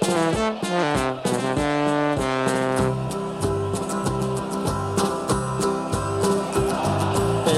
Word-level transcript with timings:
Here 0.00 0.08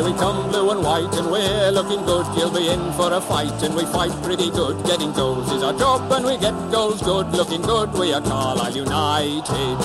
we 0.03 0.13
come, 0.19 0.51
blue 0.51 0.71
and 0.71 0.83
white, 0.83 1.15
and 1.15 1.31
we're 1.31 1.71
looking 1.71 2.05
good. 2.05 2.27
You'll 2.37 2.51
be 2.51 2.69
in 2.69 2.93
for 2.95 3.13
a 3.13 3.21
fight, 3.21 3.63
and 3.63 3.77
we 3.77 3.85
fight 3.85 4.11
pretty 4.25 4.51
good. 4.51 4.85
Getting 4.85 5.13
goals 5.13 5.53
is 5.53 5.63
our 5.63 5.73
job, 5.73 6.11
and 6.11 6.25
we 6.25 6.37
get 6.39 6.53
goals 6.73 7.01
good. 7.03 7.29
Looking 7.29 7.63
good, 7.63 7.93
we 7.93 8.13
are 8.13 8.21
Carlisle 8.21 8.77
United. 8.77 9.77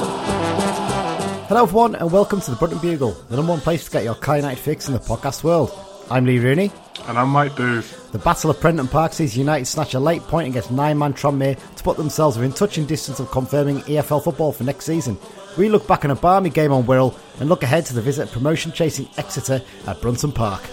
Hello, 1.47 1.63
everyone, 1.63 1.93
and 1.95 2.11
welcome 2.11 2.41
to 2.41 2.49
the 2.49 2.57
Brunton 2.57 2.79
Bugle, 2.79 3.11
the 3.29 3.35
number 3.35 3.51
one 3.51 3.61
place 3.61 3.85
to 3.85 3.91
get 3.91 4.03
your 4.03 4.15
Car 4.15 4.37
United 4.37 4.59
fix 4.59 4.87
in 4.87 4.93
the 4.93 4.99
podcast 4.99 5.43
world. 5.43 5.71
I'm 6.09 6.23
Lee 6.23 6.39
Rooney. 6.39 6.71
And 7.07 7.17
I'm 7.17 7.29
Mike 7.29 7.55
Booth. 7.57 8.11
The 8.13 8.19
Battle 8.19 8.49
of 8.49 8.61
Prenton 8.61 8.87
Park 8.87 9.11
sees 9.11 9.37
United 9.37 9.65
snatch 9.65 9.93
a 9.93 9.99
late 9.99 10.21
point 10.21 10.47
against 10.47 10.71
nine-man 10.71 11.13
Tranmere 11.13 11.57
to 11.75 11.83
put 11.83 11.97
themselves 11.97 12.37
within 12.37 12.53
touching 12.53 12.85
distance 12.85 13.19
of 13.19 13.29
confirming 13.29 13.79
EFL 13.81 14.23
football 14.23 14.53
for 14.53 14.63
next 14.63 14.85
season. 14.85 15.17
We 15.57 15.67
look 15.67 15.85
back 15.85 16.05
on 16.05 16.11
a 16.11 16.15
balmy 16.15 16.49
game 16.49 16.71
on 16.71 16.83
Wirral 16.83 17.17
and 17.41 17.49
look 17.49 17.63
ahead 17.63 17.85
to 17.87 17.93
the 17.93 18.01
visit 18.01 18.31
promotion-chasing 18.31 19.09
Exeter 19.17 19.61
at 19.85 20.01
Brunton 20.01 20.31
Park. 20.31 20.63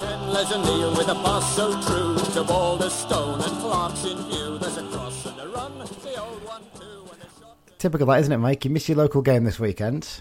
Then 0.00 0.28
Les 0.28 0.52
O'Neill 0.52 0.90
with 0.90 1.08
a 1.08 1.14
pass 1.14 1.56
so 1.56 1.72
true 1.80 2.18
to 2.34 2.44
Boulder 2.44 2.90
Stone 2.90 3.40
and 3.40 3.60
Clark's 3.60 4.04
in 4.04 4.18
view. 4.28 4.58
There's 4.58 4.76
a 4.76 4.86
cross 4.88 5.24
and 5.24 5.40
a 5.40 5.48
run, 5.48 5.78
the 5.78 6.22
old 6.22 6.44
one 6.44 6.62
too, 6.78 7.10
and 7.12 7.22
a 7.22 7.40
shot. 7.40 7.56
Typical 7.78 8.06
that, 8.08 8.20
isn't 8.20 8.32
it, 8.32 8.38
Mike? 8.38 8.64
You 8.66 8.70
miss 8.70 8.88
your 8.90 8.98
local 8.98 9.22
game 9.22 9.44
this 9.44 9.58
weekend. 9.58 10.20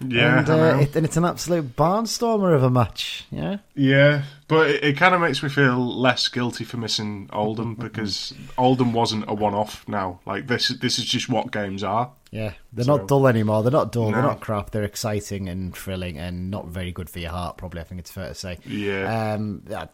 Yeah, 0.00 0.40
and, 0.40 0.48
uh, 0.50 0.78
it, 0.82 0.94
and 0.94 1.06
it's 1.06 1.16
an 1.16 1.24
absolute 1.24 1.74
barnstormer 1.74 2.54
of 2.54 2.62
a 2.62 2.68
match, 2.70 3.24
yeah? 3.30 3.58
yeah, 3.74 4.24
but 4.46 4.68
it, 4.70 4.84
it 4.84 4.96
kind 4.98 5.14
of 5.14 5.22
makes 5.22 5.42
me 5.42 5.48
feel 5.48 5.78
less 5.78 6.28
guilty 6.28 6.64
for 6.64 6.76
missing 6.76 7.30
Oldham 7.32 7.74
because 7.76 8.34
Oldham 8.58 8.92
wasn't 8.92 9.24
a 9.26 9.32
one-off. 9.34 9.88
Now, 9.88 10.20
like 10.26 10.48
this, 10.48 10.68
this 10.68 10.98
is 10.98 11.06
just 11.06 11.30
what 11.30 11.50
games 11.50 11.82
are. 11.82 12.10
Yeah, 12.30 12.52
they're 12.74 12.84
So- 12.84 12.98
not 12.98 13.08
dull 13.08 13.26
anymore. 13.26 13.62
They're 13.62 13.72
not 13.72 13.90
dull. 13.92 14.10
They're 14.12 14.20
not 14.20 14.40
crap. 14.40 14.70
They're 14.70 14.82
exciting 14.84 15.48
and 15.48 15.74
thrilling 15.74 16.18
and 16.18 16.50
not 16.50 16.66
very 16.66 16.92
good 16.92 17.08
for 17.08 17.18
your 17.20 17.30
heart. 17.30 17.56
Probably, 17.56 17.80
I 17.80 17.84
think 17.84 17.98
it's 18.00 18.10
fair 18.10 18.28
to 18.28 18.34
say. 18.34 18.58
Yeah. 18.66 19.32
Um, 19.34 19.62
a, 19.70 19.88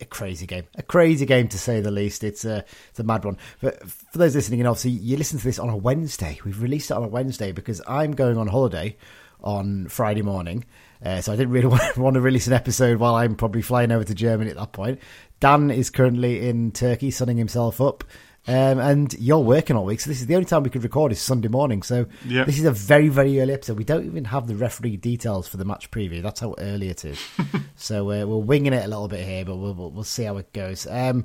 a 0.00 0.04
crazy 0.04 0.46
game. 0.46 0.64
A 0.76 0.82
crazy 0.82 1.26
game 1.26 1.48
to 1.48 1.58
say 1.58 1.80
the 1.80 1.90
least. 1.90 2.22
It's 2.22 2.44
a 2.44 2.64
it's 2.90 3.00
a 3.00 3.02
mad 3.04 3.24
one. 3.24 3.38
But 3.60 3.82
for 3.88 4.18
those 4.18 4.36
listening, 4.36 4.60
and 4.60 4.68
obviously 4.68 4.92
you 4.92 5.16
listen 5.16 5.38
to 5.38 5.44
this 5.44 5.58
on 5.58 5.68
a 5.68 5.76
Wednesday. 5.76 6.38
We've 6.44 6.60
released 6.62 6.90
it 6.92 6.96
on 6.96 7.02
a 7.02 7.08
Wednesday 7.08 7.50
because 7.50 7.80
I'm 7.88 8.12
going 8.12 8.36
on 8.36 8.46
holiday 8.46 8.96
on 9.44 9.86
Friday 9.88 10.22
morning. 10.22 10.64
Uh, 11.04 11.20
so 11.20 11.32
I 11.32 11.36
didn't 11.36 11.52
really 11.52 11.66
want, 11.66 11.96
want 11.96 12.14
to 12.14 12.20
release 12.20 12.46
an 12.48 12.52
episode 12.54 12.98
while 12.98 13.14
I'm 13.14 13.36
probably 13.36 13.62
flying 13.62 13.92
over 13.92 14.04
to 14.04 14.14
Germany 14.14 14.50
at 14.50 14.56
that 14.56 14.72
point. 14.72 14.98
Dan 15.38 15.70
is 15.70 15.90
currently 15.90 16.48
in 16.48 16.72
Turkey, 16.72 17.10
sunning 17.10 17.36
himself 17.36 17.80
up. 17.80 18.02
Um, 18.46 18.78
and 18.78 19.14
you're 19.14 19.38
working 19.38 19.74
all 19.74 19.86
week, 19.86 20.00
so 20.00 20.10
this 20.10 20.20
is 20.20 20.26
the 20.26 20.34
only 20.34 20.44
time 20.44 20.62
we 20.64 20.68
could 20.70 20.82
record 20.82 21.12
is 21.12 21.20
Sunday 21.20 21.48
morning. 21.48 21.82
So 21.82 22.04
Yeah. 22.26 22.44
this 22.44 22.58
is 22.58 22.64
a 22.66 22.72
very, 22.72 23.08
very 23.08 23.40
early 23.40 23.54
episode. 23.54 23.78
We 23.78 23.84
don't 23.84 24.04
even 24.04 24.24
have 24.26 24.46
the 24.46 24.54
referee 24.54 24.98
details 24.98 25.48
for 25.48 25.56
the 25.56 25.64
match 25.64 25.90
preview. 25.90 26.22
That's 26.22 26.40
how 26.40 26.54
early 26.58 26.90
it 26.90 27.06
is. 27.06 27.18
so 27.76 28.02
uh, 28.10 28.26
we're 28.26 28.36
winging 28.36 28.74
it 28.74 28.84
a 28.84 28.88
little 28.88 29.08
bit 29.08 29.26
here, 29.26 29.46
but 29.46 29.56
we'll 29.56 29.72
we'll, 29.74 29.90
we'll 29.90 30.04
see 30.04 30.24
how 30.24 30.36
it 30.36 30.52
goes. 30.52 30.86
Um, 30.86 31.24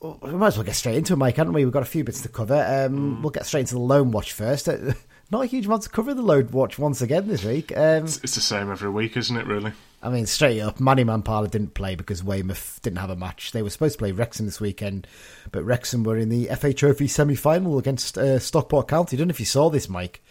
we 0.00 0.30
might 0.32 0.46
as 0.48 0.56
well 0.56 0.64
get 0.64 0.76
straight 0.76 0.96
into 0.96 1.12
it, 1.12 1.16
Mike, 1.16 1.36
haven't 1.36 1.52
we? 1.52 1.62
We've 1.62 1.74
got 1.74 1.82
a 1.82 1.86
few 1.86 2.04
bits 2.04 2.22
to 2.22 2.28
cover. 2.30 2.54
Um, 2.86 3.20
We'll 3.20 3.30
get 3.32 3.44
straight 3.44 3.60
into 3.60 3.74
the 3.74 3.80
loan 3.80 4.10
watch 4.10 4.32
first. 4.32 4.66
Not 5.30 5.44
a 5.44 5.46
huge 5.46 5.66
amount 5.66 5.82
to 5.82 5.88
cover 5.88 6.12
the 6.12 6.22
load 6.22 6.50
watch 6.50 6.78
once 6.78 7.00
again 7.00 7.28
this 7.28 7.44
week. 7.44 7.76
Um, 7.76 8.04
It's, 8.04 8.18
it's 8.18 8.34
the 8.34 8.40
same 8.40 8.70
every 8.70 8.90
week, 8.90 9.16
isn't 9.16 9.36
it? 9.36 9.46
Really? 9.46 9.72
I 10.02 10.08
mean, 10.08 10.26
straight 10.26 10.60
up, 10.60 10.80
Manny 10.80 11.04
Mampala 11.04 11.46
didn't 11.46 11.74
play 11.74 11.94
because 11.94 12.24
Weymouth 12.24 12.80
didn't 12.82 12.98
have 12.98 13.10
a 13.10 13.16
match. 13.16 13.52
They 13.52 13.62
were 13.62 13.70
supposed 13.70 13.94
to 13.94 13.98
play 13.98 14.12
Wrexham 14.12 14.46
this 14.46 14.60
weekend, 14.60 15.06
but 15.52 15.62
Wrexham 15.62 16.02
were 16.04 16.16
in 16.16 16.30
the 16.30 16.46
FA 16.56 16.72
Trophy 16.72 17.06
semi-final 17.06 17.78
against 17.78 18.16
uh, 18.18 18.38
Stockport 18.38 18.88
County. 18.88 19.16
I 19.16 19.18
don't 19.18 19.28
know 19.28 19.32
if 19.32 19.40
you 19.40 19.46
saw 19.46 19.68
this, 19.70 19.88
Mike. 19.88 20.22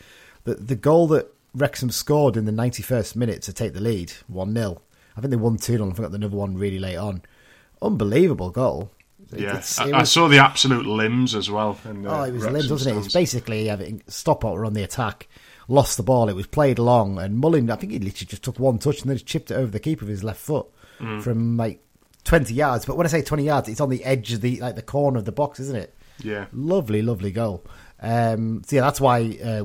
The 0.44 0.55
the 0.55 0.75
goal 0.75 1.08
that 1.09 1.31
Wrexham 1.53 1.92
scored 1.92 2.36
in 2.36 2.45
the 2.45 2.52
91st 2.52 3.16
minute 3.16 3.42
to 3.44 3.53
take 3.53 3.73
the 3.73 3.80
lead, 3.80 4.14
1-0. 4.31 4.77
I 5.15 5.21
think 5.21 5.32
they 5.32 5.38
won 5.38 5.58
2-0 5.58 5.82
and 5.82 5.95
got 5.95 6.11
another 6.11 6.36
one 6.36 6.58
really 6.58 6.80
late 6.80 6.95
on. 6.98 7.21
Unbelievable 7.82 8.49
goal. 8.49 8.92
Yeah, 9.32 9.50
It's- 9.58 9.80
I, 9.80 9.92
I 9.92 10.04
saw 10.04 10.28
the 10.28 10.40
absolute 10.40 10.86
limbs 10.86 11.36
as 11.36 11.50
well. 11.52 11.78
In 11.86 12.02
the 12.04 12.10
Oh, 12.10 12.23
it 12.23 12.32
was 12.34 12.45
limbs, 12.45 12.70
wasn't 12.72 12.90
it? 12.92 12.94
It 12.94 13.04
was 13.04 13.10
stands. 13.10 13.14
basically 13.14 13.67
having 13.67 14.02
were 14.44 14.66
on 14.66 14.73
the 14.73 14.84
attack, 14.84 15.28
lost 15.67 15.98
the 15.98 16.04
ball. 16.04 16.30
It 16.30 16.36
was 16.36 16.48
played 16.48 16.80
long, 16.80 17.20
and 17.20 17.38
Mullin, 17.38 17.70
I 17.70 17.76
think 17.76 17.92
he 17.92 18.00
literally 18.00 18.26
just 18.28 18.44
took 18.44 18.58
one 18.60 18.80
touch 18.80 19.02
and 19.02 19.10
then 19.10 19.18
chipped 19.20 19.52
it 19.52 19.56
over 19.56 19.70
the 19.72 19.80
keeper 19.80 20.06
with 20.06 20.10
his 20.12 20.23
left 20.23 20.39
foot 20.42 20.66
Mm. 21.00 21.22
from 21.22 21.56
like 21.58 21.82
twenty 22.26 22.54
yards. 22.54 22.86
But 22.86 22.98
when 22.98 23.06
I 23.06 23.10
say 23.10 23.22
twenty 23.22 23.44
yards, 23.44 23.70
it's 23.70 23.80
on 23.80 23.89
the 23.89 24.04
edge 24.04 24.34
of 24.34 24.42
the 24.42 24.60
like 24.60 24.76
the 24.76 24.82
corner 24.82 25.20
of 25.20 25.26
the 25.26 25.32
box, 25.32 25.60
isn't 25.60 25.76
it? 25.78 25.95
Yeah, 26.22 26.48
Lovely, 26.52 27.02
lovely 27.02 27.32
goal. 27.32 27.64
Um, 28.02 28.64
so 28.66 28.76
yeah, 28.76 28.82
that's 28.82 29.00
why 29.00 29.38
uh, 29.44 29.64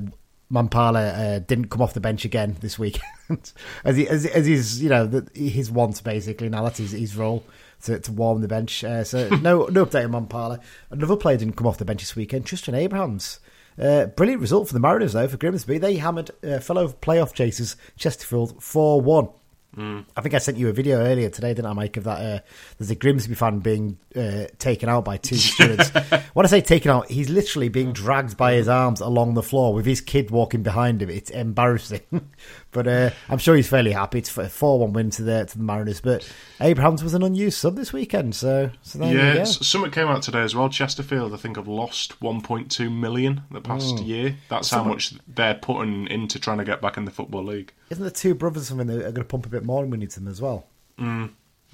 Mampala 0.50 1.08
uh, 1.08 1.38
didn't 1.40 1.68
come 1.70 1.82
off 1.82 1.94
the 1.94 2.00
bench 2.00 2.24
again 2.24 2.56
this 2.60 2.78
weekend, 2.78 3.52
as 3.84 3.96
he 3.96 4.06
as, 4.08 4.26
as 4.26 4.46
his 4.46 4.82
you 4.82 4.88
know 4.90 5.06
the, 5.06 5.26
his 5.34 5.70
want 5.70 6.04
basically. 6.04 6.48
Now 6.48 6.62
that's 6.64 6.78
his, 6.78 6.92
his 6.92 7.16
role 7.16 7.42
to, 7.82 7.98
to 7.98 8.12
warm 8.12 8.40
the 8.40 8.48
bench. 8.48 8.82
Uh, 8.84 9.04
so 9.04 9.28
no 9.28 9.66
no 9.66 9.86
update 9.86 10.04
on 10.04 10.12
Mampala. 10.12 10.60
Another 10.90 11.16
player 11.16 11.36
didn't 11.36 11.56
come 11.56 11.66
off 11.66 11.78
the 11.78 11.84
bench 11.84 12.00
this 12.00 12.16
weekend. 12.16 12.46
Tristan 12.46 12.74
Abrahams. 12.74 13.40
Uh, 13.76 14.06
brilliant 14.06 14.40
result 14.40 14.68
for 14.68 14.74
the 14.74 14.80
Mariners 14.80 15.14
though 15.14 15.28
for 15.28 15.36
Grimsby. 15.36 15.78
They 15.78 15.96
hammered 15.96 16.30
uh, 16.44 16.60
fellow 16.60 16.88
playoff 16.88 17.34
chasers 17.34 17.76
Chesterfield 17.96 18.62
four 18.62 19.00
one. 19.00 19.28
I 19.76 20.20
think 20.20 20.34
I 20.34 20.38
sent 20.38 20.56
you 20.56 20.68
a 20.68 20.72
video 20.72 20.98
earlier 20.98 21.28
today, 21.28 21.48
didn't 21.48 21.66
I, 21.66 21.72
Mike? 21.72 21.96
Of 21.96 22.04
that, 22.04 22.20
uh, 22.20 22.40
there's 22.78 22.90
a 22.90 22.94
Grimsby 22.94 23.34
fan 23.34 23.58
being 23.58 23.98
uh, 24.14 24.44
taken 24.58 24.88
out 24.88 25.04
by 25.04 25.16
two 25.16 25.36
students. 25.36 25.88
when 26.34 26.46
I 26.46 26.48
say 26.48 26.60
taken 26.60 26.92
out, 26.92 27.10
he's 27.10 27.28
literally 27.28 27.68
being 27.68 27.92
dragged 27.92 28.36
by 28.36 28.54
his 28.54 28.68
arms 28.68 29.00
along 29.00 29.34
the 29.34 29.42
floor 29.42 29.74
with 29.74 29.84
his 29.84 30.00
kid 30.00 30.30
walking 30.30 30.62
behind 30.62 31.02
him. 31.02 31.10
It's 31.10 31.30
embarrassing, 31.30 32.02
but 32.74 32.86
uh, 32.86 33.10
I'm 33.30 33.38
sure 33.38 33.56
he's 33.56 33.68
fairly 33.68 33.92
happy. 33.92 34.18
It's 34.18 34.36
a 34.36 34.48
four-one 34.50 34.92
win 34.92 35.08
to 35.10 35.22
the 35.22 35.46
to 35.46 35.56
the 35.56 35.64
Mariners. 35.64 36.02
But 36.02 36.30
Abrahams 36.60 37.02
was 37.02 37.14
an 37.14 37.22
unused 37.22 37.56
sub 37.56 37.76
this 37.76 37.92
weekend, 37.94 38.34
so 38.34 38.70
so 38.82 38.98
there 38.98 39.14
yeah. 39.14 39.32
you 39.32 39.38
go. 39.38 39.44
Something 39.44 39.90
came 39.90 40.08
out 40.08 40.22
today 40.22 40.42
as 40.42 40.54
well. 40.54 40.68
Chesterfield, 40.68 41.32
I 41.32 41.38
think, 41.38 41.56
have 41.56 41.68
lost 41.68 42.20
1.2 42.20 42.92
million 42.92 43.42
the 43.50 43.62
past 43.62 43.98
Hmm. 44.00 44.04
year. 44.04 44.36
That's 44.50 44.70
how 44.70 44.84
much 44.84 45.14
they're 45.26 45.54
putting 45.54 46.08
into 46.08 46.38
trying 46.38 46.58
to 46.58 46.64
get 46.64 46.82
back 46.82 46.98
in 46.98 47.06
the 47.06 47.10
football 47.10 47.44
league. 47.44 47.72
Isn't 47.88 48.04
the 48.04 48.10
two 48.10 48.34
brothers 48.34 48.68
something 48.68 48.88
that 48.88 48.98
are 48.98 49.12
going 49.12 49.14
to 49.14 49.24
pump 49.24 49.46
a 49.46 49.48
bit 49.48 49.64
more 49.64 49.84
we 49.86 49.96
need 49.96 50.10
them 50.10 50.28
as 50.28 50.42
well? 50.42 50.66
Mm. 50.98 51.30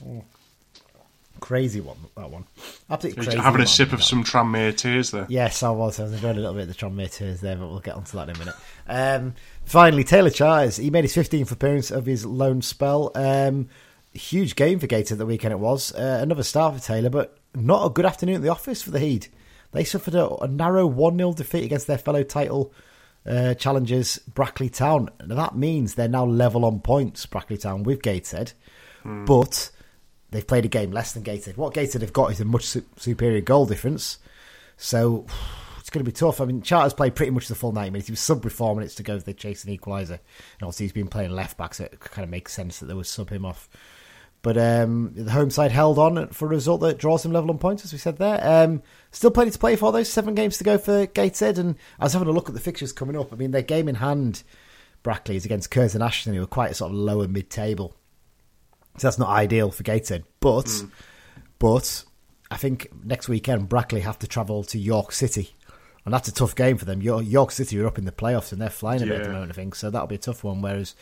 Oh. 0.06 0.25
Crazy 1.41 1.81
one, 1.81 1.97
that 2.19 2.31
one. 2.31 2.44
Absolutely 2.91 3.25
crazy. 3.25 3.38
Having 3.38 3.62
a 3.62 3.67
sip 3.67 3.93
of 3.94 4.05
some 4.05 4.25
Tranmere 4.25 4.77
tears 4.77 5.11
there. 5.11 5.25
Yes, 5.31 5.62
I 5.62 5.71
was. 5.71 5.99
I 5.99 6.03
was 6.03 6.12
enjoying 6.12 6.37
a 6.37 6.41
little 6.41 6.53
bit 6.55 6.62
of 6.62 6.69
the 6.69 6.75
Tranmere 6.75 7.11
tears 7.11 7.41
there, 7.41 7.56
but 7.56 7.69
we'll 7.69 7.81
get 7.81 7.94
onto 7.94 8.17
that 8.19 8.28
in 8.28 8.37
a 8.37 8.38
minute. 8.38 8.55
Um, 8.87 9.34
finally, 9.70 10.04
Taylor 10.04 10.31
Charters. 10.31 10.76
He 10.76 10.91
made 10.91 11.04
his 11.04 11.14
15th 11.14 11.53
appearance 11.53 11.91
of 11.91 12.06
his 12.06 12.26
loan 12.26 12.60
spell. 12.62 13.12
Um, 13.14 13.69
huge 14.12 14.56
game 14.56 14.78
for 14.78 14.86
Gator 14.86 15.14
the 15.14 15.26
weekend 15.26 15.53
it 15.53 15.60
was. 15.60 15.94
Uh, 15.94 16.19
another 16.20 16.42
start 16.42 16.75
for 16.75 16.81
Taylor, 16.81 17.10
but 17.10 17.38
not 17.54 17.86
a 17.86 17.91
good 17.91 18.06
afternoon 18.06 18.36
at 18.36 18.42
the 18.42 18.48
office 18.48 18.82
for 18.82 18.91
the 18.91 18.98
Heat. 18.98 19.28
They 19.72 19.84
suffered 19.84 20.14
a, 20.14 20.28
a 20.36 20.48
narrow 20.48 20.86
1 20.86 21.16
0 21.16 21.32
defeat 21.34 21.64
against 21.64 21.86
their 21.86 21.98
fellow 21.98 22.22
title 22.22 22.72
uh, 23.25 23.54
challengers, 23.54 24.19
Brackley 24.34 24.69
Town. 24.69 25.08
And 25.20 25.31
that 25.31 25.56
means 25.56 25.94
they're 25.94 26.08
now 26.08 26.25
level 26.25 26.64
on 26.64 26.81
points, 26.81 27.25
Brackley 27.26 27.56
Town, 27.56 27.84
with 27.84 28.02
Gateshead. 28.02 28.52
But 29.26 29.70
they've 30.31 30.47
played 30.47 30.64
a 30.64 30.69
game 30.69 30.91
less 30.91 31.12
than 31.12 31.22
Gateshead. 31.22 31.56
What 31.56 31.75
Gateshead 31.75 32.02
have 32.02 32.12
got 32.12 32.32
is 32.32 32.41
a 32.41 32.44
much 32.44 32.64
su- 32.64 32.84
superior 32.97 33.41
goal 33.41 33.66
difference. 33.66 34.19
So 34.76 35.26
it's 35.91 35.95
going 35.97 36.05
to 36.05 36.09
be 36.09 36.15
tough. 36.15 36.41
I 36.41 36.45
mean, 36.45 36.62
Charters 36.62 36.95
played 36.95 37.17
pretty 37.17 37.33
much 37.33 37.49
the 37.49 37.56
full 37.56 37.73
90 37.73 37.91
minutes. 37.91 38.06
He 38.06 38.12
was 38.12 38.21
sub 38.21 38.45
with 38.45 38.53
four 38.53 38.77
minutes 38.77 38.95
to 38.95 39.03
go 39.03 39.19
they 39.19 39.33
chase 39.33 39.65
an 39.65 39.77
equaliser. 39.77 40.21
And 40.21 40.62
obviously, 40.62 40.84
he's 40.84 40.93
been 40.93 41.09
playing 41.09 41.33
left 41.33 41.56
back, 41.56 41.75
so 41.75 41.83
it 41.83 41.99
kind 41.99 42.23
of 42.23 42.31
makes 42.31 42.53
sense 42.53 42.78
that 42.78 42.87
they 42.87 42.95
would 42.95 43.06
sub 43.06 43.28
him 43.28 43.45
off. 43.45 43.69
But 44.41 44.56
um, 44.56 45.11
the 45.17 45.33
home 45.33 45.50
side 45.50 45.73
held 45.73 45.99
on 45.99 46.29
for 46.29 46.45
a 46.47 46.49
result 46.49 46.81
that 46.83 46.99
draws 46.99 47.25
them 47.25 47.33
level 47.33 47.50
on 47.50 47.59
points, 47.59 47.84
as 47.84 47.93
we 47.93 47.99
said 47.99 48.19
there. 48.19 48.39
Um, 48.41 48.84
still 49.11 49.33
plenty 49.33 49.50
to 49.50 49.59
play 49.59 49.75
for, 49.75 49.91
those 49.91 50.09
seven 50.09 50.37
games 50.37 50.59
to 50.59 50.65
go 50.65 50.79
for 50.79 51.06
Gateshead. 51.06 51.59
And 51.59 51.75
I 51.99 52.05
was 52.05 52.12
having 52.12 52.29
a 52.29 52.32
look 52.32 52.49
at 52.49 52.55
the 52.55 52.61
fixtures 52.61 52.93
coming 52.93 53.17
up. 53.17 53.32
I 53.32 53.37
mean, 53.37 53.50
their 53.50 53.61
game 53.62 53.88
in 53.88 53.97
hand, 53.97 54.44
Brackley, 55.03 55.35
is 55.35 55.44
against 55.44 55.73
Curzon 55.73 56.03
Ashton, 56.03 56.35
who 56.35 56.43
are 56.44 56.47
quite 56.47 56.70
a 56.70 56.75
sort 56.75 56.93
of 56.93 56.99
lower 56.99 57.26
mid 57.26 57.50
table. 57.50 57.97
So 58.99 59.09
that's 59.09 59.19
not 59.19 59.31
ideal 59.31 59.73
for 59.73 59.82
Gateshead. 59.82 60.23
But, 60.38 60.85
but 61.59 62.05
I 62.49 62.56
think 62.56 62.91
next 63.05 63.29
weekend, 63.29 63.69
Brackley 63.69 64.03
have 64.03 64.20
to 64.20 64.29
travel 64.29 64.62
to 64.64 64.79
York 64.79 65.11
City. 65.11 65.55
And 66.05 66.14
that's 66.14 66.29
a 66.29 66.32
tough 66.32 66.55
game 66.55 66.76
for 66.79 66.85
them. 66.87 67.02
York, 67.02 67.25
York 67.26 67.50
City 67.50 67.79
are 67.79 67.87
up 67.87 67.99
in 67.99 68.05
the 68.06 68.12
playoffs 68.12 68.52
and 68.52 68.61
they're 68.61 68.70
flying 68.70 69.02
a 69.02 69.06
bit 69.06 69.17
at 69.17 69.23
the 69.23 69.29
Yeah. 69.29 69.32
moment, 69.35 69.52
I 69.52 69.55
think. 69.55 69.75
So 69.75 69.91
that'll 69.91 70.06
be 70.06 70.14
a 70.14 70.19
tough 70.19 70.43
one. 70.44 70.62
Whereas 70.62 70.94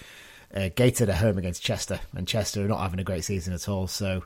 uh, 0.54 0.70
Gateshead 0.74 1.08
are 1.08 1.12
home 1.12 1.38
against 1.38 1.62
Chester, 1.62 2.00
and 2.16 2.26
Chester 2.26 2.64
are 2.64 2.68
not 2.68 2.80
having 2.80 2.98
a 2.98 3.04
great 3.04 3.24
season 3.24 3.52
at 3.54 3.68
all. 3.68 3.86
So 3.86 4.24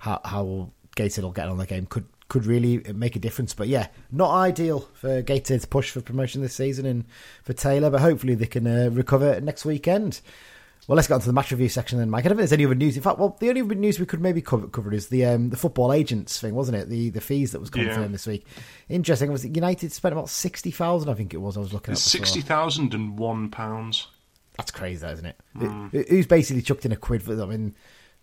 how 0.00 0.20
how 0.24 0.70
Gateshead 0.94 1.24
will 1.24 1.32
get 1.32 1.48
on 1.48 1.56
the 1.58 1.66
game 1.66 1.86
could 1.86 2.04
could 2.28 2.46
really 2.46 2.78
make 2.94 3.16
a 3.16 3.18
difference. 3.18 3.54
But 3.54 3.68
yeah, 3.68 3.88
not 4.12 4.30
ideal 4.34 4.88
for 4.94 5.20
Gateshead's 5.22 5.64
push 5.64 5.90
for 5.90 6.00
promotion 6.00 6.42
this 6.42 6.54
season 6.54 6.86
and 6.86 7.04
for 7.42 7.52
Taylor. 7.54 7.90
But 7.90 8.00
hopefully 8.02 8.34
they 8.34 8.46
can 8.46 8.66
uh, 8.66 8.90
recover 8.92 9.40
next 9.40 9.64
weekend. 9.64 10.20
Well, 10.86 10.96
let's 10.96 11.08
get 11.08 11.14
on 11.14 11.20
to 11.20 11.26
the 11.26 11.32
match 11.32 11.50
review 11.50 11.68
section 11.70 11.98
then, 11.98 12.10
Mike. 12.10 12.24
I 12.24 12.28
don't 12.28 12.36
think 12.36 12.48
there's 12.48 12.52
any 12.52 12.66
other 12.66 12.74
news. 12.74 12.96
In 12.96 13.02
fact, 13.02 13.18
well, 13.18 13.36
the 13.40 13.48
only 13.48 13.62
news 13.62 13.98
we 13.98 14.04
could 14.04 14.20
maybe 14.20 14.42
cover, 14.42 14.66
cover 14.66 14.92
is 14.92 15.08
the 15.08 15.24
um, 15.24 15.48
the 15.50 15.56
football 15.56 15.92
agents 15.92 16.38
thing, 16.40 16.54
wasn't 16.54 16.76
it? 16.76 16.88
The 16.90 17.08
the 17.10 17.20
fees 17.22 17.52
that 17.52 17.60
was 17.60 17.70
confirmed 17.70 18.02
Yeah. 18.02 18.08
this 18.08 18.26
week. 18.26 18.46
Interesting. 18.88 19.32
Was 19.32 19.44
it 19.44 19.54
United 19.56 19.92
spent 19.92 20.12
about 20.12 20.28
sixty 20.28 20.70
thousand? 20.70 21.08
I 21.08 21.14
think 21.14 21.32
it 21.32 21.38
was. 21.38 21.56
I 21.56 21.60
was 21.60 21.72
looking 21.72 21.92
at 21.92 21.98
sixty 21.98 22.40
thousand 22.42 22.92
and 22.92 23.18
one 23.18 23.48
pounds. 23.50 24.08
That's 24.58 24.70
crazy, 24.70 25.06
isn't 25.06 25.24
it? 25.26 25.36
Hmm. 25.56 25.86
Who- 25.88 26.04
Who's 26.08 26.26
basically 26.26 26.62
chucked 26.62 26.84
in 26.84 26.92
a 26.92 26.96
quid 26.96 27.22
for 27.22 27.34
them? 27.34 27.48
I 27.48 27.52
mean, 27.56 27.74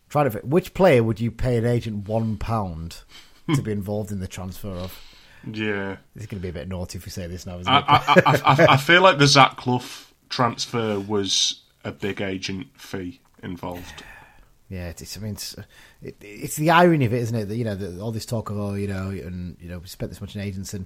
trying 0.10 0.30
to 0.30 0.38
which 0.40 0.74
player 0.76 1.04
would 1.04 1.20
you 1.20 1.32
pay 1.32 1.58
an 1.58 1.66
agent 1.66 2.08
one 2.08 2.38
pound 2.38 3.02
to 3.56 3.62
be 3.64 3.72
involved 3.74 4.12
in 4.12 4.20
the 4.20 4.28
transfer 4.28 4.70
of? 4.70 4.98
Yeah, 5.52 5.98
it's 6.16 6.28
going 6.28 6.40
to 6.40 6.44
be 6.44 6.50
a 6.50 6.54
bit 6.54 6.68
naughty 6.68 7.00
if 7.00 7.06
we 7.06 7.10
say 7.12 7.26
this 7.26 7.48
now, 7.48 7.58
it? 7.58 7.68
I, 7.68 7.82
I, 7.88 8.42
I, 8.46 8.66
I 8.74 8.78
feel 8.78 9.02
like 9.02 9.18
the 9.18 9.26
Zach 9.26 9.58
Clough 9.58 9.82
transfer 10.30 11.00
was 11.00 11.62
a 11.84 11.92
big 11.92 12.22
agent 12.22 12.68
fee 12.76 13.20
involved. 13.44 14.04
Yeah, 14.70 14.88
it's, 14.88 15.02
it's 15.02 15.18
I 15.18 15.20
mean, 15.22 15.34
it's, 15.34 15.56
it, 16.02 16.16
it's 16.22 16.56
the 16.56 16.70
irony 16.70 17.06
of 17.06 17.14
it, 17.14 17.18
isn't 17.22 17.36
it? 17.38 17.46
That 17.50 17.56
you 17.58 17.66
know, 17.66 17.76
the, 17.76 18.02
all 18.02 18.12
this 18.12 18.26
talk 18.26 18.50
of 18.50 18.58
oh, 18.58 18.74
you 18.76 18.88
know, 18.88 19.10
and 19.10 19.58
you 19.60 19.68
know, 19.68 19.80
we 19.80 19.88
spent 19.88 20.12
this 20.12 20.22
much 20.22 20.36
on 20.36 20.42
agents, 20.42 20.74
and 20.74 20.86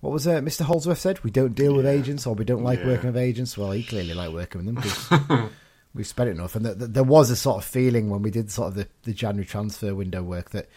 what 0.00 0.12
was 0.12 0.26
uh, 0.26 0.40
Mr. 0.40 0.62
Holdsworth 0.62 0.98
said? 0.98 1.22
We 1.24 1.30
don't 1.30 1.54
deal 1.54 1.74
with 1.74 1.86
agents, 1.86 2.26
or 2.26 2.34
we 2.34 2.44
don't 2.44 2.62
like 2.64 2.80
Yeah. 2.80 2.88
working 2.88 3.06
with 3.12 3.16
agents. 3.16 3.56
Well, 3.56 3.70
he 3.70 3.84
clearly 3.84 4.12
liked 4.14 4.34
working 4.34 4.64
with 4.64 4.66
them 4.66 4.74
because 4.74 5.50
we've 5.94 6.06
spent 6.06 6.28
it 6.28 6.32
enough. 6.32 6.56
And 6.56 6.64
th- 6.66 6.78
th- 6.78 6.90
there 6.90 7.04
was 7.04 7.30
a 7.30 7.36
sort 7.36 7.58
of 7.58 7.64
feeling 7.64 8.10
when 8.10 8.20
we 8.20 8.30
did 8.30 8.50
sort 8.50 8.68
of 8.68 8.74
the, 8.74 8.88
the 9.04 9.14
January 9.14 9.46
transfer 9.46 9.94
window 9.94 10.22
work 10.22 10.50
that 10.50 10.68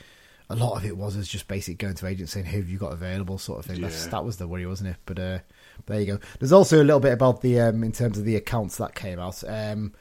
a 0.49 0.55
lot 0.55 0.77
of 0.77 0.85
it 0.85 0.95
was 0.95 1.15
as 1.17 1.27
just 1.27 1.47
basic 1.47 1.77
going 1.79 1.95
to 1.95 2.05
agents 2.07 2.31
saying, 2.33 2.45
"Who 2.45 2.59
have 2.59 2.69
you 2.69 2.77
got 2.77 2.93
available?" 2.93 3.37
sort 3.37 3.59
of 3.59 3.65
thing. 3.65 3.81
That's, 3.81 4.05
Yeah. 4.05 4.11
that 4.11 4.23
was 4.23 4.37
the 4.37 4.47
worry, 4.47 4.65
wasn't 4.65 4.91
it? 4.91 4.97
But 5.05 5.19
uh, 5.19 5.39
there 5.85 5.99
you 5.99 6.05
go. 6.05 6.19
There's 6.39 6.51
also 6.53 6.81
a 6.81 6.83
little 6.85 6.99
bit 6.99 7.13
about 7.13 7.41
the 7.41 7.59
um, 7.61 7.83
in 7.83 7.91
terms 7.91 8.17
of 8.17 8.25
the 8.25 8.35
accounts 8.35 8.77
that 8.77 8.95
came 8.95 9.19
out. 9.19 9.43
Um, 9.47 9.93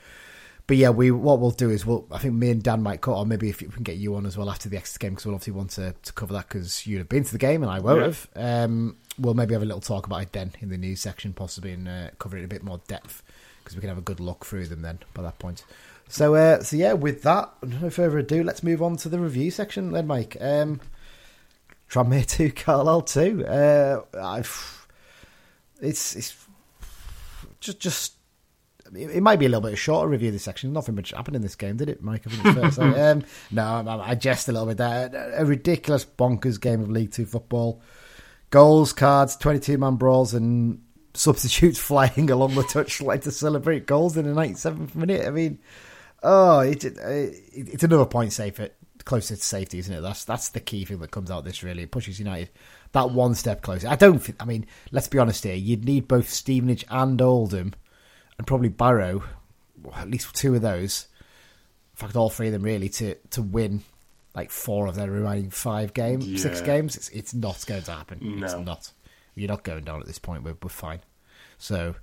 but 0.67 0.76
yeah, 0.79 0.88
we 0.91 1.11
what 1.11 1.41
we'll 1.41 1.50
do 1.50 1.69
is 1.71 1.85
we'll 1.85 2.06
I 2.11 2.19
think 2.19 2.35
me 2.35 2.50
and 2.50 2.62
Dan 2.62 2.82
might 2.82 3.00
cut, 3.03 3.17
or 3.19 3.26
maybe 3.26 3.49
if 3.50 3.61
we 3.61 3.69
can 3.69 3.82
get 3.82 3.97
you 3.97 4.15
on 4.17 4.25
as 4.25 4.38
well 4.38 4.49
after 4.50 4.69
the 4.69 4.76
Exeter 4.79 4.99
game 4.99 5.12
because 5.12 5.26
we'll 5.26 5.35
obviously 5.35 5.53
want 5.53 5.71
to, 5.73 5.94
to 6.03 6.12
cover 6.15 6.32
that 6.32 6.49
because 6.49 6.87
you'd 6.87 6.99
have 6.99 7.09
been 7.09 7.25
to 7.25 7.32
the 7.32 7.38
game 7.38 7.62
and 7.62 7.71
I 7.71 7.81
won't 7.81 8.00
Yeah. 8.00 8.05
have. 8.06 8.29
Um, 8.65 8.97
we'll 9.19 9.35
maybe 9.35 9.53
have 9.55 9.62
a 9.62 9.67
little 9.67 9.81
talk 9.82 10.06
about 10.06 10.23
it 10.23 10.32
then 10.32 10.53
in 10.61 10.71
the 10.71 10.79
news 10.79 11.00
section, 11.00 11.32
possibly 11.35 11.73
and 11.73 11.87
uh, 11.87 12.09
cover 12.19 12.37
it 12.37 12.41
in 12.41 12.44
a 12.47 12.49
bit 12.49 12.62
more 12.65 12.81
depth 12.88 13.23
because 13.62 13.76
we 13.76 13.81
can 13.81 13.88
have 13.91 13.99
a 13.99 14.03
good 14.03 14.21
look 14.21 14.44
through 14.44 14.67
them 14.67 14.81
then 14.82 14.99
by 15.12 15.23
that 15.23 15.38
point. 15.38 15.65
So 16.09 16.35
uh, 16.35 16.62
so 16.62 16.76
yeah, 16.76 16.94
with 16.94 17.23
that, 17.25 17.50
no 17.62 17.91
further 17.91 18.19
ado, 18.19 18.43
let's 18.43 18.62
move 18.62 18.81
on 18.82 18.97
to 18.99 19.09
the 19.11 19.19
review 19.19 19.50
section 19.50 19.93
then, 19.93 20.06
Mike. 20.06 20.37
Um, 20.41 20.81
Tranmere 21.91 22.26
two, 22.26 22.50
Carlisle 22.53 23.03
two. 23.03 23.47
Uh, 23.47 24.03
I've, 24.21 24.84
it's 25.81 26.17
it's 26.17 26.47
just 27.61 27.81
just 27.81 28.15
it 28.94 29.11
it 29.11 29.23
might 29.23 29.38
be 29.38 29.47
a 29.47 29.49
little 29.49 29.62
bit 29.62 29.69
of 29.69 29.75
a 29.75 29.76
shorter 29.76 30.09
review 30.09 30.29
of 30.29 30.35
this 30.35 30.43
section. 30.43 30.73
Nothing 30.73 30.94
much 30.94 31.11
happened 31.11 31.37
in 31.37 31.43
this 31.43 31.56
game, 31.56 31.76
did 31.76 31.88
it, 31.88 32.03
Mike? 32.03 32.26
I 32.26 32.31
think 32.31 32.59
it's 32.59 32.76
fair 32.76 32.93
to. 32.93 33.12
Um, 33.12 33.25
no, 33.50 33.62
I, 33.87 34.11
I 34.11 34.15
jest 34.15 34.49
a 34.49 34.53
little 34.53 34.67
bit 34.67 34.76
there. 34.76 35.32
A 35.37 35.44
ridiculous, 35.44 36.05
bonkers 36.05 36.61
game 36.61 36.81
of 36.81 36.91
League 36.91 37.12
Two 37.12 37.26
football. 37.26 37.82
Goals, 38.50 38.93
cards, 38.93 39.37
twenty-two 39.37 39.79
man 39.79 39.97
brawls, 39.97 40.35
and 40.35 40.82
substitutes 41.15 41.79
flying 41.81 42.31
along 42.31 42.55
the 42.55 42.62
touchline 42.62 43.23
to 43.23 43.31
celebrate 43.31 43.87
goals 43.87 44.17
in 44.17 44.26
the 44.26 44.35
ninety-seventh 44.35 44.94
minute. 44.94 45.26
I 45.26 45.31
mean, 45.31 45.59
oh, 46.23 46.61
it, 46.61 46.85
it, 46.85 46.97
it's 47.53 47.85
another 47.85 48.06
point 48.06 48.32
safer, 48.32 48.71
closer 49.05 49.37
to 49.37 49.43
safety, 49.43 49.79
isn't 49.79 49.94
it? 49.94 50.00
That's 50.03 50.25
that's 50.25 50.50
the 50.50 50.61
key 50.61 50.85
thing 50.85 50.99
that 50.99 51.11
comes 51.11 51.31
out 51.31 51.38
of 51.38 51.44
this. 51.44 51.62
Really, 51.62 51.85
it 51.85 51.91
pushes 51.91 52.19
United 52.19 52.50
that 52.94 53.11
one 53.11 53.35
step 53.35 53.61
closer. 53.62 53.87
I 53.87 53.94
don't. 53.96 54.19
Think, 54.19 54.43
I 54.43 54.46
mean, 54.46 54.67
let's 54.91 55.06
be 55.08 55.19
honest 55.19 55.44
here. 55.44 55.55
You'd 55.55 55.85
need 55.85 56.08
both 56.08 56.31
Stevenage 56.31 56.85
and 56.91 57.20
Oldham 57.20 57.75
and 58.38 58.46
probably 58.46 58.70
Barrow, 58.70 59.23
at 59.94 60.11
least 60.11 60.35
two 60.35 60.55
of 60.55 60.62
those, 60.62 61.06
in 61.93 61.96
fact, 61.96 62.17
all 62.17 62.31
three 62.31 62.46
of 62.49 62.52
them 62.55 62.62
really, 62.62 62.88
to 62.88 63.14
to 63.31 63.43
win 63.43 63.82
like 64.35 64.50
four 64.50 64.87
of 64.88 64.96
their 64.96 65.11
remaining 65.11 65.50
five 65.50 65.93
games, 65.94 66.43
six 66.43 66.61
games. 66.61 66.96
It's 66.96 67.08
it's 67.11 67.35
not 67.35 67.64
going 67.67 67.82
to 67.82 67.93
happen. 67.93 68.41
It's 68.43 68.52
No. 68.55 68.62
not. 68.62 68.91
You're 69.37 69.49
not 69.49 69.62
going 69.64 69.85
down 69.85 70.00
at 70.00 70.06
this 70.06 70.19
point. 70.19 70.43
We're 70.44 70.56
we're 70.62 70.69
fine. 70.69 71.00
So, 71.58 71.94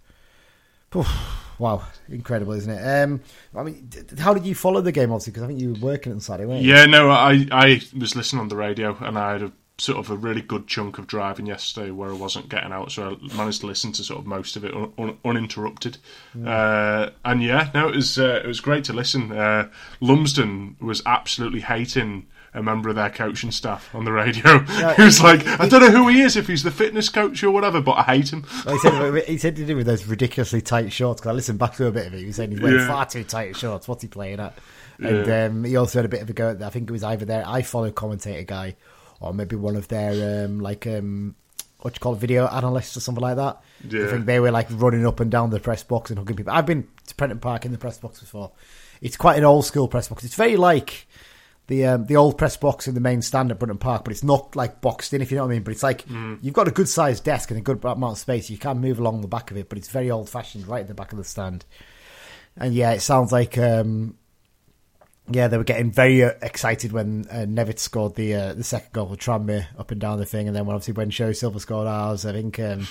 wow, 1.60 1.84
incredible, 2.10 2.54
isn't 2.54 2.72
it? 2.72 3.04
Um, 3.04 3.22
I 3.56 3.64
mean, 3.64 3.90
how 4.20 4.34
did 4.34 4.46
you 4.46 4.56
follow 4.56 4.82
the 4.82 4.92
game? 4.92 5.12
Obviously, 5.12 5.32
because 5.32 5.44
I 5.44 5.48
think 5.48 5.62
you 5.62 5.74
were 5.74 5.80
working 5.80 6.12
on 6.12 6.20
Saturday, 6.20 6.48
weren't 6.48 6.64
you? 6.64 6.74
Yeah, 6.74 6.86
no, 6.86 7.10
I 7.10 7.48
I 7.52 7.82
was 7.98 8.16
listening 8.16 8.42
on 8.42 8.48
the 8.50 8.56
radio 8.56 8.96
and 9.00 9.18
I 9.18 9.34
had 9.34 9.44
a 9.44 9.52
sort 9.82 9.98
of 9.98 10.12
a 10.12 10.16
really 10.16 10.42
good 10.42 10.68
chunk 10.68 11.00
of 11.00 11.08
driving 11.08 11.48
yesterday 11.48 11.90
where 11.90 12.10
I 12.12 12.14
wasn't 12.14 12.50
getting 12.50 12.72
out, 12.72 12.92
so 12.92 13.18
I 13.32 13.36
managed 13.36 13.62
to 13.62 13.68
listen 13.68 13.92
to 13.94 14.04
sort 14.04 14.20
of 14.20 14.28
most 14.28 14.56
of 14.56 14.64
it 14.64 14.76
un- 14.76 14.94
un- 15.00 15.18
uninterrupted. 15.26 15.98
Uh, 16.46 17.10
and 17.26 17.42
yeah, 17.42 17.72
no, 17.74 17.90
it 17.90 17.96
was 17.96 18.20
uh, 18.20 18.42
it 18.44 18.48
was 18.48 18.60
great 18.62 18.84
to 18.86 18.94
listen. 18.94 19.32
Uh, 19.32 19.70
Lumsden 20.00 20.76
was 20.80 21.02
absolutely 21.06 21.62
hating 21.62 22.28
a 22.54 22.62
member 22.62 22.90
of 22.90 22.96
their 22.96 23.10
coaching 23.10 23.50
staff 23.50 23.94
on 23.96 24.04
the 24.06 24.12
radio. 24.12 24.60
he 24.96 25.02
was 25.04 25.22
like, 25.24 25.48
I 25.48 25.68
don't 25.68 25.82
know 25.82 25.90
who 25.90 26.10
he 26.10 26.22
is, 26.22 26.36
if 26.36 26.48
he's 26.48 26.64
the 26.64 26.70
fitness 26.72 27.08
coach 27.10 27.42
or 27.44 27.50
whatever, 27.52 27.82
but 27.82 27.94
I 27.94 28.04
hate 28.04 28.32
him. 28.34 28.46
Well, 28.66 28.76
he 28.76 28.80
said 28.82 29.24
he 29.28 29.38
said 29.38 29.56
to 29.56 29.66
do 29.66 29.76
with 29.78 29.88
those 29.88 30.06
ridiculously 30.06 30.62
tight 30.62 30.92
shorts. 30.92 31.22
Because 31.22 31.32
I 31.32 31.34
listened 31.34 31.60
back 31.60 31.76
to 31.78 31.88
a 31.88 31.92
bit 31.92 32.08
of 32.08 32.14
it. 32.14 32.20
He 32.20 32.26
was 32.28 32.36
saying 32.36 32.52
he's 32.52 32.62
wearing 32.62 32.80
Yeah. 32.80 32.88
far 32.88 33.06
too 33.06 33.24
tight 33.24 33.56
shorts. 33.56 33.88
What's 33.88 34.02
he 34.02 34.08
playing 34.10 34.40
at? 34.42 34.56
And 35.00 35.26
Yeah. 35.26 35.46
um, 35.46 35.64
he 35.64 35.76
also 35.78 36.00
had 36.00 36.06
a 36.06 36.10
bit 36.10 36.22
of 36.22 36.30
a 36.30 36.34
go 36.34 36.50
at. 36.52 36.62
I 36.62 36.70
think 36.70 36.90
it 36.90 36.94
was 36.94 37.04
either 37.04 37.26
there, 37.26 37.44
I 37.48 37.62
follow 37.62 37.90
commentator 37.90 38.44
guy, 38.44 38.76
or 39.22 39.34
maybe 39.34 39.56
one 39.56 39.76
of 39.76 39.88
their 39.88 40.46
um, 40.46 40.60
like 40.60 40.86
um, 40.88 41.36
what 41.80 41.96
you 41.96 42.00
call 42.00 42.14
it, 42.14 42.20
video 42.20 42.48
analysts 42.48 42.98
or 42.98 43.00
something 43.00 43.22
like 43.22 43.38
that. 43.38 43.62
I 44.08 44.12
think 44.12 44.26
they 44.26 44.40
were 44.40 44.52
like 44.52 44.68
running 44.72 45.06
up 45.06 45.20
and 45.20 45.32
down 45.32 45.50
the 45.50 45.60
press 45.60 45.84
box 45.84 46.10
and 46.10 46.20
hugging 46.20 46.36
people. 46.36 46.54
I've 46.54 46.66
been 46.66 46.88
to 47.08 47.16
Prenton 47.16 47.40
Park 47.40 47.66
in 47.66 47.72
the 47.72 47.78
press 47.78 47.98
box 47.98 48.20
before. 48.20 48.52
It's 49.02 49.18
quite 49.18 49.38
an 49.38 49.44
old 49.44 49.66
school 49.66 49.88
press 49.88 50.08
box. 50.08 50.24
It's 50.24 50.36
very 50.36 50.58
like 50.58 51.08
the 51.68 51.86
um, 51.86 52.06
the 52.06 52.18
old 52.18 52.38
press 52.38 52.58
box 52.58 52.88
in 52.88 52.94
the 52.94 53.00
main 53.00 53.22
stand 53.22 53.50
at 53.52 53.58
Brunton 53.60 53.78
Park, 53.78 54.04
but 54.04 54.12
it's 54.12 54.24
not 54.24 54.56
like 54.56 54.82
boxed 54.82 55.14
in, 55.14 55.22
if 55.22 55.32
you 55.32 55.38
know 55.38 55.44
what 55.44 55.52
I 55.52 55.56
mean. 55.56 55.64
But 55.64 55.72
it's 55.72 55.84
like 55.84 56.06
you've 56.42 56.54
got 56.54 56.68
a 56.68 56.72
good 56.72 56.90
sized 56.90 57.24
desk 57.24 57.50
and 57.50 57.58
a 57.58 57.64
good 57.64 57.84
amount 57.84 58.14
of 58.14 58.18
space. 58.20 58.50
You 58.50 58.58
can 58.58 58.80
move 58.80 59.00
along 59.00 59.22
the 59.22 59.28
back 59.28 59.52
of 59.52 59.58
it, 59.58 59.70
but 59.70 59.78
it's 59.78 59.88
very 59.90 60.12
old 60.12 60.30
fashioned, 60.30 60.68
right 60.68 60.82
at 60.82 60.88
the 60.88 60.94
back 60.94 61.12
of 61.12 61.18
the 61.18 61.24
stand. 61.24 61.66
And 62.58 62.74
yeah, 62.74 62.92
it 62.92 63.00
sounds 63.00 63.32
like 63.32 63.58
um, 63.58 64.18
yeah, 65.34 65.48
they 65.48 65.58
were 65.58 65.64
getting 65.64 65.92
very 65.92 66.24
uh, 66.24 66.34
excited 66.42 66.92
when 66.92 67.26
uh, 67.30 67.46
Nevitt 67.48 67.80
scored 67.80 68.16
the 68.16 68.34
uh, 68.34 68.54
the 68.54 68.64
second 68.64 68.94
goal 68.94 69.08
for 69.08 69.16
Tranmere 69.16 69.68
up 69.78 69.92
and 69.92 70.00
down 70.00 70.20
the 70.20 70.26
thing, 70.26 70.48
and 70.48 70.56
then 70.56 70.68
obviously 70.68 70.94
when 70.94 71.10
Sho-Silva 71.10 71.60
scored 71.60 71.88
ours, 71.88 72.26
I 72.26 72.34
think 72.34 72.60
um, 72.60 72.88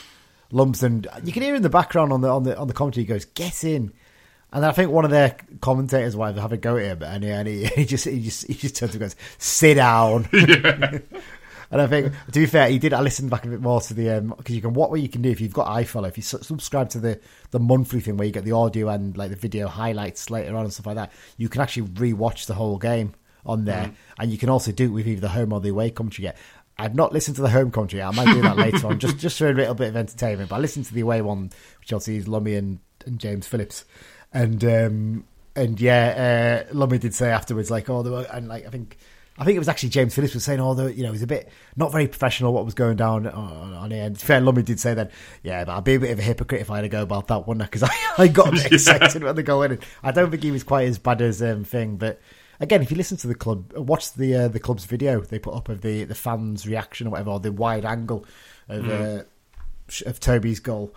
Lumsden. 0.50 1.06
You 1.24 1.32
can 1.32 1.42
hear 1.42 1.54
in 1.54 1.62
the 1.62 1.70
background 1.70 2.12
on 2.12 2.20
the 2.20 2.28
on 2.28 2.42
the 2.44 2.56
on 2.56 2.68
the 2.68 2.74
commentary, 2.74 3.04
he 3.04 3.08
goes, 3.08 3.24
"Get 3.24 3.64
in." 3.64 3.92
And 4.52 4.66
I 4.66 4.72
think 4.72 4.90
one 4.90 5.04
of 5.04 5.12
their 5.12 5.36
commentators 5.60 6.16
to 6.16 6.40
have 6.40 6.52
a 6.52 6.56
go 6.56 6.76
at 6.76 6.82
him, 6.82 7.02
and, 7.04 7.22
he, 7.22 7.30
and 7.30 7.48
he, 7.48 7.64
he 7.76 7.84
just 7.84 8.04
he 8.04 8.20
just 8.20 8.46
he 8.46 8.54
just 8.54 8.76
turns 8.76 8.92
and 8.92 9.00
goes, 9.00 9.16
"Sit 9.38 9.74
down." 9.74 10.28
and 11.70 11.80
I 11.80 11.86
think, 11.86 12.12
to 12.32 12.40
be 12.40 12.46
fair, 12.46 12.68
he 12.68 12.78
did. 12.78 12.92
I 12.92 13.00
listened 13.00 13.30
back 13.30 13.44
a 13.44 13.48
bit 13.48 13.60
more 13.60 13.80
to 13.80 13.94
the 13.94 14.20
because 14.36 14.54
you 14.54 14.60
can 14.60 14.72
what 14.74 14.90
what 14.90 15.00
you 15.00 15.08
can 15.08 15.22
do 15.22 15.30
if 15.30 15.40
you've 15.40 15.52
got 15.52 15.68
iFollow, 15.68 16.08
if 16.08 16.16
you 16.16 16.22
su- 16.22 16.42
subscribe 16.42 16.90
to 16.90 16.98
the 16.98 17.20
the 17.52 17.60
monthly 17.60 18.00
thing 18.00 18.16
where 18.16 18.26
you 18.26 18.32
get 18.32 18.44
the 18.44 18.52
audio 18.52 18.88
and 18.88 19.16
like 19.16 19.30
the 19.30 19.36
video 19.36 19.68
highlights 19.68 20.30
later 20.30 20.56
on 20.56 20.64
and 20.64 20.72
stuff 20.72 20.86
like 20.86 20.96
that, 20.96 21.12
you 21.36 21.48
can 21.48 21.60
actually 21.60 21.86
rewatch 21.88 22.46
the 22.46 22.54
whole 22.54 22.76
game 22.76 23.14
on 23.46 23.64
there, 23.64 23.92
and 24.18 24.32
you 24.32 24.38
can 24.38 24.48
also 24.48 24.72
do 24.72 24.86
it 24.86 24.92
with 24.92 25.06
either 25.06 25.20
the 25.20 25.28
home 25.28 25.52
or 25.52 25.60
the 25.60 25.70
away 25.70 25.90
commentary. 25.90 26.24
Yet. 26.24 26.36
I've 26.78 26.94
not 26.94 27.12
listened 27.12 27.36
to 27.36 27.42
the 27.42 27.50
home 27.50 27.70
commentary. 27.70 28.02
I 28.02 28.10
might 28.10 28.32
do 28.32 28.40
that 28.40 28.56
later 28.56 28.86
on, 28.86 28.98
just 28.98 29.18
just 29.18 29.36
for 29.36 29.50
a 29.50 29.52
little 29.52 29.74
bit 29.74 29.88
of 29.88 29.96
entertainment. 29.96 30.48
But 30.48 30.56
I 30.56 30.58
listened 30.60 30.86
to 30.86 30.94
the 30.94 31.02
away 31.02 31.20
one, 31.20 31.50
which 31.78 31.92
obviously 31.92 32.16
is 32.16 32.26
Lummy 32.26 32.54
and, 32.54 32.78
and 33.04 33.18
James 33.18 33.46
Phillips, 33.46 33.84
and 34.32 34.64
um, 34.64 35.24
and 35.54 35.78
yeah, 35.78 36.64
uh, 36.70 36.74
Lummy 36.74 36.98
did 36.98 37.14
say 37.14 37.30
afterwards, 37.30 37.70
like, 37.70 37.90
oh, 37.90 38.02
there 38.02 38.12
were, 38.12 38.26
and 38.32 38.48
like 38.48 38.66
I 38.66 38.70
think 38.70 38.96
I 39.40 39.44
think 39.44 39.56
it 39.56 39.58
was 39.58 39.68
actually 39.68 39.88
James 39.88 40.14
Phillips 40.14 40.34
was 40.34 40.44
saying, 40.44 40.60
oh, 40.60 40.74
the, 40.74 40.94
you 40.94 41.02
know, 41.02 41.10
was 41.10 41.22
a 41.22 41.26
bit 41.26 41.48
not 41.74 41.92
very 41.92 42.06
professional 42.06 42.52
what 42.52 42.66
was 42.66 42.74
going 42.74 42.96
down 42.96 43.26
on, 43.26 43.72
on 43.72 43.90
here. 43.90 44.04
And 44.04 44.20
fair, 44.20 44.38
Lummy 44.38 44.62
did 44.62 44.78
say 44.78 44.92
that, 44.92 45.10
yeah, 45.42 45.64
but 45.64 45.78
I'd 45.78 45.84
be 45.84 45.94
a 45.94 46.00
bit 46.00 46.10
of 46.10 46.18
a 46.18 46.22
hypocrite 46.22 46.60
if 46.60 46.70
I 46.70 46.76
had 46.76 46.82
to 46.82 46.90
go 46.90 47.02
about 47.02 47.28
that 47.28 47.46
one 47.46 47.56
because 47.56 47.82
I, 47.82 47.90
I 48.18 48.28
got 48.28 48.52
bit 48.52 48.66
excited 48.72 49.24
when 49.24 49.34
the 49.34 49.42
goal 49.42 49.60
went 49.60 49.72
in. 49.72 49.78
I 50.02 50.12
don't 50.12 50.30
think 50.30 50.42
he 50.42 50.50
was 50.50 50.62
quite 50.62 50.88
as 50.88 50.98
bad 50.98 51.22
as 51.22 51.42
um, 51.42 51.64
thing, 51.64 51.96
but 51.96 52.20
again, 52.60 52.82
if 52.82 52.90
you 52.90 52.98
listen 52.98 53.16
to 53.16 53.28
the 53.28 53.34
club, 53.34 53.72
watch 53.72 54.12
the 54.12 54.34
uh, 54.34 54.48
the 54.48 54.60
club's 54.60 54.84
video 54.84 55.22
they 55.22 55.38
put 55.38 55.54
up 55.54 55.70
of 55.70 55.80
the 55.80 56.04
the 56.04 56.14
fans' 56.14 56.66
reaction 56.66 57.06
or 57.06 57.10
whatever, 57.10 57.30
or 57.30 57.40
the 57.40 57.50
wide 57.50 57.86
angle 57.86 58.26
of 58.68 58.88
uh, 58.90 59.22
of 60.04 60.20
Toby's 60.20 60.60
goal, 60.60 60.94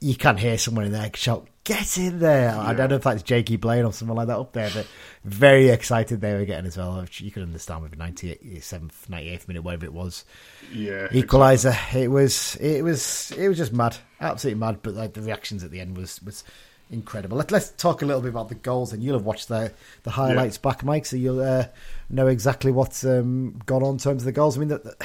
you 0.00 0.14
can 0.16 0.36
hear 0.36 0.58
someone 0.58 0.84
in 0.84 0.92
there 0.92 1.10
shout, 1.14 1.48
"Get 1.64 1.98
in 1.98 2.20
there!" 2.20 2.56
I 2.56 2.72
don't 2.74 2.90
know 2.90 2.96
if 2.96 3.02
that's 3.02 3.22
Jakey 3.22 3.56
Blaine 3.56 3.84
or 3.84 3.92
someone 3.92 4.16
like 4.16 4.28
that 4.28 4.38
up 4.38 4.52
there, 4.52 4.70
but 4.72 4.86
very 5.24 5.68
excited 5.68 6.20
they 6.20 6.34
were 6.34 6.44
getting 6.44 6.66
as 6.66 6.76
well. 6.76 7.04
You 7.12 7.30
can 7.30 7.42
understand 7.42 7.82
with 7.82 7.90
the 7.92 7.96
97th, 7.96 9.08
98th 9.08 9.48
minute, 9.48 9.62
whatever 9.62 9.86
it 9.86 9.92
was, 9.92 10.24
Yeah, 10.72 11.08
equaliser. 11.08 11.76
It 11.94 12.08
was, 12.08 12.56
it 12.56 12.82
was, 12.82 13.32
it 13.32 13.48
was 13.48 13.56
just 13.56 13.72
mad, 13.72 13.96
absolutely 14.20 14.60
mad. 14.60 14.80
But 14.82 14.94
like 14.94 15.14
the 15.14 15.22
reactions 15.22 15.64
at 15.64 15.70
the 15.70 15.80
end 15.80 15.96
was 15.96 16.22
was 16.22 16.44
incredible. 16.90 17.36
Let, 17.36 17.50
let's 17.50 17.70
talk 17.70 18.02
a 18.02 18.06
little 18.06 18.22
bit 18.22 18.30
about 18.30 18.48
the 18.48 18.54
goals, 18.54 18.92
and 18.92 19.02
you'll 19.02 19.18
have 19.18 19.26
watched 19.26 19.48
the 19.48 19.72
the 20.04 20.10
highlights 20.10 20.58
back, 20.58 20.84
Mike, 20.84 21.06
so 21.06 21.16
you'll 21.16 21.42
uh, 21.42 21.66
know 22.08 22.28
exactly 22.28 22.70
what's 22.70 23.04
um, 23.04 23.60
gone 23.66 23.82
on 23.82 23.94
in 23.94 23.98
terms 23.98 24.22
of 24.22 24.26
the 24.26 24.32
goals. 24.32 24.56
I 24.56 24.60
mean, 24.60 24.68
the, 24.68 24.78
the, 24.78 24.96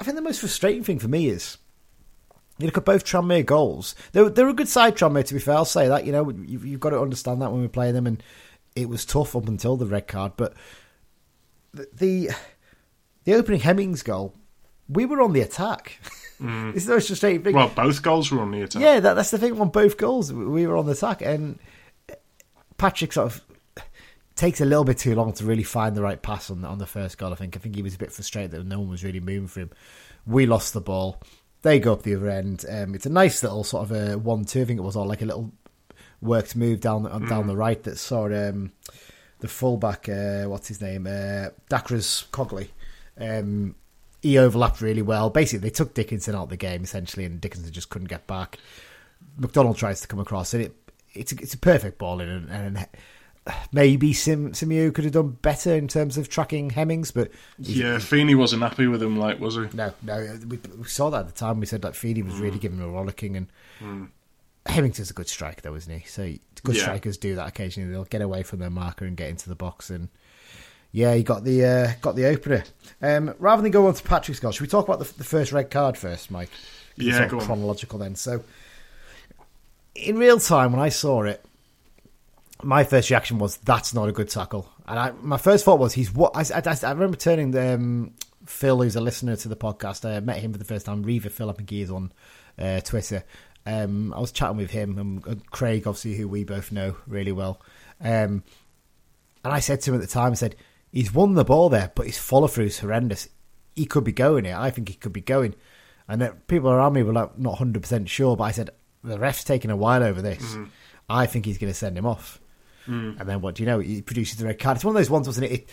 I 0.00 0.04
think 0.04 0.16
the 0.16 0.22
most 0.22 0.40
frustrating 0.40 0.84
thing 0.84 0.98
for 0.98 1.08
me 1.08 1.28
is 1.28 1.58
you 2.58 2.66
look 2.66 2.78
at 2.78 2.84
both 2.84 3.04
Tranmere 3.04 3.44
goals. 3.44 3.94
They're, 4.12 4.30
they're 4.30 4.48
a 4.48 4.54
good 4.54 4.68
side, 4.68 4.96
Tranmere, 4.96 5.26
to 5.26 5.34
be 5.34 5.40
fair. 5.40 5.56
I'll 5.56 5.64
say 5.64 5.88
that. 5.88 6.06
You 6.06 6.12
know, 6.12 6.30
you've, 6.30 6.64
you've 6.64 6.80
got 6.80 6.90
to 6.90 7.00
understand 7.00 7.42
that 7.42 7.52
when 7.52 7.60
we 7.60 7.68
play 7.68 7.92
them, 7.92 8.06
and 8.06 8.22
it 8.74 8.88
was 8.88 9.04
tough 9.04 9.36
up 9.36 9.48
until 9.48 9.76
the 9.76 9.86
red 9.86 10.06
card. 10.06 10.32
But 10.36 10.54
the 11.72 11.88
the, 11.92 12.30
the 13.24 13.34
opening 13.34 13.60
Hemmings 13.60 14.02
goal, 14.02 14.34
we 14.88 15.04
were 15.04 15.20
on 15.20 15.32
the 15.32 15.42
attack. 15.42 16.00
Mm. 16.40 16.74
it's 16.76 16.86
the 16.86 16.94
most 16.94 17.08
frustrating 17.08 17.42
thing. 17.42 17.54
Well, 17.54 17.68
both 17.74 18.02
goals 18.02 18.30
were 18.30 18.40
on 18.40 18.50
the 18.52 18.62
attack. 18.62 18.82
Yeah, 18.82 19.00
that, 19.00 19.14
that's 19.14 19.30
the 19.30 19.38
thing. 19.38 19.60
On 19.60 19.68
both 19.68 19.98
goals, 19.98 20.32
we 20.32 20.66
were 20.66 20.76
on 20.76 20.86
the 20.86 20.92
attack, 20.92 21.20
and 21.20 21.58
Patrick 22.78 23.12
sort 23.12 23.32
of 23.32 23.42
takes 24.34 24.60
a 24.60 24.64
little 24.64 24.84
bit 24.84 24.98
too 24.98 25.14
long 25.14 25.32
to 25.34 25.44
really 25.44 25.62
find 25.62 25.94
the 25.96 26.02
right 26.02 26.20
pass 26.20 26.50
on 26.50 26.64
on 26.64 26.78
the 26.78 26.86
first 26.86 27.18
goal. 27.18 27.32
I 27.32 27.36
think. 27.36 27.54
I 27.54 27.58
think 27.58 27.76
he 27.76 27.82
was 27.82 27.96
a 27.96 27.98
bit 27.98 28.12
frustrated 28.12 28.52
that 28.52 28.66
no 28.66 28.80
one 28.80 28.88
was 28.88 29.04
really 29.04 29.20
moving 29.20 29.48
for 29.48 29.60
him. 29.60 29.70
We 30.26 30.46
lost 30.46 30.72
the 30.72 30.80
ball. 30.80 31.22
They 31.66 31.80
go 31.80 31.94
up 31.94 32.04
the 32.04 32.14
other 32.14 32.30
end. 32.30 32.64
Um, 32.68 32.94
it's 32.94 33.06
a 33.06 33.10
nice 33.10 33.42
little 33.42 33.64
sort 33.64 33.90
of 33.90 33.90
a 33.90 34.16
one-two. 34.16 34.62
I 34.62 34.64
think 34.64 34.78
it 34.78 34.84
was 34.84 34.94
all 34.94 35.04
like 35.04 35.20
a 35.20 35.26
little 35.26 35.50
worked 36.20 36.54
move 36.54 36.80
down 36.80 37.02
mm. 37.02 37.28
down 37.28 37.48
the 37.48 37.56
right 37.56 37.82
that 37.82 37.98
saw 37.98 38.26
um, 38.26 38.70
the 39.40 39.48
fullback. 39.48 40.08
Uh, 40.08 40.44
what's 40.44 40.68
his 40.68 40.80
name? 40.80 41.08
Uh, 41.08 41.48
Dacres 41.68 42.28
Cogley. 42.30 42.68
Um, 43.18 43.74
he 44.22 44.38
overlapped 44.38 44.80
really 44.80 45.02
well. 45.02 45.28
Basically, 45.28 45.68
they 45.68 45.74
took 45.74 45.92
Dickenson 45.92 46.36
out 46.36 46.44
of 46.44 46.50
the 46.50 46.56
game 46.56 46.84
essentially, 46.84 47.24
and 47.24 47.40
Dickenson 47.40 47.72
just 47.72 47.90
couldn't 47.90 48.10
get 48.10 48.28
back. 48.28 48.58
McDonald 49.36 49.76
tries 49.76 50.00
to 50.02 50.06
come 50.06 50.20
across, 50.20 50.54
and 50.54 50.62
it 50.62 50.76
it's 51.14 51.32
a, 51.32 51.36
it's 51.40 51.54
a 51.54 51.58
perfect 51.58 51.98
ball 51.98 52.20
in, 52.20 52.28
and, 52.28 52.48
and 52.48 52.86
maybe 53.72 54.12
Sim 54.12 54.52
Simeu 54.52 54.92
could 54.92 55.04
have 55.04 55.12
done 55.12 55.38
better 55.42 55.74
in 55.74 55.88
terms 55.88 56.16
of 56.16 56.28
tracking 56.28 56.70
Hemmings, 56.70 57.10
but 57.10 57.30
yeah, 57.58 57.98
Feeney 57.98 58.34
wasn't 58.34 58.62
happy 58.62 58.86
with 58.86 59.02
him, 59.02 59.18
like 59.18 59.40
was 59.40 59.56
he? 59.56 59.68
No, 59.72 59.92
no, 60.02 60.38
we, 60.48 60.58
we 60.78 60.84
saw 60.84 61.10
that 61.10 61.20
at 61.20 61.26
the 61.26 61.32
time. 61.32 61.60
We 61.60 61.66
said 61.66 61.82
that 61.82 61.96
Feeney 61.96 62.22
was 62.22 62.34
mm. 62.34 62.40
really 62.40 62.58
giving 62.58 62.78
him 62.78 62.84
a 62.84 62.88
rollicking, 62.88 63.36
and 63.36 63.48
mm. 63.80 64.08
Hemmings 64.66 65.10
a 65.10 65.12
good 65.12 65.28
striker, 65.28 65.60
though, 65.62 65.74
isn't 65.74 65.92
he? 65.92 66.06
So 66.06 66.32
good 66.64 66.76
yeah. 66.76 66.82
strikers 66.82 67.16
do 67.16 67.36
that 67.36 67.48
occasionally. 67.48 67.90
They'll 67.90 68.04
get 68.04 68.22
away 68.22 68.42
from 68.42 68.58
their 68.58 68.70
marker 68.70 69.04
and 69.04 69.16
get 69.16 69.30
into 69.30 69.48
the 69.48 69.54
box, 69.54 69.90
and 69.90 70.08
yeah, 70.92 71.14
he 71.14 71.22
got 71.22 71.44
the 71.44 71.64
uh, 71.64 71.92
got 72.00 72.16
the 72.16 72.26
opener. 72.26 72.64
Um, 73.00 73.34
rather 73.38 73.62
than 73.62 73.70
go 73.70 73.86
on 73.86 73.94
to 73.94 74.02
Patrick's 74.02 74.40
goal, 74.40 74.52
should 74.52 74.62
we 74.62 74.68
talk 74.68 74.88
about 74.88 74.98
the, 74.98 75.12
the 75.18 75.24
first 75.24 75.52
red 75.52 75.70
card 75.70 75.96
first, 75.96 76.30
Mike? 76.30 76.50
Yeah, 76.96 77.28
go 77.28 77.38
chronological 77.38 77.98
then. 77.98 78.14
So 78.16 78.42
in 79.94 80.18
real 80.18 80.40
time, 80.40 80.72
when 80.72 80.80
I 80.80 80.88
saw 80.88 81.22
it, 81.22 81.44
my 82.62 82.84
first 82.84 83.10
reaction 83.10 83.38
was 83.38 83.56
that's 83.58 83.94
not 83.94 84.08
a 84.08 84.12
good 84.12 84.28
tackle, 84.28 84.68
and 84.86 84.98
I, 84.98 85.12
my 85.20 85.36
first 85.36 85.64
thought 85.64 85.78
was 85.78 85.92
he's 85.92 86.12
what 86.12 86.32
I, 86.36 86.58
I, 86.58 86.76
I 86.82 86.92
remember 86.92 87.16
turning 87.16 87.50
the 87.50 87.74
um, 87.74 88.14
Phil, 88.46 88.82
who's 88.82 88.96
a 88.96 89.00
listener 89.00 89.36
to 89.36 89.48
the 89.48 89.56
podcast. 89.56 90.04
I 90.04 90.20
met 90.20 90.38
him 90.38 90.52
for 90.52 90.58
the 90.58 90.64
first 90.64 90.86
time. 90.86 91.02
Reaver 91.02 91.30
Phil 91.30 91.52
McGee 91.52 91.82
is 91.82 91.90
on 91.90 92.12
uh, 92.58 92.80
Twitter. 92.80 93.24
Um, 93.66 94.14
I 94.14 94.20
was 94.20 94.32
chatting 94.32 94.56
with 94.56 94.70
him 94.70 94.96
and, 94.96 95.26
and, 95.26 95.50
Craig, 95.50 95.86
obviously, 95.86 96.14
who 96.14 96.28
we 96.28 96.44
both 96.44 96.70
know 96.70 96.96
really 97.06 97.32
well. 97.32 97.60
Um, 98.00 98.44
and 99.44 99.52
I 99.52 99.58
said 99.58 99.80
to 99.82 99.90
him 99.90 99.96
at 99.96 100.00
the 100.00 100.06
time, 100.06 100.32
I 100.32 100.36
said, 100.36 100.54
he's 100.92 101.12
won 101.12 101.34
the 101.34 101.44
ball 101.44 101.68
there, 101.68 101.90
but 101.94 102.06
his 102.06 102.16
follow 102.16 102.46
through 102.46 102.66
is 102.66 102.78
horrendous. 102.78 103.28
He 103.74 103.84
could 103.84 104.04
be 104.04 104.12
going 104.12 104.46
it. 104.46 104.54
I 104.54 104.70
think 104.70 104.88
he 104.88 104.94
could 104.94 105.12
be 105.12 105.20
going. 105.20 105.56
And 106.08 106.46
people 106.46 106.70
around 106.70 106.92
me 106.92 107.02
were 107.02 107.12
like, 107.12 107.36
not 107.36 107.58
100% 107.58 108.08
sure, 108.08 108.36
but 108.36 108.44
I 108.44 108.50
said, 108.52 108.70
the 109.02 109.18
ref's 109.18 109.42
taking 109.42 109.72
a 109.72 109.76
while 109.76 110.04
over 110.04 110.22
this. 110.22 110.42
Mm-hmm. 110.42 110.64
I 111.08 111.26
think 111.26 111.44
he's 111.44 111.58
going 111.58 111.72
to 111.72 111.78
send 111.78 111.98
him 111.98 112.06
off. 112.06 112.40
Mm. 112.86 113.20
And 113.20 113.28
then 113.28 113.40
what 113.40 113.56
do 113.56 113.62
you 113.62 113.66
know? 113.66 113.78
He 113.78 114.02
produces 114.02 114.38
the 114.38 114.46
red 114.46 114.58
card. 114.58 114.76
It's 114.76 114.84
one 114.84 114.94
of 114.94 115.00
those 115.00 115.10
ones, 115.10 115.26
wasn't 115.26 115.46
it? 115.46 115.52
it 115.52 115.70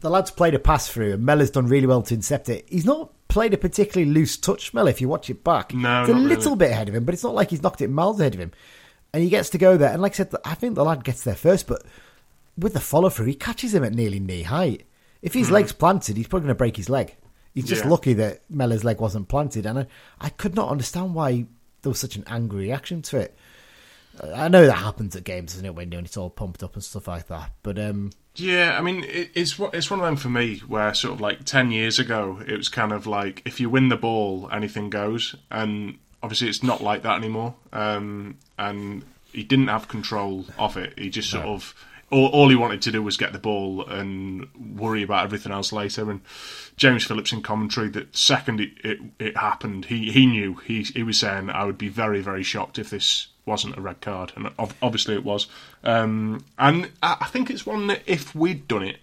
the 0.00 0.10
lad's 0.10 0.30
played 0.30 0.54
a 0.54 0.58
pass 0.58 0.88
through, 0.88 1.12
and 1.12 1.24
Mellor's 1.24 1.50
done 1.50 1.66
really 1.66 1.86
well 1.86 2.02
to 2.02 2.14
intercept 2.14 2.48
it. 2.48 2.66
He's 2.68 2.84
not 2.84 3.12
played 3.28 3.54
a 3.54 3.58
particularly 3.58 4.10
loose 4.10 4.36
touch, 4.36 4.72
Mel, 4.72 4.88
if 4.88 5.00
you 5.00 5.08
watch 5.08 5.28
it 5.30 5.44
back. 5.44 5.74
No, 5.74 6.02
it's 6.02 6.10
a 6.10 6.14
little 6.14 6.44
really. 6.44 6.56
bit 6.56 6.70
ahead 6.70 6.88
of 6.88 6.94
him, 6.94 7.04
but 7.04 7.14
it's 7.14 7.24
not 7.24 7.34
like 7.34 7.50
he's 7.50 7.62
knocked 7.62 7.82
it 7.82 7.88
miles 7.88 8.18
ahead 8.20 8.34
of 8.34 8.40
him. 8.40 8.52
And 9.12 9.22
he 9.22 9.28
gets 9.28 9.50
to 9.50 9.58
go 9.58 9.76
there. 9.76 9.92
And 9.92 10.02
like 10.02 10.12
I 10.12 10.16
said, 10.16 10.32
I 10.44 10.54
think 10.54 10.74
the 10.74 10.84
lad 10.84 11.04
gets 11.04 11.24
there 11.24 11.34
first, 11.34 11.66
but 11.66 11.82
with 12.56 12.74
the 12.74 12.80
follow 12.80 13.08
through, 13.08 13.26
he 13.26 13.34
catches 13.34 13.74
him 13.74 13.84
at 13.84 13.94
nearly 13.94 14.20
knee 14.20 14.42
height. 14.42 14.84
If 15.22 15.34
his 15.34 15.48
mm. 15.48 15.52
leg's 15.52 15.72
planted, 15.72 16.16
he's 16.16 16.26
probably 16.26 16.46
going 16.46 16.54
to 16.54 16.58
break 16.58 16.76
his 16.76 16.88
leg. 16.88 17.16
He's 17.54 17.64
just 17.64 17.84
yeah. 17.84 17.90
lucky 17.90 18.12
that 18.14 18.42
Mellor's 18.50 18.84
leg 18.84 19.00
wasn't 19.00 19.28
planted. 19.28 19.66
And 19.66 19.80
I, 19.80 19.86
I 20.20 20.28
could 20.28 20.54
not 20.54 20.70
understand 20.70 21.14
why 21.14 21.46
there 21.82 21.90
was 21.90 21.98
such 21.98 22.16
an 22.16 22.24
angry 22.26 22.66
reaction 22.66 23.02
to 23.02 23.18
it. 23.18 23.36
I 24.20 24.48
know 24.48 24.66
that 24.66 24.72
happens 24.72 25.14
at 25.16 25.24
games, 25.24 25.54
isn't 25.54 25.66
it? 25.66 25.74
When 25.74 25.92
it's 25.92 26.16
all 26.16 26.30
pumped 26.30 26.62
up 26.62 26.74
and 26.74 26.84
stuff 26.84 27.08
like 27.08 27.28
that. 27.28 27.52
But 27.62 27.78
um, 27.78 28.10
yeah, 28.34 28.76
I 28.78 28.82
mean, 28.82 29.04
it, 29.04 29.30
it's 29.34 29.58
it's 29.72 29.90
one 29.90 30.00
of 30.00 30.06
them 30.06 30.16
for 30.16 30.28
me 30.28 30.58
where 30.60 30.92
sort 30.94 31.14
of 31.14 31.20
like 31.20 31.44
ten 31.44 31.70
years 31.70 31.98
ago, 31.98 32.40
it 32.46 32.56
was 32.56 32.68
kind 32.68 32.92
of 32.92 33.06
like 33.06 33.42
if 33.44 33.60
you 33.60 33.68
win 33.70 33.88
the 33.88 33.96
ball, 33.96 34.48
anything 34.52 34.90
goes, 34.90 35.34
and 35.50 35.98
obviously 36.22 36.48
it's 36.48 36.62
not 36.62 36.82
like 36.82 37.02
that 37.02 37.16
anymore. 37.16 37.54
Um, 37.72 38.38
and 38.58 39.04
he 39.32 39.42
didn't 39.42 39.68
have 39.68 39.88
control 39.88 40.46
of 40.58 40.76
it. 40.76 40.98
He 40.98 41.10
just 41.10 41.30
sort 41.30 41.44
no. 41.44 41.52
of 41.52 41.74
all, 42.10 42.28
all, 42.28 42.48
he 42.48 42.56
wanted 42.56 42.80
to 42.82 42.90
do 42.90 43.02
was 43.02 43.16
get 43.16 43.32
the 43.32 43.38
ball 43.38 43.86
and 43.86 44.46
worry 44.76 45.02
about 45.02 45.24
everything 45.24 45.52
else 45.52 45.72
later. 45.72 46.10
And 46.10 46.22
James 46.76 47.04
Phillips 47.04 47.32
in 47.32 47.42
commentary 47.42 47.88
that 47.90 48.16
second 48.16 48.60
it, 48.60 48.70
it, 48.82 48.98
it 49.18 49.36
happened, 49.36 49.86
he 49.86 50.10
he 50.10 50.26
knew 50.26 50.54
he 50.54 50.82
he 50.82 51.02
was 51.02 51.18
saying 51.18 51.50
I 51.50 51.64
would 51.64 51.78
be 51.78 51.88
very 51.88 52.20
very 52.20 52.42
shocked 52.42 52.78
if 52.78 52.90
this 52.90 53.28
wasn't 53.48 53.76
a 53.76 53.80
red 53.80 54.00
card, 54.00 54.32
and 54.36 54.50
obviously 54.82 55.14
it 55.14 55.24
was. 55.24 55.48
Um, 55.82 56.44
and 56.58 56.90
I 57.02 57.26
think 57.26 57.50
it's 57.50 57.66
one 57.66 57.88
that 57.88 58.02
if 58.06 58.34
we'd 58.34 58.68
done 58.68 58.84
it, 58.84 58.98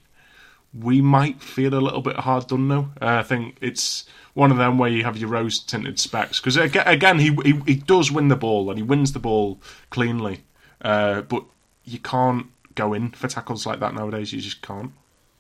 we 0.78 1.02
might 1.02 1.42
feel 1.42 1.74
a 1.74 1.80
little 1.80 2.02
bit 2.02 2.18
hard 2.18 2.48
done 2.48 2.68
though. 2.68 2.90
Uh, 3.02 3.18
I 3.18 3.24
think 3.24 3.58
it's 3.62 4.06
one 4.34 4.52
of 4.52 4.58
them 4.58 4.78
where 4.78 4.90
you 4.90 5.04
have 5.04 5.18
your 5.18 5.30
rose 5.30 5.60
tinted 5.60 6.00
specs 6.00 6.40
because 6.40 6.58
again, 6.58 7.20
he, 7.20 7.34
he, 7.44 7.60
he 7.66 7.76
does 7.76 8.12
win 8.12 8.28
the 8.28 8.36
ball 8.36 8.70
and 8.70 8.78
he 8.78 8.84
wins 8.84 9.14
the 9.14 9.20
ball 9.20 9.60
cleanly, 9.90 10.44
uh, 10.82 11.22
but 11.22 11.44
you 11.86 12.00
can't 12.00 12.48
go 12.76 12.94
in 12.94 13.12
for 13.12 13.28
tackles 13.28 13.66
like 13.66 13.80
that 13.80 13.94
nowadays. 13.94 14.34
You 14.34 14.42
just 14.42 14.62
can't. 14.62 14.92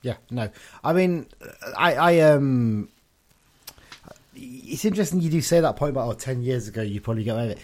Yeah, 0.01 0.15
no. 0.29 0.49
I 0.83 0.93
mean, 0.93 1.27
I, 1.77 1.95
I 1.95 2.19
um, 2.19 2.89
it's 4.35 4.85
interesting 4.85 5.21
you 5.21 5.29
do 5.29 5.41
say 5.41 5.59
that 5.59 5.75
point 5.75 5.91
about 5.91 6.09
oh, 6.09 6.13
10 6.13 6.43
years 6.43 6.67
ago 6.67 6.81
you 6.81 7.01
probably 7.01 7.23
get 7.23 7.35
away 7.35 7.47
with 7.47 7.57
it. 7.57 7.63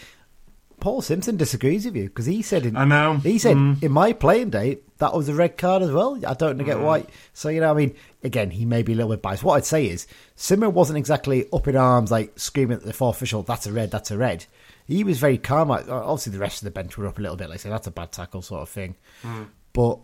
Paul 0.82 1.00
Simpson 1.00 1.36
disagrees 1.36 1.84
with 1.84 1.94
you 1.94 2.08
because 2.08 2.26
he 2.26 2.42
said 2.42 2.66
in, 2.66 2.76
I 2.76 2.84
know 2.84 3.14
he 3.18 3.38
said 3.38 3.56
mm. 3.56 3.80
in 3.80 3.92
my 3.92 4.12
playing 4.12 4.50
day 4.50 4.80
that 4.98 5.14
was 5.14 5.28
a 5.28 5.34
red 5.34 5.56
card 5.56 5.80
as 5.80 5.92
well. 5.92 6.18
I 6.26 6.34
don't 6.34 6.58
get 6.58 6.78
mm. 6.78 6.82
why. 6.82 7.06
So 7.32 7.50
you 7.50 7.60
know, 7.60 7.70
I 7.70 7.74
mean, 7.74 7.94
again, 8.24 8.50
he 8.50 8.64
may 8.64 8.82
be 8.82 8.92
a 8.92 8.96
little 8.96 9.12
bit 9.12 9.22
biased. 9.22 9.44
What 9.44 9.54
I'd 9.54 9.64
say 9.64 9.86
is 9.86 10.08
Simmer 10.34 10.68
wasn't 10.68 10.98
exactly 10.98 11.46
up 11.52 11.68
in 11.68 11.76
arms, 11.76 12.10
like 12.10 12.36
screaming 12.36 12.78
at 12.78 12.82
the 12.82 12.92
fourth 12.92 13.14
official, 13.14 13.44
"That's 13.44 13.64
a 13.64 13.72
red, 13.72 13.92
that's 13.92 14.10
a 14.10 14.18
red." 14.18 14.46
He 14.84 15.04
was 15.04 15.20
very 15.20 15.38
calm. 15.38 15.70
Obviously, 15.70 16.32
the 16.32 16.40
rest 16.40 16.62
of 16.62 16.64
the 16.64 16.72
bench 16.72 16.98
were 16.98 17.06
up 17.06 17.16
a 17.16 17.22
little 17.22 17.36
bit, 17.36 17.48
like 17.48 17.60
say 17.60 17.70
that's 17.70 17.86
a 17.86 17.92
bad 17.92 18.10
tackle 18.10 18.42
sort 18.42 18.62
of 18.62 18.68
thing. 18.68 18.96
Mm. 19.22 19.50
But 19.72 20.00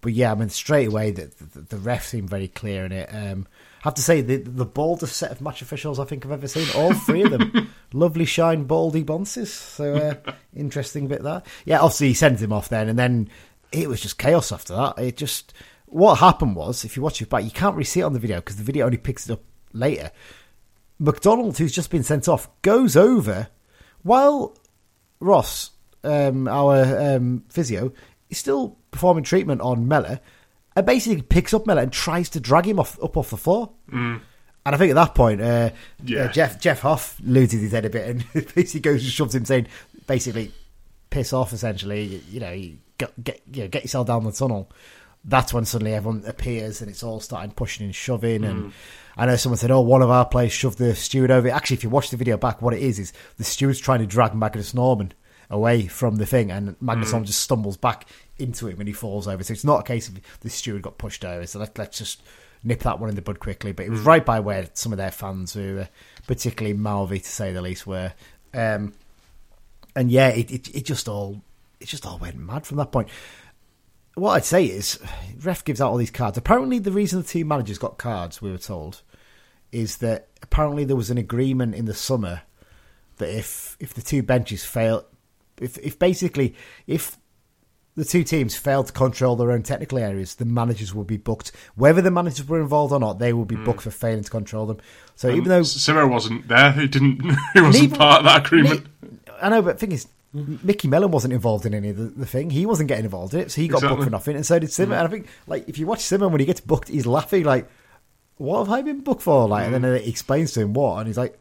but 0.00 0.12
yeah, 0.12 0.32
I 0.32 0.34
mean, 0.34 0.48
straight 0.48 0.88
away 0.88 1.12
the, 1.12 1.30
the, 1.54 1.60
the 1.60 1.76
ref 1.76 2.04
seemed 2.04 2.30
very 2.30 2.48
clear 2.48 2.84
in 2.84 2.90
it. 2.90 3.08
Um, 3.12 3.46
have 3.86 3.94
to 3.94 4.02
say 4.02 4.20
the 4.20 4.36
the 4.38 4.64
baldest 4.64 5.16
set 5.16 5.30
of 5.30 5.40
match 5.40 5.62
officials 5.62 5.98
I 5.98 6.04
think 6.04 6.24
I've 6.24 6.32
ever 6.32 6.48
seen. 6.48 6.68
All 6.74 6.92
three 6.92 7.22
of 7.22 7.30
them, 7.30 7.70
lovely 7.92 8.24
shine 8.24 8.64
baldy 8.64 9.04
bonces. 9.04 9.48
So 9.48 9.94
uh, 9.94 10.32
interesting 10.56 11.06
bit 11.08 11.22
there. 11.22 11.42
Yeah, 11.64 11.80
obviously 11.80 12.08
he 12.08 12.14
sends 12.14 12.42
him 12.42 12.52
off 12.52 12.68
then, 12.68 12.88
and 12.88 12.98
then 12.98 13.30
it 13.72 13.88
was 13.88 14.00
just 14.00 14.18
chaos 14.18 14.52
after 14.52 14.74
that. 14.74 14.98
It 14.98 15.16
just 15.16 15.54
what 15.86 16.16
happened 16.16 16.56
was, 16.56 16.84
if 16.84 16.96
you 16.96 17.02
watch 17.02 17.22
it 17.22 17.30
back, 17.30 17.44
you 17.44 17.50
can't 17.50 17.74
really 17.74 17.84
see 17.84 18.00
it 18.00 18.04
on 18.04 18.12
the 18.12 18.18
video 18.18 18.36
because 18.36 18.56
the 18.56 18.64
video 18.64 18.86
only 18.86 18.98
picks 18.98 19.28
it 19.28 19.32
up 19.32 19.42
later. 19.72 20.10
McDonald, 20.98 21.58
who's 21.58 21.72
just 21.72 21.90
been 21.90 22.02
sent 22.02 22.28
off, 22.28 22.48
goes 22.62 22.96
over 22.96 23.48
while 24.02 24.56
Ross, 25.20 25.70
um, 26.04 26.48
our 26.48 27.14
um, 27.14 27.44
physio, 27.48 27.92
is 28.30 28.38
still 28.38 28.76
performing 28.90 29.24
treatment 29.24 29.60
on 29.60 29.86
Mellor 29.88 30.20
and 30.76 30.84
basically 30.84 31.22
picks 31.22 31.54
up 31.54 31.66
Mellor 31.66 31.82
and 31.82 31.92
tries 31.92 32.28
to 32.30 32.40
drag 32.40 32.66
him 32.66 32.78
off 32.78 33.02
up 33.02 33.16
off 33.16 33.30
the 33.30 33.36
floor. 33.36 33.72
Mm. 33.90 34.20
And 34.66 34.74
I 34.74 34.78
think 34.78 34.90
at 34.90 34.96
that 34.96 35.14
point, 35.14 35.40
uh, 35.40 35.70
yeah. 36.04 36.24
uh, 36.24 36.32
Jeff 36.32 36.60
Jeff 36.60 36.80
Hoff 36.80 37.18
loses 37.24 37.62
his 37.62 37.72
head 37.72 37.86
a 37.86 37.90
bit 37.90 38.08
and 38.08 38.24
basically 38.54 38.80
goes 38.80 39.02
and 39.02 39.10
shoves 39.10 39.34
him, 39.34 39.44
saying, 39.44 39.68
basically, 40.06 40.52
piss 41.08 41.32
off. 41.32 41.52
Essentially, 41.52 42.02
you, 42.02 42.20
you 42.30 42.40
know, 42.40 42.52
you 42.52 42.76
get 42.98 43.24
get 43.24 43.40
you 43.50 43.62
know, 43.62 43.68
get 43.68 43.82
yourself 43.82 44.06
down 44.06 44.24
the 44.24 44.32
tunnel. 44.32 44.70
That's 45.24 45.52
when 45.52 45.64
suddenly 45.64 45.94
everyone 45.94 46.22
appears 46.26 46.80
and 46.80 46.90
it's 46.90 47.02
all 47.02 47.18
starting 47.18 47.50
pushing 47.50 47.86
and 47.86 47.94
shoving. 47.94 48.42
Mm. 48.42 48.50
And 48.50 48.72
I 49.16 49.26
know 49.26 49.36
someone 49.36 49.56
said, 49.56 49.70
"Oh, 49.70 49.80
one 49.80 50.02
of 50.02 50.10
our 50.10 50.26
players 50.26 50.52
shoved 50.52 50.78
the 50.78 50.94
steward 50.94 51.30
over." 51.30 51.48
Actually, 51.48 51.78
if 51.78 51.84
you 51.84 51.90
watch 51.90 52.10
the 52.10 52.16
video 52.16 52.36
back, 52.36 52.60
what 52.60 52.74
it 52.74 52.82
is 52.82 52.98
is 52.98 53.12
the 53.38 53.44
steward's 53.44 53.80
trying 53.80 54.00
to 54.00 54.06
drag 54.06 54.34
Magnus 54.34 54.74
Norman 54.74 55.12
away 55.48 55.86
from 55.86 56.16
the 56.16 56.26
thing, 56.26 56.50
and 56.50 56.76
Magnus 56.82 57.08
mm. 57.08 57.12
Norman 57.12 57.26
just 57.26 57.40
stumbles 57.40 57.76
back 57.76 58.06
into 58.38 58.68
him 58.68 58.78
and 58.78 58.88
he 58.88 58.92
falls 58.92 59.26
over. 59.26 59.42
So 59.42 59.52
it's 59.52 59.64
not 59.64 59.80
a 59.80 59.84
case 59.84 60.08
of 60.08 60.18
the 60.40 60.50
steward 60.50 60.82
got 60.82 60.98
pushed 60.98 61.24
over. 61.24 61.46
So 61.46 61.58
let, 61.58 61.78
us 61.78 61.98
just 61.98 62.22
nip 62.62 62.80
that 62.80 63.00
one 63.00 63.08
in 63.08 63.16
the 63.16 63.22
bud 63.22 63.40
quickly. 63.40 63.72
But 63.72 63.86
it 63.86 63.90
was 63.90 64.00
mm. 64.00 64.06
right 64.06 64.24
by 64.24 64.40
where 64.40 64.68
some 64.74 64.92
of 64.92 64.98
their 64.98 65.10
fans, 65.10 65.54
who 65.54 65.76
were 65.76 65.88
particularly 66.26 66.76
mouthy 66.76 67.20
to 67.20 67.28
say 67.28 67.52
the 67.52 67.62
least, 67.62 67.86
were. 67.86 68.12
Um, 68.52 68.94
and 69.94 70.10
yeah, 70.10 70.28
it, 70.28 70.50
it, 70.50 70.74
it 70.74 70.84
just 70.84 71.08
all 71.08 71.42
it 71.80 71.88
just 71.88 72.06
all 72.06 72.18
went 72.18 72.36
mad 72.36 72.66
from 72.66 72.76
that 72.78 72.92
point. 72.92 73.08
What 74.14 74.32
I'd 74.32 74.44
say 74.44 74.64
is, 74.64 74.98
ref 75.42 75.64
gives 75.64 75.80
out 75.80 75.90
all 75.90 75.98
these 75.98 76.10
cards. 76.10 76.38
Apparently, 76.38 76.78
the 76.78 76.92
reason 76.92 77.20
the 77.20 77.28
team 77.28 77.48
managers 77.48 77.76
got 77.76 77.98
cards, 77.98 78.40
we 78.40 78.50
were 78.50 78.56
told, 78.56 79.02
is 79.72 79.98
that 79.98 80.28
apparently 80.42 80.84
there 80.84 80.96
was 80.96 81.10
an 81.10 81.18
agreement 81.18 81.74
in 81.74 81.84
the 81.84 81.94
summer 81.94 82.42
that 83.18 83.28
if 83.28 83.76
if 83.78 83.94
the 83.94 84.02
two 84.02 84.22
benches 84.22 84.64
fail, 84.64 85.04
if 85.60 85.78
if 85.78 85.98
basically 85.98 86.54
if 86.86 87.18
the 87.96 88.04
two 88.04 88.22
teams 88.22 88.54
failed 88.54 88.86
to 88.88 88.92
control 88.92 89.36
their 89.36 89.50
own 89.50 89.62
technical 89.62 89.98
areas, 89.98 90.34
the 90.34 90.44
managers 90.44 90.94
will 90.94 91.04
be 91.04 91.16
booked. 91.16 91.50
Whether 91.74 92.02
the 92.02 92.10
managers 92.10 92.46
were 92.46 92.60
involved 92.60 92.92
or 92.92 93.00
not, 93.00 93.18
they 93.18 93.32
will 93.32 93.46
be 93.46 93.56
hmm. 93.56 93.64
booked 93.64 93.82
for 93.82 93.90
failing 93.90 94.22
to 94.22 94.30
control 94.30 94.66
them. 94.66 94.78
So 95.16 95.30
even 95.30 95.44
though 95.44 95.62
Simo 95.62 96.08
wasn't 96.08 96.46
there, 96.46 96.72
he 96.72 96.86
didn't. 96.86 97.22
He 97.54 97.60
wasn't 97.60 97.84
Neither- 97.84 97.96
part 97.96 98.18
of 98.18 98.24
that 98.26 98.46
agreement. 98.46 98.86
I 99.40 99.48
know, 99.48 99.62
but 99.62 99.78
the 99.78 99.86
thing 99.86 99.92
is, 99.92 100.08
Micky 100.32 100.88
Mellon 100.88 101.10
wasn't 101.10 101.32
involved 101.32 101.64
in 101.64 101.72
any 101.72 101.88
of 101.88 101.96
the, 101.96 102.04
the 102.04 102.26
thing. 102.26 102.50
He 102.50 102.66
wasn't 102.66 102.88
getting 102.88 103.04
involved 103.04 103.32
in 103.32 103.40
it, 103.40 103.50
so 103.50 103.60
he 103.60 103.68
got 103.68 103.80
booked 103.80 104.04
for 104.04 104.10
nothing, 104.10 104.36
and 104.36 104.44
so 104.44 104.58
did 104.58 104.70
Simon. 104.70 104.90
Hmm. 104.90 105.04
And 105.04 105.08
I 105.08 105.10
think, 105.10 105.28
like, 105.46 105.68
if 105.68 105.78
you 105.78 105.86
watch 105.86 106.00
Simon 106.00 106.30
when 106.30 106.40
he 106.40 106.46
gets 106.46 106.60
booked, 106.60 106.88
he's 106.88 107.06
laughing 107.06 107.44
like, 107.44 107.68
"What 108.36 108.58
have 108.58 108.70
I 108.70 108.82
been 108.82 109.00
booked 109.00 109.22
for?" 109.22 109.48
Like, 109.48 109.64
and 109.64 109.74
then 109.74 109.82
hmm. 109.82 109.96
it 109.96 110.06
explains 110.06 110.52
to 110.52 110.60
him 110.60 110.74
what, 110.74 110.98
and 110.98 111.06
he's 111.06 111.16
like, 111.16 111.38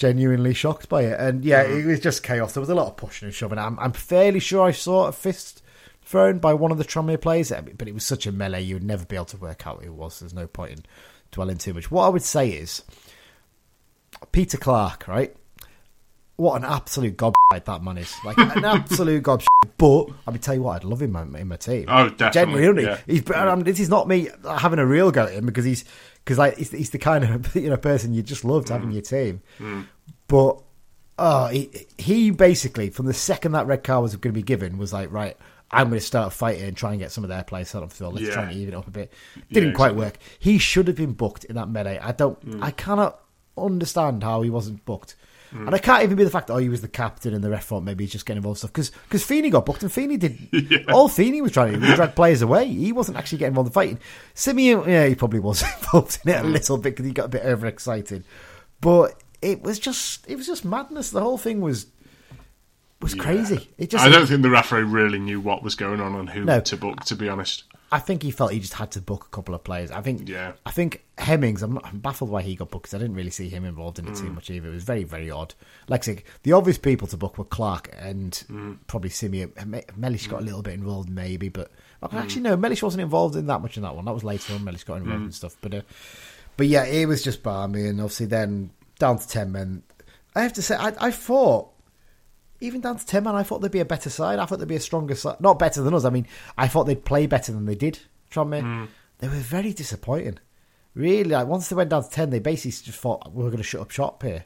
genuinely 0.00 0.54
shocked 0.54 0.88
by 0.88 1.02
it. 1.02 1.20
And 1.20 1.44
yeah, 1.44 1.62
mm-hmm. 1.62 1.80
it 1.80 1.86
was 1.86 2.00
just 2.00 2.22
chaos. 2.22 2.54
There 2.54 2.60
was 2.62 2.70
a 2.70 2.74
lot 2.74 2.88
of 2.88 2.96
pushing 2.96 3.26
and 3.26 3.34
shoving. 3.34 3.58
I'm, 3.58 3.78
I'm 3.78 3.92
fairly 3.92 4.40
sure 4.40 4.66
I 4.66 4.72
saw 4.72 5.06
a 5.06 5.12
fist 5.12 5.62
thrown 6.02 6.38
by 6.38 6.54
one 6.54 6.72
of 6.72 6.78
the 6.78 6.84
Tranmere 6.84 7.20
players, 7.20 7.52
eh, 7.52 7.60
but 7.76 7.86
it 7.86 7.92
was 7.92 8.04
such 8.04 8.26
a 8.26 8.32
melee 8.32 8.62
you 8.62 8.74
would 8.74 8.82
never 8.82 9.04
be 9.04 9.14
able 9.14 9.26
to 9.26 9.36
work 9.36 9.66
out 9.66 9.84
who 9.84 9.90
it 9.90 9.94
was. 9.94 10.18
There's 10.18 10.32
no 10.32 10.46
point 10.46 10.72
in 10.72 10.84
dwelling 11.30 11.58
too 11.58 11.74
much. 11.74 11.90
What 11.90 12.06
I 12.06 12.08
would 12.08 12.22
say 12.22 12.48
is, 12.48 12.82
Peter 14.32 14.56
Clarke, 14.56 15.06
right? 15.06 15.36
What 16.36 16.56
an 16.56 16.64
absolute 16.64 17.18
gob 17.18 17.34
that 17.52 17.82
man 17.82 17.98
is. 17.98 18.14
Like 18.24 18.38
an 18.38 18.64
absolute 18.64 19.22
gob. 19.22 19.42
But 19.76 20.06
I 20.26 20.30
mean, 20.30 20.40
tell 20.40 20.54
you 20.54 20.62
what, 20.62 20.76
I'd 20.76 20.84
love 20.84 21.02
him 21.02 21.14
in 21.14 21.48
my, 21.48 21.56
team. 21.56 21.84
Oh, 21.88 22.08
definitely, 22.08 22.62
Genuinely, 22.62 22.82
yeah. 22.84 22.98
He's, 23.06 23.30
I 23.30 23.54
mean, 23.54 23.64
this 23.64 23.78
is 23.78 23.90
not 23.90 24.08
me 24.08 24.30
having 24.48 24.78
a 24.78 24.86
real 24.86 25.10
go 25.10 25.24
at 25.24 25.34
him 25.34 25.44
because 25.44 25.66
he's 25.66 25.84
because 26.24 26.38
like 26.38 26.56
he's, 26.56 26.70
he's 26.70 26.90
the 26.90 26.98
kind 26.98 27.24
of 27.24 27.54
you 27.56 27.70
know 27.70 27.76
person 27.76 28.12
you 28.14 28.22
just 28.22 28.44
loved 28.44 28.68
Mm. 28.68 28.70
having 28.72 28.88
in 28.88 28.92
your 28.94 29.02
team. 29.02 29.42
But 30.28 30.62
oh, 31.18 31.46
he, 31.48 31.86
he 31.98 32.30
basically 32.30 32.90
from 32.90 33.06
the 33.06 33.14
second 33.14 33.52
that 33.52 33.66
red 33.66 33.84
card 33.84 34.02
was 34.02 34.16
going 34.16 34.32
to 34.34 34.38
be 34.38 34.42
given 34.44 34.78
was 34.78 34.92
like 34.92 35.10
right. 35.12 35.36
I'm 35.72 35.88
going 35.88 36.00
to 36.00 36.04
start 36.04 36.32
fighting 36.32 36.64
and 36.64 36.76
try 36.76 36.90
and 36.90 36.98
get 36.98 37.12
some 37.12 37.22
of 37.22 37.28
their 37.30 37.44
players 37.44 37.68
set 37.68 37.80
up. 37.84 37.92
Phil. 37.92 38.10
Let's 38.10 38.26
Yeah. 38.26 38.32
try 38.34 38.42
and 38.44 38.52
even 38.56 38.74
it 38.74 38.76
up 38.76 38.88
a 38.88 38.90
bit. 38.90 39.12
Didn't 39.52 39.68
Yeah, 39.70 39.74
quite 39.76 39.94
work. 39.94 40.18
He 40.40 40.58
should 40.58 40.88
have 40.88 40.96
been 40.96 41.12
booked 41.12 41.44
in 41.44 41.54
that 41.54 41.68
melee. 41.68 41.96
I 42.02 42.10
don't. 42.10 42.44
Mm. 42.44 42.60
I 42.60 42.72
cannot 42.72 43.20
understand 43.56 44.24
how 44.24 44.42
he 44.42 44.50
wasn't 44.50 44.84
booked. 44.84 45.14
Mm. 45.52 45.66
And 45.66 45.74
I 45.74 45.78
can't 45.78 46.04
even 46.04 46.16
be 46.16 46.22
the 46.24 46.30
fact 46.30 46.46
that 46.46 46.52
oh 46.54 46.58
he 46.58 46.68
was 46.68 46.80
the 46.80 46.88
captain 46.88 47.34
and 47.34 47.42
the 47.42 47.50
ref 47.50 47.64
thought 47.66 47.82
maybe 47.82 48.04
he's 48.04 48.12
just 48.12 48.24
getting 48.24 48.36
involved 48.38 48.58
stuff 48.58 48.72
because 48.72 48.90
Feeney 49.24 49.50
got 49.50 49.66
booked 49.66 49.82
and 49.82 49.90
Feeney 49.90 50.16
did 50.16 50.84
all 50.88 51.08
Feeney 51.08 51.42
was 51.42 51.50
trying 51.52 51.72
to 51.72 51.80
do 51.80 51.86
was 51.86 51.96
drag 51.96 52.14
players 52.14 52.40
away. 52.42 52.66
He 52.68 52.92
wasn't 52.92 53.18
actually 53.18 53.38
getting 53.38 53.50
involved 53.52 53.68
in 53.70 53.72
fighting. 53.72 53.98
Simeu, 54.34 54.86
yeah, 54.86 55.06
he 55.06 55.14
probably 55.16 55.40
was 55.40 55.62
involved 55.80 56.18
in 56.24 56.30
it 56.32 56.36
Mm. 56.36 56.44
a 56.44 56.46
little 56.46 56.76
bit 56.78 56.90
because 56.90 57.06
he 57.06 57.12
got 57.12 57.24
a 57.26 57.28
bit 57.28 57.42
overexcited, 57.44 58.24
but 58.80 59.20
it 59.42 59.62
was 59.62 59.78
just 59.78 60.24
it 60.30 60.36
was 60.36 60.46
just 60.46 60.64
madness. 60.64 61.10
The 61.10 61.20
whole 61.20 61.38
thing 61.38 61.60
was 61.60 61.86
was 63.02 63.14
crazy. 63.14 63.68
It 63.78 63.90
just 63.90 64.04
I 64.04 64.08
don't 64.10 64.26
think 64.26 64.42
the 64.42 64.50
referee 64.50 64.82
really 64.82 65.18
knew 65.18 65.40
what 65.40 65.62
was 65.62 65.74
going 65.74 66.00
on 66.00 66.14
and 66.14 66.28
who 66.28 66.44
No. 66.44 66.60
to 66.60 66.76
book. 66.76 67.04
To 67.06 67.16
be 67.16 67.28
honest, 67.28 67.64
I 67.92 67.98
think 67.98 68.22
he 68.22 68.30
felt 68.30 68.52
he 68.52 68.60
just 68.60 68.74
had 68.74 68.92
to 68.92 69.00
book 69.00 69.24
a 69.26 69.28
couple 69.34 69.52
of 69.54 69.64
players. 69.64 69.90
I 69.90 70.00
think, 70.00 70.28
Yeah. 70.28 70.52
I 70.64 70.70
think 70.70 71.04
Hemmings. 71.18 71.62
I'm, 71.62 71.78
I'm 71.84 71.98
baffled 71.98 72.30
why 72.30 72.40
he 72.42 72.54
got 72.54 72.70
booked 72.70 72.84
because 72.84 72.94
I 72.94 72.98
didn't 72.98 73.16
really 73.16 73.30
see 73.30 73.48
him 73.48 73.64
involved 73.64 73.98
in 73.98 74.06
it 74.06 74.12
Mm. 74.14 74.20
too 74.20 74.30
much 74.32 74.48
either. 74.48 74.68
It 74.68 74.74
was 74.74 74.84
very, 74.84 75.02
very 75.04 75.30
odd. 75.30 75.54
Like 75.88 76.02
I 76.02 76.14
say, 76.14 76.24
the 76.44 76.52
obvious 76.52 76.78
people 76.78 77.08
to 77.08 77.16
book 77.16 77.36
were 77.36 77.44
Clarke 77.44 77.90
and 77.98 78.32
Mm. 78.48 78.78
probably 78.86 79.10
Simeu. 79.10 79.50
Me- 79.66 79.82
Mellish 79.96 80.28
got 80.28 80.40
a 80.40 80.44
little 80.44 80.62
bit 80.62 80.74
involved, 80.74 81.10
maybe, 81.10 81.48
but 81.48 81.70
Mm. 82.02 82.14
actually 82.14 82.42
no, 82.42 82.56
Mellish 82.56 82.82
wasn't 82.82 83.02
involved 83.02 83.34
in 83.36 83.46
that 83.46 83.60
much 83.60 83.76
in 83.76 83.82
that 83.82 83.94
one. 83.96 84.04
That 84.04 84.14
was 84.14 84.24
later 84.24 84.54
on. 84.54 84.62
Mellish 84.64 84.84
got 84.84 84.98
involved 84.98 85.24
in 85.24 85.32
stuff, 85.32 85.56
but 85.60 85.74
uh, 85.74 85.82
but 86.56 86.66
yeah, 86.68 86.84
it 86.84 87.06
was 87.06 87.22
just 87.24 87.42
balmy, 87.42 87.86
and 87.86 88.00
obviously 88.00 88.26
then 88.26 88.70
down 88.98 89.18
to 89.18 89.26
ten 89.28 89.50
men. 89.52 89.82
I 90.36 90.42
have 90.42 90.52
to 90.54 90.62
say, 90.62 90.76
I, 90.76 90.92
I 91.00 91.10
thought 91.10 91.70
even 92.60 92.80
down 92.80 92.98
to 92.98 93.06
10 93.06 93.24
man, 93.24 93.34
I 93.34 93.42
thought 93.42 93.60
they'd 93.60 93.70
be 93.70 93.80
a 93.80 93.84
better 93.84 94.10
side. 94.10 94.38
I 94.38 94.44
thought 94.44 94.58
they'd 94.58 94.68
be 94.68 94.76
a 94.76 94.80
stronger 94.80 95.14
side. 95.14 95.40
Not 95.40 95.58
better 95.58 95.82
than 95.82 95.94
us. 95.94 96.04
I 96.04 96.10
mean, 96.10 96.26
I 96.58 96.68
thought 96.68 96.84
they'd 96.84 97.04
play 97.04 97.26
better 97.26 97.52
than 97.52 97.66
they 97.66 97.74
did, 97.74 97.98
Tranmere. 98.30 98.62
Mm. 98.62 98.88
They 99.18 99.28
were 99.28 99.34
very 99.34 99.72
disappointing. 99.72 100.38
Really, 100.94 101.30
like 101.30 101.46
once 101.46 101.68
they 101.68 101.76
went 101.76 101.90
down 101.90 102.04
to 102.04 102.10
10, 102.10 102.30
they 102.30 102.38
basically 102.38 102.72
just 102.72 102.98
thought, 102.98 103.32
we 103.32 103.44
are 103.44 103.48
going 103.48 103.58
to 103.58 103.62
shut 103.62 103.80
up 103.80 103.90
shop 103.90 104.22
here. 104.22 104.44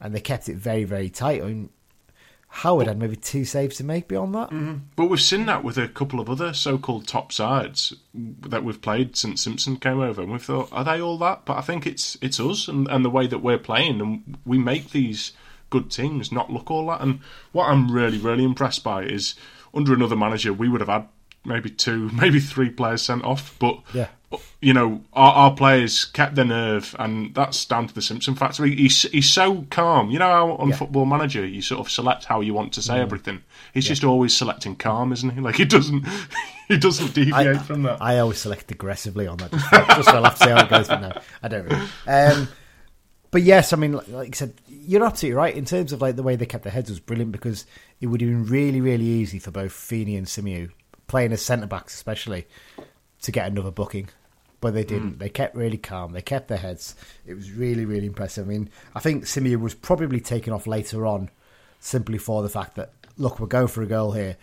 And 0.00 0.14
they 0.14 0.20
kept 0.20 0.48
it 0.48 0.56
very, 0.56 0.84
very 0.84 1.08
tight. 1.08 1.42
I 1.42 1.46
mean, 1.46 1.70
Howard 2.48 2.86
had 2.86 2.98
maybe 2.98 3.16
two 3.16 3.44
saves 3.44 3.76
to 3.76 3.84
make 3.84 4.06
beyond 4.06 4.32
that. 4.36 4.50
Mm-hmm. 4.50 4.74
but 4.94 5.06
we've 5.06 5.20
seen 5.20 5.46
that 5.46 5.64
with 5.64 5.76
a 5.76 5.88
couple 5.88 6.20
of 6.20 6.30
other 6.30 6.52
so-called 6.52 7.08
top 7.08 7.32
sides 7.32 7.92
that 8.14 8.62
we've 8.62 8.80
played 8.80 9.16
since 9.16 9.42
Simpson 9.42 9.76
came 9.76 9.98
over, 9.98 10.22
and 10.22 10.30
we've 10.30 10.42
thought, 10.42 10.68
are 10.70 10.84
they 10.84 11.00
all 11.00 11.18
that? 11.18 11.46
But 11.46 11.56
I 11.56 11.62
think 11.62 11.84
it's 11.84 12.16
it's 12.22 12.38
us 12.38 12.68
and, 12.68 12.86
and 12.88 13.04
the 13.04 13.10
way 13.10 13.26
that 13.26 13.40
we're 13.40 13.58
playing, 13.58 14.00
and 14.00 14.38
we 14.46 14.58
make 14.58 14.90
these 14.90 15.32
good 15.74 15.90
teams 15.90 16.30
not 16.32 16.50
look 16.50 16.70
all 16.70 16.86
that. 16.86 17.00
And 17.00 17.20
what 17.52 17.66
I'm 17.68 17.90
really, 17.90 18.18
really 18.18 18.44
impressed 18.44 18.82
by 18.84 19.02
is 19.02 19.34
under 19.74 19.92
another 19.92 20.16
manager, 20.16 20.52
we 20.52 20.68
would 20.68 20.80
have 20.80 20.88
had 20.88 21.08
maybe 21.44 21.68
two, 21.70 22.08
maybe 22.22 22.38
three 22.40 22.70
players 22.70 23.02
sent 23.02 23.24
off, 23.24 23.54
but 23.58 23.78
Yeah. 23.92 24.08
you 24.60 24.72
know, 24.72 25.02
our, 25.12 25.32
our 25.32 25.54
players 25.54 26.04
kept 26.06 26.34
their 26.36 26.44
nerve, 26.44 26.94
and 26.98 27.34
that's 27.34 27.64
down 27.66 27.86
to 27.88 27.94
the 27.94 28.00
Simpson 28.02 28.34
factor. 28.34 28.64
He- 28.64 28.76
He's 28.84 29.02
he's 29.02 29.28
so 29.30 29.66
calm. 29.70 30.10
You 30.10 30.18
know 30.20 30.30
how 30.30 30.52
on 30.52 30.68
Yeah. 30.70 30.76
Football 30.76 31.06
Manager 31.06 31.44
you 31.46 31.60
sort 31.62 31.80
of 31.80 31.90
select 31.90 32.24
how 32.24 32.40
you 32.40 32.54
want 32.54 32.72
to 32.74 32.82
say 32.82 32.98
everything. 33.00 33.42
He's 33.74 33.86
just 33.86 34.04
always 34.04 34.34
selecting 34.36 34.74
calm, 34.76 35.12
isn't 35.12 35.30
he? 35.30 35.40
Like 35.46 35.56
he 35.56 35.64
doesn't 35.66 36.06
he 36.68 36.78
doesn't 36.78 37.12
deviate 37.14 37.60
from 37.62 37.82
that. 37.82 38.00
I 38.00 38.18
always 38.20 38.38
select 38.38 38.70
aggressively 38.70 39.26
on 39.26 39.36
that, 39.38 39.50
just, 39.52 39.70
just 39.70 40.08
so 40.08 40.16
I'll 40.16 40.24
have 40.24 40.38
to 40.38 40.44
see 40.44 40.50
how 40.50 40.64
it 40.64 40.70
goes. 40.70 40.88
But 40.88 41.00
no, 41.00 41.12
I 41.42 41.48
don't 41.48 41.64
really. 41.64 41.86
Um, 42.06 42.48
but 43.34 43.42
yes, 43.42 43.72
I 43.72 43.76
mean, 43.76 43.94
like, 43.94 44.06
like 44.06 44.28
I 44.28 44.36
said, 44.36 44.54
you're 44.68 45.04
absolutely 45.04 45.34
right 45.34 45.56
in 45.56 45.64
terms 45.64 45.92
of 45.92 46.00
like 46.00 46.14
the 46.14 46.22
way 46.22 46.36
they 46.36 46.46
kept 46.46 46.62
their 46.62 46.72
heads 46.72 46.88
was 46.88 47.00
brilliant 47.00 47.32
because 47.32 47.66
it 48.00 48.06
would 48.06 48.20
have 48.20 48.30
been 48.30 48.46
really, 48.46 48.80
really 48.80 49.04
easy 49.04 49.40
for 49.40 49.50
both 49.50 49.72
Feeney 49.72 50.14
and 50.14 50.28
Simeu 50.28 50.70
playing 51.08 51.32
as 51.32 51.42
centre 51.42 51.66
backs, 51.66 51.94
especially 51.94 52.46
to 53.22 53.32
get 53.32 53.48
another 53.48 53.72
booking. 53.72 54.08
But 54.60 54.74
they 54.74 54.84
didn't. 54.84 55.14
Mm. 55.14 55.18
They 55.18 55.30
kept 55.30 55.56
really 55.56 55.78
calm. 55.78 56.12
They 56.12 56.22
kept 56.22 56.46
their 56.46 56.58
heads. 56.58 56.94
It 57.26 57.34
was 57.34 57.50
really, 57.50 57.84
really 57.84 58.06
impressive. 58.06 58.46
I 58.46 58.50
mean, 58.50 58.70
I 58.94 59.00
think 59.00 59.24
Simeu 59.24 59.58
was 59.58 59.74
probably 59.74 60.20
taken 60.20 60.52
off 60.52 60.68
later 60.68 61.04
on 61.04 61.28
simply 61.80 62.18
for 62.18 62.40
the 62.40 62.48
fact 62.48 62.76
that 62.76 62.92
look, 63.18 63.40
we're 63.40 63.48
going 63.48 63.66
for 63.66 63.82
a 63.82 63.86
goal 63.88 64.12
here. 64.12 64.36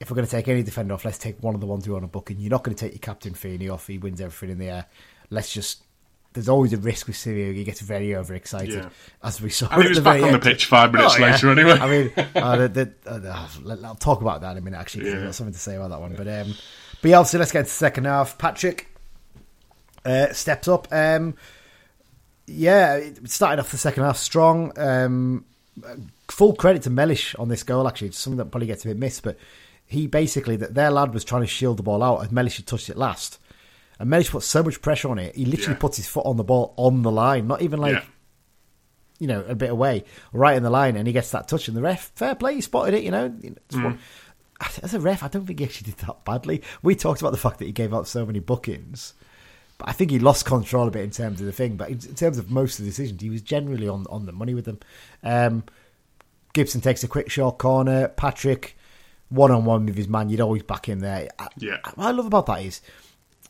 If 0.00 0.10
we're 0.10 0.14
going 0.14 0.26
to 0.26 0.30
take 0.30 0.48
any 0.48 0.62
defender 0.62 0.94
off, 0.94 1.04
let's 1.04 1.18
take 1.18 1.42
one 1.42 1.54
of 1.54 1.60
the 1.60 1.66
ones 1.66 1.84
who 1.84 1.92
are 1.92 1.98
on 1.98 2.04
a 2.04 2.08
booking. 2.08 2.38
You're 2.40 2.48
not 2.48 2.64
going 2.64 2.74
to 2.74 2.86
take 2.86 2.94
your 2.94 3.00
captain 3.00 3.34
Feeney 3.34 3.68
off. 3.68 3.86
He 3.86 3.98
wins 3.98 4.22
everything 4.22 4.48
in 4.48 4.58
the 4.58 4.70
air. 4.70 4.86
Let's 5.28 5.52
just. 5.52 5.82
There's 6.32 6.48
always 6.48 6.72
a 6.72 6.76
risk 6.76 7.08
with 7.08 7.16
Simeu. 7.16 7.52
He 7.54 7.64
gets 7.64 7.80
very 7.80 8.14
overexcited, 8.14 8.72
Yeah. 8.72 8.88
as 9.22 9.40
we 9.42 9.50
saw. 9.50 9.68
And 9.70 9.82
he 9.82 9.88
was 9.88 9.98
the 9.98 10.04
back 10.04 10.22
on 10.22 10.30
the 10.30 10.38
pitch 10.38 10.66
five 10.66 10.92
minutes 10.92 11.14
Oh, 11.16 11.18
yeah. 11.18 11.32
later 11.32 11.50
anyway. 11.50 11.72
I 11.72 11.88
mean, 11.90 12.12
uh, 12.36 12.56
the, 12.68 12.68
the, 13.04 13.28
uh, 13.32 13.76
I'll 13.84 13.96
talk 13.96 14.20
about 14.20 14.40
that 14.42 14.52
in 14.52 14.58
a 14.58 14.60
minute. 14.60 14.78
Actually, 14.78 15.04
'cause 15.06 15.12
I've 15.14 15.18
Yeah. 15.20 15.24
got 15.26 15.34
something 15.34 15.52
to 15.54 15.58
say 15.58 15.74
about 15.74 15.90
that 15.90 16.00
one. 16.00 16.14
But 16.16 16.28
um, 16.28 16.54
but 17.02 17.08
yeah, 17.10 17.18
obviously, 17.18 17.40
let's 17.40 17.50
get 17.50 17.58
into 17.60 17.70
the 17.70 17.74
second 17.74 18.04
half. 18.04 18.38
Patrick 18.38 18.86
uh, 20.04 20.32
steps 20.32 20.68
up. 20.68 20.86
Um, 20.92 21.34
yeah, 22.46 22.94
it 22.94 23.28
started 23.28 23.60
off 23.60 23.70
the 23.72 23.78
second 23.78 24.04
half 24.04 24.16
strong. 24.16 24.72
Um, 24.78 25.44
full 26.28 26.54
credit 26.54 26.82
to 26.82 26.90
Mellish 26.90 27.34
on 27.36 27.48
this 27.48 27.64
goal. 27.64 27.88
Actually, 27.88 28.08
it's 28.08 28.18
something 28.18 28.38
that 28.38 28.52
probably 28.52 28.68
gets 28.68 28.84
a 28.84 28.88
bit 28.88 28.98
missed, 28.98 29.24
but 29.24 29.36
he 29.84 30.06
basically 30.06 30.54
that 30.56 30.74
their 30.74 30.90
lad 30.92 31.12
was 31.12 31.24
trying 31.24 31.42
to 31.42 31.46
shield 31.48 31.76
the 31.76 31.82
ball 31.82 32.04
out, 32.04 32.20
and 32.22 32.30
Mellish 32.30 32.56
had 32.58 32.66
touched 32.68 32.88
it 32.88 32.96
last. 32.96 33.38
And 34.00 34.08
Mellish 34.10 34.30
put 34.30 34.42
so 34.42 34.62
much 34.62 34.80
pressure 34.82 35.08
on 35.10 35.18
it, 35.18 35.36
he 35.36 35.44
literally 35.44 35.74
Yeah. 35.74 35.78
puts 35.80 35.96
his 35.98 36.08
foot 36.08 36.24
on 36.26 36.36
the 36.38 36.42
ball 36.44 36.74
on 36.76 37.02
the 37.02 37.10
line, 37.12 37.46
not 37.46 37.60
even 37.62 37.78
like 37.80 37.94
yeah. 37.94 38.02
you 39.18 39.26
know, 39.26 39.44
a 39.46 39.54
bit 39.54 39.70
away, 39.70 40.04
right 40.32 40.56
in 40.56 40.62
the 40.62 40.70
line, 40.70 40.96
and 40.96 41.06
he 41.06 41.12
gets 41.12 41.30
that 41.32 41.46
touch, 41.46 41.68
and 41.68 41.76
the 41.76 41.82
ref, 41.82 42.10
fair 42.16 42.34
play, 42.34 42.54
he 42.54 42.60
spotted 42.62 42.94
it, 42.94 43.04
you 43.04 43.10
know. 43.10 43.28
Mm. 43.70 43.98
As 44.82 44.94
a 44.94 45.00
ref, 45.00 45.22
I 45.22 45.28
don't 45.28 45.46
think 45.46 45.58
he 45.58 45.64
actually 45.66 45.90
did 45.92 45.98
that 46.06 46.24
badly. 46.24 46.62
We 46.82 46.94
talked 46.94 47.20
about 47.20 47.32
the 47.32 47.38
fact 47.38 47.58
that 47.58 47.66
he 47.66 47.72
gave 47.72 47.92
out 47.94 48.08
so 48.08 48.24
many 48.26 48.40
bookings, 48.40 49.12
but 49.78 49.88
I 49.88 49.92
think 49.92 50.10
he 50.10 50.18
lost 50.18 50.44
control 50.46 50.88
a 50.88 50.90
bit 50.90 51.02
in 51.04 51.10
terms 51.10 51.40
of 51.40 51.46
the 51.46 51.52
thing. 51.52 51.76
But 51.76 51.88
in, 51.90 51.98
in 52.06 52.14
terms 52.14 52.38
of 52.38 52.50
most 52.50 52.78
of 52.78 52.84
the 52.86 52.90
decisions, 52.90 53.20
he 53.22 53.30
was 53.30 53.40
generally 53.42 53.88
on, 53.88 54.06
on 54.10 54.24
the 54.26 54.32
money 54.32 54.54
with 54.54 54.64
them. 54.66 54.78
Um, 55.22 55.64
Gibson 56.54 56.80
takes 56.80 57.04
a 57.04 57.08
quick 57.08 57.30
short 57.30 57.58
corner. 57.58 58.08
Patrick, 58.08 58.76
one 59.28 59.50
on 59.50 59.64
one 59.66 59.86
with 59.86 59.96
his 59.96 60.08
man, 60.08 60.28
you'd 60.30 60.40
always 60.40 60.62
back 60.62 60.88
him 60.88 61.00
there. 61.00 61.28
I- 61.38 61.48
Yeah. 61.58 61.76
What 61.94 62.06
I 62.06 62.10
love 62.10 62.26
about 62.26 62.46
that 62.46 62.62
is 62.62 62.80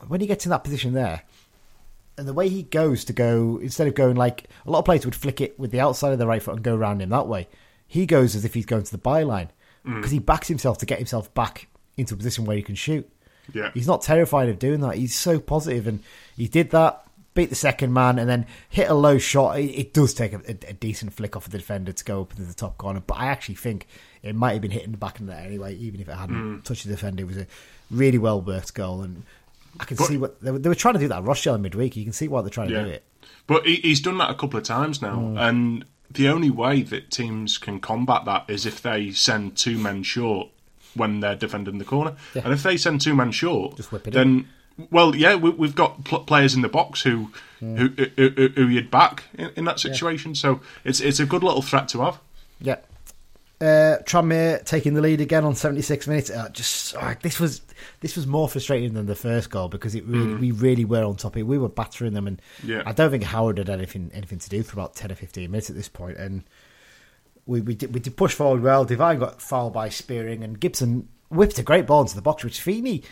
when 0.08 0.20
he 0.20 0.26
gets 0.26 0.46
in 0.46 0.50
that 0.50 0.64
position 0.64 0.92
there, 0.92 1.22
and 2.16 2.28
the 2.28 2.32
way 2.32 2.48
he 2.48 2.62
goes 2.62 3.04
to 3.06 3.12
go 3.12 3.58
instead 3.62 3.86
of 3.86 3.94
going 3.94 4.16
like 4.16 4.48
a 4.66 4.70
lot 4.70 4.80
of 4.80 4.84
players 4.84 5.04
would 5.04 5.14
flick 5.14 5.40
it 5.40 5.58
with 5.58 5.70
the 5.70 5.80
outside 5.80 6.12
of 6.12 6.18
the 6.18 6.26
right 6.26 6.42
foot 6.42 6.54
and 6.54 6.62
go 6.62 6.76
around 6.76 7.00
him 7.00 7.08
that 7.10 7.26
way. 7.26 7.48
He 7.86 8.06
goes 8.06 8.34
as 8.34 8.44
if 8.44 8.54
he's 8.54 8.66
going 8.66 8.84
to 8.84 8.92
the 8.92 8.98
byline 8.98 9.48
mm. 9.86 9.96
because 9.96 10.10
he 10.10 10.18
backs 10.18 10.48
himself 10.48 10.78
to 10.78 10.86
get 10.86 10.98
himself 10.98 11.32
back 11.34 11.68
into 11.96 12.14
a 12.14 12.16
position 12.16 12.44
where 12.44 12.56
he 12.56 12.62
can 12.62 12.74
shoot. 12.74 13.08
Yeah. 13.52 13.70
He's 13.74 13.86
not 13.86 14.02
terrified 14.02 14.48
of 14.48 14.58
doing 14.58 14.80
that. 14.80 14.96
He's 14.96 15.14
so 15.14 15.40
positive, 15.40 15.86
and 15.86 16.02
he 16.36 16.48
did 16.48 16.70
that. 16.70 17.04
Beat 17.32 17.48
the 17.48 17.54
second 17.54 17.92
man, 17.92 18.18
and 18.18 18.28
then 18.28 18.46
hit 18.68 18.90
a 18.90 18.94
low 18.94 19.16
shot. 19.18 19.58
It, 19.58 19.70
it 19.70 19.94
does 19.94 20.14
take 20.14 20.32
a, 20.32 20.38
a, 20.48 20.70
a 20.70 20.72
decent 20.72 21.12
flick 21.12 21.36
off 21.36 21.46
of 21.46 21.52
the 21.52 21.58
defender 21.58 21.92
to 21.92 22.04
go 22.04 22.22
up 22.22 22.32
into 22.32 22.42
the 22.42 22.54
top 22.54 22.76
corner, 22.76 23.00
but 23.04 23.18
I 23.18 23.26
actually 23.26 23.54
think 23.54 23.86
it 24.22 24.34
might 24.34 24.52
have 24.52 24.62
been 24.62 24.72
hitting 24.72 24.90
the 24.90 24.98
back 24.98 25.20
of 25.20 25.26
the 25.26 25.32
net 25.32 25.46
anyway, 25.46 25.76
even 25.76 26.00
if 26.00 26.08
it 26.08 26.14
hadn't 26.14 26.36
mm. 26.36 26.64
touched 26.64 26.84
the 26.84 26.90
defender. 26.90 27.22
It 27.22 27.26
was 27.26 27.36
a 27.38 27.46
really 27.90 28.18
well 28.18 28.40
worked 28.40 28.74
goal, 28.74 29.02
and 29.02 29.22
I 29.78 29.84
can 29.84 29.96
But- 29.96 30.06
see 30.06 30.16
what 30.18 30.40
they 30.40 30.50
were, 30.50 30.58
they 30.58 30.68
were 30.68 30.74
trying 30.74 30.94
to 30.94 31.00
do 31.00 31.08
that. 31.08 31.18
at 31.18 31.24
Rochelle 31.24 31.54
in 31.54 31.62
midweek. 31.62 31.96
You 31.96 32.04
can 32.04 32.12
see 32.12 32.28
why 32.28 32.40
they're 32.42 32.50
trying 32.50 32.68
to 32.68 32.84
do 32.84 32.88
it. 32.90 33.04
But 33.46 33.66
he, 33.66 33.76
he's 33.76 34.00
done 34.00 34.18
that 34.18 34.30
a 34.30 34.34
couple 34.34 34.58
of 34.58 34.64
times 34.64 35.00
now, 35.02 35.16
Mm. 35.16 35.38
and 35.48 35.84
the 36.10 36.28
only 36.28 36.50
way 36.50 36.82
that 36.82 37.10
teams 37.10 37.56
can 37.58 37.80
combat 37.80 38.24
that 38.24 38.44
is 38.48 38.66
if 38.66 38.82
they 38.82 39.10
send 39.12 39.56
two 39.56 39.78
men 39.78 40.02
short 40.02 40.48
when 40.94 41.20
they're 41.20 41.36
defending 41.36 41.78
the 41.78 41.84
corner, 41.84 42.16
Yeah. 42.34 42.42
and 42.44 42.52
if 42.52 42.62
they 42.62 42.76
send 42.76 43.00
two 43.00 43.14
men 43.14 43.30
short, 43.32 43.76
Just 43.76 43.92
whip 43.92 44.06
it 44.08 44.14
then. 44.14 44.48
Well, 44.90 45.14
yeah, 45.14 45.34
we, 45.34 45.50
we've 45.50 45.74
got 45.74 46.04
pl- 46.04 46.20
players 46.24 46.54
in 46.54 46.62
the 46.62 46.68
box 46.68 47.02
who 47.02 47.30
who, 47.60 47.88
who, 47.88 48.06
who, 48.16 48.48
who 48.56 48.66
you'd 48.68 48.90
back 48.90 49.24
in, 49.34 49.50
in 49.56 49.64
that 49.66 49.78
situation. 49.78 50.34
So 50.34 50.60
it's 50.84 51.00
it's 51.00 51.20
a 51.20 51.26
good 51.26 51.42
little 51.42 51.60
threat 51.62 51.86
to 51.88 52.00
have. 52.00 52.18
Yeah. 52.60 52.76
Uh, 53.60 53.98
Tranmere 54.04 54.64
taking 54.64 54.94
the 54.94 55.02
lead 55.02 55.20
again 55.20 55.44
on 55.44 55.54
76 55.54 56.06
minutes. 56.08 56.30
Uh, 56.30 56.48
just 56.48 56.94
oh, 56.96 57.14
this 57.20 57.38
was 57.38 57.60
this 58.00 58.16
was 58.16 58.26
more 58.26 58.48
frustrating 58.48 58.94
than 58.94 59.04
the 59.04 59.14
first 59.14 59.50
goal 59.50 59.68
because 59.68 59.94
it 59.94 60.04
really, 60.06 60.34
we 60.34 60.50
really 60.50 60.86
were 60.86 61.04
on 61.04 61.16
top 61.16 61.36
of 61.36 61.40
it. 61.40 61.46
We 61.46 61.58
were 61.58 61.68
battering 61.68 62.14
them, 62.14 62.26
and 62.26 62.40
Yeah. 62.64 62.82
I 62.86 62.92
don't 62.92 63.10
think 63.10 63.24
Howard 63.24 63.58
had 63.58 63.68
anything 63.68 64.10
anything 64.14 64.38
to 64.38 64.48
do 64.48 64.62
for 64.62 64.74
about 64.74 64.94
10 64.94 65.12
or 65.12 65.14
15 65.14 65.50
minutes 65.50 65.68
at 65.68 65.76
this 65.76 65.90
point. 65.90 66.16
And 66.16 66.44
we 67.44 67.60
we 67.60 67.74
did, 67.74 67.92
we 67.92 68.00
did 68.00 68.16
push 68.16 68.32
forward 68.32 68.62
well. 68.62 68.86
Divine 68.86 69.18
got 69.18 69.42
fouled 69.42 69.74
by 69.74 69.90
Spearing, 69.90 70.42
and 70.42 70.58
Gibson 70.58 71.08
whipped 71.28 71.58
a 71.58 71.62
great 71.62 71.86
ball 71.86 72.00
into 72.00 72.14
the 72.16 72.22
box, 72.22 72.42
which 72.42 72.62
Feeney 72.62 73.02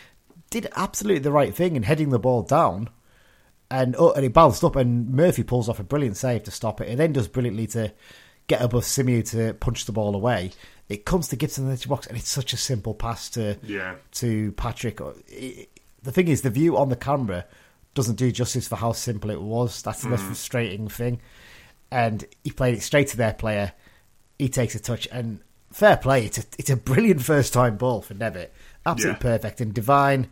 did 0.49 0.67
absolutely 0.75 1.19
the 1.21 1.31
right 1.31 1.53
thing 1.53 1.75
in 1.75 1.83
heading 1.83 2.09
the 2.09 2.17
ball 2.17 2.41
down. 2.41 2.89
And, 3.71 3.95
oh, 3.99 4.13
and 4.13 4.25
it 4.25 4.33
bounced 4.33 4.63
up, 4.63 4.75
and 4.75 5.11
Murphy 5.11 5.43
pulls 5.43 5.69
off 5.69 5.79
a 5.79 5.83
brilliant 5.83 6.17
save 6.17 6.41
to 6.45 6.51
stop 6.51 6.81
it, 6.81 6.89
and 6.89 6.99
then 6.99 7.13
does 7.13 7.27
brilliantly 7.27 7.67
to 7.67 7.93
get 8.49 8.61
above 8.61 8.83
Simeon 8.83 9.23
to 9.23 9.53
punch 9.53 9.85
the 9.85 9.93
ball 9.93 10.13
away. 10.13 10.51
It 10.89 11.05
comes 11.05 11.29
to 11.29 11.37
Gibson 11.37 11.63
in 11.63 11.69
the 11.69 11.73
edge 11.75 11.87
box, 11.87 12.07
and 12.07 12.17
it's 12.17 12.27
such 12.29 12.51
a 12.51 12.57
simple 12.57 12.93
pass 12.93 13.29
to 13.31 13.57
Yeah. 13.63 13.95
to 14.13 14.51
Patrick. 14.53 14.99
Uh, 14.99 15.11
it- 15.27 15.69
the 16.03 16.11
thing 16.11 16.27
is, 16.27 16.41
the 16.41 16.49
view 16.49 16.77
on 16.77 16.89
the 16.89 16.95
camera 16.95 17.45
doesn't 17.93 18.15
do 18.15 18.31
justice 18.31 18.67
for 18.67 18.75
how 18.77 18.91
simple 18.93 19.29
it 19.29 19.41
was. 19.41 19.81
That's 19.81 20.01
the 20.01 20.09
most 20.09 20.23
mm. 20.23 20.27
frustrating 20.27 20.87
thing. 20.87 21.21
And 21.91 22.25
he 22.43 22.51
played 22.51 22.75
it 22.75 22.81
straight 22.81 23.07
to 23.09 23.17
their 23.17 23.33
player. 23.33 23.73
He 24.37 24.49
takes 24.49 24.75
a 24.75 24.79
touch, 24.79 25.07
and 25.11 25.39
fair 25.71 25.97
play. 25.97 26.25
It's 26.25 26.37
a 26.39 26.43
it's 26.57 26.69
a 26.69 26.75
brilliant 26.75 27.21
first 27.21 27.53
time 27.53 27.77
ball 27.77 28.01
for 28.01 28.13
Nevitt. 28.15 28.49
Absolutely 28.85 29.17
Yeah. 29.17 29.37
perfect. 29.37 29.61
And 29.61 29.73
Divine, 29.73 30.27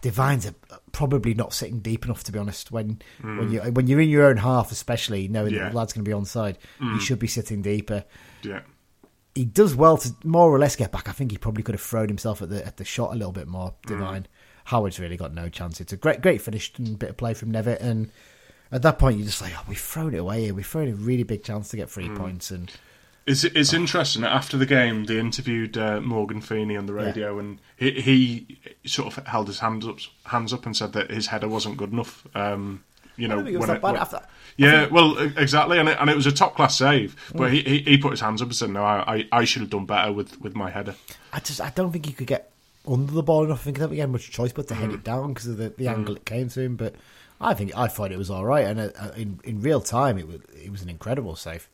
Divine's 0.00 0.46
a, 0.46 0.54
probably 0.92 1.34
not 1.34 1.52
sitting 1.52 1.80
deep 1.80 2.04
enough 2.04 2.24
to 2.24 2.32
be 2.32 2.38
honest. 2.38 2.70
When 2.70 3.00
hmm. 3.20 3.38
when 3.38 3.50
you 3.50 3.60
when 3.60 3.86
you're 3.86 4.00
in 4.00 4.08
your 4.08 4.26
own 4.26 4.38
half, 4.38 4.72
especially 4.72 5.28
knowing 5.28 5.54
Yeah. 5.54 5.64
that 5.64 5.72
the 5.72 5.76
lad's 5.76 5.92
going 5.92 6.04
to 6.04 6.08
be 6.08 6.12
on 6.12 6.24
side, 6.24 6.58
you 6.80 6.88
hmm. 6.88 6.98
should 6.98 7.18
be 7.18 7.26
sitting 7.26 7.62
deeper 7.62 8.04
Yeah. 8.42 8.60
he 9.34 9.44
does 9.44 9.74
well 9.74 9.96
to 9.98 10.14
more 10.24 10.50
or 10.50 10.58
less 10.58 10.76
get 10.76 10.92
back. 10.92 11.08
I 11.08 11.12
think 11.12 11.30
he 11.30 11.38
probably 11.38 11.62
could 11.62 11.74
have 11.74 11.82
thrown 11.82 12.08
himself 12.08 12.42
at 12.42 12.50
the 12.50 12.66
at 12.66 12.76
the 12.76 12.84
shot 12.84 13.12
a 13.12 13.16
little 13.16 13.32
bit 13.32 13.48
more. 13.48 13.74
Hmm. 13.84 13.88
Divine 13.88 14.26
Howard's 14.64 15.00
really 15.00 15.16
got 15.16 15.34
no 15.34 15.48
chance. 15.48 15.80
It's 15.80 15.92
a 15.92 15.96
great 15.96 16.20
great 16.20 16.40
finish 16.40 16.72
and 16.78 16.98
bit 16.98 17.10
of 17.10 17.16
play 17.16 17.34
from 17.34 17.50
Nevitt, 17.52 17.80
and 17.80 18.10
at 18.70 18.82
that 18.82 18.98
point 18.98 19.16
you're 19.18 19.26
just 19.26 19.42
like, 19.42 19.52
oh, 19.56 19.64
we've 19.68 19.78
thrown 19.78 20.14
it 20.14 20.18
away 20.18 20.44
here. 20.44 20.54
We've 20.54 20.66
thrown 20.66 20.88
a 20.88 20.94
really 20.94 21.24
big 21.24 21.42
chance 21.42 21.68
to 21.70 21.76
get 21.76 21.90
three 21.90 22.08
points, 22.10 22.50
and 22.50 22.70
It's 23.26 23.44
it's 23.44 23.72
interesting. 23.72 24.24
After 24.24 24.56
the 24.56 24.66
game, 24.66 25.04
they 25.04 25.18
interviewed 25.18 25.78
uh, 25.78 26.00
Morgan 26.00 26.40
Feeney 26.40 26.76
on 26.76 26.86
the 26.86 26.92
radio, 26.92 27.38
and 27.38 27.58
he, 27.76 28.00
he 28.00 28.58
sort 28.84 29.16
of 29.16 29.26
held 29.26 29.46
his 29.46 29.60
hands 29.60 29.86
up 29.86 29.98
hands 30.24 30.52
up 30.52 30.66
and 30.66 30.76
said 30.76 30.92
that 30.94 31.10
his 31.10 31.28
header 31.28 31.48
wasn't 31.48 31.76
good 31.76 31.92
enough. 31.92 32.26
Um, 32.34 32.82
you 33.16 33.28
know, 33.28 33.36
don't 33.36 33.48
it 33.48 33.58
when 33.58 33.68
that 33.68 33.82
when- 33.82 33.96
yeah, 34.56 34.86
well, 34.86 35.16
exactly, 35.36 35.78
and 35.78 35.88
it, 35.88 35.96
and 36.00 36.10
it 36.10 36.16
was 36.16 36.26
a 36.26 36.32
top 36.32 36.56
class 36.56 36.76
save. 36.76 37.16
Mm. 37.30 37.38
But 37.38 37.52
he, 37.52 37.62
he 37.62 37.78
he 37.82 37.98
put 37.98 38.10
his 38.10 38.20
hands 38.20 38.42
up 38.42 38.48
and 38.48 38.56
said, 38.56 38.70
"No, 38.70 38.84
I, 38.84 39.26
I, 39.32 39.44
should 39.44 39.62
have 39.62 39.70
done 39.70 39.86
better 39.86 40.12
with, 40.12 40.40
with 40.40 40.54
my 40.54 40.70
header." 40.70 40.94
I 41.32 41.40
just 41.40 41.60
I 41.60 41.70
don't 41.70 41.92
think 41.92 42.06
he 42.06 42.12
could 42.12 42.26
get 42.26 42.50
under 42.86 43.12
the 43.12 43.22
ball 43.22 43.44
enough. 43.44 43.60
I 43.60 43.64
think 43.64 43.78
don't 43.78 43.88
think 43.88 44.00
had 44.00 44.10
much 44.10 44.30
choice 44.30 44.52
but 44.52 44.68
to 44.68 44.74
head 44.74 44.90
it 44.90 45.04
down 45.04 45.32
because 45.32 45.46
of 45.46 45.56
the, 45.56 45.70
the 45.70 45.88
angle 45.88 46.16
it 46.16 46.24
came 46.24 46.48
to 46.50 46.60
him. 46.60 46.76
But 46.76 46.94
I 47.40 47.54
think 47.54 47.76
I 47.76 47.88
thought 47.88 48.12
it 48.12 48.18
was 48.18 48.30
all 48.30 48.44
right, 48.44 48.66
and 48.66 48.80
uh, 48.80 49.10
in 49.16 49.40
in 49.44 49.62
real 49.62 49.80
time 49.80 50.18
it 50.18 50.26
was 50.26 50.40
it 50.62 50.70
was 50.70 50.82
an 50.82 50.88
incredible 50.88 51.36
save 51.36 51.68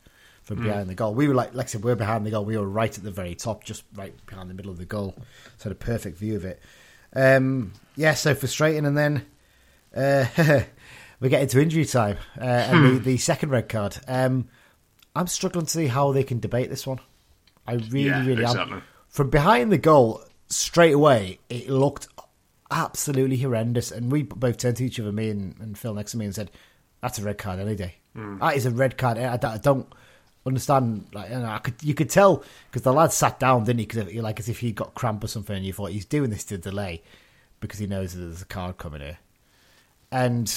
from 0.55 0.63
behind 0.63 0.89
the 0.89 0.95
goal. 0.95 1.13
We 1.13 1.27
were 1.27 1.35
like 1.35 1.53
like 1.53 1.67
I 1.67 1.69
said, 1.69 1.83
we 1.83 1.91
were 1.91 1.95
behind 1.95 2.25
the 2.25 2.31
goal. 2.31 2.43
We 2.43 2.57
were 2.57 2.67
right 2.67 2.95
at 2.97 3.03
the 3.03 3.11
very 3.11 3.35
top, 3.35 3.63
just 3.63 3.83
right 3.95 4.13
behind 4.25 4.49
the 4.49 4.53
middle 4.53 4.71
of 4.71 4.77
the 4.77 4.85
goal, 4.85 5.15
so 5.57 5.63
had 5.63 5.71
a 5.71 5.75
perfect 5.75 6.17
view 6.17 6.35
of 6.35 6.43
it. 6.45 6.59
Um, 7.13 7.71
yeah, 7.95 8.13
so 8.15 8.35
frustrating, 8.35 8.85
and 8.85 8.97
then. 8.97 9.25
Uh, 9.95 10.25
we 11.19 11.29
get 11.29 11.41
into 11.41 11.59
injury 11.59 11.83
time 11.83 12.17
uh, 12.39 12.43
and 12.43 12.85
the, 12.85 12.99
the 12.99 13.17
second 13.17 13.49
red 13.49 13.67
card. 13.67 13.97
Um, 14.07 14.47
I'm 15.15 15.27
struggling 15.27 15.65
to 15.65 15.71
see 15.71 15.87
how 15.87 16.11
they 16.11 16.23
can 16.23 16.39
debate 16.39 16.69
this 16.69 16.85
one. 16.87 16.99
I 17.67 17.73
really, 17.73 18.03
Yeah, 18.05 18.25
really 18.25 18.43
exactly. 18.43 18.73
am. 18.75 18.83
From 19.07 19.29
behind 19.29 19.71
the 19.71 19.77
goal, 19.79 20.21
straight 20.47 20.93
away, 20.93 21.39
it 21.49 21.69
looked 21.69 22.07
absolutely 22.71 23.37
horrendous. 23.37 23.91
And 23.91 24.11
we 24.11 24.23
both 24.23 24.57
turned 24.57 24.77
to 24.77 24.85
each 24.85 24.99
other, 24.99 25.11
me 25.11 25.29
and, 25.29 25.55
and 25.59 25.77
Phil 25.77 25.93
next 25.93 26.11
to 26.11 26.17
me, 26.17 26.25
and 26.25 26.35
said, 26.35 26.51
"That's 27.01 27.19
a 27.19 27.23
red 27.23 27.37
card 27.37 27.59
any 27.59 27.75
day. 27.75 27.95
That 28.15 28.55
is 28.55 28.65
a 28.65 28.71
red 28.71 28.97
card." 28.97 29.17
I, 29.17 29.33
I 29.33 29.57
don't 29.57 29.87
understand. 30.45 31.07
Like, 31.13 31.29
you 31.29 31.39
know, 31.39 31.45
I 31.45 31.59
could, 31.59 31.75
you 31.81 31.93
could 31.93 32.09
tell 32.09 32.43
because 32.69 32.83
the 32.83 32.93
lad 32.93 33.11
sat 33.11 33.39
down, 33.39 33.63
didn't 33.63 33.79
he? 33.79 33.85
Because 33.85 34.13
like 34.15 34.39
as 34.39 34.49
if 34.49 34.59
he 34.59 34.71
got 34.71 34.95
cramp 34.95 35.23
or 35.23 35.27
something, 35.27 35.55
and 35.55 35.65
you 35.65 35.73
thought 35.73 35.91
he's 35.91 36.05
doing 36.05 36.29
this 36.29 36.43
to 36.45 36.57
delay 36.57 37.01
because 37.59 37.79
he 37.79 37.87
knows 37.87 38.13
that 38.13 38.21
there's 38.21 38.41
a 38.41 38.45
card 38.45 38.77
coming 38.77 39.01
here. 39.01 39.17
And 40.11 40.53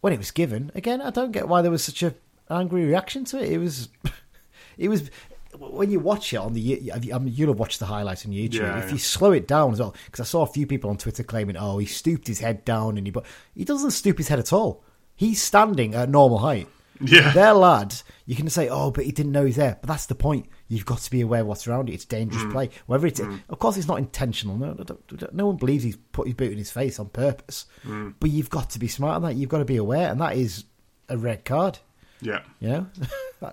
when 0.00 0.12
it 0.12 0.18
was 0.18 0.30
given, 0.30 0.70
again, 0.74 1.00
I 1.02 1.10
don't 1.10 1.32
get 1.32 1.48
why 1.48 1.62
there 1.62 1.70
was 1.70 1.84
such 1.84 2.02
a 2.02 2.14
angry 2.50 2.84
reaction 2.86 3.24
to 3.26 3.42
it. 3.42 3.52
It 3.52 3.58
was, 3.58 3.88
it 4.78 4.88
was 4.88 5.10
when 5.58 5.90
you 5.90 5.98
watch 5.98 6.32
it 6.32 6.36
on 6.36 6.52
the, 6.52 6.92
I 6.92 7.18
mean, 7.18 7.34
you'll 7.34 7.48
have 7.48 7.58
watched 7.58 7.80
the 7.80 7.86
highlights 7.86 8.24
on 8.24 8.32
YouTube. 8.32 8.54
Yeah, 8.54 8.78
if 8.78 8.86
yeah. 8.86 8.92
you 8.92 8.98
slow 8.98 9.32
it 9.32 9.48
down 9.48 9.72
as 9.72 9.80
well, 9.80 9.94
because 10.06 10.20
I 10.20 10.24
saw 10.24 10.42
a 10.42 10.46
few 10.46 10.66
people 10.66 10.90
on 10.90 10.98
Twitter 10.98 11.22
claiming, 11.22 11.56
"Oh, 11.56 11.78
he 11.78 11.86
stooped 11.86 12.26
his 12.28 12.40
head 12.40 12.64
down," 12.64 12.96
and 12.96 13.06
he, 13.06 13.10
but 13.10 13.24
he 13.54 13.64
doesn't 13.64 13.90
stoop 13.92 14.18
his 14.18 14.28
head 14.28 14.38
at 14.38 14.52
all. 14.52 14.82
He's 15.16 15.42
standing 15.42 15.94
at 15.94 16.08
normal 16.08 16.38
height. 16.38 16.68
Yeah. 17.00 17.32
Their 17.32 17.54
lad, 17.54 17.94
you 18.26 18.34
can 18.36 18.48
say, 18.48 18.68
"Oh, 18.68 18.90
but 18.90 19.04
he 19.04 19.12
didn't 19.12 19.32
know 19.32 19.44
he's 19.44 19.56
there." 19.56 19.78
But 19.80 19.88
that's 19.88 20.06
the 20.06 20.14
point. 20.14 20.46
You've 20.68 20.84
got 20.86 20.98
to 20.98 21.10
be 21.10 21.20
aware 21.20 21.40
of 21.42 21.46
what's 21.46 21.66
around 21.68 21.88
you. 21.88 21.94
It's 21.94 22.04
dangerous 22.04 22.42
Mm. 22.44 22.52
play. 22.52 22.70
Whether 22.86 23.06
it's, 23.06 23.20
of 23.20 23.58
course, 23.58 23.76
it's 23.76 23.88
not 23.88 23.98
intentional. 23.98 24.56
No, 24.56 24.72
no, 24.72 24.84
no, 24.88 25.28
no 25.32 25.46
one 25.46 25.56
believes 25.56 25.84
he's 25.84 25.96
put 26.12 26.26
his 26.26 26.34
boot 26.34 26.52
in 26.52 26.58
his 26.58 26.70
face 26.70 26.98
on 26.98 27.08
purpose. 27.08 27.66
Mm. 27.86 28.14
But 28.20 28.30
you've 28.30 28.50
got 28.50 28.70
to 28.70 28.78
be 28.78 28.88
smart 28.88 29.16
on 29.16 29.22
that. 29.22 29.36
You've 29.36 29.48
got 29.48 29.58
to 29.58 29.64
be 29.64 29.76
aware, 29.76 30.10
and 30.10 30.20
that 30.20 30.36
is 30.36 30.64
a 31.08 31.16
red 31.16 31.44
card. 31.44 31.78
Yeah. 32.20 32.40
You 32.60 32.68
know, 32.68 32.86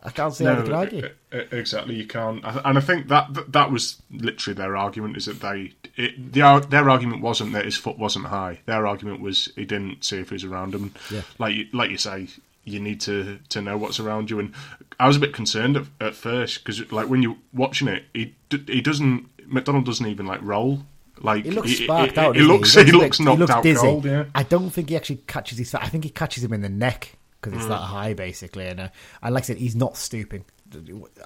I 0.04 0.10
can't 0.10 0.34
see 0.34 0.44
how 0.44 0.56
they 0.56 0.64
can 0.64 0.74
argue. 0.74 1.10
exactly. 1.32 1.96
You 1.96 2.08
can't, 2.08 2.44
and 2.44 2.78
I 2.78 2.82
think 2.82 3.08
that 3.10 3.32
that- 3.36 3.52
that 3.52 3.72
was 3.72 4.02
literally 4.12 4.56
their 4.56 4.76
argument. 4.76 5.16
Is 5.18 5.26
that 5.28 5.40
they 5.42 5.74
it, 5.96 6.34
the, 6.34 6.66
their 6.70 6.90
argument 6.90 7.22
wasn't 7.22 7.54
that 7.54 7.64
his 7.66 7.78
foot 7.78 8.00
wasn't 8.00 8.26
high. 8.26 8.60
Their 8.66 8.88
argument 8.88 9.22
was 9.22 9.50
he 9.56 9.66
didn't 9.66 10.04
see 10.04 10.18
if 10.18 10.30
he 10.30 10.34
was 10.36 10.44
around 10.44 10.74
him. 10.74 10.94
Yeah. 11.12 11.22
Like 11.38 11.68
like 11.74 11.92
you 11.92 11.98
say, 11.98 12.28
you 12.66 12.80
need 12.80 13.00
to 13.02 13.40
to 13.50 13.62
know 13.62 13.78
what's 13.78 14.00
around 14.00 14.30
you. 14.30 14.40
And 14.40 14.54
I 15.00 15.08
was 15.08 15.16
a 15.18 15.20
bit 15.20 15.34
concerned 15.34 15.78
at, 15.78 15.86
at 16.02 16.16
first 16.16 16.64
because 16.64 16.92
like 16.92 17.08
when 17.10 17.22
you're 17.24 17.38
watching 17.54 17.88
it, 17.88 18.04
he 18.14 18.36
he 18.68 18.82
doesn't 18.82 19.30
McDonald 19.48 19.86
doesn't 19.86 20.06
even 20.08 20.26
like 20.26 20.42
roll. 20.42 20.80
Like 21.22 21.46
He 21.46 21.52
looks 21.52 21.70
he, 21.70 21.84
sparked 21.86 22.14
he- 22.16 22.20
out. 22.20 22.36
He, 22.36 22.42
doesn't 22.42 22.54
looks 22.56 22.74
he 22.74 22.84
bit- 22.84 22.94
looks 22.96 23.20
knocked 23.22 23.36
he 23.38 23.40
looks 23.42 23.52
out 23.52 23.64
dizzy. 23.64 23.80
cold. 23.82 24.06
Yeah. 24.06 24.26
I 24.36 24.44
don't 24.44 24.70
think 24.70 24.90
he 24.90 24.96
actually 24.98 25.22
catches 25.28 25.58
his. 25.58 25.74
I 25.74 25.88
think 25.88 26.04
he 26.04 26.10
catches 26.10 26.44
him 26.44 26.52
in 26.52 26.62
the 26.62 26.70
neck 26.70 27.16
because 27.42 27.58
it's 27.60 27.68
that 27.70 27.80
Mm. 27.80 27.86
high, 27.86 28.14
basically. 28.16 28.68
And, 28.68 28.80
uh, 28.80 28.90
and 29.22 29.34
like 29.34 29.44
I 29.44 29.46
said, 29.46 29.58
he's 29.58 29.76
not 29.76 29.96
stooping. 29.96 30.44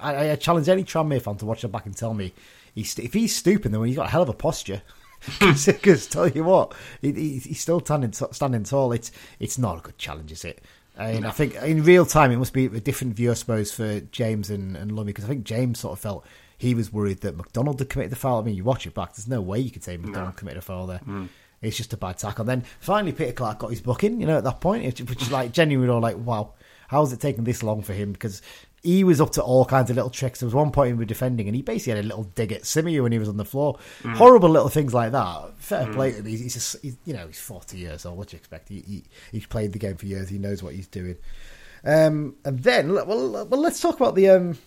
I, 0.00 0.30
I 0.32 0.36
challenge 0.36 0.68
any 0.68 0.84
Tranmere 0.84 1.20
fan 1.22 1.36
to 1.38 1.46
watch 1.46 1.64
it 1.64 1.68
back 1.72 1.86
and 1.86 1.96
tell 1.96 2.12
me 2.14 2.32
he's, 2.74 2.96
if 2.98 3.14
he's 3.14 3.34
stooping, 3.34 3.72
then 3.72 3.82
he's 3.84 3.96
got 3.96 4.06
a 4.08 4.10
hell 4.10 4.22
of 4.22 4.28
a 4.28 4.34
posture. 4.34 4.82
Because 5.38 6.06
tell 6.08 6.28
you 6.28 6.44
what, 6.44 6.72
he, 7.02 7.12
he, 7.12 7.38
he's 7.40 7.60
still 7.60 7.80
standing 7.80 8.12
standing 8.12 8.64
tall. 8.64 8.92
It's 8.92 9.12
it's 9.38 9.58
not 9.58 9.76
a 9.78 9.82
good 9.82 9.98
challenge, 9.98 10.32
is 10.32 10.46
it? 10.46 10.62
I 10.98 11.12
mean, 11.12 11.24
I 11.24 11.30
think 11.30 11.54
in 11.54 11.82
real 11.82 12.04
time 12.04 12.30
it 12.30 12.36
must 12.36 12.52
be 12.52 12.66
a 12.66 12.80
different 12.80 13.14
view, 13.14 13.30
I 13.30 13.34
suppose, 13.34 13.72
for 13.72 14.00
James 14.00 14.50
and, 14.50 14.76
and 14.76 14.92
Lummy 14.92 15.08
because 15.12 15.24
I 15.24 15.28
think 15.28 15.44
James 15.44 15.80
sort 15.80 15.92
of 15.92 16.00
felt 16.00 16.26
he 16.58 16.74
was 16.74 16.92
worried 16.92 17.20
that 17.22 17.36
McDonald 17.36 17.78
had 17.78 17.88
committed 17.88 18.12
the 18.12 18.16
foul. 18.16 18.40
I 18.40 18.44
mean, 18.44 18.54
you 18.54 18.64
watch 18.64 18.86
it 18.86 18.94
back, 18.94 19.14
there's 19.14 19.28
no 19.28 19.40
way 19.40 19.58
you 19.60 19.70
could 19.70 19.84
say 19.84 19.96
McDonald 19.96 20.36
committed 20.36 20.58
a 20.58 20.62
foul 20.62 20.86
there. 20.86 21.00
Mm. 21.06 21.28
It's 21.62 21.76
just 21.76 21.92
a 21.92 21.96
bad 21.96 22.18
tackle. 22.18 22.44
Then 22.44 22.64
finally, 22.80 23.12
Peter 23.12 23.32
Clarke 23.32 23.58
got 23.58 23.70
his 23.70 23.80
booking. 23.80 24.20
You 24.20 24.26
know, 24.26 24.38
at 24.38 24.44
that 24.44 24.60
point, 24.60 24.84
which 24.84 25.22
is 25.22 25.30
like 25.30 25.52
genuinely 25.52 25.92
all 25.92 26.00
like, 26.00 26.16
wow, 26.16 26.54
how's 26.88 27.12
it 27.12 27.20
taken 27.20 27.44
this 27.44 27.62
long 27.62 27.82
for 27.82 27.92
him? 27.92 28.12
Because 28.12 28.42
he 28.82 29.04
was 29.04 29.20
up 29.20 29.32
to 29.32 29.42
all 29.42 29.64
kinds 29.64 29.90
of 29.90 29.96
little 29.96 30.10
tricks. 30.10 30.40
There 30.40 30.46
was 30.46 30.54
one 30.54 30.70
point 30.70 30.88
he 30.88 30.94
was 30.94 31.06
defending, 31.06 31.48
and 31.48 31.54
he 31.54 31.62
basically 31.62 31.96
had 31.96 32.04
a 32.04 32.08
little 32.08 32.24
dig 32.24 32.52
at 32.52 32.62
Simeu 32.62 33.02
when 33.02 33.12
he 33.12 33.18
was 33.18 33.28
on 33.28 33.36
the 33.36 33.44
floor. 33.44 33.78
Horrible 34.04 34.48
little 34.48 34.68
things 34.68 34.94
like 34.94 35.12
that. 35.12 35.52
Fair 35.58 35.92
play 35.92 36.12
to 36.12 36.18
him. 36.18 36.26
He's, 36.26 36.40
he's, 36.40 36.54
just, 36.54 36.76
he's 36.82 36.96
you 37.04 37.12
know 37.12 37.26
he's 37.26 37.40
forty 37.40 37.78
years 37.78 38.06
old. 38.06 38.16
What 38.16 38.28
do 38.28 38.36
you 38.36 38.38
expect? 38.38 38.68
He, 38.68 38.80
he 38.80 39.04
he's 39.32 39.46
played 39.46 39.72
the 39.72 39.78
game 39.78 39.96
for 39.96 40.06
years. 40.06 40.28
He 40.28 40.38
knows 40.38 40.62
what 40.62 40.74
he's 40.74 40.86
doing. 40.86 41.16
Um, 41.84 42.36
and 42.44 42.58
then, 42.62 42.92
well, 42.92 43.46
well, 43.46 43.60
let's 43.60 43.80
talk 43.80 43.96
about 43.96 44.14
the 44.14 44.30
um, 44.30 44.58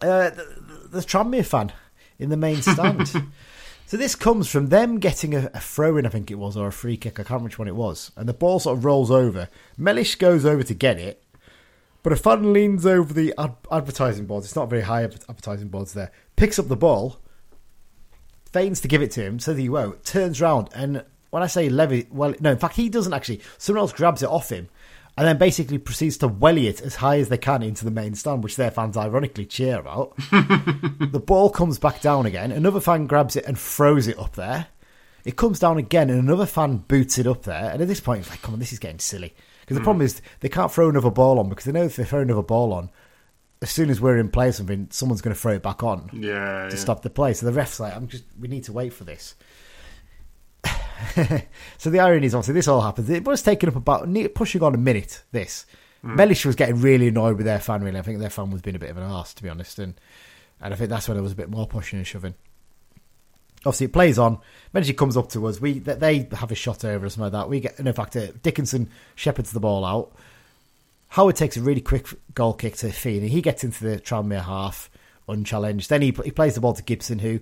uh, 0.00 0.30
the, 0.30 0.88
the 0.90 1.00
Tranmere 1.00 1.44
fan 1.44 1.72
in 2.18 2.30
the 2.30 2.36
main 2.36 2.62
stand. 2.62 3.08
so 3.86 3.96
this 3.96 4.14
comes 4.14 4.48
from 4.48 4.68
them 4.68 4.98
getting 4.98 5.34
a, 5.34 5.50
a 5.54 5.60
throw 5.60 5.96
in, 5.96 6.06
I 6.06 6.10
think 6.10 6.30
it 6.30 6.38
was, 6.38 6.56
or 6.56 6.68
a 6.68 6.72
free 6.72 6.96
kick. 6.96 7.14
I 7.14 7.22
can't 7.22 7.30
remember 7.30 7.44
which 7.46 7.58
one 7.58 7.68
it 7.68 7.76
was. 7.76 8.12
And 8.16 8.28
the 8.28 8.34
ball 8.34 8.60
sort 8.60 8.78
of 8.78 8.84
rolls 8.84 9.10
over. 9.10 9.48
Mellish 9.76 10.16
goes 10.16 10.44
over 10.44 10.62
to 10.62 10.74
get 10.74 10.98
it, 10.98 11.22
but 12.08 12.18
a 12.18 12.22
fan 12.22 12.54
leans 12.54 12.86
over 12.86 13.12
the 13.12 13.34
ad- 13.36 13.54
advertising 13.70 14.24
boards. 14.24 14.46
It's 14.46 14.56
not 14.56 14.70
very 14.70 14.80
high 14.80 15.04
adver- 15.04 15.18
advertising 15.28 15.68
boards 15.68 15.92
there. 15.92 16.10
Picks 16.36 16.58
up 16.58 16.68
the 16.68 16.74
ball, 16.74 17.20
feigns 18.50 18.80
to 18.80 18.88
give 18.88 19.02
it 19.02 19.10
to 19.10 19.22
him, 19.22 19.38
says 19.38 19.58
he 19.58 19.68
won't. 19.68 20.06
Turns 20.06 20.40
round 20.40 20.70
and 20.74 21.04
when 21.28 21.42
I 21.42 21.48
say 21.48 21.68
Levy, 21.68 22.06
well, 22.10 22.34
no, 22.40 22.52
in 22.52 22.56
fact 22.56 22.76
he 22.76 22.88
doesn't 22.88 23.12
actually. 23.12 23.42
Someone 23.58 23.82
else 23.82 23.92
grabs 23.92 24.22
it 24.22 24.30
off 24.30 24.48
him, 24.48 24.70
and 25.18 25.26
then 25.26 25.36
basically 25.36 25.76
proceeds 25.76 26.16
to 26.16 26.28
welly 26.28 26.66
it 26.66 26.80
as 26.80 26.94
high 26.94 27.18
as 27.18 27.28
they 27.28 27.36
can 27.36 27.62
into 27.62 27.84
the 27.84 27.90
main 27.90 28.14
stand, 28.14 28.42
which 28.42 28.56
their 28.56 28.70
fans 28.70 28.96
ironically 28.96 29.44
cheer 29.44 29.78
about. 29.78 30.16
the 30.30 31.22
ball 31.22 31.50
comes 31.50 31.78
back 31.78 32.00
down 32.00 32.24
again. 32.24 32.50
Another 32.50 32.80
fan 32.80 33.06
grabs 33.06 33.36
it 33.36 33.44
and 33.44 33.58
throws 33.58 34.08
it 34.08 34.18
up 34.18 34.34
there. 34.34 34.68
It 35.26 35.36
comes 35.36 35.58
down 35.58 35.76
again, 35.76 36.08
and 36.08 36.18
another 36.18 36.46
fan 36.46 36.78
boots 36.88 37.18
it 37.18 37.26
up 37.26 37.42
there. 37.42 37.70
And 37.70 37.82
at 37.82 37.88
this 37.88 38.00
point, 38.00 38.20
it's 38.20 38.30
like, 38.30 38.40
come 38.40 38.54
on, 38.54 38.60
this 38.60 38.72
is 38.72 38.78
getting 38.78 38.98
silly. 38.98 39.34
Because 39.68 39.76
the 39.76 39.80
hmm. 39.80 39.84
problem 39.84 40.06
is 40.06 40.22
they 40.40 40.48
can't 40.48 40.72
throw 40.72 40.88
another 40.88 41.10
ball 41.10 41.38
on 41.38 41.50
because 41.50 41.66
they 41.66 41.72
know 41.72 41.84
if 41.84 41.96
they 41.96 42.04
throw 42.04 42.20
another 42.20 42.40
ball 42.40 42.72
on, 42.72 42.88
as 43.60 43.68
soon 43.68 43.90
as 43.90 44.00
we're 44.00 44.16
in 44.16 44.30
play 44.30 44.48
or 44.48 44.52
something, 44.52 44.88
someone's 44.90 45.20
going 45.20 45.34
to 45.34 45.38
throw 45.38 45.52
it 45.52 45.62
back 45.62 45.82
on 45.82 46.08
Yeah, 46.14 46.68
to 46.68 46.74
yeah. 46.74 46.80
stop 46.80 47.02
the 47.02 47.10
play. 47.10 47.34
So 47.34 47.44
the 47.44 47.52
ref's 47.52 47.78
like, 47.78 47.94
I'm 47.94 48.08
just, 48.08 48.24
we 48.40 48.48
need 48.48 48.64
to 48.64 48.72
wait 48.72 48.94
for 48.94 49.04
this. 49.04 49.34
so 51.76 51.90
the 51.90 52.00
irony 52.00 52.26
is 52.26 52.34
obviously 52.34 52.54
this 52.54 52.66
all 52.66 52.80
happens. 52.80 53.10
It 53.10 53.26
was 53.26 53.42
taking 53.42 53.68
up 53.68 53.76
about 53.76 54.08
pushing 54.34 54.62
on 54.62 54.74
a 54.74 54.78
minute. 54.78 55.22
This 55.32 55.66
hmm. 56.00 56.16
Mellish 56.16 56.46
was 56.46 56.56
getting 56.56 56.80
really 56.80 57.08
annoyed 57.08 57.36
with 57.36 57.44
their 57.44 57.60
fan. 57.60 57.84
Really, 57.84 57.98
I 57.98 58.02
think 58.02 58.20
their 58.20 58.30
fan 58.30 58.50
was 58.50 58.62
being 58.62 58.74
a 58.74 58.78
bit 58.78 58.88
of 58.88 58.96
an 58.96 59.02
ass 59.02 59.34
to 59.34 59.42
be 59.42 59.50
honest, 59.50 59.78
and 59.78 60.00
and 60.62 60.72
I 60.72 60.78
think 60.78 60.88
that's 60.88 61.08
when 61.08 61.16
there 61.16 61.22
was 61.22 61.32
a 61.32 61.36
bit 61.36 61.50
more 61.50 61.66
pushing 61.66 61.98
and 61.98 62.06
shoving. 62.06 62.36
Obviously, 63.60 63.86
it 63.86 63.92
plays 63.92 64.18
on. 64.18 64.38
Eventually, 64.70 64.94
comes 64.94 65.16
up 65.16 65.28
to 65.30 65.46
us. 65.46 65.60
We 65.60 65.78
they 65.80 66.28
have 66.32 66.52
a 66.52 66.54
shot 66.54 66.84
over 66.84 67.06
or 67.06 67.08
something 67.08 67.24
like 67.24 67.32
that. 67.32 67.48
We 67.48 67.60
get, 67.60 67.78
and 67.78 67.88
in 67.88 67.94
fact, 67.94 68.16
uh, 68.16 68.28
Dickenson 68.42 68.88
shepherds 69.14 69.52
the 69.52 69.60
ball 69.60 69.84
out. 69.84 70.12
Howard 71.08 71.36
takes 71.36 71.56
a 71.56 71.62
really 71.62 71.80
quick 71.80 72.06
goal 72.34 72.52
kick 72.52 72.76
to 72.76 72.92
Feeney. 72.92 73.28
He 73.28 73.40
gets 73.40 73.64
into 73.64 73.82
the 73.82 73.98
Tranmere 73.98 74.44
half 74.44 74.90
unchallenged. 75.28 75.88
Then 75.88 76.02
he 76.02 76.14
he 76.24 76.30
plays 76.30 76.54
the 76.54 76.60
ball 76.60 76.74
to 76.74 76.82
Gibson, 76.82 77.18
who 77.18 77.40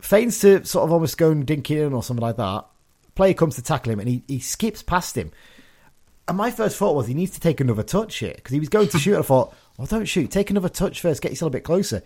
feigns 0.00 0.38
to 0.40 0.64
sort 0.64 0.84
of 0.84 0.92
almost 0.92 1.18
go 1.18 1.30
and 1.30 1.46
dink 1.46 1.70
it 1.70 1.82
in 1.82 1.92
or 1.92 2.02
something 2.02 2.22
like 2.22 2.36
that. 2.36 2.66
Player 3.14 3.34
comes 3.34 3.56
to 3.56 3.62
tackle 3.62 3.92
him 3.92 4.00
and 4.00 4.08
he, 4.08 4.22
he 4.28 4.40
skips 4.40 4.82
past 4.82 5.16
him. 5.16 5.32
And 6.28 6.36
my 6.36 6.50
first 6.50 6.76
thought 6.76 6.96
was 6.96 7.06
he 7.06 7.14
needs 7.14 7.32
to 7.32 7.40
take 7.40 7.60
another 7.60 7.82
touch 7.82 8.16
here 8.16 8.34
because 8.34 8.52
he 8.52 8.60
was 8.60 8.68
going 8.68 8.88
to 8.88 8.98
shoot. 9.00 9.18
I 9.18 9.22
thought, 9.22 9.54
well, 9.76 9.86
don't 9.86 10.04
shoot. 10.06 10.30
Take 10.30 10.50
another 10.50 10.68
touch 10.68 11.00
first. 11.00 11.22
Get 11.22 11.32
yourself 11.32 11.50
a 11.50 11.52
bit 11.52 11.64
closer. 11.64 12.02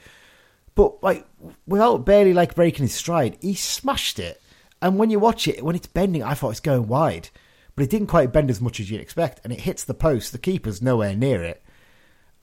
But 0.75 1.03
like 1.03 1.27
without 1.67 2.05
barely 2.05 2.33
like 2.33 2.55
breaking 2.55 2.85
his 2.85 2.95
stride, 2.95 3.37
he 3.41 3.55
smashed 3.55 4.19
it. 4.19 4.41
And 4.83 4.99
when 4.99 5.11
you 5.11 5.19
watch 5.19 5.47
it, 5.47 5.63
when 5.63 5.77
it's 5.77 5.87
bending, 5.87 6.23
I 6.23 6.35
thought 6.35 6.51
it's 6.51 6.61
going 6.61 6.87
wide, 6.89 7.29
but 7.77 7.83
it 7.83 7.91
didn't 7.91 8.07
quite 8.09 8.33
bend 8.33 8.49
as 8.51 8.61
much 8.61 8.81
as 8.81 8.91
you'd 8.91 9.01
expect, 9.01 9.41
and 9.45 9.53
it 9.53 9.61
hits 9.61 9.85
the 9.85 9.93
post. 9.95 10.33
The 10.33 10.39
keeper's 10.39 10.81
nowhere 10.81 11.15
near 11.15 11.43
it, 11.45 11.63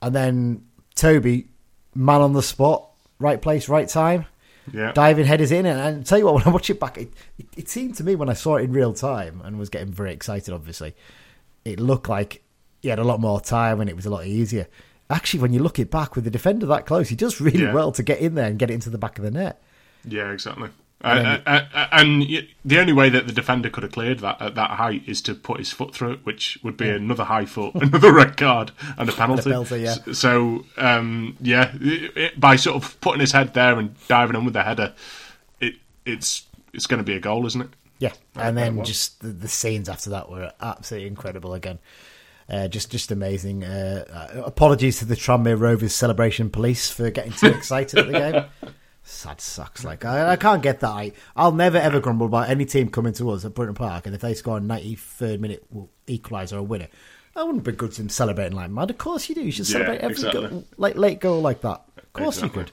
and 0.00 0.14
then 0.14 0.66
Toby, 0.94 1.48
man 1.94 2.20
on 2.20 2.34
the 2.34 2.42
spot, 2.42 2.90
right 3.18 3.42
place, 3.42 3.68
right 3.68 3.88
time, 3.88 4.26
Yeah. 4.72 4.92
diving 4.92 5.26
headers 5.26 5.50
in. 5.50 5.66
And, 5.66 5.80
and 5.80 6.06
tell 6.06 6.18
you 6.18 6.26
what, 6.26 6.34
when 6.36 6.44
I 6.46 6.50
watch 6.50 6.70
it 6.70 6.78
back, 6.78 6.96
it, 6.98 7.12
it, 7.38 7.46
it 7.56 7.68
seemed 7.68 7.96
to 7.96 8.04
me 8.04 8.14
when 8.14 8.28
I 8.28 8.34
saw 8.34 8.56
it 8.56 8.64
in 8.64 8.72
real 8.72 8.92
time 8.94 9.42
and 9.44 9.58
was 9.58 9.68
getting 9.68 9.92
very 9.92 10.12
excited, 10.12 10.54
obviously, 10.54 10.94
it 11.64 11.80
looked 11.80 12.08
like 12.08 12.44
he 12.82 12.88
had 12.88 13.00
a 13.00 13.04
lot 13.04 13.18
more 13.20 13.40
time 13.40 13.80
and 13.80 13.90
it 13.90 13.96
was 13.96 14.06
a 14.06 14.10
lot 14.10 14.26
easier. 14.26 14.68
Actually, 15.10 15.40
when 15.40 15.52
you 15.52 15.60
look 15.60 15.78
it 15.78 15.90
back 15.90 16.14
with 16.14 16.24
the 16.24 16.30
defender 16.30 16.66
that 16.66 16.84
close, 16.86 17.08
he 17.08 17.16
does 17.16 17.40
really 17.40 17.62
Yeah. 17.62 17.72
well 17.72 17.92
to 17.92 18.02
get 18.02 18.18
in 18.18 18.34
there 18.34 18.46
and 18.46 18.58
get 18.58 18.70
it 18.70 18.74
into 18.74 18.90
the 18.90 18.98
back 18.98 19.18
of 19.18 19.24
the 19.24 19.30
net. 19.30 19.60
Yeah, 20.04 20.30
exactly. 20.32 20.68
And 21.00 21.26
Uh, 21.26 21.38
uh, 21.46 21.64
uh, 21.72 21.86
and 21.92 22.22
the 22.64 22.78
only 22.78 22.92
way 22.92 23.08
that 23.08 23.26
the 23.28 23.32
defender 23.32 23.70
could 23.70 23.84
have 23.84 23.92
cleared 23.92 24.18
that 24.18 24.42
at 24.42 24.54
that 24.56 24.72
height 24.72 25.04
is 25.06 25.22
to 25.22 25.34
put 25.34 25.58
his 25.58 25.70
foot 25.70 25.94
through 25.94 26.12
it, 26.14 26.20
which 26.26 26.58
would 26.64 26.76
be 26.76 26.88
another 26.90 27.22
high 27.24 27.44
foot, 27.46 27.72
another 27.80 28.12
red 28.12 28.36
card, 28.36 28.72
and 28.98 29.08
a 29.08 29.12
penalty. 29.12 29.44
penalty, 29.44 29.80
yeah. 29.82 29.94
So, 30.12 30.64
um, 30.76 31.36
yeah, 31.40 31.72
it, 31.80 32.16
it- 32.16 32.40
by 32.40 32.56
sort 32.56 32.82
of 32.82 33.00
putting 33.00 33.20
his 33.20 33.30
head 33.32 33.54
there 33.54 33.78
and 33.78 33.94
diving 34.08 34.34
in 34.36 34.44
with 34.44 34.54
the 34.54 34.62
header, 34.64 34.92
it 35.60 35.76
it's 36.04 36.42
it's 36.72 36.86
going 36.86 36.98
to 36.98 37.04
be 37.04 37.14
a 37.14 37.20
goal, 37.20 37.46
isn't 37.46 37.60
it? 37.62 37.68
Yeah, 38.00 38.12
and 38.36 38.56
then 38.58 38.84
just 38.84 39.20
the, 39.20 39.28
the 39.28 39.48
scenes 39.48 39.88
after 39.88 40.10
that 40.10 40.28
were 40.30 40.52
absolutely 40.60 41.06
incredible 41.08 41.54
again. 41.54 41.78
Uh, 42.50 42.66
just, 42.68 42.90
just 42.90 43.10
amazing. 43.10 43.62
Uh, 43.64 44.04
uh, 44.36 44.42
apologies 44.44 44.98
to 45.00 45.04
the 45.04 45.14
Tranmere 45.14 45.60
Rovers 45.60 45.94
celebration 45.94 46.48
police 46.48 46.90
for 46.90 47.10
getting 47.10 47.32
too 47.32 47.48
excited 47.48 47.98
at 47.98 48.06
the 48.06 48.12
game. 48.12 48.72
Sad 49.02 49.40
sucks. 49.40 49.84
Like 49.84 50.04
I, 50.04 50.32
I 50.32 50.36
can't 50.36 50.62
get 50.62 50.80
that. 50.80 50.88
I, 50.90 51.12
I'll 51.36 51.52
never 51.52 51.78
ever 51.78 52.00
grumble 52.00 52.26
about 52.26 52.48
any 52.50 52.64
team 52.64 52.90
coming 52.90 53.12
to 53.14 53.30
us 53.30 53.44
at 53.44 53.54
Brunton 53.54 53.74
Park, 53.74 54.06
and 54.06 54.14
if 54.14 54.20
they 54.20 54.34
score 54.34 54.58
a 54.58 54.60
ninety 54.60 54.94
third 54.96 55.40
minute 55.40 55.66
equaliser 56.06 56.54
or 56.54 56.58
a 56.58 56.62
winner, 56.62 56.88
I 57.36 57.42
wouldn't 57.42 57.64
be 57.64 57.72
good 57.72 57.92
to 57.92 58.02
them 58.02 58.08
celebrating 58.10 58.56
like 58.56 58.70
mad. 58.70 58.90
Of 58.90 58.98
course 58.98 59.28
you 59.28 59.34
do. 59.34 59.42
You 59.42 59.50
should 59.52 59.66
Yeah, 59.68 59.72
celebrate 59.72 59.98
every 60.00 60.12
exactly. 60.14 60.48
goal, 60.48 60.64
like 60.76 60.96
late 60.96 61.20
goal 61.20 61.40
like 61.40 61.62
that. 61.62 61.82
Of 61.96 62.12
course 62.12 62.36
Exactly. 62.38 62.60
you 62.60 62.64
could. 62.66 62.72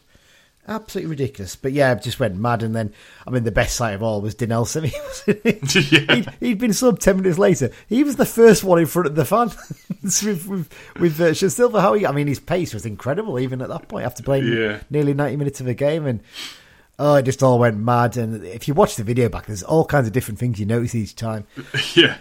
Absolutely 0.68 1.10
ridiculous. 1.12 1.56
But 1.56 1.74
yeah, 1.74 1.94
just 1.96 2.20
went 2.20 2.36
mad. 2.38 2.64
And 2.64 2.76
then, 2.76 2.92
I 3.28 3.30
mean, 3.30 3.44
the 3.44 3.52
best 3.52 3.76
sight 3.76 3.94
of 3.94 4.02
all 4.02 4.22
was 4.22 4.34
Denelson. 4.36 4.86
He 5.26 5.96
Yeah. 5.96 6.16
he'd, 6.16 6.30
he'd 6.40 6.58
been 6.60 6.72
subbed 6.72 7.00
10 7.00 7.18
minutes 7.18 7.38
later. 7.38 7.70
He 7.88 8.04
was 8.04 8.16
the 8.16 8.26
first 8.26 8.64
one 8.64 8.80
in 8.80 8.86
front 8.88 9.08
of 9.08 9.16
the 9.16 9.26
fans 9.26 9.56
with, 10.24 10.48
with, 10.48 10.70
with 11.00 11.22
uh, 11.22 11.34
Silva. 11.34 11.82
How 11.82 11.94
he, 11.94 12.08
I 12.08 12.12
mean, 12.12 12.28
his 12.28 12.40
pace 12.40 12.74
was 12.74 12.86
incredible 12.86 13.40
even 13.40 13.62
at 13.62 13.70
that 13.70 13.88
point 13.88 14.06
after 14.06 14.24
playing 14.24 14.52
Yeah. 14.52 14.80
nearly 14.90 15.14
90 15.14 15.36
minutes 15.38 15.62
of 15.62 15.68
a 15.68 15.74
game. 15.76 16.06
And 16.08 16.22
oh, 16.98 17.16
it 17.16 17.24
just 17.24 17.44
all 17.44 17.60
went 17.60 17.78
mad. 17.78 18.18
And 18.18 18.44
if 18.44 18.68
you 18.68 18.74
watch 18.74 18.96
the 18.96 19.04
video 19.04 19.30
back, 19.30 19.46
there's 19.46 19.62
all 19.64 19.86
kinds 19.86 20.08
of 20.08 20.14
different 20.14 20.40
things 20.40 20.60
you 20.60 20.66
notice 20.66 20.96
each 20.96 21.16
time. 21.16 21.46
yeah, 21.96 22.18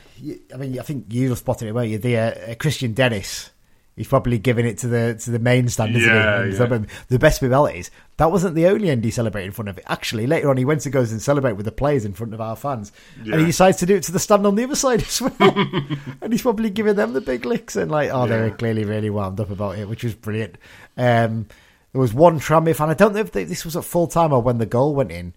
I 0.52 0.56
mean, 0.58 0.78
I 0.78 0.82
think 0.82 1.06
you've 1.08 1.38
spotted 1.38 1.68
it, 1.68 1.72
weren't 1.74 1.88
you? 1.90 1.98
The 1.98 2.16
uh, 2.18 2.20
uh, 2.30 2.54
Kristian 2.56 2.94
Dennis. 2.94 3.50
He's 3.96 4.08
probably 4.08 4.38
giving 4.38 4.66
it 4.66 4.78
to 4.78 4.88
the 4.88 5.14
to 5.22 5.30
the 5.30 5.38
main 5.38 5.68
stand, 5.68 5.94
isn't 5.94 6.08
Yeah, 6.12 6.46
he? 6.46 6.52
Yeah. 6.56 6.84
The 7.08 7.18
best 7.18 7.40
bit 7.40 7.46
about 7.46 7.66
it 7.66 7.76
is 7.76 7.90
that 8.16 8.32
wasn't 8.32 8.56
the 8.56 8.66
only 8.66 8.90
end 8.90 9.04
he 9.04 9.12
celebrated 9.12 9.46
in 9.46 9.52
front 9.52 9.68
of 9.68 9.78
it. 9.78 9.84
Actually, 9.86 10.26
later 10.26 10.50
on, 10.50 10.56
he 10.56 10.64
went 10.64 10.80
to 10.80 10.90
goes 10.90 11.12
and 11.12 11.22
celebrate 11.22 11.52
with 11.52 11.64
the 11.64 11.70
players 11.72 12.04
in 12.04 12.12
front 12.12 12.34
of 12.34 12.40
our 12.40 12.56
fans, 12.56 12.90
and 13.22 13.34
he 13.40 13.46
decides 13.46 13.76
to 13.78 13.86
do 13.86 13.94
it 13.94 14.02
to 14.04 14.12
the 14.12 14.18
stand 14.18 14.46
on 14.48 14.56
the 14.56 14.64
other 14.64 14.74
side 14.74 15.02
as 15.02 15.22
well. 15.22 15.32
and 16.20 16.32
he's 16.32 16.42
probably 16.42 16.70
giving 16.70 16.96
them 16.96 17.12
the 17.12 17.20
big 17.20 17.44
licks, 17.44 17.76
and 17.76 17.88
like, 17.90 18.10
oh, 18.12 18.26
they 18.26 18.40
were 18.40 18.50
clearly 18.50 18.84
really 18.84 19.10
wound 19.10 19.38
up 19.38 19.50
about 19.50 19.78
it, 19.78 19.88
which 19.88 20.02
was 20.02 20.14
brilliant. 20.14 20.56
Um, 20.96 21.46
there 21.92 22.00
was 22.00 22.12
one 22.12 22.40
Tranmere 22.40 22.74
fan. 22.74 22.90
I 22.90 22.94
don't 22.94 23.14
know 23.14 23.20
if 23.20 23.30
they, 23.30 23.44
this 23.44 23.64
was 23.64 23.76
at 23.76 23.84
full 23.84 24.08
time 24.08 24.32
or 24.32 24.42
when 24.42 24.58
the 24.58 24.66
goal 24.66 24.94
went 24.96 25.12
in. 25.12 25.34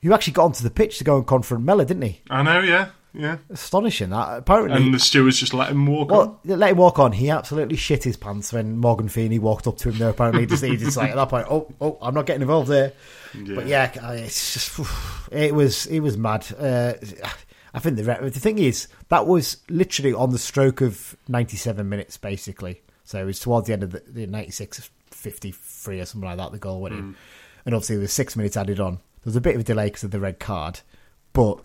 Who 0.00 0.14
actually 0.14 0.32
got 0.32 0.44
onto 0.44 0.62
the 0.62 0.70
pitch 0.70 0.96
to 0.98 1.04
go 1.04 1.16
and 1.18 1.26
confront 1.26 1.64
Mella, 1.64 1.84
didn't 1.84 2.04
he? 2.04 2.22
I 2.30 2.42
know. 2.42 2.60
Yeah, 2.60 2.88
yeah. 3.14 3.38
Astonishing 3.50 4.10
that. 4.10 4.38
Apparently, 4.38 4.76
And 4.76 4.94
the 4.94 4.98
stewards 4.98 5.38
just 5.38 5.54
let 5.54 5.70
him 5.70 5.86
walk 5.86 6.12
on. 6.12 6.18
well, 6.18 6.40
let 6.44 6.70
him 6.70 6.76
walk 6.76 6.98
on. 6.98 7.12
He 7.12 7.30
absolutely 7.30 7.76
shit 7.76 8.04
his 8.04 8.16
pants 8.16 8.52
when 8.52 8.78
Morgan 8.78 9.08
Feeney 9.08 9.38
walked 9.38 9.66
up 9.66 9.76
to 9.78 9.90
him. 9.90 9.98
There, 9.98 10.10
apparently, 10.10 10.46
just 10.46 10.64
he 10.64 10.76
just 10.76 10.96
like 10.96 11.10
at 11.10 11.16
that 11.16 11.28
point, 11.28 11.46
oh, 11.50 11.72
oh, 11.80 11.98
I'm 12.00 12.14
not 12.14 12.26
getting 12.26 12.42
involved 12.42 12.68
there. 12.68 12.92
But 13.34 13.66
yeah, 13.66 13.90
it's 14.12 14.54
just 14.54 14.80
it 15.32 15.54
was 15.54 15.86
it 15.86 16.00
was 16.00 16.16
mad. 16.16 16.46
Uh, 16.58 16.94
I 17.74 17.78
think 17.80 17.96
the 17.96 18.02
the 18.02 18.30
thing 18.30 18.58
is 18.58 18.88
that 19.08 19.26
was 19.26 19.58
literally 19.68 20.12
on 20.14 20.30
the 20.30 20.38
stroke 20.38 20.80
of 20.80 21.16
97 21.28 21.88
minutes, 21.88 22.16
basically. 22.16 22.82
So 23.04 23.20
it 23.20 23.24
was 23.24 23.40
towards 23.40 23.66
the 23.66 23.72
end 23.72 23.82
of 23.82 23.92
the, 23.92 24.02
the 24.06 24.26
96, 24.26 24.90
53 25.10 26.00
or 26.00 26.04
something 26.04 26.28
like 26.28 26.36
that. 26.38 26.52
The 26.52 26.58
goal 26.58 26.80
went 26.82 26.94
in, 26.94 27.16
and 27.64 27.74
obviously 27.74 27.96
there 27.96 28.02
was 28.02 28.12
six 28.12 28.36
minutes 28.36 28.56
added 28.56 28.80
on. 28.80 28.94
There 28.96 29.30
was 29.30 29.36
a 29.36 29.40
bit 29.40 29.54
of 29.54 29.62
a 29.62 29.64
delay 29.64 29.86
because 29.86 30.04
of 30.04 30.10
the 30.10 30.20
red 30.20 30.38
card, 30.38 30.80
but 31.32 31.60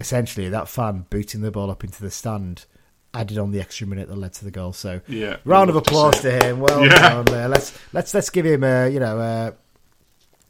essentially 0.00 0.48
that 0.48 0.68
fan 0.68 1.06
booting 1.10 1.42
the 1.42 1.50
ball 1.50 1.70
up 1.70 1.84
into 1.84 2.02
the 2.02 2.10
stand 2.10 2.64
added 3.12 3.38
on 3.38 3.50
the 3.50 3.60
extra 3.60 3.86
minute 3.86 4.08
that 4.08 4.16
led 4.16 4.32
to 4.34 4.44
the 4.44 4.50
goal. 4.50 4.72
So 4.72 5.00
Yeah, 5.08 5.36
round 5.44 5.68
of 5.68 5.74
love 5.76 5.84
to 5.84 5.90
applause 5.90 6.20
to, 6.20 6.30
him. 6.32 6.60
Well 6.60 6.84
Yeah. 6.86 7.22
done. 7.22 7.28
Uh, 7.28 7.48
let's 7.48 7.78
let's 7.92 8.14
let's 8.14 8.30
give 8.30 8.46
him 8.46 8.64
a 8.64 8.88
you 8.88 9.00
know 9.00 9.18
a, 9.18 9.54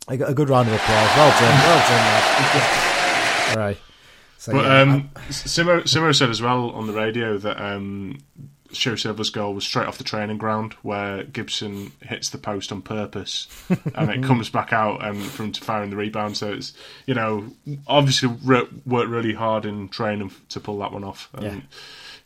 a 0.08 0.34
good 0.34 0.48
round 0.48 0.68
of 0.68 0.74
applause. 0.74 1.16
Well 1.16 1.30
done. 1.40 1.54
Well 1.62 1.88
done. 1.88 3.50
All 3.50 3.56
right. 3.56 3.78
So 4.38 4.52
But 4.52 4.64
yeah, 4.64 4.80
um, 4.80 5.10
Simo, 5.28 5.82
Simo 5.82 6.16
said 6.16 6.30
as 6.30 6.40
well 6.40 6.70
on 6.70 6.86
the 6.86 6.94
radio 6.94 7.36
that 7.38 7.60
um, 7.62 8.18
Sho-Silva's 8.72 9.30
goal 9.30 9.54
was 9.54 9.64
straight 9.64 9.87
off 9.87 9.98
the 9.98 10.04
training 10.04 10.38
ground 10.38 10.74
where 10.83 11.24
Gibson 11.24 11.92
hits 12.02 12.30
the 12.30 12.38
post 12.38 12.72
on 12.72 12.83
purpose 12.83 13.48
and 13.94 14.11
it 14.11 14.22
comes 14.22 14.48
back 14.48 14.72
out 14.72 15.04
and 15.04 15.22
from 15.22 15.52
to 15.52 15.61
firing 15.61 15.90
the 15.90 15.96
rebound. 15.96 16.37
So 16.37 16.52
it's, 16.52 16.72
you 17.06 17.14
know, 17.14 17.52
obviously 17.87 18.37
re- 18.44 18.68
worked 18.87 19.11
really 19.11 19.35
hard 19.35 19.66
in 19.66 19.88
training 19.88 20.33
to 20.50 20.61
pull 20.61 20.78
that 20.78 20.92
one 20.92 21.04
off. 21.04 21.28
And 21.35 21.62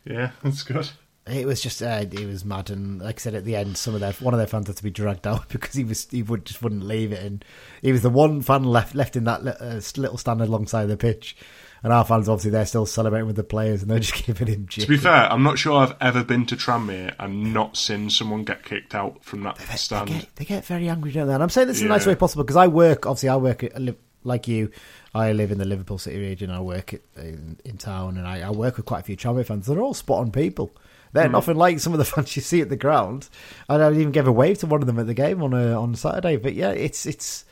yeah, 0.05 0.31
that's 0.43 0.63
good. 0.63 0.89
It 1.27 1.47
was 1.47 1.59
just 1.59 1.81
uh, 1.81 2.05
it 2.11 2.27
was 2.27 2.45
mad, 2.45 2.69
and 2.69 3.01
like 3.01 3.15
I 3.15 3.19
said 3.19 3.33
at 3.33 3.45
the 3.45 3.55
end, 3.55 3.77
some 3.77 3.95
of 3.95 3.99
their 3.99 4.13
one 4.13 4.35
of 4.35 4.37
their 4.37 4.45
fans 4.45 4.67
had 4.67 4.77
to 4.77 4.83
be 4.83 4.91
dragged 4.91 5.25
out 5.25 5.49
because 5.49 5.73
he 5.73 5.83
was 5.83 6.07
he 6.11 6.21
would 6.21 6.45
just 6.45 6.61
wouldn't 6.61 6.83
leave 6.83 7.11
it, 7.11 7.23
and 7.23 7.43
he 7.81 7.91
was 7.91 8.03
the 8.03 8.11
one 8.11 8.43
fan 8.43 8.63
left 8.63 8.93
left 8.93 9.15
in 9.15 9.23
that 9.23 9.41
uh, 9.59 9.81
little 9.99 10.19
stand 10.19 10.41
alongside 10.41 10.85
the 10.85 10.95
pitch, 10.95 11.35
and 11.85 11.93
our 11.93 12.03
fans 12.03 12.27
obviously 12.27 12.49
they're 12.49 12.65
still 12.65 12.87
celebrating 12.87 13.27
with 13.27 13.35
the 13.35 13.43
players, 13.43 13.83
and 13.83 13.91
they're 13.91 13.99
just 13.99 14.15
giving 14.25 14.47
him. 14.47 14.67
To 14.69 14.87
be 14.87 14.97
fair, 14.97 15.31
I'm 15.31 15.43
not 15.43 15.59
sure 15.59 15.77
I've 15.77 15.93
ever 16.01 16.23
been 16.23 16.47
to 16.47 16.55
Tranmere 16.55 17.13
and 17.19 17.53
not 17.53 17.77
seen 17.77 18.09
someone 18.09 18.43
get 18.43 18.65
kicked 18.65 18.95
out 18.95 19.23
from 19.23 19.43
that 19.43 19.57
they 19.57 19.75
stand. 19.75 20.07
get, 20.07 20.35
they 20.35 20.45
get 20.45 20.65
very 20.65 20.89
angry, 20.89 21.11
don't 21.11 21.27
they? 21.27 21.35
And 21.35 21.43
I'm 21.43 21.49
saying 21.51 21.67
this 21.67 21.81
in 21.81 21.87
the 21.87 21.93
nicest 21.93 22.07
way 22.07 22.15
possible 22.15 22.43
because 22.43 22.55
I 22.55 22.65
work. 22.65 23.05
Obviously, 23.05 23.29
I 23.29 23.35
work 23.35 23.63
I 23.63 23.77
live, 23.77 23.97
like 24.23 24.47
you. 24.47 24.71
I 25.13 25.31
live 25.31 25.51
in 25.51 25.59
the 25.59 25.65
Liverpool 25.65 25.99
City 25.99 26.17
region. 26.17 26.49
I 26.49 26.59
work 26.59 26.95
in, 27.17 27.59
in 27.63 27.77
town, 27.77 28.17
and 28.17 28.27
I, 28.27 28.41
I 28.41 28.49
work 28.49 28.77
with 28.77 28.87
quite 28.87 29.01
a 29.01 29.03
few 29.03 29.15
Tranmere 29.15 29.45
fans. 29.45 29.67
They're 29.67 29.79
all 29.79 29.93
spot 29.93 30.21
on 30.21 30.31
people. 30.31 30.71
They're 31.13 31.27
mm. 31.27 31.33
nothing 31.33 31.55
like 31.55 31.79
some 31.79 31.93
of 31.93 31.99
the 31.99 32.05
fans 32.05 32.35
you 32.35 32.41
see 32.41 32.61
at 32.61 32.69
the 32.69 32.77
ground. 32.77 33.29
And 33.69 33.83
I 33.83 33.91
even 33.91 34.11
gave 34.11 34.25
a 34.25 34.31
wave 34.31 34.57
to 34.57 34.65
one 34.65 34.81
of 34.81 34.87
them 34.87 34.97
at 34.97 35.05
the 35.05 35.13
game 35.13 35.43
on 35.43 35.53
a, 35.53 35.79
on 35.79 35.93
Saturday. 35.93 36.37
But 36.37 36.55
yeah, 36.55 36.71
it's 36.71 37.05
it's 37.05 37.45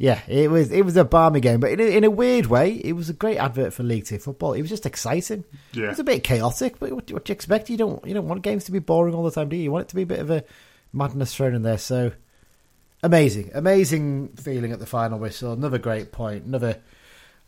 Yeah, 0.00 0.22
it 0.28 0.50
was 0.50 0.72
it 0.72 0.82
was 0.82 0.96
a 0.96 1.04
balmy 1.04 1.40
game, 1.40 1.60
but 1.60 1.72
in 1.72 1.78
a, 1.78 1.82
in 1.82 2.04
a 2.04 2.10
weird 2.10 2.46
way, 2.46 2.72
it 2.72 2.94
was 2.94 3.10
a 3.10 3.12
great 3.12 3.36
advert 3.36 3.74
for 3.74 3.82
League 3.82 4.06
Two 4.06 4.18
football. 4.18 4.54
It 4.54 4.62
was 4.62 4.70
just 4.70 4.86
exciting. 4.86 5.44
Yeah. 5.74 5.84
It 5.84 5.88
was 5.88 5.98
a 5.98 6.04
bit 6.04 6.24
chaotic, 6.24 6.78
but 6.78 6.90
what, 6.90 7.12
what 7.12 7.26
do 7.26 7.30
you 7.30 7.34
expect? 7.34 7.68
You 7.68 7.76
don't 7.76 8.02
you 8.06 8.14
don't 8.14 8.26
want 8.26 8.40
games 8.40 8.64
to 8.64 8.72
be 8.72 8.78
boring 8.78 9.14
all 9.14 9.24
the 9.24 9.30
time, 9.30 9.50
do 9.50 9.56
you? 9.56 9.64
You 9.64 9.70
want 9.70 9.82
it 9.82 9.88
to 9.90 9.96
be 9.96 10.04
a 10.04 10.06
bit 10.06 10.20
of 10.20 10.30
a 10.30 10.42
madness 10.94 11.34
thrown 11.34 11.54
in 11.54 11.60
there. 11.64 11.76
So 11.76 12.12
amazing, 13.02 13.50
amazing 13.52 14.28
feeling 14.28 14.72
at 14.72 14.78
the 14.78 14.86
final 14.86 15.18
whistle. 15.18 15.52
Another 15.52 15.76
great 15.76 16.12
point, 16.12 16.46
another 16.46 16.78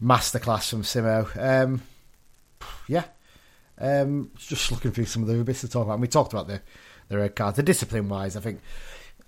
masterclass 0.03 0.69
from 0.69 0.83
Simo. 0.83 1.35
Um, 1.43 1.81
yeah, 2.87 3.05
um, 3.79 4.31
just 4.37 4.71
looking 4.71 4.91
through 4.91 5.07
some 5.07 5.23
of 5.23 5.29
the 5.29 5.43
bits 5.43 5.63
to 5.63 5.71
talk 5.71 5.85
about. 5.85 5.95
And 5.95 6.03
we 6.03 6.09
talked 6.09 6.35
about 6.35 6.49
the 6.49 6.61
the 7.09 7.17
red 7.17 7.35
cards, 7.35 7.57
the 7.57 7.63
discipline 7.63 8.11
wise. 8.11 8.37
I 8.37 8.41
think 8.41 8.61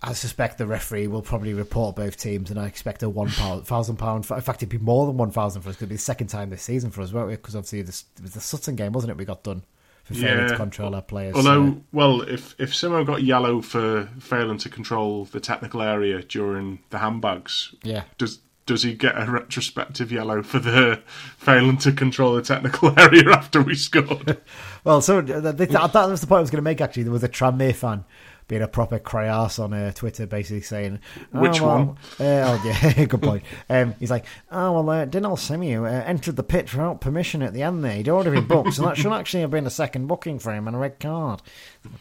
I 0.04 0.12
suspect 0.12 0.58
the 0.58 0.66
referee 0.66 1.06
will 1.06 1.22
probably 1.22 1.54
report 1.54 1.96
both 1.96 2.16
teams, 2.16 2.50
and 2.50 2.58
I 2.60 2.66
expect 2.66 3.02
a 3.02 3.08
one 3.08 3.28
thousand 3.64 3.96
pound. 3.96 4.30
In 4.30 4.40
fact, 4.40 4.58
it'd 4.58 4.68
be 4.68 4.78
more 4.78 5.06
than 5.06 5.16
one 5.16 5.30
thousand 5.30 5.62
for 5.62 5.70
us. 5.70 5.76
It'd 5.76 5.88
be 5.88 5.94
the 5.96 6.00
second 6.00 6.28
time 6.28 6.50
this 6.50 6.62
season 6.62 6.90
for 6.90 7.02
us, 7.02 7.12
won't 7.12 7.28
we? 7.28 7.36
Because 7.36 7.56
obviously 7.56 7.82
this, 7.82 8.04
it 8.16 8.22
was 8.22 8.34
the 8.34 8.40
Sutton 8.40 8.76
game, 8.76 8.92
wasn't 8.92 9.10
it? 9.12 9.16
We 9.16 9.24
got 9.24 9.42
done 9.42 9.64
for 10.04 10.14
failing 10.14 10.48
to 10.48 10.56
control 10.56 10.94
our 10.94 11.00
players. 11.02 11.34
Although, 11.34 11.66
so- 11.68 11.82
well, 11.92 12.20
if 12.22 12.54
if 12.58 12.72
Simo 12.72 13.06
got 13.06 13.22
yellow 13.22 13.62
for 13.62 14.08
failing 14.20 14.58
to 14.58 14.68
control 14.68 15.24
the 15.24 15.40
technical 15.40 15.80
area 15.80 16.22
during 16.22 16.80
the 16.90 16.98
handbags, 16.98 17.74
yeah, 17.82 18.02
does 18.18 18.40
does 18.66 18.82
he 18.82 18.94
get 18.94 19.14
a 19.20 19.30
retrospective 19.30 20.10
yellow 20.10 20.42
for 20.42 20.58
the 20.58 21.02
failing 21.38 21.76
to 21.78 21.92
control 21.92 22.34
the 22.34 22.42
technical 22.42 22.92
area 23.00 23.30
after 23.30 23.62
we 23.62 23.74
scored? 23.74 24.40
Well, 24.84 25.00
so 25.00 25.20
uh, 25.20 25.22
th- 25.22 25.56
th- 25.56 25.70
that 25.70 25.94
was 26.10 26.20
the 26.20 26.26
point 26.26 26.40
I 26.40 26.40
was 26.42 26.50
going 26.50 26.58
to 26.58 26.62
make. 26.62 26.82
Actually, 26.82 27.04
there 27.04 27.12
was 27.12 27.24
a 27.24 27.28
Tranmere 27.30 27.74
fan 27.74 28.04
being 28.46 28.62
a 28.62 28.68
proper 28.68 28.98
cry 28.98 29.28
arse 29.28 29.58
on 29.58 29.72
uh, 29.72 29.92
Twitter, 29.92 30.26
basically 30.26 30.60
saying, 30.60 30.98
oh, 31.32 31.40
Which 31.40 31.60
well, 31.60 31.76
one? 31.76 31.88
Uh, 32.20 32.58
oh, 32.58 32.62
yeah, 32.64 33.04
good 33.06 33.22
point. 33.22 33.44
Um, 33.70 33.94
he's 33.98 34.10
like, 34.10 34.26
"Oh 34.50 34.72
well, 34.72 34.90
uh, 34.90 35.06
Dynel 35.06 35.38
Simeu 35.38 35.84
uh, 35.84 36.04
entered 36.04 36.36
the 36.36 36.42
pitch 36.42 36.74
without 36.74 37.00
permission 37.00 37.42
at 37.42 37.52
the 37.52 37.62
end. 37.62 37.84
There, 37.84 37.92
he'd 37.92 38.08
already 38.08 38.32
been 38.32 38.46
booked, 38.46 38.74
so 38.74 38.82
that 38.82 38.96
should 38.96 39.12
actually 39.12 39.40
have 39.40 39.50
been 39.50 39.66
a 39.66 39.70
second 39.70 40.06
booking 40.06 40.38
for 40.38 40.52
him 40.52 40.66
and 40.66 40.76
a 40.76 40.78
red 40.78 41.00
card. 41.00 41.42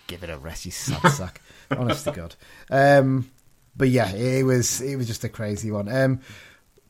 Give 0.08 0.24
it 0.24 0.30
a 0.30 0.38
rest, 0.38 0.66
you 0.66 0.72
sad 0.72 1.12
sack. 1.12 1.42
Honest 1.72 2.06
to 2.06 2.12
God. 2.12 2.36
Um, 2.70 3.32
but 3.76 3.90
yeah, 3.90 4.14
it 4.14 4.44
was 4.44 4.82
it 4.82 4.96
was 4.96 5.08
just 5.08 5.24
a 5.24 5.30
crazy 5.30 5.72
one. 5.72 5.90
Um, 5.90 6.22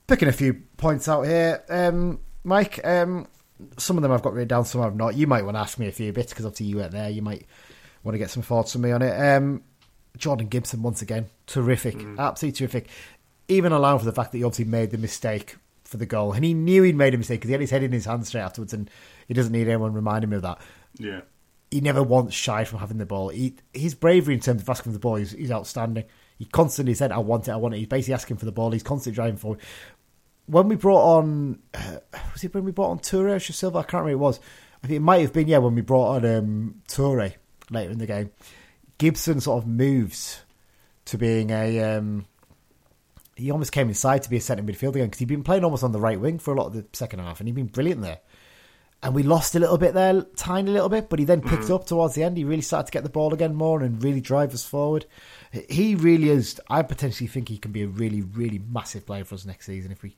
picking 0.08 0.28
a 0.28 0.34
few 0.34 0.56
points 0.78 1.08
out 1.08 1.24
here, 1.24 1.64
um, 1.70 2.20
Mike. 2.44 2.80
Um, 2.84 3.28
some 3.78 3.98
of 3.98 4.04
them 4.04 4.12
I've 4.12 4.22
got 4.22 4.34
written 4.34 4.48
down, 4.48 4.66
some 4.66 4.82
I've 4.82 4.96
not. 4.96 5.16
You 5.16 5.28
might 5.28 5.46
want 5.46 5.56
to 5.56 5.62
ask 5.62 5.78
me 5.78 5.88
a 5.88 5.92
few 5.92 6.12
bits 6.12 6.34
because 6.34 6.46
obviously 6.46 6.68
you 6.68 6.78
weren't 6.78 6.92
there. 6.92 7.10
You 7.10 7.22
might 7.22 7.46
want 8.04 8.14
to 8.16 8.20
get 8.20 8.30
some 8.30 8.44
thoughts 8.44 8.72
from 8.74 8.82
me 8.82 8.92
on 8.92 9.02
it. 9.02 9.14
Um, 9.20 9.64
Jordan 10.18 10.48
Gibson 10.48 10.82
once 10.84 11.02
again, 11.02 11.28
terrific, 11.48 11.96
absolutely 12.20 12.58
terrific. 12.58 12.88
Even 13.48 13.72
allowing 13.72 14.00
for 14.00 14.06
the 14.06 14.12
fact 14.14 14.32
that 14.32 14.38
he 14.38 14.44
obviously 14.44 14.66
made 14.66 14.92
the 14.92 14.98
mistake 14.98 15.58
for 15.84 15.98
the 15.98 16.06
goal, 16.06 16.34
and 16.34 16.46
he 16.46 16.54
knew 16.54 16.84
he'd 16.84 16.96
made 16.96 17.14
a 17.14 17.18
mistake 17.18 17.40
because 17.42 17.50
he 17.50 17.54
had 17.54 17.62
his 17.62 17.72
head 17.72 17.84
in 17.84 17.92
his 17.92 18.06
hand 18.06 18.26
straight 18.28 18.42
afterwards, 18.42 18.74
and 18.74 18.90
he 19.28 19.34
doesn't 19.34 19.52
need 19.52 19.68
anyone 19.68 19.94
reminding 19.94 20.30
him 20.30 20.36
of 20.38 20.42
that. 20.44 20.60
yeah, 20.98 21.22
He 21.72 21.82
never 21.82 22.02
once 22.04 22.34
shied 22.34 22.68
from 22.68 22.80
having 22.80 22.98
the 22.98 23.06
ball. 23.06 23.30
He, 23.30 23.56
his 23.74 23.96
bravery 23.96 24.34
in 24.36 24.40
terms 24.40 24.62
of 24.62 24.70
asking 24.70 24.92
for 24.92 24.94
the 24.94 25.00
ball 25.00 25.16
is, 25.18 25.34
is 25.34 25.52
outstanding. 25.52 26.06
He 26.38 26.46
constantly 26.46 26.94
said, 26.94 27.12
"I 27.12 27.20
want 27.20 27.48
it, 27.48 27.52
I 27.52 27.56
want 27.58 27.74
it." 27.76 27.80
He's 27.80 27.88
basically 27.88 28.14
asking 28.16 28.38
for 28.38 28.46
the 28.46 28.52
ball. 28.52 28.72
He's 28.72 28.84
constantly 28.84 29.16
driving 29.16 29.38
forward. 29.38 29.60
When 30.46 30.68
we 30.68 30.76
brought 30.76 31.18
on, 31.18 31.60
uh, 31.74 31.98
was 32.34 32.44
it 32.44 32.54
when 32.54 32.66
we 32.66 32.72
brought 32.72 32.92
on 32.92 33.00
Toure 33.00 33.36
or 33.36 33.40
Silva? 33.40 33.80
I 33.80 33.84
can't 33.84 34.04
remember. 34.04 34.10
Who 34.12 34.16
it 34.16 34.28
was. 34.28 34.40
I 34.84 34.88
think 34.88 34.98
it 34.98 35.02
might 35.02 35.22
have 35.22 35.32
been 35.34 35.48
yeah 35.48 35.60
when 35.60 35.76
we 35.76 35.82
brought 35.82 36.18
on 36.18 36.26
um, 36.26 36.82
Toure 36.88 37.34
later 37.74 37.92
in 37.92 37.98
the 37.98 38.08
game. 38.08 38.32
Gibson 38.98 39.42
sort 39.42 39.64
of 39.64 39.68
moves 39.68 40.42
to 41.06 41.18
being 41.18 41.50
a. 41.50 41.98
Um, 41.98 42.26
he 43.36 43.50
almost 43.50 43.72
came 43.72 43.88
inside 43.88 44.22
to 44.24 44.30
be 44.30 44.38
a 44.38 44.42
centre 44.42 44.64
midfielder 44.64 44.96
again 44.96 45.08
because 45.08 45.20
he'd 45.20 45.28
been 45.28 45.44
playing 45.44 45.64
almost 45.64 45.84
on 45.84 45.92
the 45.92 46.00
right 46.00 46.20
wing 46.20 46.38
for 46.38 46.54
a 46.54 46.58
lot 46.58 46.68
of 46.68 46.74
the 46.74 46.86
second 46.94 47.20
half, 47.20 47.40
and 47.40 47.48
he'd 47.48 47.56
been 47.56 47.66
brilliant 47.66 48.02
there. 48.02 48.20
And 49.02 49.14
we 49.14 49.24
lost 49.24 49.54
a 49.56 49.60
little 49.60 49.78
bit 49.78 49.94
there, 49.94 50.22
tiny 50.38 50.72
little 50.72 50.88
bit, 50.88 51.10
but 51.10 51.20
he 51.20 51.26
then 51.26 51.42
picked 51.42 51.70
up 51.70 51.86
towards 51.86 52.16
the 52.16 52.24
end. 52.24 52.38
He 52.38 52.46
really 52.46 52.62
started 52.62 52.86
to 52.86 52.92
get 52.94 53.04
the 53.04 53.10
ball 53.10 53.34
again 53.34 53.54
more 53.54 53.82
and 53.82 54.02
really 54.02 54.22
drive 54.22 54.54
us 54.54 54.64
forward. 54.64 55.06
He 55.70 55.96
really 55.96 56.30
is. 56.30 56.62
I 56.70 56.84
potentially 56.84 57.28
think 57.28 57.50
he 57.50 57.58
can 57.58 57.74
be 57.74 57.84
a 57.84 57.88
really, 57.88 58.22
really 58.22 58.60
massive 58.60 59.06
player 59.06 59.26
for 59.26 59.36
us 59.36 59.46
next 59.46 59.66
season 59.66 59.92
if 59.92 60.04
we 60.04 60.16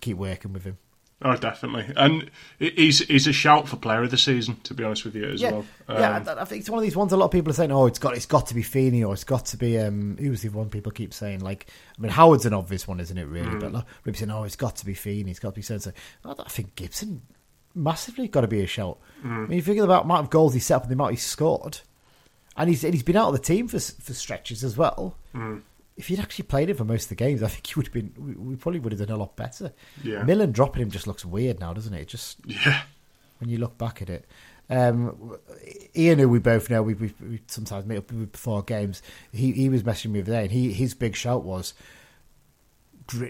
keep 0.00 0.16
working 0.16 0.52
with 0.52 0.62
him. 0.62 0.78
Oh, 1.22 1.36
definitely. 1.36 1.92
And 1.96 2.30
he's 2.58 3.00
he's 3.06 3.26
a 3.26 3.32
shout 3.32 3.68
for 3.68 3.76
player 3.76 4.02
of 4.02 4.10
the 4.10 4.16
season, 4.18 4.56
to 4.64 4.74
be 4.74 4.84
honest 4.84 5.04
with 5.04 5.14
you 5.14 5.24
as 5.24 5.40
Yeah, 5.40 5.50
well. 5.52 5.64
yeah. 5.88 6.16
Um, 6.16 6.28
I, 6.28 6.42
I 6.42 6.44
think 6.44 6.60
it's 6.60 6.70
one 6.70 6.78
of 6.78 6.82
these 6.84 6.96
ones. 6.96 7.12
A 7.12 7.16
lot 7.16 7.26
of 7.26 7.30
people 7.30 7.50
are 7.50 7.54
saying, 7.54 7.72
"Oh, 7.72 7.86
it's 7.86 7.98
got, 7.98 8.16
it's 8.16 8.26
got 8.26 8.46
to 8.48 8.54
be 8.54 8.62
Feeney, 8.62 9.04
or 9.04 9.12
it's 9.14 9.24
got 9.24 9.46
to 9.46 9.56
be." 9.56 9.78
Um, 9.78 10.16
who's 10.18 10.42
the 10.42 10.48
one 10.48 10.68
people 10.70 10.92
keep 10.92 11.12
saying? 11.14 11.40
Like, 11.40 11.66
I 11.98 12.02
mean, 12.02 12.10
Howard's 12.12 12.46
an 12.46 12.54
obvious 12.54 12.86
one, 12.88 13.00
isn't 13.00 13.16
it? 13.18 13.26
Really, 13.26 13.56
but 13.58 13.72
like, 13.72 13.84
people 14.04 14.18
saying, 14.18 14.30
"Oh, 14.30 14.44
it's 14.44 14.56
got 14.56 14.76
to 14.76 14.86
be 14.86 14.94
Feeney, 14.94 15.30
it's 15.30 15.40
got 15.40 15.50
to 15.50 15.56
be 15.56 15.62
so." 15.62 15.74
and 15.74 15.82
so." 15.82 15.92
I, 16.24 16.32
I 16.38 16.48
think 16.48 16.74
Gibson 16.76 17.22
massively 17.74 18.26
got 18.28 18.40
to 18.40 18.48
be 18.48 18.60
a 18.62 18.66
shout. 18.66 18.98
I 19.24 19.28
mean, 19.28 19.52
you 19.52 19.62
think 19.62 19.78
about 19.78 20.02
the 20.02 20.04
amount 20.06 20.24
of 20.24 20.30
goals 20.30 20.54
he 20.54 20.60
set 20.60 20.76
up 20.76 20.82
and 20.82 20.90
the 20.90 20.94
amount 20.94 21.12
he 21.12 21.16
scored, 21.18 21.80
and 22.56 22.68
he's 22.68 22.82
and 22.84 22.94
he's 22.94 23.02
been 23.02 23.16
out 23.16 23.28
of 23.28 23.34
the 23.34 23.38
team 23.40 23.68
for 23.68 23.78
for 23.78 24.14
stretches 24.14 24.64
as 24.64 24.76
well. 24.76 25.16
If 26.00 26.08
he'd 26.08 26.18
actually 26.18 26.46
played 26.46 26.70
him 26.70 26.76
for 26.76 26.84
most 26.84 27.04
of 27.04 27.08
the 27.10 27.14
games, 27.14 27.42
I 27.42 27.48
think 27.48 27.66
he 27.66 27.74
would 27.76 27.86
have 27.86 27.92
been. 27.92 28.12
We, 28.16 28.56
probably 28.56 28.80
would 28.80 28.92
have 28.92 29.06
done 29.06 29.14
a 29.14 29.18
lot 29.18 29.36
better. 29.36 29.72
Yeah. 30.02 30.22
Millen 30.22 30.50
dropping 30.50 30.82
him 30.82 30.90
just 30.90 31.06
looks 31.06 31.26
weird 31.26 31.60
now, 31.60 31.74
doesn't 31.74 31.92
it? 31.92 32.00
It 32.00 32.08
just 32.08 32.38
yeah, 32.46 32.82
when 33.38 33.50
you 33.50 33.58
look 33.58 33.76
back 33.76 34.00
at 34.00 34.08
it. 34.08 34.26
Um, 34.70 35.36
Ian, 35.94 36.20
who 36.20 36.28
we 36.28 36.38
both 36.38 36.70
know, 36.70 36.82
we, 36.82 36.94
we, 36.94 37.12
we 37.20 37.40
sometimes 37.48 37.84
meet 37.84 37.98
up 37.98 38.06
before 38.32 38.62
games. 38.62 39.02
He 39.30 39.52
he 39.52 39.68
was 39.68 39.82
messaging 39.82 40.12
me 40.12 40.22
today, 40.22 40.42
and 40.42 40.50
he 40.50 40.72
his 40.72 40.94
big 40.94 41.14
shout 41.14 41.44
was 41.44 41.74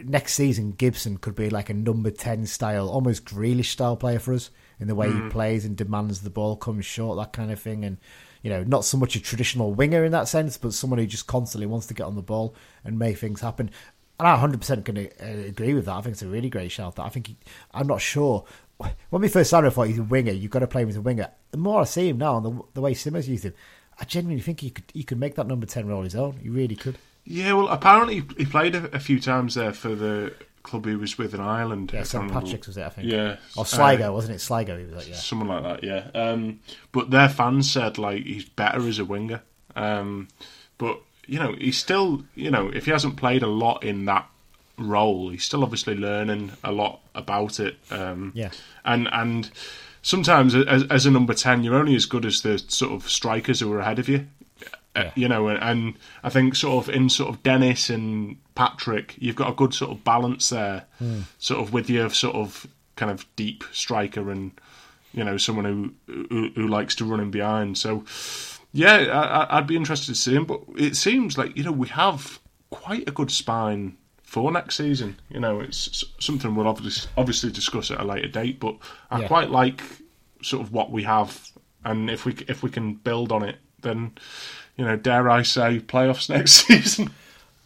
next 0.05 0.35
season 0.35 0.73
Gibson 0.73 1.17
could 1.17 1.35
be 1.35 1.51
like 1.51 1.71
a 1.71 1.75
number 1.75 2.11
ten 2.11 2.47
style, 2.47 2.89
almost 2.89 3.25
Grealish 3.25 3.67
style 3.67 3.97
player 3.97 4.19
for 4.19 4.35
us 4.35 4.51
in 4.79 4.87
the 4.87 4.95
way 4.95 5.13
he 5.13 5.29
plays 5.29 5.65
and 5.65 5.77
demands 5.77 6.21
the 6.21 6.31
ball, 6.31 6.57
comes 6.57 6.87
short, 6.87 7.19
that 7.19 7.33
kind 7.33 7.51
of 7.51 7.61
thing, 7.61 7.85
and 7.85 7.99
you 8.43 8.51
know, 8.51 8.63
not 8.65 8.85
so 8.85 8.97
much 8.97 9.17
a 9.17 9.21
traditional 9.21 9.73
winger 9.73 10.05
in 10.05 10.13
that 10.13 10.29
sense, 10.29 10.57
but 10.57 10.73
someone 10.73 10.99
who 10.99 11.07
just 11.07 11.27
constantly 11.27 11.67
wants 11.67 11.87
to 11.87 11.95
get 11.95 12.05
on 12.05 12.15
the 12.17 12.23
ball 12.23 12.55
and 12.85 12.99
make 12.99 13.19
things 13.19 13.41
happen. 13.41 13.71
And 14.19 14.29
I 14.29 14.37
100% 14.37 14.85
can 14.85 14.99
uh, 14.99 15.49
agree 15.49 15.75
with 15.75 15.87
that. 15.87 15.97
I 15.97 16.01
think 16.03 16.13
it's 16.13 16.23
a 16.23 16.27
really 16.29 16.51
great 16.51 16.71
shout. 16.71 16.97
That 16.97 17.05
I 17.05 17.09
think 17.09 17.29
he, 17.29 17.37
I'm 17.73 17.87
not 17.87 18.01
sure. 18.01 18.45
When 19.11 19.23
we 19.23 19.29
first 19.29 19.51
started, 19.51 19.69
I 19.69 19.71
thought 19.71 19.89
he's 19.89 19.99
a 19.99 20.03
winger. 20.03 20.33
You've 20.33 20.51
got 20.51 20.61
to 20.61 20.67
play 20.67 20.83
him 20.83 20.89
as 20.89 20.97
a 20.97 21.01
winger. 21.03 21.29
The 21.51 21.59
more 21.59 21.83
I 21.83 21.85
see 21.85 22.09
him 22.09 22.19
now, 22.19 22.37
and 22.39 22.47
the, 22.47 22.63
the 22.75 22.81
way 22.81 22.95
Simmers 22.95 23.29
used 23.29 23.45
him, 23.45 23.55
I 23.99 24.05
genuinely 24.05 24.43
think 24.43 24.61
he 24.61 24.71
could 24.71 24.85
he 24.95 25.03
could 25.03 25.19
make 25.19 25.35
that 25.35 25.47
number 25.47 25.67
ten 25.67 25.87
role 25.87 26.03
his 26.03 26.17
own. 26.17 26.39
He 26.43 26.49
really 26.49 26.77
could. 26.77 26.97
yeah. 27.27 27.53
Well, 27.53 27.69
apparently 27.69 28.23
he 28.39 28.47
played 28.47 28.75
a, 28.75 28.95
a 28.95 28.99
few 28.99 29.21
times 29.21 29.55
there 29.55 29.73
for 29.75 29.95
the 29.95 30.35
club 30.63 30.87
he 30.87 30.95
was 30.97 31.17
with 31.19 31.35
in 31.35 31.41
Ireland. 31.41 31.91
Yeah, 31.93 32.03
St 32.03 32.31
Patrick's 32.33 32.67
was 32.67 32.77
it? 32.77 32.83
I 32.85 32.89
think. 32.91 33.09
Yeah, 33.11 33.37
Or 33.57 33.63
uh, 33.63 33.65
Sligo, 33.65 34.13
wasn't 34.13 34.37
it? 34.37 34.41
Sligo, 34.41 34.77
he 34.79 34.85
was 34.85 34.95
like, 34.95 35.09
yeah. 35.09 35.15
Someone 35.15 35.49
like 35.49 35.81
that, 35.81 35.85
yeah. 35.85 36.11
Um, 36.21 36.61
but 36.93 37.11
their 37.11 37.29
fans 37.29 37.71
said 37.71 37.99
like 37.99 38.25
he's 38.25 38.45
better 38.45 38.87
as 38.87 38.99
a 38.99 39.05
winger. 39.05 39.43
Um, 39.77 40.29
but 40.79 41.01
you 41.27 41.39
know, 41.39 41.55
he's 41.59 41.79
still 41.79 42.25
you 42.35 42.51
know 42.51 42.69
if 42.69 42.85
he 42.87 42.91
hasn't 42.91 43.17
played 43.17 43.43
a 43.43 43.47
lot 43.47 43.85
in 43.85 44.05
that 44.07 44.29
role, 44.79 45.29
he's 45.31 45.45
still 45.45 45.63
obviously 45.63 45.95
learning 45.95 46.53
a 46.65 46.73
lot 46.73 47.01
about 47.15 47.61
it. 47.61 47.77
Um, 47.91 48.33
Yeah. 48.35 48.51
and 48.85 49.09
and 49.13 49.51
sometimes 50.03 50.55
as, 50.55 50.85
as 50.85 51.07
a 51.07 51.11
number 51.11 51.35
ten, 51.35 51.63
you're 51.65 51.75
only 51.77 51.95
as 51.95 52.07
good 52.07 52.25
as 52.25 52.43
the 52.43 52.59
sort 52.59 52.93
of 52.93 53.09
strikers 53.11 53.61
who 53.61 53.73
are 53.73 53.81
ahead 53.81 53.99
of 53.99 54.09
you. 54.09 54.27
Uh, 54.97 55.03
Yeah. 55.05 55.13
You 55.15 55.29
know, 55.29 55.49
and, 55.49 55.63
and 55.63 55.95
I 56.25 56.31
think 56.31 56.55
sort 56.57 56.87
of 56.89 56.95
in 56.95 57.09
sort 57.09 57.29
of 57.31 57.43
Dennis 57.43 57.91
and 57.91 58.37
Patrick, 58.55 59.15
you've 59.19 59.37
got 59.37 59.51
a 59.51 59.55
good 59.55 59.73
sort 59.75 59.91
of 59.93 60.03
balance 60.05 60.49
there, 60.51 60.85
sort 61.39 61.61
of 61.61 61.73
with 61.73 61.89
your 61.89 62.11
sort 62.11 62.35
of 62.37 62.67
kind 62.97 63.11
of 63.13 63.25
deep 63.37 63.65
striker 63.73 64.31
and 64.31 64.51
you 65.15 65.25
know 65.25 65.37
someone 65.39 65.65
who 65.65 65.93
who, 66.29 66.51
who 66.55 66.67
likes 66.69 66.95
to 66.97 67.05
run 67.05 67.21
in 67.21 67.31
behind. 67.31 67.79
So 67.79 68.05
yeah, 68.73 68.95
I, 68.97 69.23
I- 69.45 69.59
I'd 69.59 69.67
be 69.67 69.77
interested 69.77 70.13
to 70.15 70.21
see 70.21 70.35
him. 70.35 70.45
But 70.45 70.61
it 70.77 70.97
seems 70.97 71.39
like 71.39 71.57
you 71.57 71.65
know 71.65 71.73
we 71.73 71.89
have 71.89 72.41
quite 72.71 73.09
a 73.09 73.13
good 73.13 73.31
spine 73.31 73.97
for 74.25 74.51
next 74.53 74.77
season. 74.77 75.17
You 75.29 75.41
know, 75.41 75.61
it's 75.61 76.05
something 76.19 76.55
we'll 76.55 76.69
obviously 76.69 77.11
obviously 77.17 77.51
discuss 77.53 77.91
at 77.91 78.01
a 78.01 78.05
later 78.05 78.29
date. 78.29 78.59
But 78.61 78.77
I 79.11 79.21
Yeah. 79.21 79.29
quite 79.29 79.51
like 79.51 79.83
sort 80.43 80.63
of 80.63 80.73
what 80.73 80.91
we 80.91 81.03
have, 81.05 81.49
and 81.85 82.11
if 82.11 82.25
we 82.25 82.35
if 82.49 82.63
we 82.63 82.71
can 82.71 82.95
build 82.95 83.31
on 83.33 83.43
it, 83.43 83.57
then 83.83 84.13
you 84.81 84.87
know, 84.87 84.97
dare 84.97 85.29
I 85.29 85.43
say, 85.43 85.79
playoffs 85.81 86.31
next 86.35 86.53
season. 86.67 87.11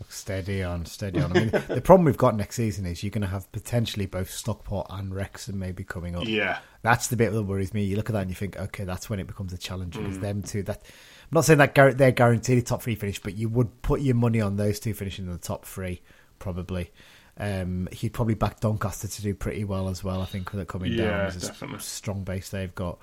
Steady 0.08 0.62
on, 0.62 0.84
steady 0.84 1.20
on. 1.20 1.30
I 1.36 1.40
mean, 1.40 1.50
the 1.68 1.80
problem 1.82 2.04
we've 2.04 2.16
got 2.16 2.36
next 2.36 2.56
season 2.56 2.86
is 2.86 3.02
you're 3.02 3.10
going 3.10 3.22
to 3.22 3.28
have 3.28 3.50
potentially 3.52 4.06
both 4.06 4.30
Stockport 4.30 4.86
and 4.90 5.14
Wrexham 5.14 5.58
maybe 5.58 5.84
coming 5.84 6.16
up. 6.16 6.24
yeah, 6.26 6.58
That's 6.82 7.06
the 7.08 7.16
bit 7.16 7.32
that 7.32 7.42
worries 7.44 7.72
me. 7.72 7.84
You 7.84 7.96
look 7.96 8.10
at 8.10 8.14
that 8.14 8.22
and 8.22 8.30
you 8.30 8.34
think, 8.36 8.56
okay, 8.58 8.84
that's 8.84 9.08
when 9.08 9.20
it 9.20 9.26
becomes 9.26 9.52
a 9.52 9.58
challenge. 9.58 9.94
Mm. 9.96 10.08
It's 10.08 10.18
them 10.18 10.42
two. 10.42 10.62
That 10.64 10.78
I'm 10.84 11.30
not 11.32 11.44
saying 11.44 11.58
that 11.58 11.74
they're 11.98 12.12
guaranteed 12.12 12.58
a 12.58 12.62
top 12.62 12.82
three 12.82 12.94
finish, 12.96 13.20
but 13.20 13.34
you 13.36 13.48
would 13.48 13.82
put 13.82 14.00
your 14.00 14.14
money 14.16 14.40
on 14.40 14.56
those 14.56 14.80
two 14.80 14.92
finishing 14.94 15.26
in 15.26 15.32
the 15.32 15.38
top 15.38 15.64
three, 15.64 16.02
probably. 16.40 16.90
Um, 17.36 17.88
he'd 17.92 18.12
probably 18.12 18.34
back 18.34 18.60
Doncaster 18.60 19.08
to 19.08 19.22
do 19.22 19.34
pretty 19.34 19.64
well 19.64 19.88
as 19.88 20.04
well. 20.04 20.20
I 20.20 20.26
think 20.26 20.52
with 20.52 20.60
it 20.60 20.68
coming 20.68 20.92
Yeah, 20.92 21.10
down, 21.10 21.26
It's 21.28 21.44
a 21.44 21.46
definitely. 21.48 21.78
strong 21.80 22.24
base 22.24 22.50
they've 22.50 22.74
got. 22.74 22.98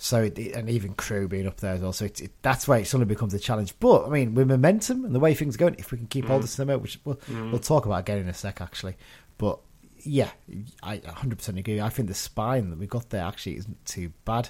So 0.00 0.22
it, 0.22 0.38
and 0.38 0.70
even 0.70 0.94
Crew 0.94 1.26
being 1.26 1.48
up 1.48 1.56
there 1.58 1.74
as 1.74 1.80
well. 1.80 1.92
So 1.92 2.04
it, 2.04 2.20
it, 2.20 2.30
that's 2.40 2.68
why 2.68 2.78
it 2.78 2.84
suddenly 2.86 3.12
becomes 3.12 3.34
a 3.34 3.38
challenge. 3.38 3.74
But 3.80 4.06
I 4.06 4.10
mean, 4.10 4.32
with 4.32 4.46
momentum 4.46 5.04
and 5.04 5.12
the 5.12 5.18
way 5.18 5.34
things 5.34 5.56
are 5.56 5.58
going, 5.58 5.74
if 5.76 5.90
we 5.90 5.98
can 5.98 6.06
keep 6.06 6.26
hold 6.26 6.44
of 6.44 6.56
them 6.56 6.70
out, 6.70 6.80
which 6.80 7.00
we'll, 7.04 7.16
mm. 7.16 7.50
we'll 7.50 7.58
talk 7.58 7.84
about 7.84 8.00
again 8.00 8.18
in 8.18 8.28
a 8.28 8.34
sec, 8.34 8.60
actually. 8.60 8.96
But 9.38 9.58
yeah, 10.04 10.30
I 10.84 10.98
100% 10.98 11.58
agree. 11.58 11.80
I 11.80 11.88
think 11.88 12.06
the 12.06 12.14
spine 12.14 12.70
that 12.70 12.78
we've 12.78 12.88
got 12.88 13.10
there 13.10 13.24
actually 13.24 13.56
isn't 13.56 13.84
too 13.86 14.12
bad. 14.24 14.48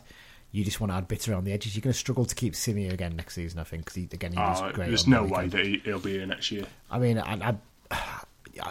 You 0.53 0.64
just 0.64 0.80
want 0.80 0.92
to 0.92 0.96
add 0.96 1.09
bit 1.09 1.26
around 1.28 1.44
the 1.44 1.53
edges. 1.53 1.74
You're 1.74 1.82
going 1.82 1.94
to 1.94 1.99
struggle 1.99 2.26
to 2.26 2.34
keep 2.34 2.53
Simeu 2.53 2.92
again 2.92 3.16
next 3.16 3.34
season, 3.34 3.59
I 3.59 3.64
think, 3.64 3.86
because 3.86 3.94
he, 3.96 4.09
again, 4.12 4.32
he 4.32 4.38
was 4.38 4.61
Oh, 4.61 4.64
ah, 4.66 4.72
great. 4.72 4.88
there's 4.88 5.07
no 5.07 5.22
way 5.22 5.44
weekend. 5.44 5.53
that 5.53 5.64
he, 5.64 5.78
he'll 5.84 5.99
be 5.99 6.12
here 6.12 6.26
next 6.26 6.51
year. 6.51 6.64
I 6.90 6.99
mean, 6.99 7.18
I, 7.18 7.57
I, 7.90 8.24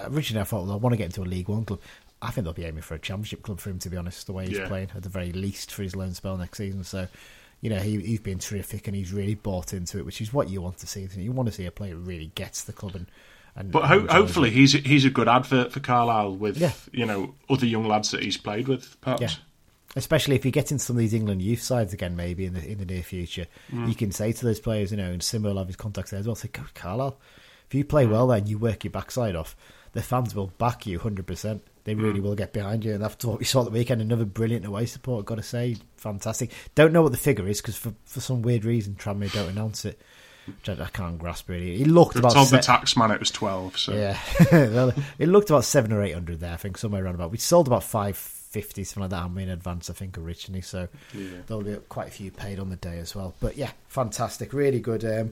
originally 0.08 0.42
I 0.42 0.44
thought, 0.44 0.66
well, 0.66 0.74
I 0.74 0.78
want 0.78 0.94
to 0.94 0.98
get 0.98 1.06
into 1.06 1.22
a 1.22 1.26
League 1.26 1.50
One 1.50 1.66
club. 1.66 1.80
I 2.22 2.32
think 2.32 2.46
they'll 2.46 2.54
be 2.54 2.66
aiming 2.66 2.82
for 2.82 2.96
a 2.96 3.00
Championship 3.00 3.44
club 3.44 3.60
for 3.60 3.70
him, 3.70 3.80
to 3.80 3.90
be 3.90 3.98
honest, 3.98 4.26
the 4.28 4.34
way 4.34 4.48
he's 4.48 4.58
Yeah. 4.58 4.68
playing, 4.68 4.90
at 4.96 5.04
the 5.04 5.10
very 5.10 5.32
least, 5.32 5.72
for 5.72 5.84
his 5.84 5.96
loan 5.96 6.14
spell 6.14 6.36
next 6.38 6.58
season. 6.58 6.84
So, 6.84 7.08
you 7.62 7.70
know, 7.70 7.80
he, 7.80 8.00
he's 8.00 8.20
been 8.20 8.40
terrific 8.40 8.88
and 8.88 8.96
he's 8.96 9.14
really 9.14 9.36
bought 9.36 9.74
into 9.74 10.00
it, 10.00 10.06
which 10.06 10.20
is 10.22 10.34
what 10.34 10.50
you 10.50 10.62
want 10.62 10.78
to 10.80 10.88
see. 10.88 11.08
You 11.16 11.32
want 11.32 11.48
to 11.48 11.54
see 11.54 11.66
a 11.66 11.72
player 11.72 11.94
who 11.94 12.00
really 12.00 12.32
gets 12.36 12.64
the 12.64 12.74
club 12.74 12.96
and. 12.96 13.06
and 13.56 13.72
But 13.72 13.86
ho- 13.86 14.08
hopefully 14.10 14.50
it. 14.50 14.54
he's 14.56 14.74
he's 14.74 15.06
a 15.06 15.10
good 15.12 15.28
advert 15.28 15.72
for 15.72 15.80
Carlisle 15.80 16.36
with 16.36 16.58
Yeah. 16.58 16.74
you 16.92 17.06
know 17.06 17.36
other 17.50 17.66
young 17.68 17.88
lads 17.88 18.12
that 18.12 18.24
he's 18.24 18.38
played 18.38 18.68
with. 18.68 19.00
Perhaps. 19.02 19.22
Yeah. 19.22 19.30
Especially 19.96 20.36
if 20.36 20.46
you 20.46 20.52
get 20.52 20.72
into 20.72 20.84
some 20.84 20.96
of 20.96 21.00
these 21.00 21.14
England 21.14 21.42
youth 21.42 21.62
sides 21.62 21.94
again, 21.94 22.16
maybe 22.16 22.46
in 22.46 22.54
the 22.54 22.64
in 22.68 22.78
the 22.80 22.86
near 22.86 23.02
future, 23.04 23.48
Mm. 23.72 23.88
you 23.90 23.96
can 23.96 24.12
say 24.12 24.32
to 24.32 24.46
those 24.46 24.60
players, 24.60 24.92
you 24.92 24.98
know, 24.98 25.10
and 25.12 25.22
Simo 25.22 25.44
will 25.44 25.58
have 25.58 25.68
his 25.68 25.76
contacts 25.76 26.12
there 26.12 26.20
as 26.20 26.26
well. 26.28 26.36
Say, 26.36 26.50
"Go, 26.50 26.64
Carlisle, 26.76 27.18
if 27.68 27.74
you 27.76 27.84
play 27.84 28.06
well 28.06 28.28
there 28.28 28.38
and 28.38 28.48
you 28.50 28.58
work 28.60 28.84
your 28.84 28.92
backside 28.92 29.36
off, 29.36 29.56
the 29.94 30.04
fans 30.04 30.36
will 30.36 30.48
back 30.60 30.86
you 30.86 31.00
hundred 31.00 31.26
percent. 31.26 31.64
They 31.88 31.96
Mm. 31.96 32.02
really 32.04 32.20
will 32.20 32.36
get 32.36 32.52
behind 32.52 32.84
you, 32.84 32.94
and 32.94 33.02
after 33.02 33.30
what 33.30 33.40
we 33.40 33.46
saw 33.46 33.62
at 33.62 33.66
the 33.66 33.72
weekend, 33.72 34.02
another 34.02 34.26
brilliant 34.26 34.66
away 34.66 34.86
support. 34.88 35.22
I've 35.22 35.26
got 35.26 35.36
to 35.36 35.42
say, 35.44 35.78
fantastic. 35.96 36.52
Don't 36.76 36.92
know 36.92 37.02
what 37.02 37.14
the 37.14 37.18
figure 37.18 37.48
is 37.48 37.62
because 37.62 37.78
for 37.78 37.94
for 38.04 38.20
some 38.20 38.42
weird 38.42 38.66
reason, 38.66 38.96
Tranmere 39.00 39.32
don't 39.32 39.48
announce 39.48 39.86
it. 39.86 39.98
I, 40.68 40.72
I 40.74 40.88
can't 40.92 41.18
grasp 41.18 41.48
really. 41.48 41.78
He 41.78 41.86
looked 41.86 42.18
about 42.18 42.34
told 42.34 42.50
the 42.50 42.60
tax 42.60 42.98
man 42.98 43.12
it 43.12 43.22
was 43.22 43.32
twelve. 43.32 43.78
So 43.78 43.94
yeah, 43.94 44.20
well, 44.52 44.92
it 45.18 45.30
looked 45.30 45.50
about 45.50 45.64
seven 45.64 45.94
or 45.94 46.04
eight 46.04 46.14
hundred 46.14 46.42
there. 46.42 46.54
I 46.54 46.58
think 46.58 46.78
somewhere 46.78 47.06
around 47.06 47.16
about. 47.16 47.32
We 47.32 47.38
sold 47.38 47.68
about 47.68 47.86
five 47.86 48.18
fifty, 48.18 48.84
something 48.84 49.04
like 49.04 49.12
that. 49.12 49.24
I'm 49.24 49.38
in 49.38 49.48
advance, 49.50 49.90
I 49.90 49.94
think, 49.94 50.18
originally. 50.18 50.62
So 50.62 50.90
Yeah. 51.14 51.28
there'll 51.48 51.64
be 51.64 51.76
quite 51.88 52.10
a 52.10 52.12
few 52.12 52.32
paid 52.32 52.60
on 52.60 52.70
the 52.70 52.76
day 52.76 53.00
as 53.00 53.16
well. 53.16 53.34
But 53.40 53.56
yeah, 53.56 53.72
fantastic, 53.88 54.52
really 54.52 54.82
good. 54.82 55.06
Um, 55.06 55.32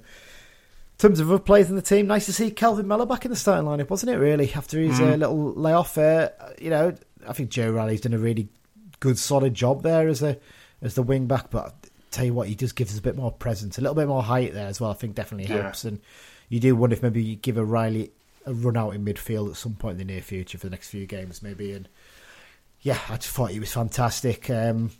in 0.96 1.00
terms 1.00 1.20
of 1.20 1.30
other 1.30 1.40
players 1.40 1.70
in 1.70 1.76
the 1.76 1.82
team, 1.82 2.08
nice 2.08 2.26
to 2.28 2.34
see 2.34 2.50
Kelvin 2.52 2.88
Mellor 2.88 3.06
back 3.06 3.26
in 3.26 3.32
the 3.32 3.36
starting 3.36 3.68
lineup, 3.68 3.90
wasn't 3.90 4.12
it? 4.14 4.18
Really, 4.18 4.52
after 4.54 4.80
his 4.80 5.00
uh, 5.02 5.16
little 5.16 5.52
layoff, 5.54 5.98
uh, 5.98 6.30
you 6.60 6.70
know, 6.70 6.96
I 7.28 7.34
think 7.34 7.50
Joe 7.50 7.70
Riley's 7.72 8.02
done 8.02 8.14
a 8.14 8.18
really 8.18 8.48
good, 9.02 9.18
solid 9.20 9.54
job 9.54 9.84
there 9.84 10.08
as 10.08 10.24
a 10.24 10.38
as 10.82 10.96
the 10.96 11.04
wing 11.04 11.28
back. 11.28 11.50
But 11.52 11.74
tell 12.12 12.24
you 12.24 12.34
what, 12.34 12.48
he 12.48 12.56
just 12.56 12.78
gives 12.78 12.94
us 12.94 13.00
a 13.00 13.02
bit 13.02 13.18
more 13.18 13.30
presence, 13.32 13.78
a 13.78 13.82
little 13.82 13.96
bit 13.96 14.08
more 14.08 14.24
height 14.24 14.54
there 14.54 14.68
as 14.68 14.80
well. 14.80 14.90
I 14.92 14.94
think 14.94 15.16
definitely 15.16 15.54
Yeah. 15.54 15.64
helps. 15.64 15.84
And 15.84 16.00
you 16.48 16.62
do 16.62 16.76
wonder 16.78 16.94
if 16.96 17.04
maybe 17.04 17.22
you 17.22 17.36
give 17.36 17.58
a 17.58 17.66
Riley 17.66 18.12
a 18.46 18.54
run 18.54 18.78
out 18.78 18.92
in 18.92 19.04
midfield 19.04 19.50
at 19.50 19.58
some 19.58 19.74
point 19.74 20.00
in 20.00 20.08
the 20.08 20.14
near 20.14 20.22
future 20.22 20.58
for 20.58 20.68
the 20.68 20.72
next 20.72 20.90
few 20.90 21.06
games, 21.08 21.42
maybe. 21.44 21.74
And 21.74 21.90
yeah, 22.82 23.00
I 23.10 23.18
just 23.18 23.30
thought 23.36 23.50
he 23.50 23.60
was 23.60 23.74
fantastic. 23.74 24.50
Um, 24.50 24.92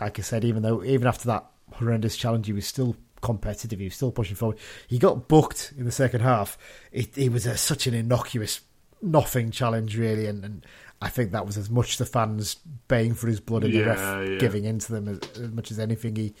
like 0.00 0.18
I 0.20 0.22
said, 0.22 0.44
even 0.44 0.62
though 0.62 0.84
even 0.84 1.08
after 1.08 1.26
that 1.28 1.46
horrendous 1.72 2.16
challenge, 2.16 2.46
he 2.46 2.52
was 2.52 2.66
still 2.66 2.94
competitive. 3.22 3.78
He 3.78 3.86
was 3.86 3.94
still 3.94 4.12
pushing 4.12 4.36
forward. 4.36 4.58
He 4.86 4.98
got 4.98 5.28
booked 5.28 5.72
in 5.78 5.86
the 5.86 5.90
second 5.92 6.20
half. 6.20 6.58
It, 6.92 7.16
it 7.16 7.32
was 7.32 7.46
a, 7.46 7.56
such 7.56 7.86
an 7.86 7.94
innocuous, 7.94 8.60
nothing 9.00 9.50
challenge, 9.50 9.96
really, 9.96 10.26
and, 10.26 10.44
and 10.44 10.66
I 11.00 11.08
think 11.08 11.32
that 11.32 11.46
was 11.46 11.56
as 11.56 11.70
much 11.70 11.96
the 11.96 12.04
fans 12.06 12.56
baying 12.88 13.14
for 13.14 13.26
his 13.28 13.40
blood 13.40 13.64
and 13.64 13.72
the 13.72 13.78
Yeah, 13.78 13.86
ref 13.86 14.28
yeah. 14.28 14.38
giving 14.38 14.64
into 14.66 14.92
them 14.92 15.08
as, 15.08 15.18
as 15.40 15.50
much 15.50 15.70
as 15.70 15.78
anything. 15.78 16.14
He, 16.16 16.34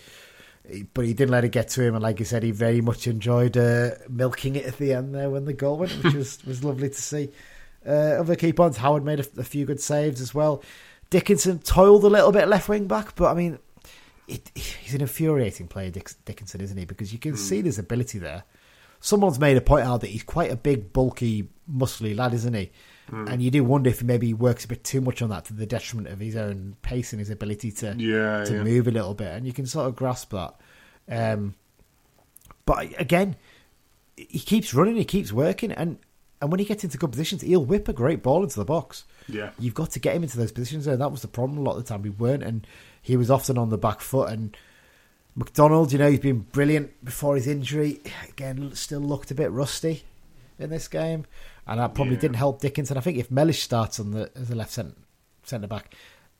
he, 0.68 0.82
but 0.84 1.04
he 1.06 1.14
didn't 1.14 1.30
let 1.32 1.44
it 1.44 1.48
get 1.52 1.68
to 1.70 1.82
him, 1.82 1.94
and 1.94 2.02
like 2.02 2.18
you 2.20 2.24
said, 2.24 2.42
he 2.42 2.50
very 2.50 2.80
much 2.80 3.06
enjoyed 3.08 3.56
uh, 3.56 3.92
milking 4.08 4.54
it 4.56 4.66
at 4.66 4.76
the 4.76 4.92
end 4.92 5.14
there 5.14 5.30
when 5.30 5.44
the 5.46 5.52
goal 5.54 5.78
went, 5.78 5.92
which 6.04 6.14
was 6.14 6.44
was 6.44 6.62
lovely 6.62 6.88
to 6.90 7.02
see. 7.02 7.30
Uh, 7.84 7.90
other 8.20 8.36
key 8.36 8.52
points, 8.52 8.76
Howard 8.76 9.04
made 9.04 9.18
a, 9.18 9.26
a 9.38 9.42
few 9.44 9.64
good 9.66 9.80
saves 9.80 10.20
as 10.20 10.32
well. 10.32 10.62
Dickinson 11.10 11.58
toiled 11.58 12.04
a 12.04 12.08
little 12.08 12.30
bit 12.30 12.46
left 12.46 12.68
wing 12.68 12.86
back, 12.86 13.16
but 13.16 13.30
I 13.30 13.34
mean, 13.34 13.58
it, 14.28 14.50
he's 14.54 14.94
an 14.94 15.00
infuriating 15.00 15.68
player, 15.68 15.90
Dick, 15.90 16.10
Dickinson, 16.24 16.60
isn't 16.60 16.76
he? 16.76 16.84
Because 16.84 17.12
you 17.12 17.18
can 17.18 17.36
see 17.36 17.62
his 17.62 17.78
ability 17.78 18.18
there. 18.18 18.44
Someone's 19.00 19.40
made 19.40 19.56
a 19.56 19.60
point 19.60 19.84
out 19.84 20.00
that 20.02 20.10
he's 20.10 20.22
quite 20.22 20.52
a 20.52 20.56
big, 20.56 20.92
bulky, 20.92 21.48
muscly 21.70 22.16
lad, 22.16 22.34
isn't 22.34 22.54
he? 22.54 22.70
And 23.10 23.42
you 23.42 23.50
do 23.50 23.62
wonder 23.62 23.90
if 23.90 24.02
maybe 24.02 24.28
he 24.28 24.32
works 24.32 24.64
a 24.64 24.68
bit 24.68 24.84
too 24.84 25.02
much 25.02 25.20
on 25.20 25.28
that 25.30 25.44
to 25.46 25.52
the 25.52 25.66
detriment 25.66 26.08
of 26.08 26.18
his 26.18 26.34
own 26.34 26.76
pace 26.80 27.12
and 27.12 27.20
his 27.20 27.28
ability 27.28 27.70
to 27.72 27.94
Yeah, 27.98 28.44
to 28.44 28.54
yeah. 28.54 28.62
move 28.62 28.88
a 28.88 28.90
little 28.90 29.12
bit, 29.12 29.28
and 29.28 29.44
you 29.44 29.52
can 29.52 29.66
sort 29.66 29.86
of 29.86 29.96
grasp 29.96 30.30
that. 30.30 30.54
Um, 31.10 31.54
but 32.64 32.98
again, 32.98 33.36
he 34.16 34.38
keeps 34.38 34.72
running, 34.72 34.96
he 34.96 35.04
keeps 35.04 35.30
working, 35.30 35.72
and 35.72 35.98
and 36.40 36.50
when 36.50 36.58
he 36.58 36.64
gets 36.64 36.84
into 36.84 36.96
good 36.96 37.10
positions, 37.10 37.42
he'll 37.42 37.64
whip 37.64 37.86
a 37.88 37.92
great 37.92 38.22
ball 38.22 38.42
into 38.42 38.58
the 38.58 38.64
box. 38.64 39.04
Yeah. 39.28 39.50
You've 39.58 39.74
got 39.74 39.90
to 39.90 40.00
get 40.00 40.16
him 40.16 40.22
into 40.22 40.38
those 40.38 40.52
positions, 40.52 40.86
and 40.86 41.00
that 41.00 41.10
was 41.10 41.22
the 41.22 41.28
problem 41.28 41.58
a 41.58 41.62
lot 41.62 41.76
of 41.76 41.84
the 41.84 41.88
time. 41.88 42.02
We 42.02 42.10
weren't, 42.10 42.42
and 42.42 42.66
he 43.02 43.16
was 43.16 43.30
often 43.30 43.58
on 43.58 43.68
the 43.68 43.76
back 43.76 44.00
foot. 44.00 44.30
And 44.30 44.56
McDonald, 45.34 45.92
you 45.92 45.98
know, 45.98 46.10
he's 46.10 46.20
been 46.20 46.40
brilliant 46.40 47.04
before 47.04 47.34
his 47.34 47.46
injury. 47.46 48.00
Again, 48.28 48.74
still 48.74 49.00
looked 49.00 49.30
a 49.30 49.34
bit 49.34 49.50
rusty 49.50 50.04
in 50.58 50.70
this 50.70 50.88
game, 50.88 51.26
and 51.66 51.80
that 51.80 51.94
probably 51.94 52.14
Yeah. 52.14 52.20
didn't 52.20 52.36
help 52.36 52.60
Dickinson. 52.60 52.96
I 52.96 53.00
think 53.00 53.18
if 53.18 53.30
Mellish 53.30 53.62
starts 53.62 53.98
on 53.98 54.12
the 54.12 54.30
as 54.36 54.50
a 54.50 54.54
left 54.54 54.72
centre 54.72 54.94
centre 55.42 55.66
back, 55.66 55.94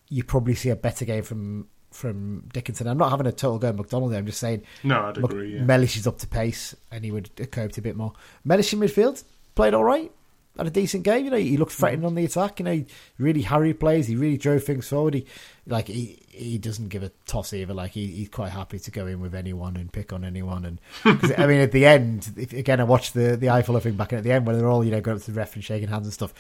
you 0.08 0.22
probably 0.22 0.54
see 0.54 0.68
a 0.68 0.76
better 0.76 1.04
game 1.04 1.24
from 1.24 1.66
from 1.90 2.48
Dickinson. 2.54 2.86
I'm 2.86 2.96
not 2.96 3.10
having 3.10 3.26
a 3.26 3.32
total 3.32 3.58
go 3.58 3.68
at 3.68 3.76
McDonald. 3.76 4.12
There. 4.12 4.18
I'm 4.18 4.24
just 4.24 4.40
saying, 4.40 4.62
No, 4.82 5.02
I'd 5.02 5.18
Mc- 5.18 5.30
agree. 5.30 5.54
Yeah. 5.56 5.62
Mellish 5.62 5.96
is 5.98 6.06
up 6.06 6.18
to 6.18 6.26
pace, 6.26 6.74
and 6.90 7.04
he 7.04 7.10
would 7.10 7.30
have 7.38 7.50
coped 7.50 7.76
a 7.76 7.82
bit 7.82 7.96
more. 7.96 8.14
Mellish 8.44 8.72
in 8.72 8.80
midfield 8.80 9.22
played 9.54 9.74
all 9.74 9.84
right. 9.84 10.10
Had 10.56 10.66
a 10.66 10.70
decent 10.70 11.02
game, 11.02 11.24
you 11.24 11.30
know. 11.30 11.36
He 11.36 11.56
looked 11.56 11.72
threatening 11.72 12.04
mm. 12.04 12.08
on 12.08 12.14
the 12.14 12.24
attack, 12.24 12.60
you 12.60 12.64
know. 12.64 12.72
He 12.72 12.86
really 13.18 13.42
harried 13.42 13.80
plays. 13.80 14.06
He 14.06 14.16
really 14.16 14.36
drove 14.36 14.64
things 14.64 14.88
forward. 14.88 15.14
He 15.14 15.26
like 15.66 15.88
he 15.88 16.21
he 16.32 16.58
doesn't 16.58 16.88
give 16.88 17.02
a 17.02 17.10
toss 17.26 17.52
either. 17.52 17.74
Like 17.74 17.92
he, 17.92 18.06
he's 18.06 18.28
quite 18.30 18.50
happy 18.50 18.78
to 18.80 18.90
go 18.90 19.06
in 19.06 19.20
with 19.20 19.34
anyone 19.34 19.76
and 19.76 19.92
pick 19.92 20.12
on 20.12 20.24
anyone. 20.24 20.64
And 20.64 20.80
'cause, 21.20 21.32
I 21.38 21.46
mean, 21.46 21.60
at 21.60 21.72
the 21.72 21.86
end, 21.86 22.32
if, 22.36 22.52
again, 22.52 22.80
I 22.80 22.84
watched 22.84 23.14
the 23.14 23.36
the 23.36 23.50
eye 23.50 23.62
thing 23.62 23.94
back, 23.94 24.12
and 24.12 24.18
at 24.18 24.24
the 24.24 24.32
end 24.32 24.46
when 24.46 24.58
they're 24.58 24.68
all 24.68 24.84
you 24.84 24.90
know 24.90 25.00
going 25.00 25.18
up 25.18 25.22
to 25.24 25.30
the 25.30 25.38
ref 25.38 25.54
and 25.54 25.62
shaking 25.62 25.88
hands 25.88 26.06
and 26.06 26.12
stuff, 26.14 26.32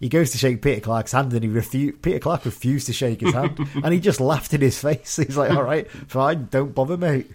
he 0.00 0.08
goes 0.08 0.30
to 0.32 0.38
shake 0.38 0.60
Peter 0.62 0.80
Clarke's 0.80 1.12
hand, 1.12 1.32
and 1.32 1.42
he 1.44 1.48
refu- 1.48 2.00
Peter 2.02 2.18
Clarke 2.18 2.44
refused 2.44 2.86
to 2.88 2.92
shake 2.92 3.20
his 3.20 3.32
hand, 3.32 3.58
and 3.84 3.94
he 3.94 4.00
just 4.00 4.20
laughed 4.20 4.52
in 4.52 4.60
his 4.60 4.78
face. 4.78 5.16
He's 5.24 5.36
like, 5.36 5.50
"All 5.52 5.62
right, 5.62 5.90
fine, 5.90 6.48
don't 6.50 6.74
bother, 6.74 6.96
mate." 6.96 7.30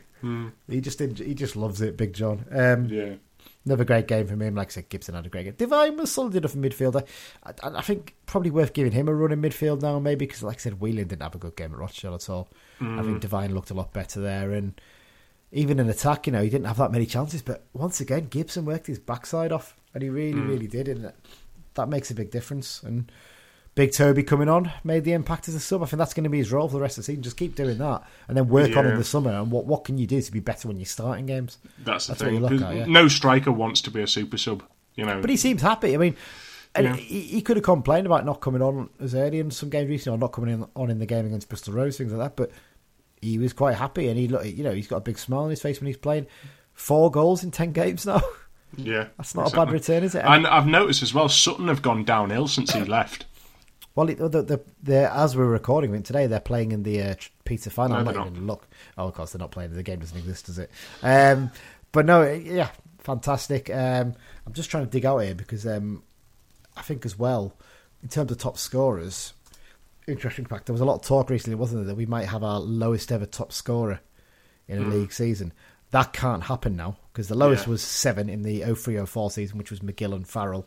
He 0.70 0.82
just 0.82 1.00
he 1.00 1.34
just 1.34 1.56
loves 1.56 1.82
it, 1.82 1.98
Big 1.98 2.14
John. 2.14 2.46
Um, 2.52 2.86
Yeah. 2.86 3.14
Another 3.66 3.86
great 3.86 4.08
game 4.08 4.26
from 4.26 4.42
him. 4.42 4.56
Like 4.56 4.70
I 4.70 4.72
said, 4.72 4.90
Gibson 4.90 5.14
had 5.14 5.28
a 5.28 5.30
great 5.30 5.44
game. 5.44 5.54
Divine 5.56 5.96
was 5.98 6.12
solid 6.12 6.36
enough 6.36 6.56
in 6.56 6.64
midfield. 6.64 7.08
I, 7.44 7.54
I, 7.62 7.82
think 7.82 8.16
probably 8.26 8.50
worth 8.50 8.74
giving 8.74 8.92
him 8.92 9.08
a 9.08 9.14
run 9.14 9.32
in 9.32 9.42
midfield 9.42 9.84
now, 9.84 10.00
maybe 10.00 10.26
because, 10.26 10.42
like 10.42 10.58
I 10.58 10.60
said, 10.60 10.82
Whelan 10.82 11.08
didn't 11.08 11.22
have 11.22 11.36
a 11.36 11.38
good 11.40 11.56
game 11.56 11.72
at 11.72 11.78
Rochdale 11.78 12.16
at 12.16 12.28
all. 12.28 12.50
I 12.80 13.04
think 13.04 13.18
mm. 13.18 13.20
Divine 13.20 13.54
looked 13.54 13.70
a 13.70 13.76
lot 13.76 13.94
better 13.94 14.20
there, 14.20 14.52
and 14.52 14.82
even 15.52 15.80
in 15.80 15.88
attack, 15.88 16.26
you 16.26 16.34
know, 16.34 16.42
he 16.42 16.50
didn't 16.50 16.66
have 16.66 16.78
that 16.78 16.92
many 16.92 17.06
chances. 17.06 17.44
But 17.44 17.66
once 17.74 18.02
again, 18.02 18.26
Gibson 18.26 18.66
worked 18.66 18.88
his 18.88 18.98
backside 18.98 19.52
off, 19.52 19.76
and 19.94 20.02
he 20.02 20.10
really, 20.10 20.42
mm. 20.42 20.48
really 20.48 20.68
did, 20.68 20.88
and 20.88 21.14
that 21.76 21.90
makes 21.90 22.10
a 22.10 22.16
big 22.16 22.32
difference. 22.32 22.82
And 22.82 23.12
Big 23.74 23.94
Toby 23.94 24.22
coming 24.24 24.50
on 24.50 24.70
made 24.84 25.06
the 25.06 25.14
impact 25.14 25.48
as 25.48 25.56
a 25.56 25.60
sub. 25.60 25.82
I 25.82 25.86
think 25.86 25.98
that's 26.00 26.14
going 26.14 26.26
to 26.26 26.30
be 26.30 26.40
his 26.40 26.52
role 26.52 26.68
for 26.68 26.74
the 26.76 26.82
rest 26.82 26.98
of 26.98 27.04
the 27.04 27.06
season. 27.06 27.24
Just 27.24 27.38
keep 27.38 27.56
doing 27.56 27.78
that, 27.78 28.04
and 28.28 28.36
then 28.36 28.50
work 28.50 28.76
on 28.76 28.86
in 28.86 28.98
the 28.98 29.04
summer. 29.04 29.32
And 29.32 29.50
what 29.50 29.66
what 29.66 29.86
can 29.86 29.98
you 29.98 30.06
do 30.06 30.22
to 30.22 30.32
be 30.32 30.42
better 30.42 30.68
when 30.68 30.78
you're 30.78 30.86
starting 30.86 31.26
games? 31.26 31.58
That's 31.84 32.08
the 32.08 32.16
That's 32.16 32.22
thing. 32.50 32.64
at, 32.64 32.76
yeah. 32.76 32.86
No 32.86 33.08
striker 33.08 33.52
wants 33.52 33.80
to 33.82 33.92
be 33.92 34.02
a 34.02 34.08
super 34.08 34.38
sub. 34.38 34.64
You 34.96 35.06
know. 35.06 35.22
But 35.22 35.30
he 35.30 35.38
seems 35.38 35.62
happy. 35.62 35.94
I 35.94 35.98
mean, 35.98 36.18
and 36.76 36.86
Yeah. 36.86 36.96
he, 36.98 37.22
he 37.22 37.42
could 37.42 37.56
have 37.56 37.64
complained 37.64 38.06
about 38.06 38.26
not 38.26 38.42
coming 38.42 38.62
on 38.62 38.90
as 39.00 39.16
early 39.16 39.40
in 39.40 39.52
some 39.52 39.70
games 39.70 39.90
recently, 39.90 40.18
or 40.18 40.20
not 40.20 40.34
coming 40.34 40.54
in, 40.54 40.66
on 40.76 40.90
in 40.92 41.00
the 41.00 41.06
game 41.06 41.26
against 41.26 41.48
Bristol 41.48 41.74
Rovers, 41.74 41.98
things 41.98 42.12
like 42.12 42.20
that. 42.20 42.36
But 42.36 42.52
he 43.22 43.38
was 43.38 43.54
quite 43.54 43.76
happy, 43.78 44.10
and 44.10 44.18
he 44.20 44.28
look, 44.28 44.44
you 44.46 44.64
know, 44.66 44.74
he's 44.74 44.88
got 44.88 44.98
a 44.98 45.02
big 45.02 45.18
smile 45.18 45.44
on 45.44 45.50
his 45.50 45.62
face 45.62 45.80
when 45.80 45.88
he's 45.88 45.96
playing. 45.98 46.28
Four 46.74 47.10
goals 47.10 47.42
in 47.44 47.52
ten 47.52 47.72
games 47.72 48.06
now. 48.06 48.22
yeah. 48.76 49.08
That's 49.18 49.34
not 49.34 49.54
a 49.54 49.56
bad 49.56 49.72
return, 49.72 50.04
is 50.04 50.14
it? 50.14 50.26
And 50.26 50.46
I've 50.46 50.68
noticed 50.68 51.02
as 51.04 51.14
well, 51.14 51.30
Sutton 51.30 51.70
have 51.70 51.82
gone 51.82 52.04
downhill 52.04 52.50
since 52.50 52.74
he 52.74 52.82
left. 52.84 53.28
Well, 53.96 54.10
it, 54.10 54.18
the, 54.20 54.30
the, 54.30 54.62
the, 54.82 55.14
as 55.14 55.36
we're 55.36 55.46
recording 55.46 55.94
it 55.94 56.06
today, 56.06 56.26
they're 56.28 56.40
playing 56.40 56.72
in 56.72 56.84
the 56.84 57.02
uh, 57.02 57.16
pizza 57.44 57.70
final. 57.70 58.02
No, 58.02 58.10
I'm 58.10 58.16
not 58.16 58.28
even 58.28 58.48
look. 58.48 58.68
Oh, 58.98 59.08
of 59.08 59.14
course 59.14 59.34
they're 59.34 59.40
not 59.40 59.52
playing. 59.52 59.74
The 59.74 59.84
game 59.84 60.00
doesn't 60.00 60.18
exist, 60.18 60.46
does 60.46 60.60
it? 60.60 60.72
Um, 61.04 61.52
but 61.92 62.06
no, 62.06 62.24
yeah, 62.24 62.70
fantastic. 63.00 63.70
Um, 63.70 64.14
I'm 64.48 64.54
just 64.54 64.70
trying 64.72 64.86
to 64.86 64.90
dig 64.90 65.06
out 65.06 65.18
here 65.20 65.36
because 65.36 65.68
um, 65.68 66.04
I 66.78 66.82
think 66.84 67.06
as 67.06 67.20
well, 67.20 67.54
in 68.02 68.08
terms 68.08 68.32
of 68.32 68.38
top 68.38 68.58
scorers, 68.58 69.34
interesting 70.08 70.46
fact. 70.46 70.68
There 70.68 70.74
was 70.74 70.82
a 70.82 70.86
lot 70.86 70.96
of 70.96 71.02
talk 71.02 71.30
recently, 71.30 71.56
wasn't 71.56 71.82
there, 71.82 71.88
that 71.88 71.98
we 71.98 72.06
might 72.06 72.30
have 72.30 72.44
our 72.44 72.60
lowest 72.60 73.12
ever 73.12 73.26
top 73.26 73.52
scorer 73.52 74.00
in 74.68 74.78
a 74.82 74.88
league 74.88 75.12
season. 75.12 75.52
That 75.92 76.14
can't 76.14 76.44
happen 76.44 76.78
now 76.78 76.96
because 77.12 77.28
the 77.28 77.36
lowest 77.36 77.66
Yeah. 77.68 77.72
was 77.72 77.82
seven 77.82 78.30
in 78.30 78.44
the 78.44 78.62
0304 78.62 79.32
season, 79.32 79.58
which 79.58 79.70
was 79.70 79.82
McGill 79.82 80.16
and 80.16 80.26
Farrell. 80.26 80.66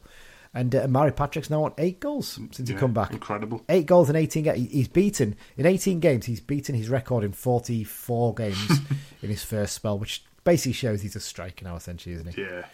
And 0.55 0.73
uh, 0.75 0.87
Mari 0.87 1.11
Patrick's 1.11 1.51
now 1.51 1.65
on 1.65 1.75
eight 1.79 1.99
goals 1.99 2.39
since 2.53 2.69
he 2.69 2.75
come 2.75 2.93
back. 2.93 3.13
Incredible. 3.13 3.63
Eight 3.69 3.87
goals 3.87 4.09
in 4.09 4.15
18 4.15 4.45
games. 4.45 4.71
He's 4.71 4.87
beaten, 4.87 5.35
in 5.57 5.67
18 5.67 5.99
games, 5.99 6.27
he's 6.27 6.41
beaten 6.41 6.77
his 6.77 6.89
record 6.89 7.25
in 7.25 7.33
44 7.33 8.35
games 8.35 8.81
in 9.23 9.31
his 9.31 9.43
first 9.43 9.75
spell, 9.75 9.99
which 9.99 10.25
basically 10.45 10.73
shows 10.73 11.03
he's 11.03 11.17
a 11.17 11.21
striker 11.21 11.65
now, 11.65 11.75
essentially, 11.75 12.15
isn't 12.15 12.35
he? 12.35 12.43
Yeah. 12.43 12.67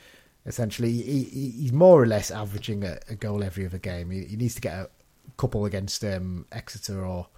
Essentially, 0.45 0.93
he, 0.93 1.23
he, 1.23 1.51
he's 1.51 1.73
more 1.73 2.03
or 2.03 2.07
less 2.07 2.31
averaging 2.31 2.85
a, 2.85 2.99
a 3.09 3.15
goal 3.15 3.43
every 3.43 3.65
other 3.65 3.79
game. 3.79 4.11
He, 4.11 4.25
he 4.25 4.37
needs 4.37 4.55
to 4.57 4.61
get 4.61 4.75
a 4.75 4.91
couple 5.39 5.65
against 5.65 6.05
um, 6.05 6.45
Exeter 6.53 7.05
or 7.05 7.29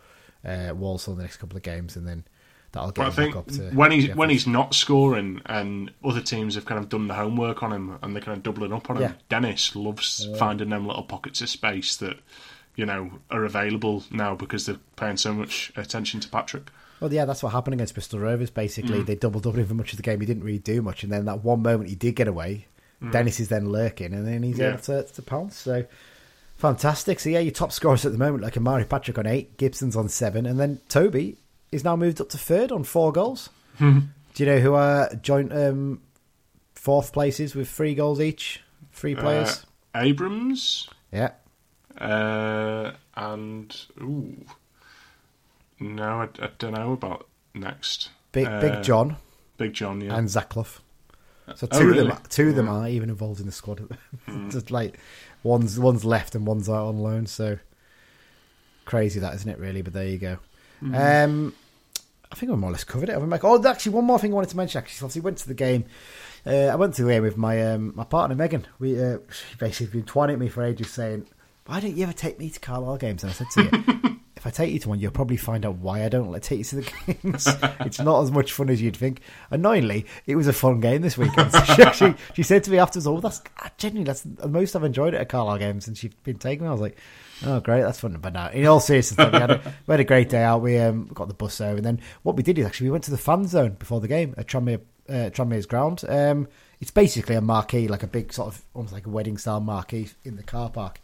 uh, 0.44 0.72
Walsall 0.74 1.12
in 1.12 1.18
the 1.18 1.24
next 1.24 1.36
couple 1.36 1.56
of 1.56 1.62
games, 1.62 1.94
and 1.94 2.06
then 2.06 2.24
that'll 2.72 2.90
get 2.90 2.96
But 2.96 3.02
I 3.02 3.06
him 3.06 3.12
think 3.12 3.34
back 3.34 3.38
up 3.40 3.48
to 3.70 3.76
when 3.76 3.90
he's 3.92 4.08
the 4.08 4.14
when 4.14 4.30
he's 4.30 4.46
not 4.46 4.74
scoring 4.74 5.40
and 5.46 5.90
other 6.04 6.20
teams 6.20 6.54
have 6.56 6.64
kind 6.64 6.78
of 6.80 6.88
done 6.88 7.06
the 7.08 7.14
homework 7.14 7.62
on 7.62 7.72
him 7.72 7.98
and 8.02 8.14
they're 8.14 8.22
kind 8.22 8.36
of 8.36 8.42
doubling 8.42 8.72
up 8.72 8.90
on 8.90 8.96
him, 8.96 9.02
Yeah. 9.02 9.12
Dennis 9.28 9.76
loves 9.76 10.28
finding 10.38 10.70
them 10.70 10.86
little 10.86 11.02
pockets 11.04 11.40
of 11.42 11.48
space 11.48 11.96
that 11.96 12.16
you 12.74 12.86
know 12.86 13.10
are 13.30 13.44
available 13.44 14.04
now 14.10 14.34
because 14.34 14.66
they're 14.66 14.78
paying 14.96 15.16
so 15.18 15.32
much 15.32 15.72
attention 15.76 16.20
to 16.20 16.28
Patrick. 16.28 16.70
Well, 17.00 17.12
yeah, 17.12 17.24
that's 17.24 17.42
what 17.42 17.50
happened 17.50 17.74
against 17.74 17.94
Bristol 17.94 18.20
Rovers. 18.20 18.50
Basically, 18.50 19.00
Mm. 19.00 19.06
they 19.06 19.16
doubled 19.16 19.46
up 19.46 19.56
him 19.56 19.66
for 19.66 19.74
much 19.74 19.92
of 19.92 19.96
the 19.96 20.02
game. 20.04 20.20
He 20.20 20.26
didn't 20.26 20.44
really 20.44 20.58
do 20.58 20.80
much, 20.82 21.02
and 21.02 21.12
then 21.12 21.24
that 21.24 21.42
one 21.42 21.60
moment 21.60 21.90
he 21.90 21.96
did 21.96 22.14
get 22.14 22.28
away, 22.28 22.66
Dennis 23.10 23.40
is 23.40 23.48
then 23.48 23.70
lurking, 23.70 24.14
and 24.14 24.24
then 24.26 24.44
he's 24.44 24.56
Mm. 24.56 24.60
Yeah. 24.60 24.68
able 24.74 24.78
to, 24.82 25.02
to 25.02 25.22
pounce. 25.22 25.56
So 25.56 25.84
fantastic. 26.56 27.18
So 27.20 27.30
yeah, 27.30 27.40
your 27.40 27.52
top 27.52 27.72
scorers 27.72 28.06
at 28.06 28.12
the 28.12 28.18
moment, 28.18 28.42
like 28.42 28.56
Omari 28.56 28.84
Patrick 28.84 29.18
on 29.18 29.26
eight, 29.26 29.56
Gibson's 29.56 29.96
on 29.96 30.08
seven, 30.08 30.46
and 30.46 30.58
then 30.60 30.80
Toby 30.88 31.38
is 31.72 31.82
now 31.84 31.96
moved 31.96 32.20
up 32.20 32.28
to 32.30 32.38
third 32.38 32.70
on 32.70 32.84
four 32.84 33.10
goals. 33.12 33.48
Hmm. 33.78 33.98
Do 34.34 34.44
you 34.44 34.50
know 34.50 34.58
who 34.60 34.74
are 34.74 35.12
joint 35.16 35.52
um, 35.52 36.00
fourth 36.74 37.12
places 37.12 37.54
with 37.54 37.68
three 37.68 37.94
goals 37.94 38.20
each? 38.20 38.60
Three 38.92 39.14
players. 39.14 39.64
Uh, 39.94 39.98
Abrams 40.00 40.88
yeah. 41.10 41.30
uh, 41.98 42.92
and 43.16 43.84
ooh, 44.00 44.36
no, 45.80 46.20
I, 46.22 46.28
I 46.44 46.50
don't 46.58 46.72
know 46.74 46.92
about 46.92 47.26
next. 47.54 48.10
Big 48.32 48.46
Uh, 48.46 48.60
Big 48.60 48.82
John 48.82 49.16
Big 49.58 49.72
John, 49.74 50.00
yeah. 50.00 50.16
and 50.16 50.30
Zach 50.30 50.48
Clough. 50.50 50.66
So 51.56 51.66
two 51.66 51.78
Oh, 51.78 51.90
of 51.90 51.96
them, 51.96 52.18
two 52.30 52.48
of 52.50 52.54
them 52.56 52.68
are 52.68 52.88
even 52.88 53.10
involved 53.10 53.40
in 53.40 53.46
the 53.46 53.52
squad. 53.52 53.96
Just 54.48 54.70
like 54.70 54.98
one's 55.42 55.78
one's 55.78 56.04
left 56.04 56.34
and 56.34 56.46
one's 56.46 56.68
out 56.68 56.86
on 56.88 56.98
loan. 56.98 57.26
So 57.26 57.58
crazy 58.84 59.20
that, 59.20 59.34
isn't 59.34 59.50
it? 59.50 59.58
Really, 59.58 59.82
but 59.82 59.92
there 59.92 60.06
you 60.08 60.18
go. 60.18 60.38
Um, 60.94 61.54
I 62.32 62.34
think 62.34 62.50
I 62.50 62.54
more 62.54 62.70
or 62.70 62.72
less 62.72 62.82
covered 62.84 63.10
it. 63.10 63.12
haven't 63.12 63.32
I? 63.32 63.38
Oh, 63.42 63.62
actually, 63.66 63.92
one 63.92 64.06
more 64.06 64.18
thing 64.18 64.32
I 64.32 64.34
wanted 64.34 64.50
to 64.50 64.56
mention. 64.56 64.78
Actually, 64.78 65.04
obviously 65.04 65.20
went 65.20 65.38
to 65.38 65.48
the 65.48 65.54
game. 65.54 65.84
Uh, 66.46 66.66
I 66.66 66.74
went 66.76 66.94
to 66.94 67.04
the 67.04 67.10
game 67.10 67.22
with 67.22 67.36
my 67.36 67.72
um, 67.72 67.92
my 67.94 68.04
partner 68.04 68.34
Megan. 68.34 68.66
We 68.78 69.00
uh, 69.00 69.18
she 69.30 69.56
basically 69.58 70.00
been 70.00 70.06
twining 70.06 70.38
me 70.38 70.48
for 70.48 70.62
ages, 70.64 70.90
saying, 70.90 71.26
"Why 71.66 71.78
don't 71.80 71.94
you 71.94 72.02
ever 72.04 72.14
take 72.14 72.38
me 72.38 72.48
to 72.48 72.58
Carlisle 72.58 72.96
games?" 72.96 73.22
And 73.22 73.30
I 73.30 73.34
said 73.34 73.50
to 73.52 73.62
you. 73.62 74.18
If 74.34 74.46
I 74.48 74.50
take 74.50 74.72
you 74.72 74.80
to 74.80 74.88
one, 74.88 74.98
you'll 74.98 75.12
probably 75.12 75.36
find 75.36 75.64
out 75.64 75.76
why 75.76 76.04
I 76.04 76.08
don't 76.08 76.32
let 76.32 76.42
take 76.42 76.58
you 76.58 76.64
to 76.64 76.76
the 76.80 76.92
games. 77.22 77.46
it's 77.86 78.00
not 78.00 78.24
as 78.24 78.32
much 78.32 78.50
fun 78.50 78.70
as 78.70 78.82
you'd 78.82 78.96
think. 78.96 79.20
Annoyingly, 79.52 80.04
it 80.26 80.34
was 80.34 80.48
a 80.48 80.52
fun 80.52 80.80
game 80.80 81.00
this 81.00 81.16
weekend. 81.16 81.52
So 81.52 81.62
she, 81.92 82.14
she 82.34 82.42
said 82.42 82.64
to 82.64 82.72
me 82.72 82.78
afterwards, 82.78 83.06
"Oh, 83.06 83.20
that's 83.20 83.40
genuinely 83.78 84.06
that's 84.06 84.22
the 84.22 84.48
most 84.48 84.74
I've 84.74 84.82
enjoyed 84.82 85.14
it 85.14 85.20
at 85.20 85.28
Carlisle 85.28 85.58
games 85.58 85.84
since 85.84 86.02
you've 86.02 86.20
been 86.24 86.38
taking 86.38 86.64
me." 86.64 86.70
I 86.70 86.72
was 86.72 86.80
like, 86.80 86.98
"Oh, 87.44 87.60
great, 87.60 87.82
that's 87.82 88.00
fun." 88.00 88.16
But 88.20 88.32
no, 88.32 88.48
in 88.48 88.66
all 88.66 88.80
seriousness, 88.80 89.32
we 89.32 89.38
had 89.38 89.50
a, 89.50 89.74
we 89.86 89.92
had 89.92 90.00
a 90.00 90.04
great 90.04 90.28
day 90.28 90.42
out. 90.42 90.62
We 90.62 90.78
um, 90.78 91.06
got 91.06 91.28
the 91.28 91.34
bus 91.34 91.60
over, 91.60 91.76
and 91.76 91.84
then 91.84 92.00
what 92.22 92.36
we 92.36 92.42
did 92.42 92.58
is 92.58 92.66
actually 92.66 92.88
we 92.88 92.92
went 92.92 93.04
to 93.04 93.10
the 93.10 93.18
fan 93.18 93.46
zone 93.46 93.76
before 93.78 94.00
the 94.00 94.08
game 94.08 94.34
at 94.36 94.46
Tranmere, 94.46 94.80
uh, 95.08 95.30
Tranmere's 95.30 95.66
ground. 95.66 96.04
Um, 96.08 96.48
it's 96.80 96.90
basically 96.90 97.36
a 97.36 97.40
marquee, 97.40 97.88
like 97.88 98.02
a 98.02 98.08
big 98.08 98.32
sort 98.32 98.48
of 98.48 98.64
almost 98.74 98.92
like 98.92 99.06
a 99.06 99.10
wedding 99.10 99.38
style 99.38 99.60
marquee 99.60 100.08
in 100.24 100.36
the 100.36 100.42
car 100.42 100.70
park. 100.70 101.00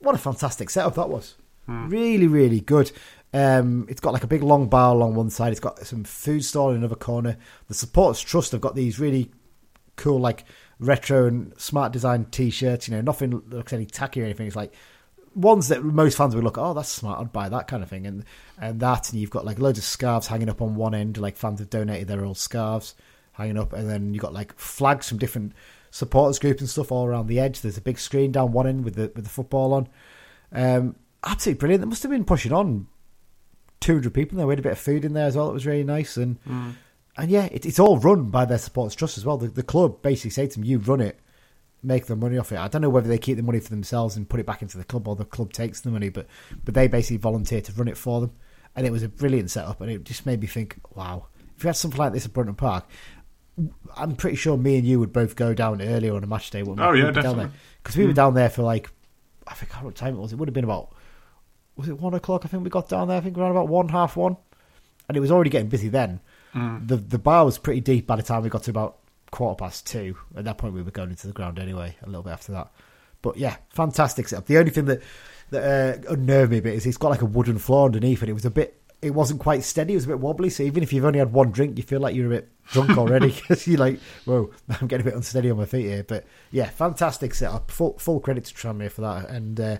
What 0.00 0.14
a 0.14 0.18
fantastic 0.18 0.70
setup 0.70 0.94
that 0.94 1.08
was! 1.08 1.34
Really, 1.66 2.26
really 2.26 2.60
good. 2.60 2.90
Um, 3.34 3.86
it's 3.90 4.00
got 4.00 4.14
like 4.14 4.24
a 4.24 4.28
big 4.28 4.42
long 4.42 4.68
bar 4.68 4.94
along 4.94 5.14
one 5.14 5.30
side. 5.30 5.50
It's 5.50 5.60
got 5.60 5.78
some 5.86 6.04
food 6.04 6.44
stall 6.44 6.70
in 6.70 6.76
another 6.76 6.94
corner. 6.94 7.36
The 7.68 7.74
Supporters 7.74 8.22
Trust 8.22 8.52
have 8.52 8.62
got 8.62 8.74
these 8.74 8.98
really 8.98 9.30
cool, 9.96 10.18
like 10.18 10.44
retro 10.78 11.26
and 11.26 11.52
smart 11.60 11.92
design 11.92 12.24
T-shirts. 12.26 12.88
You 12.88 12.94
know, 12.94 13.02
nothing 13.02 13.42
looks 13.48 13.72
any 13.72 13.84
tacky 13.84 14.22
or 14.22 14.24
anything. 14.24 14.46
It's 14.46 14.56
like 14.56 14.72
ones 15.34 15.68
that 15.68 15.82
most 15.82 16.16
fans 16.16 16.34
would 16.34 16.44
look, 16.44 16.58
oh, 16.58 16.74
that's 16.74 16.88
smart. 16.88 17.20
I'd 17.20 17.32
buy 17.32 17.48
that 17.48 17.68
kind 17.68 17.82
of 17.82 17.88
thing. 17.88 18.06
And 18.06 18.24
and 18.60 18.80
that, 18.80 19.10
and 19.10 19.20
you've 19.20 19.30
got 19.30 19.44
like 19.44 19.58
loads 19.58 19.78
of 19.78 19.84
scarves 19.84 20.26
hanging 20.26 20.48
up 20.48 20.62
on 20.62 20.74
one 20.74 20.94
end. 20.94 21.18
Like 21.18 21.36
fans 21.36 21.60
have 21.60 21.70
donated 21.70 22.08
their 22.08 22.24
old 22.24 22.38
scarves 22.38 22.94
hanging 23.32 23.58
up, 23.58 23.72
and 23.72 23.88
then 23.88 24.14
you've 24.14 24.22
got 24.22 24.32
like 24.32 24.58
flags 24.58 25.08
from 25.08 25.18
different 25.18 25.52
supporters 25.90 26.38
groups 26.38 26.60
and 26.60 26.68
stuff 26.68 26.92
all 26.92 27.06
around 27.06 27.26
the 27.26 27.40
edge. 27.40 27.60
There's 27.60 27.78
a 27.78 27.82
big 27.82 27.98
screen 27.98 28.32
down 28.32 28.52
one 28.52 28.66
end 28.66 28.84
with 28.84 28.94
the 28.94 29.12
with 29.14 29.24
the 29.24 29.30
football 29.30 29.72
on. 29.74 29.88
Um, 30.52 30.96
absolutely 31.24 31.58
brilliant. 31.58 31.82
They 31.82 31.88
must 31.88 32.02
have 32.02 32.12
been 32.12 32.24
pushing 32.24 32.52
on 32.52 32.86
200 33.80 34.12
people 34.12 34.34
in 34.34 34.38
there. 34.38 34.46
We 34.46 34.52
had 34.52 34.58
a 34.58 34.62
bit 34.62 34.72
of 34.72 34.78
food 34.78 35.04
in 35.04 35.12
there 35.12 35.26
as 35.26 35.36
well. 35.36 35.48
It 35.48 35.54
was 35.54 35.66
really 35.66 35.84
nice. 35.84 36.16
And 36.16 36.38
and 37.16 37.30
yeah, 37.30 37.44
it, 37.46 37.66
it's 37.66 37.78
all 37.78 37.98
run 37.98 38.30
by 38.30 38.44
their 38.44 38.58
supporters 38.58 38.94
trust 38.94 39.18
as 39.18 39.24
well. 39.24 39.36
The, 39.36 39.48
the 39.48 39.62
club 39.62 40.02
basically 40.02 40.30
say 40.30 40.46
to 40.46 40.54
them, 40.54 40.64
"You 40.64 40.78
run 40.78 41.00
it, 41.00 41.18
make 41.82 42.06
the 42.06 42.16
money 42.16 42.38
off 42.38 42.52
it." 42.52 42.58
I 42.58 42.68
don't 42.68 42.82
know 42.82 42.90
whether 42.90 43.08
they 43.08 43.18
keep 43.18 43.36
the 43.36 43.42
money 43.42 43.60
for 43.60 43.70
themselves 43.70 44.16
and 44.16 44.28
put 44.28 44.40
it 44.40 44.46
back 44.46 44.62
into 44.62 44.78
the 44.78 44.84
club, 44.84 45.08
or 45.08 45.16
the 45.16 45.24
club 45.24 45.52
takes 45.52 45.80
the 45.80 45.90
money. 45.90 46.08
But 46.08 46.26
but 46.64 46.74
they 46.74 46.88
basically 46.88 47.18
volunteer 47.18 47.60
to 47.60 47.72
run 47.72 47.88
it 47.88 47.96
for 47.96 48.20
them, 48.20 48.32
and 48.76 48.86
it 48.86 48.90
was 48.90 49.02
a 49.02 49.08
brilliant 49.08 49.50
setup. 49.50 49.80
And 49.80 49.90
it 49.90 50.04
just 50.04 50.26
made 50.26 50.40
me 50.40 50.46
think, 50.46 50.78
wow, 50.94 51.26
if 51.56 51.64
you 51.64 51.68
had 51.68 51.76
something 51.76 51.98
like 51.98 52.12
this 52.12 52.26
at 52.26 52.32
Brunton 52.32 52.54
Park. 52.54 52.86
I'm 53.96 54.14
pretty 54.14 54.36
sure 54.36 54.56
me 54.56 54.78
and 54.78 54.86
you 54.86 55.00
would 55.00 55.12
both 55.12 55.34
go 55.34 55.52
down 55.52 55.82
earlier 55.82 56.14
on 56.14 56.22
a 56.22 56.28
match 56.28 56.50
day. 56.50 56.62
Oh, 56.62 56.92
yeah, 56.92 57.10
definitely. 57.10 57.48
Because 57.82 57.96
we 57.96 58.04
were 58.04 58.10
hmm. 58.10 58.14
down 58.14 58.34
there 58.34 58.48
for 58.48 58.62
like, 58.62 58.88
I 59.48 59.54
think 59.54 59.72
what 59.82 59.96
time 59.96 60.14
it 60.14 60.18
was. 60.20 60.32
It 60.32 60.36
would 60.36 60.48
have 60.48 60.54
been 60.54 60.62
about 60.62 60.94
was 61.78 61.88
it 61.88 61.98
one 61.98 62.12
o'clock? 62.12 62.42
I 62.44 62.48
think 62.48 62.64
we 62.64 62.70
got 62.70 62.88
down 62.88 63.08
there. 63.08 63.16
I 63.16 63.20
think 63.20 63.38
around 63.38 63.52
about 63.52 63.68
one, 63.68 63.88
half 63.88 64.16
one, 64.16 64.36
and 65.08 65.16
it 65.16 65.20
was 65.20 65.30
already 65.30 65.48
getting 65.48 65.68
busy 65.68 65.88
then. 65.88 66.20
Hmm. 66.52 66.84
The 66.84 66.96
the 66.96 67.18
bar 67.18 67.44
was 67.44 67.56
pretty 67.56 67.80
deep 67.80 68.06
by 68.06 68.16
the 68.16 68.22
time 68.22 68.42
we 68.42 68.48
got 68.50 68.64
to 68.64 68.70
about 68.70 68.98
quarter 69.30 69.56
past 69.56 69.86
two. 69.86 70.16
At 70.36 70.44
that 70.44 70.58
point, 70.58 70.74
we 70.74 70.82
were 70.82 70.90
going 70.90 71.10
into 71.10 71.26
the 71.26 71.32
ground 71.32 71.58
anyway. 71.58 71.96
A 72.02 72.06
little 72.06 72.22
bit 72.22 72.32
after 72.32 72.52
that, 72.52 72.70
but 73.22 73.36
yeah, 73.36 73.56
fantastic 73.70 74.28
setup. 74.28 74.46
The 74.46 74.58
only 74.58 74.70
thing 74.70 74.86
that 74.86 75.02
that 75.50 76.06
uh, 76.08 76.12
unnerved 76.12 76.52
me 76.52 76.58
a 76.58 76.62
bit 76.62 76.74
is 76.74 76.86
it's 76.86 76.96
got 76.96 77.10
like 77.10 77.22
a 77.22 77.26
wooden 77.26 77.58
floor 77.58 77.86
underneath, 77.86 78.20
and 78.20 78.30
it 78.30 78.34
was 78.34 78.44
a 78.44 78.50
bit. 78.50 78.74
It 79.00 79.14
wasn't 79.14 79.38
quite 79.38 79.62
steady. 79.62 79.92
It 79.92 79.96
was 79.96 80.06
a 80.06 80.08
bit 80.08 80.18
wobbly. 80.18 80.50
So 80.50 80.64
even 80.64 80.82
if 80.82 80.92
you've 80.92 81.04
only 81.04 81.20
had 81.20 81.32
one 81.32 81.52
drink, 81.52 81.76
you 81.78 81.84
feel 81.84 82.00
like 82.00 82.16
you're 82.16 82.26
a 82.26 82.30
bit 82.30 82.48
drunk 82.66 82.98
already 82.98 83.28
because 83.40 83.66
you're 83.66 83.78
like, 83.78 84.00
"Whoa, 84.24 84.50
I'm 84.80 84.88
getting 84.88 85.06
a 85.06 85.10
bit 85.10 85.16
unsteady 85.16 85.50
on 85.50 85.56
my 85.56 85.66
feet 85.66 85.86
here." 85.86 86.04
But 86.04 86.26
yeah, 86.50 86.68
fantastic 86.70 87.34
setup. 87.34 87.70
Full 87.70 87.98
full 87.98 88.20
credit 88.20 88.44
to 88.46 88.54
Tranmere 88.54 88.90
for 88.90 89.02
that. 89.02 89.30
And 89.30 89.60
uh, 89.60 89.78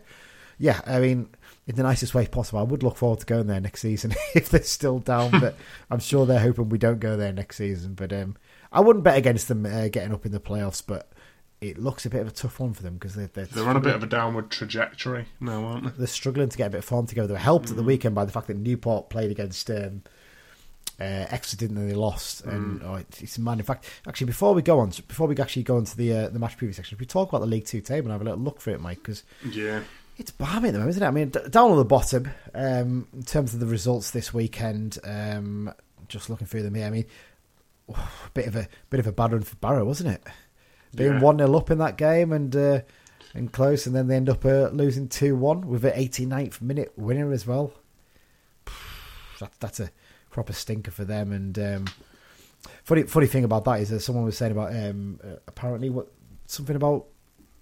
yeah, 0.59 0.81
I 0.87 0.99
mean, 1.01 1.29
in 1.67 1.77
the 1.77 1.83
nicest 1.83 2.15
way 2.15 2.27
possible. 2.27 2.59
I 2.59 2.65
would 2.65 2.83
look 2.83 2.97
forward 2.97 3.21
to 3.21 3.27
going 3.27 3.47
there 3.47 3.61
next 3.61 3.83
season 3.83 4.15
if 4.35 4.49
they're 4.49 4.63
still 4.63 4.99
down, 4.99 5.31
but 5.33 5.55
I'm 5.91 6.01
sure 6.01 6.27
they're 6.27 6.41
hoping 6.41 6.71
we 6.71 6.79
don't 6.79 6.99
go 6.99 7.17
there 7.17 7.33
next 7.33 7.57
season. 7.57 7.95
But 7.95 8.13
um, 8.13 8.37
I 8.73 8.81
wouldn't 8.81 9.05
bet 9.05 9.17
against 9.17 9.49
them 9.49 9.65
uh, 9.67 9.89
getting 9.89 10.13
up 10.13 10.27
in 10.27 10.33
the 10.33 10.41
playoffs, 10.41 10.83
but 10.87 11.11
it 11.61 11.79
looks 11.79 12.07
a 12.07 12.11
bit 12.11 12.21
of 12.21 12.29
a 12.29 12.31
tough 12.31 12.61
one 12.61 12.73
for 12.73 12.83
them 12.83 12.95
because 12.95 13.15
they're, 13.15 13.27
they're, 13.33 13.47
They're 13.47 13.69
on 13.69 13.77
a 13.77 13.81
bit 13.81 13.95
of 13.95 14.03
a 14.03 14.07
downward 14.07 14.51
trajectory 14.51 15.27
now, 15.41 15.65
aren't 15.65 15.85
they? 15.85 15.91
they're 15.99 16.07
struggling 16.07 16.49
to 16.49 16.57
get 16.59 16.67
a 16.69 16.71
bit 16.71 16.79
of 16.79 16.85
form 16.85 17.07
together. 17.07 17.27
They 17.29 17.33
were 17.35 17.39
helped 17.39 17.71
at 17.71 17.77
the 17.77 17.83
weekend 17.83 18.15
by 18.15 18.25
the 18.25 18.33
fact 18.33 18.47
that 18.49 18.57
Newport 18.57 19.09
played 19.11 19.31
against 19.31 19.69
um, 19.71 20.03
uh, 21.01 21.27
Exeter 21.31 21.57
didn't 21.67 21.79
and 21.79 21.91
they 21.91 21.95
lost. 21.95 22.45
And 22.45 22.83
oh, 22.85 22.97
it- 22.97 23.23
it's 23.23 23.39
man. 23.39 23.59
In 23.59 23.65
fact, 23.65 23.87
actually, 24.07 24.27
before 24.27 24.55
we 24.55 24.63
go 24.63 24.79
on, 24.81 24.91
before 25.09 25.27
we 25.27 25.37
actually 25.39 25.63
go 25.63 25.79
into 25.79 25.97
the 25.97 26.13
uh, 26.13 26.29
the 26.29 26.39
match 26.39 26.57
preview 26.59 26.75
section, 26.75 26.95
if 26.97 27.01
we 27.01 27.07
talk 27.07 27.29
about 27.31 27.41
the 27.41 27.47
League 27.47 27.67
Two 27.67 27.81
table 27.81 28.07
and 28.07 28.13
have 28.13 28.21
a 28.21 28.25
little 28.25 28.41
look 28.41 28.61
for 28.61 28.71
it, 28.71 28.81
Mike, 28.81 28.99
because 28.99 29.23
Yeah. 29.51 29.81
it's 30.17 30.31
balmy 30.31 30.69
at 30.69 30.73
the 30.73 30.79
moment, 30.79 30.91
isn't 30.91 31.03
it? 31.03 31.07
I 31.07 31.11
mean, 31.11 31.29
d- 31.31 31.41
down 31.51 31.71
on 31.73 31.77
the 31.77 31.85
bottom, 31.85 32.29
um, 32.55 33.07
in 33.15 33.23
terms 33.25 33.55
of 33.55 33.61
the 33.61 33.67
results 33.67 34.11
this 34.11 34.33
weekend, 34.35 34.99
um, 35.05 35.73
just 36.09 36.29
looking 36.31 36.47
through 36.47 36.63
them 36.65 36.75
here. 36.75 36.87
I 36.87 36.91
mean, 36.91 37.05
a 37.89 37.95
bit 38.35 38.47
of 38.47 38.57
a 38.57 38.69
bit 38.91 39.01
of 39.01 39.07
a 39.07 39.13
bad 39.13 39.33
run 39.33 39.43
for 39.43 39.57
Barrow, 39.57 39.85
wasn't 39.85 40.11
it? 40.11 40.23
Being 40.95 41.15
Yeah. 41.15 41.21
one 41.21 41.39
0 41.39 41.55
up 41.57 41.71
in 41.71 41.79
that 41.79 41.97
game 41.97 42.33
and 42.33 42.55
uh, 42.57 42.81
and 43.35 43.53
close, 43.53 43.87
and 43.87 43.95
then 43.95 44.07
they 44.09 44.17
end 44.17 44.29
up 44.31 44.45
uh, 44.45 44.69
losing 44.69 45.09
two 45.09 45.37
one 45.37 45.69
with 45.69 45.85
an 45.85 45.93
89th 45.93 46.61
minute 46.63 46.93
winner 46.97 47.33
as 47.33 47.47
well. 47.47 47.73
That, 49.41 49.53
that's 49.61 49.79
a 49.79 49.91
proper 50.31 50.53
stinker 50.53 50.91
for 50.91 51.05
them. 51.05 51.31
And 51.31 51.57
um, 51.61 51.85
funny 52.83 53.05
funny 53.05 53.27
thing 53.27 53.45
about 53.45 53.65
that 53.67 53.81
is 53.81 53.91
that 53.91 54.01
someone 54.01 54.25
was 54.25 54.37
saying 54.37 54.51
about 54.51 54.75
um, 54.75 55.21
uh, 55.23 55.37
apparently 55.47 55.91
what 55.91 56.09
something 56.47 56.75
about 56.75 57.07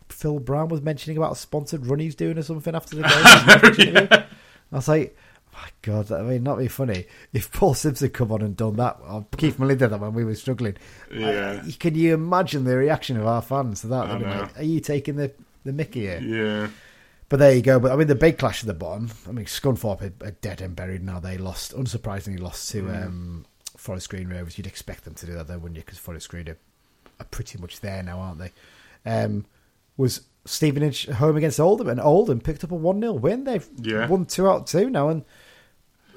Phil 0.09 0.39
Brown 0.39 0.69
was 0.69 0.81
mentioning 0.81 1.19
about 1.19 1.33
a 1.33 1.37
sponsored 1.37 1.85
run 1.87 1.99
he's 1.99 2.15
doing 2.15 2.39
or 2.39 2.43
something 2.43 2.75
after 2.75 2.97
the 2.97 3.75
game. 3.77 4.09
I 4.73 4.77
was 4.77 4.89
like, 4.89 5.15
my 5.57 5.69
God, 5.83 6.13
I 6.13 6.23
mean, 6.23 6.43
not 6.43 6.59
be 6.59 6.69
funny. 6.69 7.07
If 7.33 7.51
Paul 7.53 7.75
Simpson 7.75 8.11
come 8.11 8.31
on 8.33 8.43
and 8.43 8.57
done 8.57 8.77
that, 8.77 8.99
or 9.09 9.27
Keith 9.37 9.59
Millen 9.59 9.79
did 9.79 9.89
that 9.91 10.01
when 10.01 10.13
we 10.15 10.25
were 10.25 10.35
struggling, 10.35 10.77
Yeah. 11.13 11.63
I- 11.67 11.71
can 11.73 11.95
you 11.95 12.15
imagine 12.15 12.65
the 12.65 12.77
reaction 12.77 13.17
of 13.17 13.27
our 13.27 13.43
fans 13.43 13.81
to 13.81 13.87
that? 13.89 14.21
Like, 14.21 14.59
Are 14.59 14.63
you 14.63 14.81
taking 14.81 15.17
the, 15.17 15.33
the 15.65 15.73
mickey 15.73 16.01
here? 16.01 16.21
Yeah. 16.21 16.69
But 17.29 17.39
there 17.41 17.55
you 17.55 17.63
go. 17.63 17.81
But 17.81 17.91
I 17.93 17.97
mean, 17.97 18.07
the 18.07 18.15
big 18.15 18.39
clash 18.39 18.63
at 18.63 18.67
the 18.69 18.75
bottom. 18.75 19.11
I 19.29 19.33
mean, 19.33 19.47
Scunthorpe 19.47 20.13
are, 20.23 20.31
dead 20.31 20.61
and 20.61 20.77
buried 20.77 21.03
now. 21.03 21.19
They 21.19 21.39
lost, 21.39 21.75
unsurprisingly, 21.77 22.39
lost 22.39 22.71
to 22.71 22.89
um, 22.91 23.47
Forest 23.77 24.11
Green 24.11 24.29
Rovers. 24.29 24.57
You'd 24.59 24.67
expect 24.69 25.05
them 25.05 25.15
to 25.15 25.27
do 25.27 25.33
that, 25.35 25.49
though, 25.49 25.59
wouldn't 25.59 25.77
you? 25.77 25.83
Because 25.83 25.99
Forest 25.99 26.29
Green 26.29 26.49
are, 26.49 26.57
are 27.19 27.27
pretty 27.31 27.59
much 27.59 27.81
there 27.81 28.03
now, 28.03 28.21
aren't 28.21 28.39
they? 28.39 28.53
Um, 29.05 29.45
was 29.97 30.21
Stevenage 30.45 31.07
home 31.09 31.37
against 31.37 31.59
Oldham, 31.59 31.89
and 31.89 31.99
Oldham 32.01 32.41
picked 32.41 32.63
up 32.63 32.71
a 32.71 32.77
1 32.77 33.01
0 33.01 33.15
win. 33.15 33.43
They've 33.43 33.67
Yeah. 33.81 34.07
won 34.07 34.27
two 34.27 34.47
out 34.49 34.61
of 34.61 34.67
two 34.67 34.89
now, 34.89 35.09
and 35.09 35.25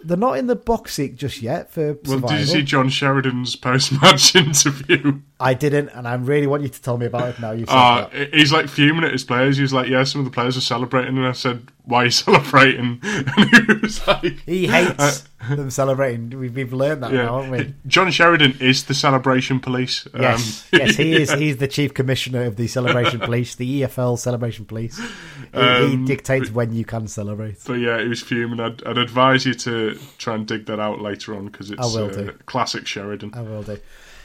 they're 0.04 0.18
not 0.18 0.38
in 0.38 0.48
the 0.48 0.56
box 0.56 0.94
seat 0.96 1.16
just 1.16 1.42
yet 1.42 1.72
for 1.72 1.94
Well, 1.94 2.20
survival. 2.20 2.30
did 2.30 2.40
you 2.40 2.46
see 2.46 2.62
John 2.64 2.90
Sheridan's 2.90 3.56
post-match 3.56 4.36
interview? 4.36 5.20
I 5.40 5.54
didn't, 5.54 5.90
and 5.90 6.08
I 6.08 6.16
really 6.16 6.48
want 6.48 6.64
you 6.64 6.70
to 6.70 6.82
tell 6.82 6.98
me 6.98 7.06
about 7.06 7.30
it 7.30 7.40
now. 7.40 7.52
You 7.52 7.66
Uh, 7.68 8.08
that. 8.10 8.34
he's 8.34 8.52
like 8.52 8.68
fuming 8.68 9.04
at 9.04 9.12
his 9.12 9.24
players. 9.24 9.58
He's 9.58 9.72
like, 9.74 9.88
"Yeah, 9.88 10.04
some 10.04 10.20
of 10.20 10.26
the 10.26 10.32
players 10.32 10.58
are 10.58 10.62
celebrating," 10.62 11.18
and 11.18 11.26
I 11.26 11.32
said, 11.32 11.68
"Why 11.84 12.00
are 12.02 12.06
you 12.06 12.12
celebrating?" 12.26 13.00
And 13.04 13.50
he 13.68 13.74
was 13.82 14.06
like, 14.08 14.40
He 14.46 14.68
hates 14.68 15.28
them 15.56 15.70
celebrating. 15.70 16.30
We've, 16.30 16.56
we've 16.56 16.74
learned 16.74 17.04
that 17.04 17.12
now, 17.14 17.42
haven't 17.42 17.52
we? 17.52 17.74
John 17.88 18.12
Sheridan 18.12 18.58
is 18.60 18.86
the 18.86 18.94
celebration 18.94 19.60
police. 19.60 20.08
Um, 20.14 20.22
Yes, 20.22 20.68
yes, 20.72 20.96
he 20.96 21.14
is. 21.22 21.32
He's 21.40 21.58
the 21.58 21.68
chief 21.68 21.94
commissioner 21.94 22.44
of 22.44 22.56
the 22.56 22.68
Celebration 22.68 23.20
Police, 23.20 23.56
the 23.56 23.82
EFL 23.82 24.18
Celebration 24.20 24.66
Police. 24.66 24.98
He, 24.98 25.04
he 25.54 25.60
Um, 25.60 26.06
dictates 26.06 26.52
when 26.52 26.74
you 26.74 26.86
can 26.86 27.08
celebrate. 27.08 27.58
But 27.66 27.74
yeah, 27.76 28.02
he 28.02 28.08
was 28.08 28.22
fuming. 28.22 28.60
I'd, 28.60 28.84
I'd 28.86 28.98
advise 28.98 29.46
you 29.46 29.54
to 29.56 29.98
try 30.18 30.36
and 30.36 30.46
dig 30.48 30.66
that 30.68 30.80
out 30.80 31.02
later 31.02 31.36
on 31.36 31.46
because 31.48 31.72
it's 31.72 31.80
will 31.94 32.06
uh, 32.10 32.14
do. 32.14 32.32
classic 32.46 32.86
Sheridan. 32.88 33.32
I 33.34 33.42
will 33.42 33.64
do. 33.64 33.80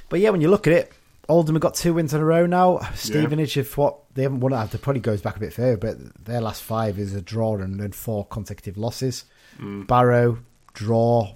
But 0.09 0.21
yeah, 0.21 0.31
when 0.31 0.41
you 0.41 0.49
look 0.51 0.67
at 0.67 0.73
it, 0.73 0.93
Oldham 1.29 1.55
have 1.55 1.63
got 1.63 1.75
two 1.75 1.95
wins 1.95 2.13
in 2.13 2.21
a 2.21 2.25
row 2.25 2.45
now. 2.45 2.81
Stevenage 2.95 3.55
have 3.55 3.75
what 3.79 3.97
they 4.15 4.23
haven't 4.25 4.41
won. 4.41 4.53
It 4.53 4.83
probably 4.83 5.01
goes 5.01 5.23
back 5.23 5.37
a 5.37 5.41
bit 5.41 5.55
further, 5.55 5.79
but 5.79 6.25
their 6.27 6.43
last 6.43 6.63
five 6.63 6.99
is 6.99 7.15
a 7.15 7.23
draw 7.23 7.57
and 7.57 7.81
then 7.81 7.93
four 7.93 8.27
consecutive 8.27 8.77
losses. 8.77 9.25
Barrow 9.59 10.39
draw, 10.75 11.35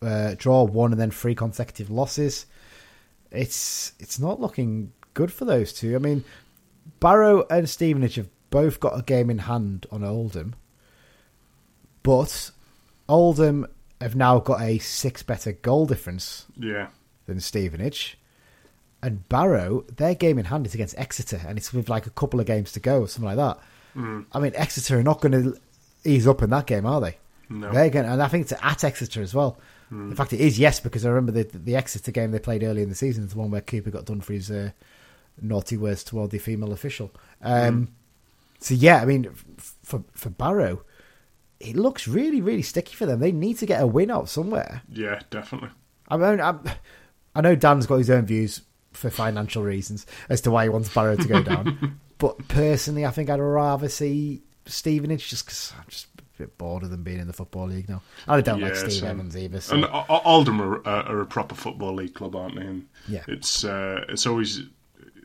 uh, 0.00 0.34
draw 0.38 0.64
one 0.64 0.92
and 0.92 1.00
then 1.00 1.10
three 1.10 1.34
consecutive 1.34 1.90
losses. 1.90 2.46
It's 3.30 3.92
it's 3.98 4.18
not 4.18 4.40
looking 4.40 4.92
good 5.14 5.32
for 5.32 5.44
those 5.44 5.72
two. 5.72 5.94
I 5.94 5.98
mean, 5.98 6.24
Barrow 7.00 7.46
and 7.50 7.68
Stevenage 7.68 8.16
have 8.16 8.28
both 8.50 8.80
got 8.80 8.98
a 8.98 9.02
game 9.02 9.30
in 9.30 9.38
hand 9.38 9.86
on 9.90 10.04
Oldham, 10.04 10.54
but 12.02 12.50
Oldham 13.08 13.66
have 14.00 14.16
now 14.16 14.38
got 14.38 14.60
a 14.60 14.78
six 14.78 15.22
better 15.22 15.52
goal 15.52 15.86
difference 15.86 16.46
Yeah, 16.58 16.88
than 17.26 17.40
Stevenage. 17.40 18.18
And 19.02 19.28
Barrow, 19.28 19.84
their 19.96 20.14
game 20.14 20.38
in 20.38 20.44
hand 20.46 20.66
is 20.66 20.74
against 20.74 20.96
Exeter, 20.98 21.40
and 21.46 21.58
it's 21.58 21.72
with 21.72 21.88
like 21.88 22.06
a 22.06 22.10
couple 22.10 22.38
of 22.38 22.46
games 22.46 22.70
to 22.72 22.80
go 22.80 23.00
or 23.00 23.08
something 23.08 23.34
like 23.34 23.36
that. 23.36 23.58
I 24.32 24.38
mean, 24.38 24.52
Exeter 24.54 24.98
are 24.98 25.02
not 25.02 25.20
going 25.20 25.32
to 25.32 25.58
ease 26.04 26.26
up 26.26 26.40
in 26.42 26.50
that 26.50 26.66
game, 26.66 26.86
are 26.86 27.00
they? 27.00 27.18
No. 27.60 27.70
They're 27.72 27.90
going, 27.90 28.06
and 28.06 28.22
I 28.22 28.28
think 28.28 28.42
it's 28.42 28.52
at 28.62 28.84
Exeter 28.84 29.22
as 29.22 29.34
well. 29.34 29.58
In 29.90 30.14
fact, 30.14 30.32
it 30.32 30.40
is 30.40 30.58
yes, 30.58 30.80
because 30.80 31.04
I 31.04 31.10
remember 31.10 31.32
the 31.32 31.44
the 31.58 31.76
Exeter 31.76 32.12
game 32.12 32.30
they 32.30 32.38
played 32.38 32.62
early 32.62 32.82
in 32.82 32.88
the 32.88 32.94
season, 32.94 33.28
the 33.28 33.36
one 33.36 33.50
where 33.50 33.60
Cooper 33.60 33.90
got 33.90 34.06
done 34.06 34.22
for 34.22 34.32
his 34.32 34.50
uh, 34.50 34.70
naughty 35.40 35.76
words 35.76 36.02
toward 36.02 36.30
the 36.30 36.38
female 36.38 36.72
official. 36.72 37.10
Um, 37.42 37.88
So 38.60 38.72
yeah, 38.74 39.02
I 39.02 39.04
mean, 39.04 39.28
for 39.58 40.02
for 40.12 40.30
Barrow, 40.30 40.82
it 41.60 41.76
looks 41.76 42.08
really 42.08 42.40
really 42.40 42.62
sticky 42.62 42.94
for 42.94 43.04
them. 43.04 43.20
They 43.20 43.32
need 43.32 43.58
to 43.58 43.66
get 43.66 43.82
a 43.82 43.86
win 43.86 44.10
out 44.10 44.30
somewhere. 44.30 44.80
yeah, 44.88 45.20
definitely. 45.30 45.70
I 46.08 46.16
mean, 46.16 46.40
I'm, 46.40 46.60
I 47.34 47.40
know 47.42 47.54
Dan's 47.54 47.86
got 47.86 47.96
his 47.96 48.08
own 48.10 48.24
views 48.24 48.62
for 48.92 49.10
financial 49.10 49.62
reasons 49.62 50.06
as 50.28 50.40
to 50.42 50.50
why 50.50 50.64
he 50.64 50.68
wants 50.70 50.92
Barrow 50.94 51.16
to 51.16 51.28
go 51.28 51.42
down. 51.42 51.98
but 52.18 52.48
personally, 52.48 53.04
I 53.04 53.10
think 53.10 53.28
I'd 53.30 53.40
rather 53.40 53.88
see 53.88 54.42
Stevenage 54.66 55.28
just 55.28 55.44
because 55.44 55.72
I'm 55.78 55.84
just 55.88 56.06
bit 56.42 56.58
bored 56.58 56.82
of 56.82 56.90
them 56.90 57.02
being 57.02 57.18
in 57.20 57.26
the 57.26 57.32
Football 57.32 57.68
League 57.68 57.88
now. 57.88 58.02
I 58.28 58.40
don't 58.40 58.60
like 58.60 58.74
Yeah, 58.74 58.78
Steve 58.80 58.92
same. 58.92 59.10
Evans 59.10 59.36
either. 59.36 59.60
So. 59.60 59.74
And 59.76 59.86
Oldham 60.08 60.60
are, 60.60 60.86
are 60.86 61.20
a 61.20 61.26
proper 61.26 61.54
football 61.54 61.94
league 61.94 62.14
club, 62.14 62.34
aren't 62.36 62.56
they? 62.56 62.62
And 62.66 62.86
Yeah. 63.08 63.22
it's 63.28 63.64
uh, 63.64 64.04
it's 64.08 64.26
always 64.26 64.62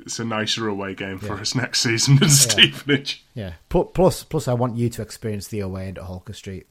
it's 0.05 0.19
a 0.19 0.23
nicer 0.25 0.67
away 0.67 0.95
game 0.95 1.17
for 1.19 1.35
Yeah. 1.35 1.41
us 1.41 1.53
next 1.55 1.81
season 1.81 2.15
than 2.17 2.29
Stevenage. 2.29 3.25
yeah. 3.33 3.53
Plus, 3.69 4.23
plus, 4.23 4.47
I 4.47 4.53
want 4.53 4.77
you 4.77 4.89
to 4.89 5.01
experience 5.01 5.47
the 5.49 5.59
away 5.59 5.87
end 5.87 5.97
at 5.97 6.05
Holker 6.05 6.33
Street. 6.33 6.65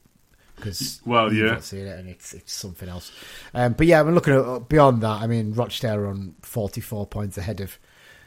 Because 0.55 1.01
Well, 1.05 1.31
you've 1.31 1.45
yeah. 1.45 1.51
not 1.53 1.63
seen 1.63 1.85
it, 1.85 1.99
and 1.99 2.09
it's 2.09 2.33
it's 2.33 2.51
something 2.51 2.89
else. 2.89 3.11
Um, 3.53 3.73
but 3.73 3.85
yeah, 3.85 3.99
I'm 3.99 4.15
looking 4.15 4.33
at 4.33 4.39
uh, 4.39 4.57
beyond 4.59 5.03
that. 5.03 5.21
I 5.21 5.27
mean, 5.27 5.53
Rochdale 5.53 5.95
are 5.97 6.07
on 6.07 6.33
44 6.41 7.05
points 7.05 7.37
ahead 7.37 7.61
of 7.61 7.77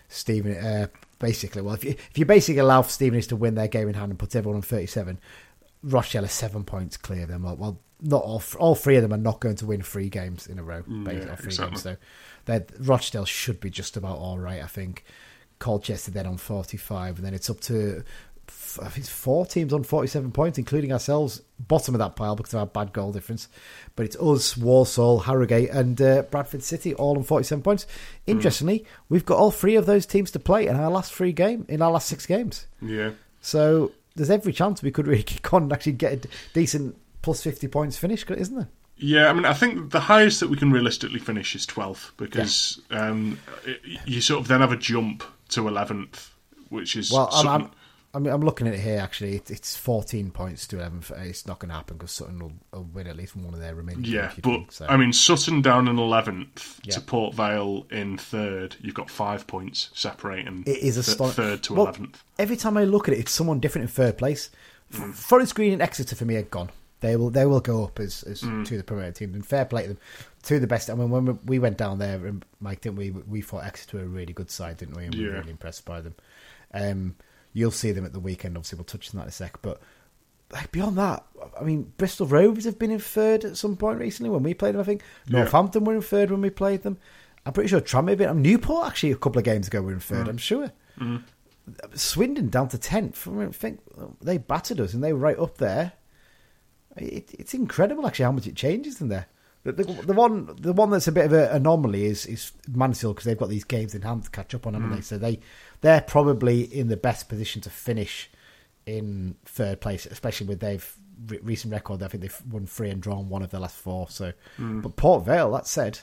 Stephen. 0.08 0.56
Uh, 0.56 0.86
basically, 1.18 1.60
well, 1.62 1.74
if 1.74 1.82
you 1.82 1.90
if 1.90 2.16
you 2.18 2.24
basically 2.24 2.60
allow 2.60 2.82
Stevenage 2.82 3.26
to 3.28 3.36
win 3.36 3.56
their 3.56 3.66
game 3.66 3.88
in 3.88 3.94
hand 3.94 4.10
and 4.10 4.18
put 4.18 4.36
everyone 4.36 4.56
on 4.58 4.62
37, 4.62 5.18
Rochdale 5.82 6.24
are 6.24 6.28
seven 6.28 6.64
points 6.64 6.96
clear. 6.96 7.26
Them, 7.26 7.42
well, 7.42 7.56
well, 7.56 7.80
not 8.00 8.22
all 8.22 8.42
all 8.58 8.74
three 8.74 8.96
of 8.96 9.02
them 9.02 9.12
are 9.12 9.18
not 9.18 9.40
going 9.40 9.56
to 9.56 9.66
win 9.66 9.82
three 9.82 10.08
games 10.08 10.46
in 10.46 10.58
a 10.58 10.62
row. 10.62 10.82
yeah, 10.88 11.32
exactly. 11.32 11.70
games. 11.70 11.82
So, 11.82 11.96
Rochdale 12.78 13.24
should 13.24 13.60
be 13.60 13.70
just 13.70 13.96
about 13.96 14.18
all 14.18 14.38
right. 14.38 14.62
I 14.62 14.66
think. 14.66 15.04
Colchester 15.58 16.10
then 16.10 16.26
on 16.26 16.38
45, 16.38 17.16
and 17.16 17.26
then 17.26 17.34
it's 17.34 17.50
up 17.50 17.60
to 17.60 18.02
I 18.80 18.88
think 18.88 18.98
it's 18.98 19.08
four 19.08 19.46
teams 19.46 19.72
on 19.72 19.82
47 19.82 20.32
points, 20.32 20.58
including 20.58 20.92
ourselves, 20.92 21.42
bottom 21.58 21.94
of 21.94 21.98
that 21.98 22.16
pile 22.16 22.36
because 22.36 22.54
of 22.54 22.60
our 22.60 22.66
bad 22.66 22.92
goal 22.92 23.12
difference. 23.12 23.48
But 23.96 24.06
it's 24.06 24.16
us, 24.16 24.56
Walsall, 24.56 25.20
Harrogate, 25.20 25.70
and 25.70 26.00
uh, 26.00 26.22
Bradford 26.22 26.62
City 26.62 26.94
all 26.94 27.16
on 27.16 27.22
47 27.22 27.62
points. 27.62 27.86
Interestingly, 28.26 28.84
we've 29.08 29.24
got 29.24 29.38
all 29.38 29.50
three 29.50 29.76
of 29.76 29.86
those 29.86 30.06
teams 30.06 30.30
to 30.32 30.38
play 30.38 30.66
in 30.66 30.76
our 30.76 30.90
last 30.90 31.12
three 31.12 31.32
game 31.32 31.66
in 31.68 31.82
our 31.82 31.90
last 31.90 32.08
six 32.08 32.26
games. 32.26 32.66
Yeah, 32.80 33.12
So 33.40 33.92
there's 34.16 34.30
every 34.30 34.52
chance 34.52 34.82
we 34.82 34.90
could 34.90 35.06
really 35.06 35.22
kick 35.34 35.52
on 35.52 35.64
and 35.64 35.72
actually 35.72 35.92
get 35.92 36.24
a 36.24 36.28
decent 36.52 36.96
plus 37.22 37.42
50 37.42 37.68
points 37.68 37.96
finish, 37.96 38.24
isn't 38.28 38.56
there? 38.56 38.68
yeah. 38.96 39.28
I 39.28 39.32
mean, 39.32 39.44
I 39.44 39.52
think 39.54 39.90
the 39.92 40.00
highest 40.00 40.40
that 40.40 40.50
we 40.50 40.56
can 40.56 40.70
realistically 40.72 41.18
finish 41.20 41.54
is 41.54 41.66
12th 41.66 42.10
because 42.16 42.80
um, 42.90 43.38
it, 43.64 43.80
you 44.06 44.20
sort 44.20 44.40
of 44.40 44.48
then 44.48 44.60
have 44.60 44.72
a 44.72 44.76
jump 44.76 45.22
to 45.50 45.62
11th, 45.62 46.28
which 46.68 46.96
is 46.96 47.10
Well, 47.10 47.30
something- 47.30 47.66
I'm, 47.68 47.70
I'm, 48.12 48.26
I'm 48.26 48.40
looking 48.40 48.66
at 48.66 48.74
it 48.74 48.80
here. 48.80 48.98
Actually, 48.98 49.36
it's, 49.36 49.50
it's 49.50 49.76
14 49.76 50.30
points 50.32 50.66
to 50.68 50.78
11. 50.78 51.04
It's 51.28 51.46
not 51.46 51.60
going 51.60 51.68
to 51.68 51.76
happen 51.76 51.96
because 51.96 52.10
Sutton 52.10 52.38
will, 52.40 52.52
will 52.72 52.84
win 52.92 53.06
at 53.06 53.16
least 53.16 53.36
one 53.36 53.54
of 53.54 53.60
their 53.60 53.74
remaining. 53.74 54.04
Yeah, 54.04 54.22
games, 54.28 54.34
but 54.42 54.50
think, 54.50 54.72
so. 54.72 54.86
I 54.88 54.96
mean, 54.96 55.12
Sutton 55.12 55.62
down 55.62 55.86
in 55.86 55.98
eleventh 55.98 56.80
Yeah. 56.84 56.94
to 56.94 57.00
Port 57.00 57.34
Vale 57.34 57.86
in 57.90 58.18
third. 58.18 58.76
You've 58.80 58.94
got 58.94 59.08
five 59.10 59.46
points 59.46 59.90
separating. 59.94 60.64
It 60.66 60.78
is 60.78 60.96
th- 60.96 61.06
astonishing. 61.08 61.44
third 61.44 61.62
to 61.64 61.74
Well, 61.74 61.82
eleventh. 61.84 62.24
Every 62.38 62.56
time 62.56 62.76
I 62.76 62.84
look 62.84 63.06
at 63.06 63.14
it, 63.14 63.20
it's 63.20 63.32
someone 63.32 63.60
different 63.60 63.84
in 63.84 63.88
third 63.88 64.18
place. 64.18 64.50
F- 64.92 65.00
mm. 65.00 65.14
Forest 65.14 65.54
Green 65.54 65.72
and 65.72 65.82
Exeter 65.82 66.16
for 66.16 66.24
me 66.24 66.34
are 66.36 66.42
gone. 66.42 66.70
They 67.00 67.14
will 67.16 67.30
they 67.30 67.46
will 67.46 67.60
go 67.60 67.84
up 67.84 68.00
as, 68.00 68.24
as 68.24 68.42
mm. 68.42 68.66
two 68.66 68.74
of 68.74 68.80
the 68.80 68.84
promoted 68.84 69.14
teams. 69.14 69.34
And 69.34 69.46
fair 69.46 69.64
play 69.64 69.82
to 69.82 69.88
them, 69.90 69.98
two 70.42 70.56
of 70.56 70.60
the 70.62 70.66
best. 70.66 70.90
I 70.90 70.94
mean, 70.94 71.10
when 71.10 71.26
we- 71.26 71.38
we 71.46 71.58
went 71.60 71.78
down 71.78 71.98
there, 71.98 72.26
and 72.26 72.44
Mike, 72.60 72.80
didn't 72.80 72.96
we? 72.98 73.10
We 73.10 73.40
thought 73.40 73.64
Exeter 73.64 73.98
were 73.98 74.02
a 74.02 74.06
really 74.08 74.32
good 74.32 74.50
side, 74.50 74.78
didn't 74.78 74.96
we? 74.96 75.04
And 75.04 75.14
we 75.14 75.26
were 75.26 75.34
really 75.34 75.50
impressed 75.50 75.84
by 75.84 76.00
them. 76.00 76.14
Um, 76.74 77.14
you'll 77.52 77.70
see 77.70 77.92
them 77.92 78.04
at 78.04 78.12
the 78.12 78.20
weekend. 78.20 78.56
Obviously, 78.56 78.76
we'll 78.76 78.84
touch 78.84 79.12
on 79.14 79.18
that 79.18 79.24
in 79.24 79.28
a 79.28 79.32
sec. 79.32 79.60
But 79.62 79.80
like 80.52 80.72
beyond 80.72 80.98
that, 80.98 81.24
I 81.60 81.64
mean, 81.64 81.92
Bristol 81.96 82.26
Rovers 82.26 82.64
have 82.64 82.78
been 82.78 82.90
in 82.90 82.98
third 82.98 83.44
at 83.44 83.56
some 83.56 83.76
point 83.76 83.98
recently 83.98 84.30
when 84.30 84.42
we 84.42 84.54
played 84.54 84.74
them. 84.74 84.80
I 84.80 84.84
think 84.84 85.02
Yeah. 85.26 85.40
Northampton 85.40 85.84
were 85.84 85.94
in 85.94 86.02
third 86.02 86.30
when 86.30 86.40
we 86.40 86.50
played 86.50 86.82
them. 86.82 86.98
I'm 87.46 87.52
pretty 87.52 87.68
sure 87.68 87.80
Tranmere 87.80 88.18
been. 88.18 88.28
Um, 88.28 88.42
Newport 88.42 88.86
actually 88.86 89.12
a 89.12 89.16
couple 89.16 89.38
of 89.38 89.44
games 89.44 89.66
ago 89.68 89.80
were 89.80 89.92
in 89.92 90.00
third. 90.00 90.28
I'm 90.28 90.36
sure. 90.36 90.70
Swindon 91.94 92.48
down 92.48 92.68
to 92.68 92.78
tenth. 92.78 93.26
I, 93.26 93.30
mean, 93.30 93.48
I 93.48 93.52
think 93.52 93.80
they 94.20 94.38
battered 94.38 94.80
us 94.80 94.92
and 94.94 95.02
they 95.02 95.12
were 95.12 95.18
right 95.18 95.38
up 95.38 95.58
there. 95.58 95.92
It, 96.96 97.30
it's 97.38 97.54
incredible 97.54 98.06
actually 98.06 98.24
how 98.24 98.32
much 98.32 98.46
it 98.46 98.56
changes 98.56 98.98
them 98.98 99.08
there. 99.08 99.26
The, 99.62 99.72
the, 99.72 99.84
the 99.84 100.12
one 100.14 100.56
the 100.58 100.72
one 100.72 100.88
that's 100.90 101.06
a 101.06 101.12
bit 101.12 101.26
of 101.26 101.32
an 101.34 101.50
anomaly 101.50 102.06
is 102.06 102.24
is 102.26 102.52
Mansfield 102.68 103.16
because 103.16 103.26
they've 103.26 103.38
got 103.38 103.50
these 103.50 103.64
games 103.64 103.94
in 103.94 104.02
hand 104.02 104.24
to 104.24 104.30
catch 104.30 104.54
up 104.54 104.66
on, 104.66 104.72
haven't 104.74 104.90
they? 104.90 105.00
So 105.02 105.18
they 105.18 105.38
they're 105.80 106.00
probably 106.00 106.62
in 106.62 106.88
the 106.88 106.96
best 106.96 107.28
position 107.28 107.60
to 107.62 107.70
finish 107.70 108.30
in 108.86 109.36
third 109.44 109.80
place, 109.80 110.06
especially 110.06 110.46
with 110.46 110.60
they've 110.60 110.96
re- 111.28 111.40
recent 111.42 111.72
record. 111.72 112.02
I 112.02 112.08
think 112.08 112.22
they've 112.22 112.42
won 112.50 112.66
three 112.66 112.90
and 112.90 113.00
drawn 113.00 113.28
one 113.28 113.42
of 113.42 113.50
their 113.50 113.60
last 113.60 113.76
four. 113.76 114.08
So, 114.10 114.32
hmm. 114.56 114.80
but 114.80 114.96
Port 114.96 115.24
Vale, 115.24 115.50
that 115.52 115.66
said, 115.66 116.00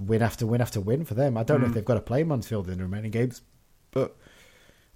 win 0.00 0.22
after 0.22 0.46
win 0.46 0.60
after 0.60 0.80
win 0.80 1.04
for 1.04 1.14
them. 1.14 1.36
I 1.36 1.42
don't 1.42 1.60
know 1.60 1.66
if 1.66 1.70
hmm. 1.70 1.74
they've 1.74 1.84
got 1.84 1.94
to 1.94 2.00
play 2.00 2.22
Mansfield 2.22 2.68
in 2.68 2.78
the 2.78 2.84
remaining 2.84 3.10
games, 3.10 3.42
but 3.90 4.16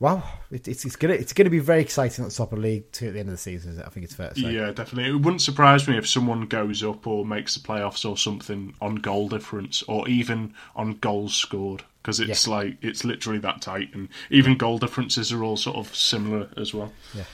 wow, 0.05 0.23
it, 0.51 0.69
it's 0.69 0.85
it's 0.85 0.97
gonna 0.97 1.15
it's 1.15 1.33
gonna 1.33 1.49
be 1.49 1.59
very 1.61 1.81
exciting 1.81 2.25
at 2.25 2.31
the 2.31 2.37
top 2.37 2.53
of 2.53 2.59
the 2.61 2.63
league 2.63 2.93
to 2.93 3.09
at 3.09 3.15
the 3.15 3.21
end 3.21 3.31
of 3.31 3.35
the 3.35 3.39
season. 3.39 3.83
I 3.85 3.89
think 3.89 4.05
it's 4.05 4.15
fair 4.15 4.29
to 4.29 4.35
say. 4.41 4.53
Yeah, 4.53 4.71
definitely. 4.71 5.11
It 5.11 5.21
wouldn't 5.23 5.41
surprise 5.41 5.89
me 5.89 5.97
if 5.97 6.07
someone 6.07 6.43
goes 6.47 6.85
up 6.85 7.07
or 7.07 7.25
makes 7.25 7.55
the 7.55 7.67
playoffs 7.67 8.09
or 8.09 8.19
something 8.19 8.75
on 8.83 8.97
goal 8.97 9.31
difference 9.31 9.83
or 9.85 10.07
even 10.07 10.53
on 10.77 10.93
goals 10.97 11.33
scored 11.35 11.83
because 12.03 12.21
it's 12.21 12.47
Yeah. 12.47 12.55
like 12.55 12.77
it's 12.83 13.03
literally 13.03 13.39
that 13.39 13.63
tight, 13.63 13.95
and 13.95 14.11
even 14.29 14.59
goal 14.59 14.79
differences 14.79 15.33
are 15.33 15.43
all 15.43 15.57
sort 15.57 15.77
of 15.77 15.95
similar 15.97 16.49
as 16.59 16.75
well. 16.75 16.93
Yeah. 17.15 17.25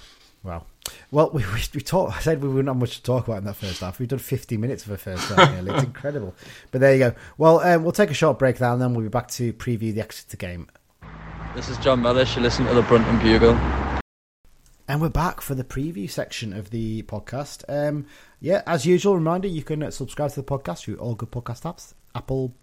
Wow. 0.44 0.64
Well, 1.10 1.30
we 1.32 1.42
we, 1.44 1.60
we 1.74 1.80
talk, 1.80 2.16
I 2.16 2.20
said 2.20 2.40
we 2.40 2.48
wouldn't 2.48 2.68
have 2.68 2.76
much 2.76 2.96
to 2.96 3.02
talk 3.02 3.26
about 3.26 3.38
in 3.38 3.44
that 3.44 3.56
first 3.56 3.80
half. 3.80 3.98
We've 3.98 4.08
done 4.08 4.18
50 4.20 4.56
minutes 4.56 4.86
of 4.86 4.92
a 4.92 4.96
first 4.96 5.28
half 5.28 5.50
nearly. 5.52 5.74
It's 5.74 5.84
incredible. 5.92 6.34
But 6.70 6.80
there 6.80 6.92
you 6.94 6.98
go. 7.00 7.14
Well, 7.36 7.60
um, 7.60 7.82
we'll 7.82 7.92
take 7.92 8.10
a 8.10 8.14
short 8.14 8.38
break 8.38 8.60
now 8.60 8.72
and 8.72 8.80
then 8.80 8.94
we'll 8.94 9.02
be 9.02 9.08
back 9.10 9.28
to 9.32 9.52
preview 9.52 9.92
the 9.92 10.00
Exeter 10.00 10.36
game. 10.38 10.68
This 11.53 11.68
is 11.68 11.78
John 11.78 12.01
Mellish. 12.01 12.36
You 12.36 12.42
listen 12.42 12.64
to 12.66 12.74
the 12.74 12.82
Brunton 12.82 13.18
Bugle. 13.18 13.59
And 14.86 15.01
we're 15.01 15.09
back 15.09 15.40
for 15.40 15.57
the 15.57 15.64
preview 15.64 16.09
section 16.09 16.53
of 16.53 16.70
the 16.70 17.03
podcast. 17.03 17.64
Um, 17.68 18.07
yeah, 18.38 18.62
as 18.68 18.86
usual, 18.86 19.16
reminder 19.16 19.48
you 19.48 19.64
can 19.64 19.82
uh, 19.82 19.90
subscribe 19.90 20.30
to 20.30 20.42
the 20.42 20.46
podcast 20.46 20.84
through 20.84 20.98
all 20.98 21.16
good 21.16 21.32
podcast 21.32 21.62
apps 21.62 21.94
Apple 22.14 22.55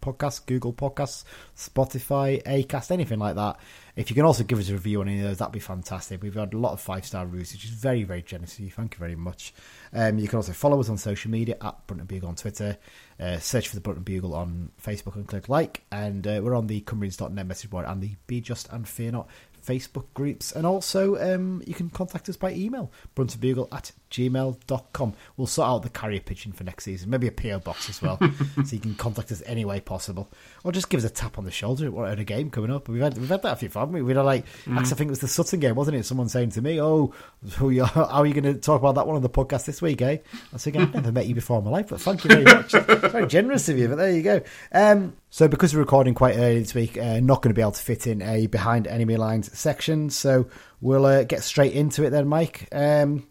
Podcasts, 0.00 0.44
Google 0.44 0.72
Podcasts, 0.72 1.24
Spotify, 1.56 2.42
Acast, 2.44 2.90
anything 2.90 3.18
like 3.18 3.36
that. 3.36 3.58
If 3.96 4.08
you 4.08 4.14
can 4.14 4.24
also 4.24 4.44
give 4.44 4.58
us 4.58 4.70
a 4.70 4.72
review 4.72 5.02
on 5.02 5.08
any 5.08 5.18
of 5.18 5.24
those, 5.24 5.38
that'd 5.38 5.52
be 5.52 5.60
fantastic. 5.60 6.22
We've 6.22 6.34
had 6.34 6.54
a 6.54 6.58
lot 6.58 6.72
of 6.72 6.80
five 6.80 7.04
star 7.04 7.26
reviews, 7.26 7.52
which 7.52 7.64
is 7.64 7.70
very, 7.70 8.04
very 8.04 8.22
generous 8.22 8.54
of 8.54 8.60
you. 8.60 8.70
Thank 8.70 8.94
you 8.94 8.98
very 8.98 9.16
much. 9.16 9.52
Um, 9.92 10.18
you 10.18 10.28
can 10.28 10.36
also 10.36 10.52
follow 10.52 10.80
us 10.80 10.88
on 10.88 10.96
social 10.96 11.30
media 11.30 11.56
at 11.60 11.86
Brunton 11.86 12.06
Bugle 12.06 12.30
on 12.30 12.36
Twitter, 12.36 12.78
uh, 13.20 13.38
search 13.38 13.68
for 13.68 13.74
the 13.74 13.80
Brunton 13.80 14.02
Bugle 14.02 14.34
on 14.34 14.70
Facebook 14.82 15.14
and 15.14 15.26
click 15.26 15.48
like. 15.48 15.84
And 15.92 16.26
uh, 16.26 16.40
we're 16.42 16.54
on 16.54 16.66
the 16.66 16.80
Cumbrians.net 16.80 17.46
message 17.46 17.70
board 17.70 17.84
and 17.86 18.02
the 18.02 18.16
Be 18.26 18.40
Just 18.40 18.68
and 18.72 18.88
Fear 18.88 19.12
Not 19.12 19.28
Facebook 19.64 20.06
groups. 20.14 20.52
And 20.52 20.66
also, 20.66 21.16
um, 21.34 21.62
you 21.66 21.74
can 21.74 21.90
contact 21.90 22.28
us 22.28 22.36
by 22.36 22.52
email, 22.52 22.90
bruntonbugle 23.16 23.68
at 23.72 23.92
gmail.com. 24.10 25.14
We'll 25.36 25.46
sort 25.46 25.68
out 25.68 25.82
the 25.82 25.90
carrier 25.90 26.20
pigeon 26.20 26.52
for 26.52 26.64
next 26.64 26.84
season, 26.84 27.10
maybe 27.10 27.28
a 27.28 27.32
PO 27.32 27.60
box 27.60 27.88
as 27.88 28.02
well, 28.02 28.18
so 28.64 28.74
you 28.74 28.80
can 28.80 28.94
contact 28.94 29.30
us 29.32 29.42
any 29.46 29.64
way 29.64 29.80
possible. 29.80 30.28
Or 30.64 30.72
just 30.72 30.90
give 30.90 30.98
us 30.98 31.04
a 31.04 31.12
tap 31.12 31.38
on 31.38 31.44
the 31.44 31.50
shoulder 31.50 32.06
at 32.06 32.18
a 32.18 32.24
game 32.24 32.50
coming 32.50 32.70
up. 32.70 32.88
We've 32.88 33.02
had, 33.02 33.16
we've 33.16 33.28
had 33.28 33.42
that 33.42 33.52
a 33.52 33.56
few 33.56 33.68
times, 33.68 33.92
we? 33.92 34.02
We 34.02 34.14
had 34.14 34.22
like, 34.22 34.46
mm. 34.64 34.76
actually, 34.76 34.92
I 34.92 34.96
think 34.96 35.08
it 35.08 35.10
was 35.10 35.20
the 35.20 35.28
Sutton 35.28 35.60
game, 35.60 35.74
wasn't 35.74 35.96
it? 35.96 36.04
Someone 36.04 36.28
saying 36.28 36.50
to 36.50 36.62
me, 36.62 36.80
Oh, 36.80 37.14
who 37.56 37.70
you, 37.70 37.84
how 37.84 38.04
are 38.04 38.26
you 38.26 38.34
going 38.34 38.54
to 38.54 38.60
talk 38.60 38.80
about 38.80 38.96
that 38.96 39.06
one 39.06 39.16
on 39.16 39.22
the 39.22 39.30
podcast 39.30 39.64
this 39.64 39.80
week, 39.80 40.02
eh? 40.02 40.18
I 40.32 40.38
was 40.52 40.64
thinking, 40.64 40.82
I've 40.82 40.94
never 40.94 41.12
met 41.12 41.26
you 41.26 41.34
before 41.34 41.58
in 41.58 41.64
my 41.64 41.70
life, 41.70 41.88
but 41.88 42.00
thank 42.00 42.24
you 42.24 42.30
very 42.30 42.44
much. 42.44 42.72
very 43.10 43.26
generous 43.26 43.68
of 43.68 43.78
you, 43.78 43.88
but 43.88 43.96
there 43.96 44.10
you 44.10 44.22
go. 44.22 44.42
Um, 44.72 45.14
so, 45.30 45.48
because 45.48 45.72
we're 45.72 45.80
recording 45.80 46.14
quite 46.14 46.36
early 46.36 46.58
this 46.58 46.74
week, 46.74 46.98
uh, 46.98 47.20
not 47.20 47.40
going 47.40 47.50
to 47.50 47.54
be 47.54 47.62
able 47.62 47.72
to 47.72 47.82
fit 47.82 48.06
in 48.06 48.20
a 48.20 48.46
behind 48.48 48.86
enemy 48.86 49.16
lines 49.16 49.56
section. 49.56 50.10
So, 50.10 50.48
we'll 50.80 51.06
uh, 51.06 51.24
get 51.24 51.42
straight 51.42 51.72
into 51.72 52.04
it 52.04 52.10
then, 52.10 52.28
Mike. 52.28 52.68
Um, 52.72 53.26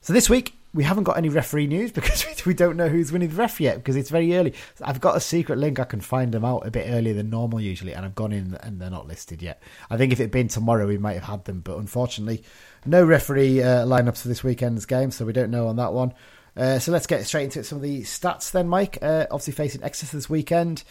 so, 0.00 0.12
this 0.12 0.30
week 0.30 0.56
we 0.76 0.84
haven't 0.84 1.04
got 1.04 1.16
any 1.16 1.30
referee 1.30 1.66
news 1.66 1.90
because 1.92 2.44
we 2.44 2.54
don't 2.54 2.76
know 2.76 2.88
who's 2.88 3.10
winning 3.10 3.30
the 3.30 3.34
ref 3.34 3.60
yet 3.60 3.76
because 3.76 3.96
it's 3.96 4.10
very 4.10 4.36
early. 4.36 4.54
I've 4.82 5.00
got 5.00 5.16
a 5.16 5.20
secret 5.20 5.58
link. 5.58 5.80
I 5.80 5.84
can 5.84 6.00
find 6.00 6.32
them 6.32 6.44
out 6.44 6.66
a 6.66 6.70
bit 6.70 6.86
earlier 6.88 7.14
than 7.14 7.30
normal 7.30 7.60
usually, 7.60 7.94
and 7.94 8.04
I've 8.04 8.14
gone 8.14 8.32
in 8.32 8.54
and 8.62 8.80
they're 8.80 8.90
not 8.90 9.08
listed 9.08 9.42
yet. 9.42 9.62
I 9.90 9.96
think 9.96 10.12
if 10.12 10.20
it 10.20 10.24
had 10.24 10.30
been 10.30 10.48
tomorrow, 10.48 10.86
we 10.86 10.98
might 10.98 11.14
have 11.14 11.24
had 11.24 11.44
them, 11.46 11.60
but 11.60 11.78
unfortunately, 11.78 12.44
no 12.84 13.04
referee 13.04 13.62
uh, 13.62 13.86
lineups 13.86 14.22
for 14.22 14.28
this 14.28 14.44
weekend's 14.44 14.86
game, 14.86 15.10
so 15.10 15.24
we 15.24 15.32
don't 15.32 15.50
know 15.50 15.66
on 15.66 15.76
that 15.76 15.92
one. 15.92 16.12
Uh, 16.56 16.78
so 16.78 16.90
let's 16.90 17.06
get 17.06 17.24
straight 17.26 17.44
into 17.44 17.62
some 17.62 17.76
of 17.76 17.82
the 17.82 18.02
stats 18.02 18.50
then, 18.50 18.68
Mike. 18.68 18.98
Uh, 19.02 19.26
obviously 19.30 19.52
facing 19.52 19.82
Exeter 19.82 20.16
this 20.16 20.30
weekend. 20.30 20.84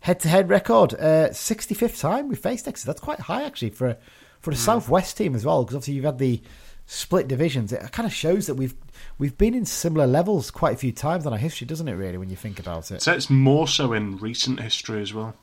Head 0.00 0.20
to 0.20 0.28
head 0.28 0.48
record, 0.48 0.90
65th 0.90 1.82
uh, 1.82 1.88
time 2.08 2.28
we 2.28 2.36
faced 2.36 2.68
Exeter. 2.68 2.86
That's 2.86 3.00
quite 3.00 3.18
high 3.18 3.42
actually 3.42 3.70
for 3.70 3.96
for 4.40 4.50
the 4.50 4.56
mm. 4.56 4.60
Southwest 4.60 5.16
team 5.16 5.34
as 5.34 5.44
well, 5.44 5.64
because 5.64 5.74
obviously 5.74 5.94
you've 5.94 6.04
had 6.04 6.18
the 6.18 6.40
split 6.86 7.26
divisions. 7.26 7.72
It 7.72 7.90
kind 7.90 8.06
of 8.06 8.14
shows 8.14 8.46
that 8.46 8.54
we've 8.54 8.74
we've 9.18 9.36
been 9.36 9.54
in 9.54 9.64
similar 9.64 10.06
levels 10.06 10.50
quite 10.50 10.74
a 10.74 10.78
few 10.78 10.92
times 10.92 11.26
in 11.26 11.32
our 11.32 11.38
history, 11.38 11.66
doesn't 11.66 11.88
it? 11.88 11.94
Really, 11.94 12.18
when 12.18 12.30
you 12.30 12.36
think 12.36 12.60
about 12.60 12.90
it. 12.92 13.02
So 13.02 13.12
it's 13.12 13.28
more 13.28 13.66
so 13.66 13.92
in 13.92 14.18
recent 14.18 14.60
history 14.60 15.02
as 15.02 15.12
well. 15.12 15.34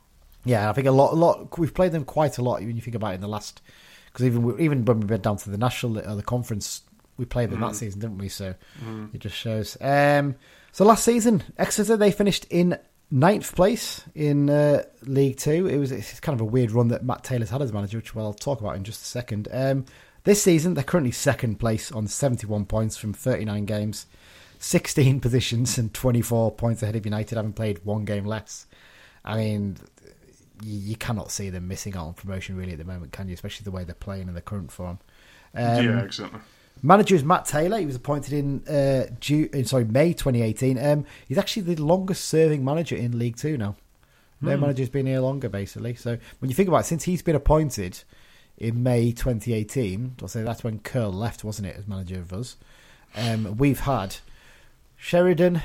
Yeah, 0.45 0.69
I 0.69 0.73
think 0.73 0.87
a 0.87 0.91
lot, 0.91 1.13
a 1.13 1.15
lot. 1.15 1.57
We've 1.57 1.73
played 1.73 1.91
them 1.91 2.05
quite 2.05 2.37
a 2.37 2.41
lot 2.41 2.61
when 2.61 2.75
you 2.75 2.81
think 2.81 2.95
about 2.95 3.11
it 3.11 3.15
in 3.15 3.21
the 3.21 3.27
last. 3.27 3.61
Because 4.05 4.25
even 4.25 4.59
even 4.59 4.85
when 4.85 5.01
we 5.01 5.07
went 5.07 5.23
down 5.23 5.37
to 5.37 5.49
the 5.49 5.57
national 5.57 5.99
or 5.99 6.15
the 6.15 6.23
conference, 6.23 6.83
we 7.17 7.25
played 7.25 7.49
them 7.49 7.59
mm. 7.59 7.69
that 7.69 7.75
season, 7.75 7.99
didn't 7.99 8.17
we? 8.17 8.29
So 8.29 8.55
mm. 8.83 9.13
it 9.13 9.19
just 9.19 9.35
shows. 9.35 9.77
Um, 9.81 10.35
so 10.71 10.85
last 10.85 11.03
season, 11.03 11.43
Exeter 11.57 11.97
they 11.97 12.11
finished 12.11 12.45
in 12.49 12.77
ninth 13.11 13.55
place 13.55 14.03
in 14.15 14.49
uh, 14.49 14.83
League 15.03 15.37
Two. 15.37 15.67
It 15.67 15.77
was 15.77 15.91
it's 15.91 16.19
kind 16.19 16.35
of 16.35 16.41
a 16.41 16.49
weird 16.49 16.71
run 16.71 16.87
that 16.89 17.05
Matt 17.05 17.23
Taylor's 17.23 17.49
had 17.49 17.61
as 17.61 17.71
manager, 17.71 17.97
which 17.97 18.15
I'll 18.15 18.33
talk 18.33 18.59
about 18.59 18.75
in 18.75 18.83
just 18.83 19.01
a 19.01 19.05
second. 19.05 19.47
Um, 19.51 19.85
this 20.23 20.41
season, 20.41 20.73
they're 20.73 20.83
currently 20.83 21.11
second 21.11 21.59
place 21.59 21.91
on 21.91 22.07
71 22.07 22.65
points 22.65 22.95
from 22.95 23.13
39 23.13 23.65
games, 23.65 24.05
16 24.59 25.19
positions, 25.21 25.77
and 25.77 25.93
24 25.93 26.51
points 26.53 26.81
ahead 26.81 26.95
of 26.95 27.05
United, 27.05 27.35
having 27.35 27.53
played 27.53 27.83
one 27.83 28.05
game 28.05 28.25
less. 28.25 28.65
I 29.25 29.35
mean, 29.37 29.77
you, 30.63 30.79
you 30.79 30.95
cannot 30.95 31.29
see 31.31 31.49
them 31.49 31.67
missing 31.67 31.95
out 31.95 32.07
on 32.07 32.13
promotion 32.13 32.55
really 32.55 32.71
at 32.71 32.77
the 32.77 32.85
moment, 32.85 33.11
can 33.11 33.27
you? 33.27 33.33
Especially 33.33 33.65
the 33.65 33.71
way 33.71 33.83
they're 33.83 33.95
playing 33.95 34.27
in 34.27 34.33
the 34.33 34.41
current 34.41 34.71
form. 34.71 34.99
Um, 35.53 35.85
yeah, 35.85 36.01
exactly. 36.01 36.39
Manager 36.85 37.15
is 37.15 37.23
Matt 37.23 37.45
Taylor. 37.45 37.79
He 37.79 37.85
was 37.85 37.95
appointed 37.95 38.33
in 38.33 38.67
uh, 38.67 39.07
June, 39.21 39.63
sorry 39.63 39.85
May 39.85 40.11
2018. 40.11 40.77
Um, 40.77 41.05
he's 41.25 41.37
actually 41.37 41.73
the 41.73 41.81
longest 41.81 42.25
serving 42.25 42.63
manager 42.63 42.97
in 42.97 43.17
League 43.17 43.37
Two 43.37 43.57
now. 43.57 43.77
No 44.41 44.55
hmm. 44.55 44.61
manager's 44.61 44.89
been 44.89 45.05
here 45.05 45.21
longer, 45.21 45.47
basically. 45.47 45.95
So 45.95 46.17
when 46.39 46.49
you 46.49 46.55
think 46.55 46.67
about 46.67 46.81
it, 46.81 46.87
since 46.87 47.03
he's 47.03 47.21
been 47.21 47.37
appointed 47.37 48.03
in 48.57 48.83
May 48.83 49.13
2018, 49.13 50.17
I'll 50.21 50.27
say 50.27 50.43
that's 50.43 50.63
when 50.63 50.79
Curle 50.79 51.13
left, 51.13 51.45
wasn't 51.45 51.69
it, 51.69 51.77
as 51.77 51.87
manager 51.87 52.19
of 52.19 52.33
us. 52.33 52.57
Um, 53.15 53.55
we've 53.55 53.79
had 53.79 54.17
Sheridan, 54.97 55.61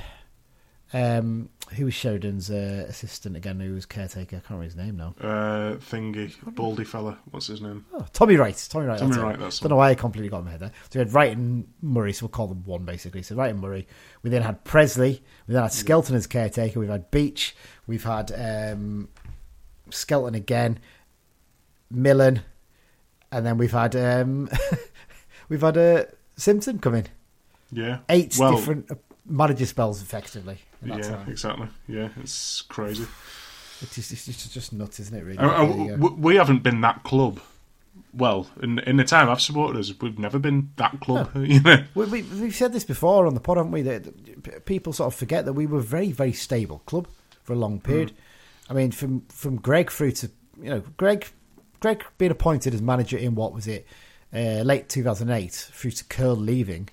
um, 0.92 1.50
who 1.74 1.84
was 1.84 1.94
Sheridan's 1.94 2.50
uh, 2.50 2.86
assistant 2.88 3.36
again? 3.36 3.60
Who 3.60 3.74
was 3.74 3.84
caretaker? 3.84 4.36
I 4.36 4.40
can't 4.40 4.50
remember 4.50 4.64
his 4.64 4.76
name 4.76 4.96
now. 4.96 5.14
Uh, 5.20 5.76
thingy, 5.76 6.34
baldy 6.54 6.84
fella. 6.84 7.18
What's 7.30 7.48
his 7.48 7.60
name? 7.60 7.84
Oh, 7.92 8.06
Tommy 8.12 8.36
Wright. 8.36 8.66
Tommy 8.70 8.86
Wright. 8.86 8.98
Tommy 8.98 9.18
Wright. 9.18 9.38
That's 9.38 9.60
don't 9.60 9.70
know 9.70 9.76
why 9.76 9.90
I 9.90 9.94
completely 9.94 10.30
got 10.30 10.44
my 10.44 10.50
head 10.52 10.60
there. 10.60 10.72
So 10.90 10.98
we 10.98 11.00
had 11.00 11.12
Wright 11.12 11.36
and 11.36 11.66
Murray, 11.82 12.12
so 12.12 12.24
we'll 12.24 12.30
call 12.30 12.46
them 12.46 12.62
one 12.64 12.84
basically. 12.84 13.22
So 13.22 13.34
Wright 13.34 13.50
and 13.50 13.60
Murray. 13.60 13.86
We 14.22 14.30
then 14.30 14.42
had 14.42 14.64
Pressley. 14.64 15.22
We 15.46 15.54
then 15.54 15.62
had 15.62 15.72
Skelton 15.72 16.16
as 16.16 16.26
caretaker. 16.26 16.80
We've 16.80 16.88
had 16.88 17.10
Beech. 17.10 17.54
We've 17.86 18.04
had 18.04 18.32
um, 18.32 19.08
Skelton 19.90 20.34
again. 20.34 20.78
Millen, 21.90 22.42
and 23.32 23.46
then 23.46 23.58
we've 23.58 23.72
had 23.72 23.96
um, 23.96 24.48
we've 25.48 25.60
had 25.60 25.76
uh, 25.76 26.04
Simpson 26.36 26.78
come 26.78 26.94
in. 26.94 27.06
Yeah, 27.70 27.98
eight 28.08 28.36
well, 28.38 28.56
different 28.56 28.90
manager 29.28 29.66
spells 29.66 30.02
effectively. 30.02 30.58
yeah, 30.84 31.00
time. 31.00 31.28
exactly. 31.28 31.68
Yeah, 31.86 32.08
it's 32.20 32.62
crazy. 32.62 33.06
It's 33.80 33.94
just, 33.94 34.12
it's 34.12 34.26
just, 34.26 34.52
just 34.52 34.72
nuts, 34.72 34.98
isn't 35.00 35.16
it? 35.16 35.24
Really. 35.24 35.38
Uh, 35.38 35.64
uh, 35.64 35.96
we 36.16 36.36
haven't 36.36 36.62
been 36.62 36.80
that 36.80 37.04
club. 37.04 37.40
Well, 38.12 38.48
in 38.62 38.78
in 38.80 38.96
the 38.96 39.04
time 39.04 39.28
I've 39.28 39.40
supported 39.40 39.78
us, 39.78 39.92
we've 40.00 40.18
never 40.18 40.38
been 40.38 40.70
that 40.76 40.98
club. 41.00 41.30
No. 41.34 41.42
You 41.44 41.60
know, 41.60 41.84
we, 41.94 42.06
we, 42.06 42.22
we've 42.22 42.54
said 42.54 42.72
this 42.72 42.84
before 42.84 43.26
on 43.26 43.34
the 43.34 43.40
pod, 43.40 43.58
haven't 43.58 43.72
we? 43.72 43.82
That 43.82 44.64
people 44.64 44.92
sort 44.92 45.12
of 45.12 45.18
forget 45.18 45.44
that 45.44 45.52
we 45.52 45.66
were 45.66 45.78
a 45.78 45.82
very, 45.82 46.10
very 46.10 46.32
stable 46.32 46.82
club 46.86 47.06
for 47.42 47.52
a 47.52 47.56
long 47.56 47.80
period. 47.80 48.10
Mm. 48.10 48.70
I 48.70 48.74
mean, 48.74 48.90
from 48.90 49.22
from 49.28 49.56
Greg 49.56 49.90
through 49.90 50.12
to 50.12 50.30
you 50.60 50.70
know 50.70 50.82
Greg, 50.96 51.26
Greg 51.80 52.04
being 52.18 52.32
appointed 52.32 52.74
as 52.74 52.82
manager 52.82 53.16
in 53.16 53.34
what 53.34 53.52
was 53.52 53.66
it, 53.66 53.86
uh, 54.32 54.62
late 54.62 54.88
two 54.88 55.02
thousand 55.04 55.30
eight, 55.30 55.52
through 55.52 55.92
to 55.92 56.04
Curle 56.04 56.36
leaving 56.36 56.88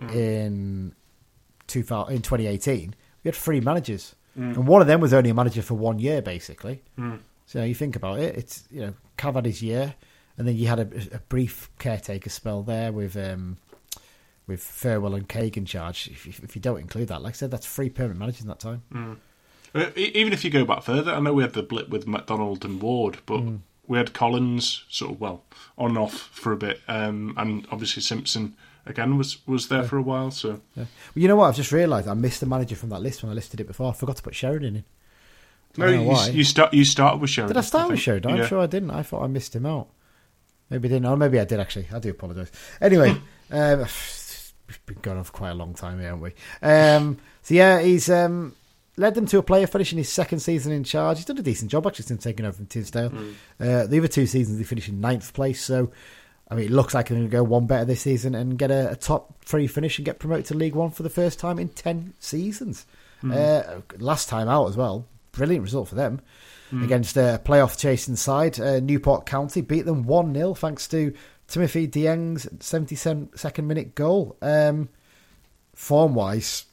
mm. 0.00 0.14
in 0.14 0.94
2000, 1.66 2.14
in 2.14 2.22
2018, 2.22 2.94
we 3.22 3.28
had 3.28 3.34
three 3.34 3.60
managers, 3.60 4.14
mm. 4.38 4.54
and 4.54 4.66
one 4.66 4.80
of 4.80 4.86
them 4.86 5.00
was 5.00 5.12
only 5.12 5.30
a 5.30 5.34
manager 5.34 5.62
for 5.62 5.74
one 5.74 5.98
year, 5.98 6.22
basically. 6.22 6.82
Mm. 6.98 7.20
So 7.46 7.62
you 7.62 7.74
think 7.74 7.96
about 7.96 8.20
it, 8.20 8.36
it's 8.36 8.64
you 8.70 8.80
know 8.80 8.94
Cav 9.18 9.34
had 9.34 9.46
his 9.46 9.62
year, 9.62 9.94
and 10.38 10.48
then 10.48 10.56
you 10.56 10.66
had 10.66 10.80
a, 10.80 11.16
a 11.16 11.18
brief 11.28 11.70
caretaker 11.78 12.30
spell 12.30 12.62
there 12.62 12.92
with 12.92 13.16
um, 13.16 13.58
with 14.46 14.62
Farewell 14.62 15.14
and 15.14 15.28
Craig 15.28 15.56
in 15.56 15.64
charge. 15.64 16.08
If, 16.08 16.26
if, 16.42 16.54
you 16.54 16.60
don't 16.60 16.80
include 16.80 17.08
that, 17.08 17.22
like 17.22 17.34
I 17.34 17.36
said, 17.36 17.50
that's 17.50 17.66
three 17.66 17.88
permanent 17.88 18.20
managers 18.20 18.42
in 18.42 18.48
that 18.48 18.60
time. 18.60 18.82
Mm. 18.92 19.16
Uh, 19.74 19.90
even 19.96 20.32
if 20.32 20.44
you 20.44 20.50
go 20.50 20.64
back 20.64 20.82
further, 20.82 21.12
I 21.12 21.20
know 21.20 21.32
we 21.32 21.42
had 21.42 21.52
the 21.52 21.62
blip 21.62 21.88
with 21.88 22.06
McDonald 22.06 22.64
and 22.64 22.80
Ward, 22.80 23.18
but 23.26 23.40
mm. 23.40 23.60
we 23.86 23.98
had 23.98 24.12
Collins 24.12 24.84
sort 24.88 25.12
of 25.12 25.20
well 25.20 25.44
on 25.76 25.90
and 25.90 25.98
off 25.98 26.14
for 26.14 26.52
a 26.52 26.56
bit, 26.56 26.80
um, 26.86 27.34
and 27.36 27.66
obviously 27.70 28.02
Simpson 28.02 28.54
again 28.86 29.16
was 29.16 29.46
was 29.46 29.68
there 29.68 29.82
yeah. 29.82 29.88
for 29.88 29.96
a 29.96 30.02
while. 30.02 30.30
So, 30.30 30.60
yeah. 30.76 30.84
well, 30.84 30.86
you 31.14 31.28
know 31.28 31.36
what? 31.36 31.48
I've 31.48 31.56
just 31.56 31.72
realised 31.72 32.08
I 32.08 32.14
missed 32.14 32.40
the 32.40 32.46
manager 32.46 32.76
from 32.76 32.90
that 32.90 33.00
list 33.00 33.22
when 33.22 33.30
I 33.30 33.34
listed 33.34 33.60
it 33.60 33.66
before. 33.66 33.90
I 33.90 33.92
forgot 33.92 34.16
to 34.16 34.22
put 34.22 34.34
Sheridan 34.34 34.76
in. 34.76 34.84
No, 35.76 35.86
you, 35.88 36.32
you 36.32 36.44
start. 36.44 36.72
You 36.72 36.84
started 36.84 37.20
with 37.20 37.30
Sheridan. 37.30 37.54
Did 37.54 37.58
I 37.58 37.62
start 37.62 37.86
I 37.86 37.88
with 37.88 38.00
Sheridan? 38.00 38.32
I'm 38.32 38.38
yeah. 38.38 38.46
sure 38.46 38.60
I 38.60 38.66
didn't. 38.66 38.90
I 38.90 39.02
thought 39.02 39.24
I 39.24 39.26
missed 39.26 39.56
him 39.56 39.66
out. 39.66 39.88
Maybe 40.70 40.88
I 40.88 40.92
didn't. 40.92 41.06
Or 41.06 41.16
maybe 41.16 41.40
I 41.40 41.44
did 41.44 41.60
actually. 41.60 41.88
I 41.92 41.98
do 41.98 42.10
apologise. 42.10 42.50
Anyway, 42.80 43.10
um, 43.50 43.80
we've 43.80 44.86
been 44.86 44.98
going 45.02 45.18
on 45.18 45.24
for 45.24 45.32
quite 45.32 45.50
a 45.50 45.54
long 45.54 45.74
time, 45.74 46.00
haven't 46.00 46.20
we? 46.20 46.32
Um, 46.62 47.18
so 47.42 47.54
yeah, 47.54 47.80
he's 47.80 48.08
um, 48.08 48.54
led 48.96 49.14
them 49.14 49.26
to 49.26 49.38
a 49.38 49.42
player 49.42 49.66
finishing 49.66 49.98
his 49.98 50.08
second 50.08 50.38
season 50.40 50.72
in 50.72 50.84
charge. 50.84 51.18
He's 51.18 51.26
done 51.26 51.38
a 51.38 51.42
decent 51.42 51.70
job 51.70 51.86
actually 51.86 52.06
since 52.06 52.22
taking 52.22 52.46
over 52.46 52.56
from 52.56 52.66
Tisdale. 52.66 53.10
Mm. 53.10 53.34
Uh, 53.60 53.86
the 53.86 53.98
other 53.98 54.08
two 54.08 54.26
seasons 54.26 54.58
he 54.58 54.64
finished 54.64 54.88
in 54.88 55.00
ninth 55.00 55.32
place. 55.32 55.60
So 55.60 55.90
I 56.54 56.56
mean, 56.58 56.66
it 56.66 56.70
looks 56.70 56.94
like 56.94 57.08
they're 57.08 57.18
going 57.18 57.28
to 57.28 57.36
go 57.36 57.42
one 57.42 57.66
better 57.66 57.84
this 57.84 58.02
season 58.02 58.36
and 58.36 58.56
get 58.56 58.70
a, 58.70 58.92
a, 58.92 58.94
top 58.94 59.44
three 59.44 59.66
finish 59.66 59.98
and 59.98 60.06
get 60.06 60.20
promoted 60.20 60.46
to 60.46 60.54
League 60.54 60.76
One 60.76 60.92
for 60.92 61.02
the 61.02 61.10
first 61.10 61.40
time 61.40 61.58
in 61.58 61.68
10 61.68 62.14
seasons. 62.20 62.86
Mm. 63.24 63.34
Uh, 63.34 63.80
last 63.98 64.28
time 64.28 64.48
out 64.48 64.68
as 64.68 64.76
well. 64.76 65.04
Brilliant 65.32 65.64
result 65.64 65.88
for 65.88 65.96
them. 65.96 66.20
Mm. 66.70 66.84
Against 66.84 67.16
a 67.16 67.40
playoff 67.44 67.76
chasing 67.76 68.14
side, 68.14 68.60
uh, 68.60 68.78
Newport 68.78 69.26
County 69.26 69.62
beat 69.62 69.84
them 69.84 70.04
1 70.04 70.32
0 70.32 70.54
thanks 70.54 70.86
to 70.88 71.12
Timothy 71.48 71.88
Dieng's 71.88 72.46
72nd 72.46 73.64
minute 73.64 73.96
goal. 73.96 74.36
Um, 74.40 74.90
form 75.74 76.14
wise, 76.14 76.66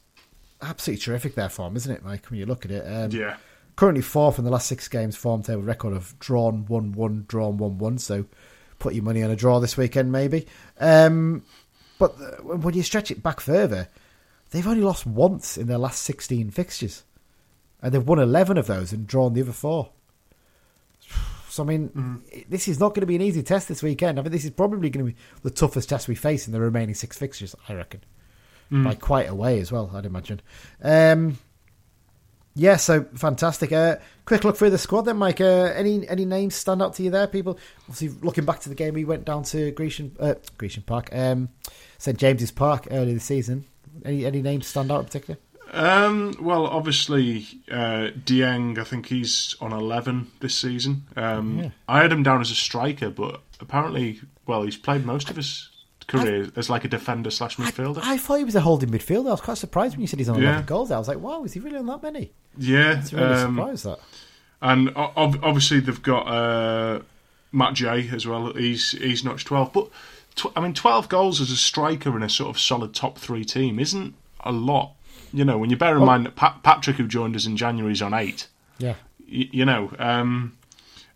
absolutely 0.60 1.02
terrific 1.02 1.34
their 1.34 1.48
form, 1.48 1.74
isn't 1.74 1.92
it, 1.92 2.04
Mike, 2.04 2.30
when 2.30 2.38
you 2.38 2.46
look 2.46 2.64
at 2.64 2.70
it? 2.70 2.84
Um, 2.86 3.10
yeah. 3.10 3.36
Currently 3.74 4.02
fourth 4.02 4.38
in 4.38 4.44
the 4.44 4.50
last 4.52 4.68
six 4.68 4.86
games, 4.86 5.16
form 5.16 5.42
table 5.42 5.62
record 5.62 5.92
of 5.92 6.16
drawn 6.20 6.66
1 6.66 6.92
1, 6.92 7.24
drawn 7.26 7.56
1 7.56 7.78
1. 7.78 7.98
So 7.98 8.26
put 8.82 8.94
your 8.94 9.04
money 9.04 9.22
on 9.22 9.30
a 9.30 9.36
draw 9.36 9.60
this 9.60 9.76
weekend, 9.76 10.10
maybe. 10.12 10.46
Um, 10.80 11.44
but 11.98 12.10
when 12.44 12.74
you 12.74 12.82
stretch 12.82 13.10
it 13.10 13.22
back 13.22 13.40
further, 13.40 13.88
they've 14.50 14.66
only 14.66 14.82
lost 14.82 15.06
once 15.06 15.56
in 15.56 15.68
their 15.68 15.78
last 15.78 16.02
16 16.02 16.50
fixtures. 16.50 17.04
and 17.84 17.92
they've 17.92 18.06
won 18.06 18.18
eleven 18.20 18.56
of 18.58 18.66
those 18.68 18.92
and 18.92 19.06
drawn 19.08 19.34
the 19.34 19.40
other 19.42 19.50
four. 19.52 19.90
So 21.48 21.64
I 21.64 21.66
mean, 21.66 21.88
Mm. 21.90 22.48
this 22.48 22.68
is 22.68 22.78
not 22.80 22.90
going 22.94 23.00
to 23.02 23.06
be 23.06 23.16
an 23.16 23.22
easy 23.22 23.42
test 23.42 23.66
this 23.68 23.82
weekend. 23.82 24.18
I 24.18 24.22
mean, 24.22 24.30
this 24.32 24.44
is 24.44 24.50
probably 24.52 24.88
going 24.88 25.04
to 25.06 25.12
be 25.12 25.18
the 25.42 25.50
toughest 25.50 25.88
test 25.88 26.06
we 26.08 26.14
face 26.14 26.46
in 26.46 26.52
the 26.52 26.60
remaining 26.60 26.94
six 26.94 27.18
fixtures. 27.18 27.54
I 27.68 27.74
reckon 27.74 28.00
Mm. 28.70 28.84
by 28.84 28.94
quite 28.94 29.28
a 29.28 29.34
way 29.34 29.58
as 29.60 29.70
well. 29.72 29.90
I'd 29.92 30.06
imagine. 30.06 30.40
Um, 30.82 31.38
yeah, 32.54 32.76
so 32.76 33.04
fantastic. 33.14 33.72
Uh, 33.72 33.96
quick 34.24 34.44
look 34.44 34.56
through 34.56 34.70
the 34.70 34.78
squad 34.78 35.02
then, 35.02 35.16
Mike. 35.16 35.40
Uh, 35.40 35.72
any 35.74 36.06
any 36.08 36.24
names 36.24 36.54
stand 36.54 36.82
out 36.82 36.94
to 36.94 37.02
you 37.02 37.10
there? 37.10 37.26
People 37.26 37.58
obviously 37.88 38.08
looking 38.22 38.44
back 38.44 38.60
to 38.60 38.68
the 38.68 38.74
game, 38.74 38.94
we 38.94 39.04
went 39.04 39.24
down 39.24 39.42
to 39.44 39.70
Grecian 39.72 40.14
uh, 40.20 40.34
Grecian 40.58 40.82
Park, 40.82 41.08
um, 41.12 41.48
St 41.98 42.18
James's 42.18 42.50
Park 42.50 42.88
early 42.90 43.14
this 43.14 43.24
season. 43.24 43.64
Any 44.04 44.26
any 44.26 44.42
names 44.42 44.66
stand 44.66 44.90
out 44.90 45.00
in 45.00 45.04
particular? 45.06 45.38
Um, 45.72 46.34
well, 46.38 46.66
obviously, 46.66 47.46
uh, 47.70 48.10
Dieng, 48.26 48.76
I 48.78 48.84
think 48.84 49.06
he's 49.06 49.56
on 49.58 49.72
11 49.72 50.30
this 50.40 50.54
season. 50.54 51.04
Um, 51.16 51.58
Yeah. 51.60 51.70
I 51.88 52.02
had 52.02 52.12
him 52.12 52.22
down 52.22 52.42
as 52.42 52.50
a 52.50 52.54
striker, 52.54 53.08
but 53.08 53.40
apparently, 53.58 54.20
well, 54.46 54.64
he's 54.64 54.76
played 54.76 55.06
most 55.06 55.30
of 55.30 55.36
his 55.36 55.70
career 56.06 56.50
as 56.56 56.68
like 56.70 56.84
a 56.84 56.88
defender 56.88 57.30
slash 57.30 57.56
midfielder. 57.56 57.98
I, 58.02 58.14
I 58.14 58.16
thought 58.18 58.36
he 58.38 58.44
was 58.44 58.54
a 58.54 58.60
holding 58.60 58.90
midfielder. 58.90 59.28
I 59.28 59.30
was 59.32 59.40
quite 59.40 59.58
surprised 59.58 59.94
when 59.94 60.00
you 60.02 60.06
said 60.06 60.18
he's 60.18 60.28
on 60.28 60.40
Yeah. 60.40 60.48
eleven 60.50 60.66
goals. 60.66 60.90
I 60.90 60.98
was 60.98 61.08
like, 61.08 61.18
wow, 61.20 61.44
is 61.44 61.52
he 61.52 61.60
really 61.60 61.76
on 61.78 61.86
that 61.86 62.02
many? 62.02 62.32
yeah, 62.58 62.98
It's 63.00 63.12
really 63.12 63.26
um, 63.34 63.56
surprised 63.56 63.84
that. 63.84 63.98
and 64.60 64.90
ob- 64.96 65.40
obviously 65.42 65.80
they've 65.80 66.02
got 66.02 66.22
uh, 66.28 67.00
Matt 67.52 67.74
Jay 67.74 68.08
as 68.12 68.26
well. 68.26 68.52
He's 68.54 68.92
he's 68.92 69.24
notched 69.24 69.46
12, 69.46 69.72
but 69.72 69.88
tw- 70.36 70.52
I 70.56 70.60
mean, 70.60 70.74
12 70.74 71.08
goals 71.08 71.40
as 71.40 71.50
a 71.50 71.56
striker 71.56 72.16
in 72.16 72.22
a 72.22 72.28
sort 72.28 72.50
of 72.50 72.60
solid 72.60 72.94
top 72.94 73.18
three 73.18 73.44
team 73.44 73.78
isn't 73.78 74.14
a 74.40 74.52
lot. 74.52 74.92
You 75.32 75.44
know, 75.46 75.56
when 75.58 75.70
you 75.70 75.76
bear 75.76 75.92
in 75.94 76.00
Well- 76.00 76.06
mind 76.06 76.26
that 76.26 76.36
Pat- 76.36 76.62
Patrick, 76.62 76.96
who 76.96 77.06
joined 77.08 77.36
us 77.36 77.46
in 77.46 77.56
January, 77.56 77.92
is 77.92 78.02
on 78.02 78.12
eight. 78.14 78.48
Yeah. 78.78 78.94
y- 79.20 79.48
you 79.50 79.64
know, 79.64 79.92
um, 79.98 80.56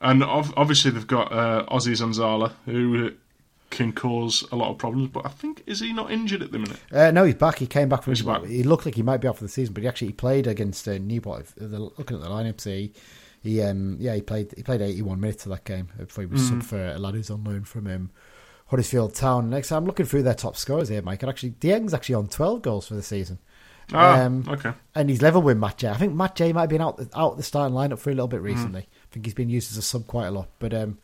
and 0.00 0.22
ov- 0.22 0.54
obviously 0.56 0.90
they've 0.90 1.06
got 1.06 1.32
uh, 1.32 1.64
Ozzy 1.70 1.92
Zanzala, 1.92 2.52
who 2.66 3.12
can 3.70 3.92
cause 3.92 4.44
a 4.52 4.56
lot 4.56 4.70
of 4.70 4.78
problems. 4.78 5.08
But 5.10 5.26
I 5.26 5.30
think 5.30 5.62
is 5.66 5.80
he 5.80 5.92
not 5.92 6.10
injured 6.10 6.42
at 6.42 6.52
the 6.52 6.58
minute? 6.58 6.78
Uh, 6.92 7.10
no, 7.10 7.24
he's 7.24 7.34
back. 7.34 7.58
He 7.58 7.66
came 7.66 7.88
back 7.88 8.02
from. 8.02 8.12
He's 8.14 8.22
back. 8.22 8.44
He 8.44 8.62
looked 8.62 8.84
like 8.86 8.94
he 8.94 9.02
might 9.02 9.18
be 9.20 9.28
out 9.28 9.36
for 9.36 9.44
the 9.44 9.48
season, 9.50 9.74
but 9.74 9.82
he 9.82 9.88
actually 9.88 10.12
played 10.12 10.46
against 10.46 10.86
uh, 10.88 10.98
Newport. 10.98 11.46
Looking 11.60 12.16
at 12.16 12.22
the 12.22 12.28
lineup, 12.28 12.60
see, 12.60 12.92
he 13.42 13.60
um, 13.62 13.96
yeah, 14.00 14.14
he 14.14 14.22
played. 14.22 14.52
He 14.56 14.62
played 14.62 14.80
eighty-one 14.82 15.20
minutes 15.20 15.46
of 15.46 15.50
that 15.52 15.64
game 15.64 15.88
before 15.98 16.22
he 16.22 16.26
was 16.26 16.42
Mm. 16.42 16.48
sub 16.48 16.62
for 16.62 16.86
a 16.86 16.98
lad 16.98 17.14
who's 17.14 17.30
on 17.30 17.44
loan 17.44 17.64
from 17.64 17.86
him. 17.86 18.10
Huddersfield 18.68 19.14
Town. 19.14 19.48
Next, 19.50 19.70
I'm 19.70 19.84
looking 19.84 20.06
through 20.06 20.24
their 20.24 20.34
top 20.34 20.56
scorers 20.56 20.88
here, 20.88 21.00
Mike. 21.02 21.22
And 21.22 21.30
actually, 21.30 21.50
Dieng's 21.50 21.94
actually 21.94 22.16
on 22.16 22.26
twelve 22.28 22.62
goals 22.62 22.88
for 22.88 22.94
the 22.94 23.02
season, 23.02 23.38
Ah, 23.92 24.22
Um, 24.22 24.44
okay. 24.48 24.72
and 24.96 25.08
he's 25.08 25.22
level 25.22 25.40
with 25.40 25.56
Matt 25.56 25.78
Jay. 25.78 25.88
I 25.88 25.96
think 25.96 26.14
Matt 26.14 26.34
Jay 26.34 26.52
might 26.52 26.62
have 26.62 26.70
been 26.70 26.80
out 26.80 26.96
the, 26.96 27.08
out 27.16 27.36
the 27.36 27.44
starting 27.44 27.76
lineup 27.76 28.00
for 28.00 28.10
a 28.10 28.14
little 28.14 28.26
bit 28.26 28.40
Mm. 28.40 28.44
recently. 28.44 28.80
I 28.80 29.06
think 29.12 29.24
he's 29.26 29.34
been 29.34 29.48
used 29.48 29.70
as 29.70 29.78
a 29.78 29.82
sub 29.82 30.08
quite 30.08 30.26
a 30.26 30.30
lot, 30.32 30.48
but 30.58 30.74
um, 30.74 30.98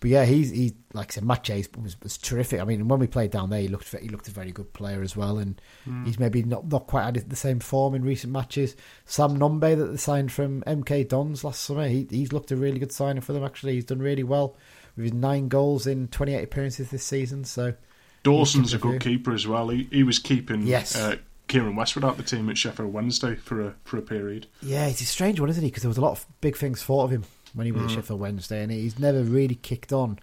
but 0.00 0.10
yeah, 0.10 0.24
he's 0.24 0.50
he 0.50 0.74
like 0.92 1.10
I 1.12 1.14
said, 1.14 1.24
Matt 1.24 1.42
Jay 1.44 1.64
was, 1.82 2.00
was 2.00 2.16
terrific. 2.18 2.60
I 2.60 2.64
mean, 2.64 2.86
when 2.88 3.00
we 3.00 3.06
played 3.06 3.30
down 3.30 3.50
there, 3.50 3.60
he 3.60 3.68
looked 3.68 3.94
he 3.96 4.08
looked 4.08 4.28
a 4.28 4.30
very 4.30 4.52
good 4.52 4.72
player 4.72 5.02
as 5.02 5.16
well, 5.16 5.38
and 5.38 5.60
he's 6.04 6.18
maybe 6.18 6.42
not 6.42 6.68
not 6.68 6.86
quite 6.86 7.04
had 7.04 7.14
the 7.28 7.36
same 7.36 7.58
form 7.60 7.94
in 7.94 8.02
recent 8.04 8.32
matches. 8.32 8.76
Sam 9.06 9.36
Nombe 9.38 9.76
that 9.76 9.84
they 9.86 9.96
signed 9.96 10.30
from 10.32 10.62
MK 10.62 11.08
Dons 11.08 11.42
last 11.44 11.62
summer, 11.62 11.88
he 11.88 12.06
he's 12.10 12.32
looked 12.32 12.50
a 12.52 12.56
really 12.56 12.78
good 12.78 12.92
signing 12.92 13.22
for 13.22 13.32
them. 13.32 13.44
Actually, 13.44 13.74
he's 13.74 13.84
done 13.86 13.98
really 14.00 14.22
well 14.24 14.56
with 14.96 15.04
his 15.04 15.12
nine 15.12 15.48
goals 15.48 15.86
in 15.86 16.08
twenty 16.08 16.34
eight 16.34 16.44
appearances 16.44 16.90
this 16.90 17.04
season. 17.04 17.44
So 17.44 17.74
Dawson's 18.22 18.74
a 18.74 18.78
good 18.78 19.00
keeper 19.00 19.32
as 19.32 19.46
well. 19.46 19.68
He, 19.68 19.88
he 19.90 20.02
was 20.02 20.18
keeping 20.18 20.62
Yes. 20.62 20.96
uh, 20.96 21.16
Keiren 21.48 21.76
Westwood 21.76 22.04
out 22.04 22.12
of 22.12 22.16
the 22.18 22.22
team 22.24 22.50
at 22.50 22.58
Sheffield 22.58 22.92
Wednesday 22.92 23.34
for 23.34 23.66
a 23.68 23.74
for 23.84 23.96
a 23.96 24.02
period. 24.02 24.46
Yeah, 24.62 24.86
it's 24.86 25.00
a 25.00 25.06
strange 25.06 25.40
one, 25.40 25.48
isn't 25.48 25.62
he? 25.62 25.70
Because 25.70 25.82
there 25.82 25.88
was 25.88 25.98
a 25.98 26.02
lot 26.02 26.12
of 26.12 26.26
big 26.40 26.56
things 26.56 26.82
thought 26.82 27.04
of 27.04 27.10
him 27.10 27.24
when 27.58 27.66
he 27.66 27.72
was 27.72 27.82
at 27.82 27.88
mm. 27.88 27.94
Sheffield 27.96 28.20
Wednesday, 28.20 28.62
and 28.62 28.70
he's 28.70 28.98
never 28.98 29.22
really 29.22 29.56
kicked 29.56 29.92
on. 29.92 30.20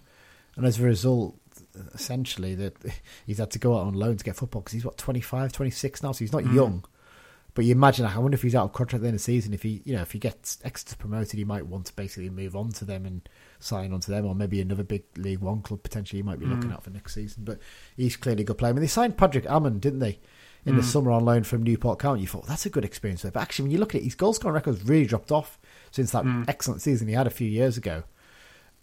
And 0.56 0.64
as 0.64 0.80
a 0.80 0.84
result, 0.84 1.38
essentially, 1.94 2.54
that 2.54 2.74
he's 3.26 3.38
had 3.38 3.50
to 3.50 3.58
go 3.58 3.76
out 3.76 3.86
on 3.86 3.94
loan 3.94 4.16
to 4.16 4.24
get 4.24 4.36
football 4.36 4.62
because 4.62 4.72
he's 4.72 4.84
what 4.84 4.96
25, 4.96 5.52
26 5.52 6.02
now, 6.02 6.12
so 6.12 6.18
he's 6.20 6.32
not 6.32 6.44
mm. 6.44 6.54
young. 6.54 6.84
But 7.52 7.64
you 7.64 7.72
imagine, 7.72 8.04
I 8.04 8.18
wonder 8.18 8.34
if 8.34 8.42
he's 8.42 8.54
out 8.54 8.64
of 8.64 8.72
contract 8.72 8.96
at 8.96 9.02
the 9.02 9.08
end 9.08 9.14
of 9.14 9.20
the 9.20 9.24
season. 9.24 9.54
If 9.54 9.62
he, 9.62 9.80
you 9.86 9.96
know, 9.96 10.02
if 10.02 10.12
he 10.12 10.18
gets 10.18 10.58
Exeter 10.62 10.96
promoted, 10.96 11.38
he 11.38 11.44
might 11.44 11.66
want 11.66 11.86
to 11.86 11.94
basically 11.94 12.28
move 12.28 12.54
on 12.54 12.70
to 12.72 12.84
them 12.84 13.06
and 13.06 13.26
sign 13.60 13.94
on 13.94 14.00
to 14.00 14.10
them, 14.10 14.26
or 14.26 14.34
maybe 14.34 14.60
another 14.60 14.82
big 14.82 15.04
League 15.16 15.40
One 15.40 15.62
club 15.62 15.82
potentially 15.82 16.18
he 16.18 16.22
might 16.22 16.38
be 16.38 16.46
mm. 16.46 16.50
looking 16.50 16.72
at 16.72 16.82
for 16.82 16.90
next 16.90 17.14
season. 17.14 17.44
But 17.44 17.58
he's 17.96 18.16
clearly 18.16 18.42
a 18.42 18.46
good 18.46 18.58
player. 18.58 18.70
I 18.70 18.72
mean, 18.72 18.82
they 18.82 18.88
signed 18.88 19.16
Patrick 19.16 19.44
Amond, 19.44 19.80
didn't 19.80 20.00
they, 20.00 20.18
in 20.66 20.76
the 20.76 20.82
summer 20.82 21.10
on 21.12 21.24
loan 21.24 21.44
from 21.44 21.62
Newport 21.62 21.98
County? 21.98 22.22
You 22.22 22.26
thought 22.26 22.42
well, 22.42 22.48
that's 22.48 22.66
a 22.66 22.70
good 22.70 22.84
experience 22.84 23.22
there. 23.22 23.32
But 23.32 23.40
actually, 23.40 23.64
when 23.64 23.72
you 23.72 23.78
look 23.78 23.94
at 23.94 24.02
it, 24.02 24.04
his 24.04 24.14
goal 24.14 24.34
scoring 24.34 24.54
record's 24.54 24.82
really 24.82 25.06
dropped 25.06 25.32
off 25.32 25.58
since 25.96 26.10
that 26.12 26.24
hmm. 26.24 26.42
excellent 26.46 26.82
season 26.82 27.08
he 27.08 27.14
had 27.14 27.26
a 27.26 27.30
few 27.30 27.48
years 27.48 27.78
ago. 27.78 28.04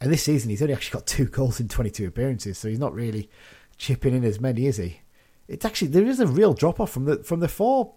And 0.01 0.11
this 0.11 0.23
season, 0.23 0.49
he's 0.49 0.61
only 0.61 0.73
actually 0.73 0.99
got 0.99 1.07
two 1.07 1.25
goals 1.25 1.59
in 1.59 1.69
22 1.69 2.07
appearances, 2.07 2.57
so 2.57 2.67
he's 2.67 2.79
not 2.79 2.93
really 2.93 3.29
chipping 3.77 4.15
in 4.15 4.23
as 4.23 4.41
many, 4.41 4.65
is 4.65 4.77
he? 4.77 4.99
It's 5.47 5.63
actually 5.63 5.89
there 5.89 6.05
is 6.05 6.19
a 6.19 6.27
real 6.27 6.53
drop 6.53 6.79
off 6.79 6.91
from 6.91 7.05
the 7.05 7.17
from 7.23 7.39
the 7.39 7.47
four. 7.47 7.93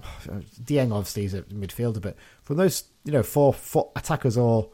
Dieng 0.64 0.92
obviously 0.92 1.26
is 1.26 1.34
a 1.34 1.42
midfielder, 1.42 2.00
but 2.00 2.16
from 2.42 2.56
those 2.56 2.84
you 3.04 3.12
know 3.12 3.22
four, 3.22 3.52
four 3.52 3.92
attackers 3.94 4.36
or 4.36 4.70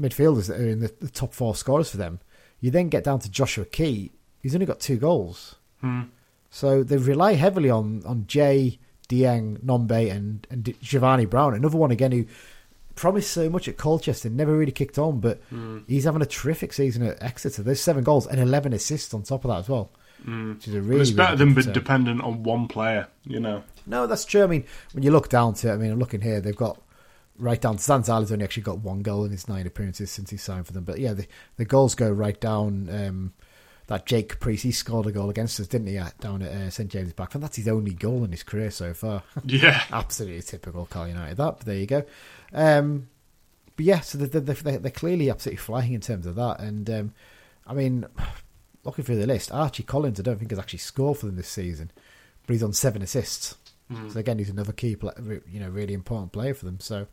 midfielders 0.00 0.48
that 0.48 0.60
are 0.60 0.68
in 0.68 0.80
the, 0.80 0.92
the 1.00 1.10
top 1.10 1.34
four 1.34 1.54
scorers 1.54 1.90
for 1.90 1.98
them, 1.98 2.20
you 2.60 2.70
then 2.70 2.88
get 2.88 3.04
down 3.04 3.18
to 3.20 3.30
Joshua 3.30 3.64
Key. 3.66 4.12
He's 4.40 4.54
only 4.54 4.66
got 4.66 4.80
two 4.80 4.96
goals, 4.96 5.56
hmm. 5.80 6.02
so 6.48 6.82
they 6.82 6.96
rely 6.96 7.34
heavily 7.34 7.68
on 7.68 8.02
on 8.06 8.26
Jay 8.26 8.78
Dieng, 9.08 9.58
Nombe, 9.64 10.10
and 10.10 10.46
and 10.50 10.64
Jevani 10.64 11.28
Brown. 11.28 11.54
Another 11.54 11.78
one 11.78 11.90
again 11.90 12.12
who 12.12 12.26
promised 12.94 13.30
so 13.30 13.48
much 13.50 13.68
at 13.68 13.76
Colchester, 13.76 14.30
never 14.30 14.56
really 14.56 14.72
kicked 14.72 14.98
on, 14.98 15.20
but 15.20 15.40
he's 15.86 16.04
having 16.04 16.22
a 16.22 16.26
terrific 16.26 16.72
season 16.72 17.02
at 17.02 17.22
Exeter. 17.22 17.62
There's 17.62 17.80
seven 17.80 18.02
goals 18.02 18.26
and 18.26 18.40
11 18.40 18.72
assists 18.72 19.12
on 19.12 19.22
top 19.22 19.44
of 19.44 19.50
that 19.50 19.58
as 19.58 19.68
well. 19.68 19.90
Which 20.24 20.66
is 20.66 20.74
a 20.74 20.78
But 20.78 20.86
really, 20.86 21.00
it's 21.02 21.10
better 21.10 21.36
really 21.36 21.52
than 21.52 21.62
being 21.62 21.72
dependent 21.74 22.22
on 22.22 22.42
one 22.42 22.68
player. 22.68 23.06
You 23.24 23.38
know. 23.38 23.62
No, 23.86 24.06
that's 24.06 24.24
true. 24.24 24.42
I 24.42 24.46
mean, 24.46 24.64
when 24.92 25.04
you 25.04 25.10
look 25.10 25.28
down 25.28 25.54
to 25.54 25.68
it, 25.68 25.74
I 25.74 25.76
mean, 25.76 25.92
I'm 25.92 25.98
looking 25.98 26.22
here, 26.22 26.40
they've 26.40 26.56
got 26.56 26.80
right 27.38 27.60
down. 27.60 27.76
Zanzala's 27.76 28.32
only 28.32 28.44
actually 28.44 28.64
got 28.64 28.78
one 28.78 29.00
goal 29.00 29.24
in 29.24 29.30
his 29.30 29.46
nine 29.46 29.66
appearances 29.66 30.10
since 30.10 30.30
he 30.30 30.36
signed 30.36 30.66
for 30.66 30.72
them. 30.72 30.84
But 30.84 30.98
yeah, 30.98 31.12
the, 31.12 31.26
the 31.56 31.64
goals 31.64 31.94
go 31.94 32.10
right 32.10 32.40
down. 32.40 32.88
Um, 32.90 33.32
that 33.88 34.06
Jake 34.06 34.30
Caprice, 34.30 34.62
he 34.62 34.72
scored 34.72 35.06
a 35.06 35.12
goal 35.12 35.30
against 35.30 35.60
us, 35.60 35.68
didn't 35.68 35.86
he, 35.86 36.00
down 36.20 36.42
at 36.42 36.50
uh, 36.50 36.70
St 36.70 36.90
James's 36.90 37.12
Park? 37.12 37.34
And 37.34 37.42
that's 37.42 37.56
his 37.56 37.68
only 37.68 37.92
goal 37.92 38.24
in 38.24 38.32
his 38.32 38.42
career 38.42 38.70
so 38.70 38.92
far. 38.94 39.22
Yeah. 39.44 39.84
Absolutely 39.92 40.42
typical 40.42 40.86
Carl 40.86 41.08
United, 41.08 41.36
that. 41.36 41.58
But 41.58 41.66
there 41.66 41.76
you 41.76 41.86
go. 41.86 42.04
Um, 42.52 43.08
but 43.76 43.84
yeah, 43.84 44.00
so 44.00 44.18
they're, 44.18 44.40
they're, 44.40 44.78
they're 44.78 44.90
clearly 44.90 45.30
absolutely 45.30 45.58
flying 45.58 45.92
in 45.92 46.00
terms 46.00 46.26
of 46.26 46.34
that. 46.34 46.60
And 46.60 46.90
um, 46.90 47.14
I 47.66 47.74
mean, 47.74 48.06
looking 48.84 49.04
through 49.04 49.16
the 49.16 49.26
list, 49.26 49.52
Archie 49.52 49.82
Collins, 49.82 50.18
I 50.18 50.22
don't 50.22 50.38
think 50.38 50.50
has 50.50 50.58
actually 50.58 50.80
scored 50.80 51.18
for 51.18 51.26
them 51.26 51.36
this 51.36 51.48
season, 51.48 51.90
but 52.46 52.54
he's 52.54 52.62
on 52.62 52.72
seven 52.72 53.02
assists. 53.02 53.56
So 54.10 54.18
again, 54.18 54.38
he's 54.38 54.50
another 54.50 54.72
key, 54.72 54.96
pla 54.96 55.12
you 55.48 55.60
know, 55.60 55.68
really 55.68 55.94
important 55.94 56.32
player 56.32 56.54
for 56.54 56.64
them. 56.64 56.80
So 56.80 57.06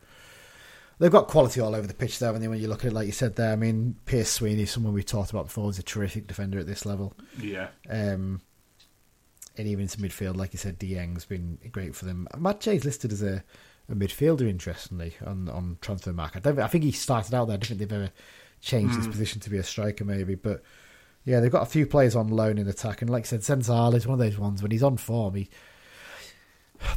they've 0.99 1.11
got 1.11 1.27
quality 1.27 1.59
all 1.59 1.75
over 1.75 1.87
the 1.87 1.93
pitch 1.93 2.19
there. 2.19 2.33
And 2.33 2.41
then 2.41 2.49
when 2.49 2.61
you 2.61 2.67
look 2.67 2.85
at 2.85 2.91
it, 2.91 2.93
like 2.93 3.05
you 3.05 3.11
said 3.11 3.35
there, 3.35 3.51
I 3.51 3.55
mean, 3.55 3.95
Pierce 4.05 4.29
Sweeney, 4.29 4.65
someone 4.65 4.93
we 4.93 5.03
talked 5.03 5.31
about 5.31 5.45
before, 5.45 5.69
is 5.69 5.79
a 5.79 5.83
terrific 5.83 6.27
defender 6.27 6.59
at 6.59 6.67
this 6.67 6.85
level. 6.85 7.13
Yeah. 7.39 7.67
Um, 7.89 8.41
and 9.57 9.67
even 9.67 9.83
into 9.83 9.97
midfield, 9.99 10.37
like 10.37 10.53
you 10.53 10.59
said, 10.59 10.79
Dieng's 10.79 11.25
been 11.25 11.59
great 11.71 11.95
for 11.95 12.05
them. 12.05 12.27
Matt 12.37 12.59
Jay's 12.59 12.85
listed 12.85 13.11
as 13.11 13.21
a, 13.21 13.43
a 13.89 13.95
midfielder, 13.95 14.49
interestingly, 14.49 15.13
on 15.25 15.49
on 15.49 15.77
Transfermarkt. 15.81 16.37
I, 16.37 16.39
don't, 16.39 16.59
I 16.59 16.67
think 16.67 16.83
he 16.83 16.91
started 16.91 17.33
out 17.35 17.45
there. 17.45 17.55
I 17.55 17.57
don't 17.57 17.67
think 17.67 17.79
they've 17.79 17.91
ever 17.91 18.11
changed 18.61 18.95
his 18.95 19.07
position 19.07 19.41
to 19.41 19.49
be 19.49 19.57
a 19.57 19.63
striker, 19.63 20.05
maybe. 20.05 20.35
But 20.35 20.63
yeah, 21.25 21.39
they've 21.39 21.51
got 21.51 21.63
a 21.63 21.67
few 21.67 21.85
players 21.85 22.15
on 22.15 22.29
loan 22.29 22.57
in 22.57 22.67
attack, 22.67 23.01
and 23.01 23.11
like 23.11 23.25
I 23.25 23.27
said, 23.27 23.41
Zanzala 23.41 23.95
is 23.95 24.07
one 24.07 24.19
of 24.19 24.25
those 24.25 24.39
ones 24.39 24.61
when 24.61 24.71
he's 24.71 24.83
on 24.83 24.97
form. 24.97 25.35
He 25.35 25.49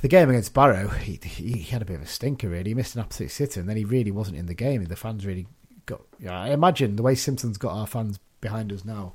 the 0.03 0.09
game 0.09 0.29
against 0.31 0.55
Barrow, 0.55 0.89
he, 0.89 1.19
he 1.23 1.53
he 1.53 1.71
had 1.71 1.83
a 1.83 1.85
bit 1.85 1.97
of 1.97 2.03
a 2.03 2.07
stinker. 2.07 2.49
Really, 2.49 2.71
he 2.71 2.75
missed 2.75 2.95
an 2.95 3.03
absolute 3.03 3.31
sitter, 3.31 3.61
and 3.61 3.69
then 3.69 3.77
he 3.77 3.85
really 3.85 4.11
wasn't 4.11 4.37
in 4.37 4.47
the 4.47 4.55
game. 4.55 4.85
The 4.85 4.97
fans 4.97 5.25
really 5.27 5.47
got. 5.87 6.03
Yeah, 6.19 6.39
I 6.41 6.49
imagine 6.51 6.97
the 6.97 7.03
way 7.03 7.15
Simpson's 7.15 7.59
got 7.59 7.73
our 7.73 7.87
fans 7.87 8.19
behind 8.41 8.73
us 8.73 8.85
now, 8.85 9.15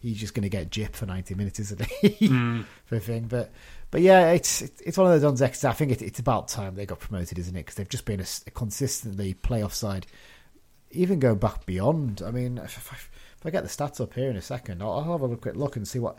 he's 0.00 0.18
just 0.18 0.34
going 0.34 0.42
to 0.42 0.48
get 0.48 0.70
jip 0.70 0.94
for 0.96 1.06
ninety 1.06 1.34
minutes, 1.34 1.60
isn't 1.60 1.84
he? 1.86 2.08
Mm. 2.28 2.64
for 2.84 2.96
a 2.96 3.00
thing, 3.00 3.26
but 3.28 3.50
but 3.90 4.00
yeah, 4.00 4.30
it's 4.32 4.62
it's 4.62 4.98
one 4.98 5.06
of 5.06 5.12
those 5.20 5.24
ones. 5.24 5.42
I 5.64 5.72
think 5.72 5.92
it, 5.92 6.02
it's 6.02 6.18
about 6.18 6.48
time 6.48 6.74
they 6.74 6.86
got 6.86 7.00
promoted, 7.00 7.38
isn't 7.38 7.54
it? 7.56 7.60
Because 7.60 7.76
they've 7.76 7.88
just 7.88 8.04
been 8.04 8.20
a 8.20 8.50
consistently 8.50 9.34
playoff 9.34 9.72
side. 9.72 10.06
Even 10.92 11.18
go 11.18 11.34
back 11.34 11.66
beyond, 11.66 12.22
I 12.24 12.30
mean, 12.30 12.58
if, 12.58 12.76
if, 12.76 12.92
I- 12.92 12.96
if 13.38 13.44
I 13.44 13.50
get 13.50 13.64
the 13.64 13.68
stats 13.68 14.00
up 14.00 14.14
here 14.14 14.30
in 14.30 14.36
a 14.36 14.40
second, 14.42 14.82
I'll, 14.82 14.92
I'll 14.92 15.18
have 15.18 15.30
a 15.30 15.36
quick 15.36 15.56
look 15.56 15.76
and 15.76 15.86
see 15.86 15.98
what 15.98 16.16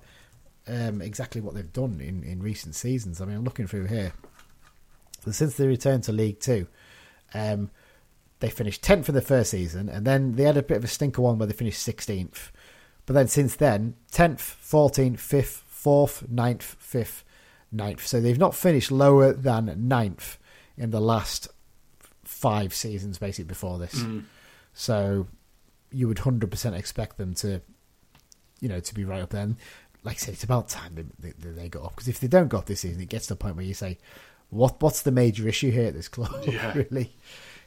um, 0.67 1.01
exactly 1.01 1.41
what 1.41 1.53
they've 1.53 1.73
done 1.73 1.99
in, 2.01 2.23
in 2.23 2.41
recent 2.41 2.75
seasons. 2.75 3.21
I 3.21 3.25
mean, 3.25 3.37
I'm 3.37 3.43
looking 3.43 3.67
through 3.67 3.85
here. 3.85 4.13
So 5.23 5.31
since 5.31 5.57
they 5.57 5.67
returned 5.67 6.03
to 6.03 6.11
League 6.11 6.39
Two, 6.39 6.67
um, 7.33 7.69
they 8.39 8.49
finished 8.49 8.83
tenth 8.83 9.09
in 9.09 9.15
the 9.15 9.21
first 9.21 9.51
season, 9.51 9.89
and 9.89 10.05
then 10.05 10.33
they 10.33 10.43
had 10.43 10.57
a 10.57 10.63
bit 10.63 10.77
of 10.77 10.83
a 10.83 10.87
stinker 10.87 11.21
one 11.21 11.37
where 11.37 11.47
they 11.47 11.53
finished 11.53 11.81
sixteenth. 11.81 12.51
But 13.05 13.13
then 13.13 13.27
since 13.27 13.55
then, 13.55 13.95
tenth, 14.11 14.41
fourteenth, 14.41 15.19
fifth, 15.19 15.63
fourth, 15.67 16.27
ninth, 16.29 16.75
fifth, 16.79 17.23
ninth. 17.71 18.05
So 18.05 18.19
they've 18.21 18.37
not 18.37 18.55
finished 18.55 18.91
lower 18.91 19.33
than 19.33 19.87
ninth 19.87 20.37
in 20.77 20.91
the 20.91 21.01
last 21.01 21.47
five 22.23 22.73
seasons, 22.73 23.17
basically 23.17 23.45
before 23.45 23.79
this. 23.79 23.95
Mm. 23.95 24.25
So 24.73 25.27
you 25.91 26.07
would 26.07 26.19
hundred 26.19 26.51
percent 26.51 26.75
expect 26.75 27.17
them 27.17 27.33
to, 27.35 27.61
you 28.59 28.69
know, 28.69 28.79
to 28.81 28.93
be 28.93 29.05
right 29.05 29.23
up 29.23 29.29
there. 29.29 29.49
Like 30.07 30.15
I 30.15 30.19
said, 30.19 30.33
it's 30.35 30.43
about 30.45 30.69
time 30.69 30.95
they, 31.19 31.33
they, 31.37 31.49
they 31.51 31.67
go 31.69 31.81
up 31.83 31.95
because 31.95 32.07
if 32.07 32.21
they 32.21 32.27
don't 32.29 32.47
go 32.47 32.57
up 32.59 32.65
this 32.65 32.79
season, 32.79 33.01
it 33.01 33.09
gets 33.09 33.27
to 33.27 33.33
the 33.33 33.37
point 33.37 33.57
where 33.57 33.65
you 33.65 33.73
say, 33.73 33.97
"What 34.49 34.81
what's 34.81 35.01
the 35.01 35.11
major 35.11 35.45
issue 35.49 35.69
here 35.69 35.87
at 35.87 35.93
this 35.93 36.07
club?" 36.07 36.31
Yeah. 36.47 36.71
really, 36.73 37.13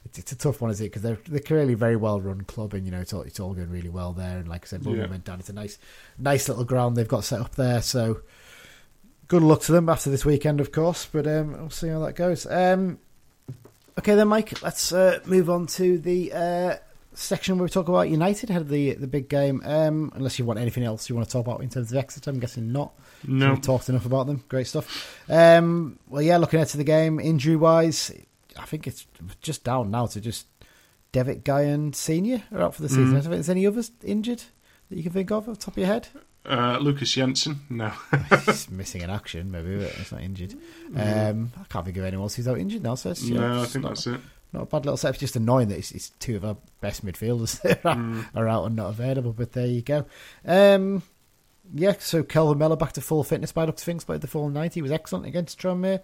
it's, 0.06 0.18
it's 0.18 0.32
a 0.32 0.36
tough 0.36 0.62
one, 0.62 0.70
is 0.70 0.80
it? 0.80 0.84
Because 0.84 1.02
they're 1.02 1.18
they're 1.28 1.40
clearly 1.40 1.74
a 1.74 1.76
very 1.76 1.96
well 1.96 2.18
run 2.18 2.40
club, 2.44 2.72
and 2.72 2.86
you 2.86 2.90
know 2.92 3.00
it's 3.00 3.12
all 3.12 3.20
it's 3.20 3.38
all 3.38 3.52
going 3.52 3.68
really 3.70 3.90
well 3.90 4.14
there. 4.14 4.38
And 4.38 4.48
like 4.48 4.64
I 4.64 4.68
said, 4.68 4.86
Rugby 4.86 5.00
Yeah. 5.00 5.06
went 5.10 5.24
down. 5.26 5.38
It's 5.38 5.50
a 5.50 5.52
nice 5.52 5.78
nice 6.18 6.48
little 6.48 6.64
ground 6.64 6.96
they've 6.96 7.06
got 7.06 7.24
set 7.24 7.40
up 7.40 7.56
there. 7.56 7.82
So 7.82 8.22
good 9.28 9.42
luck 9.42 9.60
to 9.62 9.72
them 9.72 9.90
after 9.90 10.08
this 10.08 10.24
weekend, 10.24 10.60
of 10.62 10.72
course. 10.72 11.06
But 11.12 11.26
um, 11.26 11.52
we'll 11.52 11.68
see 11.70 11.88
how 11.88 12.00
that 12.06 12.14
goes. 12.16 12.46
Um, 12.46 12.98
okay, 13.98 14.14
then, 14.14 14.28
Mike. 14.28 14.62
Let's 14.62 14.92
uh, 14.94 15.20
move 15.26 15.50
on 15.50 15.66
to 15.66 15.98
the 15.98 16.32
uh, 16.32 16.76
section 17.20 17.56
where 17.56 17.64
we 17.64 17.70
talk 17.70 17.88
about 17.88 18.08
United 18.08 18.50
had 18.50 18.68
the 18.68 18.94
the 18.94 19.06
big 19.06 19.28
game. 19.28 19.62
Um, 19.64 20.12
unless 20.14 20.38
you 20.38 20.44
want 20.44 20.58
anything 20.58 20.84
else 20.84 21.08
you 21.08 21.14
want 21.14 21.28
to 21.28 21.32
talk 21.32 21.46
about 21.46 21.62
in 21.62 21.68
terms 21.68 21.92
of 21.92 21.98
Exeter, 21.98 22.30
I'm 22.30 22.40
guessing 22.40 22.72
not. 22.72 22.92
No. 23.26 23.50
We've 23.50 23.60
talked 23.60 23.88
enough 23.88 24.06
about 24.06 24.26
them. 24.26 24.44
Great 24.48 24.66
stuff. 24.66 25.20
Um, 25.28 25.98
well, 26.08 26.22
yeah, 26.22 26.38
looking 26.38 26.58
ahead 26.58 26.68
to 26.68 26.76
the 26.76 26.84
game, 26.84 27.20
injury 27.20 27.56
wise, 27.56 28.10
I 28.56 28.64
think 28.64 28.86
it's 28.86 29.06
just 29.40 29.64
down 29.64 29.90
now 29.90 30.06
to 30.06 30.20
just 30.20 30.46
Devitt 31.12 31.44
Guyan 31.44 31.94
Senior 31.94 32.42
are 32.52 32.62
out 32.62 32.74
for 32.74 32.82
the 32.82 32.88
season. 32.88 33.06
Mm. 33.06 33.10
I 33.10 33.12
don't 33.12 33.22
think 33.22 33.34
there's 33.34 33.50
any 33.50 33.66
others 33.66 33.90
injured 34.02 34.42
that 34.88 34.96
you 34.96 35.02
can 35.02 35.12
think 35.12 35.30
of 35.30 35.48
off 35.48 35.58
the 35.58 35.64
top 35.64 35.74
of 35.74 35.78
your 35.78 35.86
head. 35.86 36.08
Uh, 36.44 36.78
Lukas 36.80 37.12
Jensen, 37.12 37.60
no. 37.68 37.92
He's 38.46 38.70
missing 38.70 39.02
in 39.02 39.10
action, 39.10 39.50
maybe, 39.50 39.76
but 39.76 39.90
he's 39.92 40.10
not 40.10 40.22
injured. 40.22 40.54
Um, 40.96 41.52
I 41.60 41.64
can't 41.68 41.84
think 41.84 41.98
of 41.98 42.04
anyone 42.04 42.24
else 42.24 42.34
who's 42.34 42.48
out 42.48 42.58
injured 42.58 42.82
now. 42.82 42.94
So 42.94 43.10
it's, 43.10 43.22
know, 43.22 43.40
no, 43.40 43.62
I 43.62 43.66
think 43.66 43.82
not, 43.82 43.90
that's 43.90 44.06
it. 44.06 44.20
Not 44.52 44.62
a 44.62 44.66
bad 44.66 44.84
little 44.84 44.96
set. 44.96 45.10
It's 45.10 45.18
just 45.20 45.36
annoying 45.36 45.68
that 45.68 45.78
it's, 45.78 45.92
it's 45.92 46.10
two 46.18 46.36
of 46.36 46.44
our 46.44 46.56
best 46.80 47.04
midfielders 47.06 47.60
that 47.62 47.84
are, 47.84 47.94
Mm. 47.94 48.24
are 48.34 48.48
out 48.48 48.64
and 48.66 48.74
not 48.76 48.88
available. 48.88 49.32
But 49.32 49.52
there 49.52 49.66
you 49.66 49.82
go. 49.82 50.06
Um, 50.44 51.02
yeah, 51.72 51.94
so 52.00 52.22
Kelvin 52.24 52.58
Mellor 52.58 52.76
back 52.76 52.92
to 52.94 53.00
full 53.00 53.22
fitness 53.22 53.52
by 53.52 53.64
looks 53.64 53.82
of 53.82 53.86
things, 53.86 54.02
played 54.04 54.22
the 54.22 54.26
full 54.26 54.48
90. 54.48 54.74
He 54.74 54.82
was 54.82 54.90
excellent 54.90 55.26
against 55.26 55.58
Tranmere. 55.58 56.00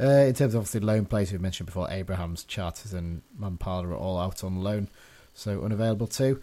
Uh, 0.00 0.06
in 0.06 0.32
terms 0.34 0.54
of 0.54 0.60
obviously 0.60 0.80
loan 0.80 1.04
players, 1.04 1.30
we've 1.32 1.40
mentioned 1.40 1.66
before, 1.66 1.86
Abrahams, 1.90 2.44
Charters, 2.44 2.94
and 2.94 3.20
Mampala 3.38 3.88
are 3.88 3.94
all 3.94 4.18
out 4.18 4.42
on 4.42 4.62
loan, 4.62 4.88
so 5.34 5.62
unavailable 5.62 6.06
too. 6.06 6.40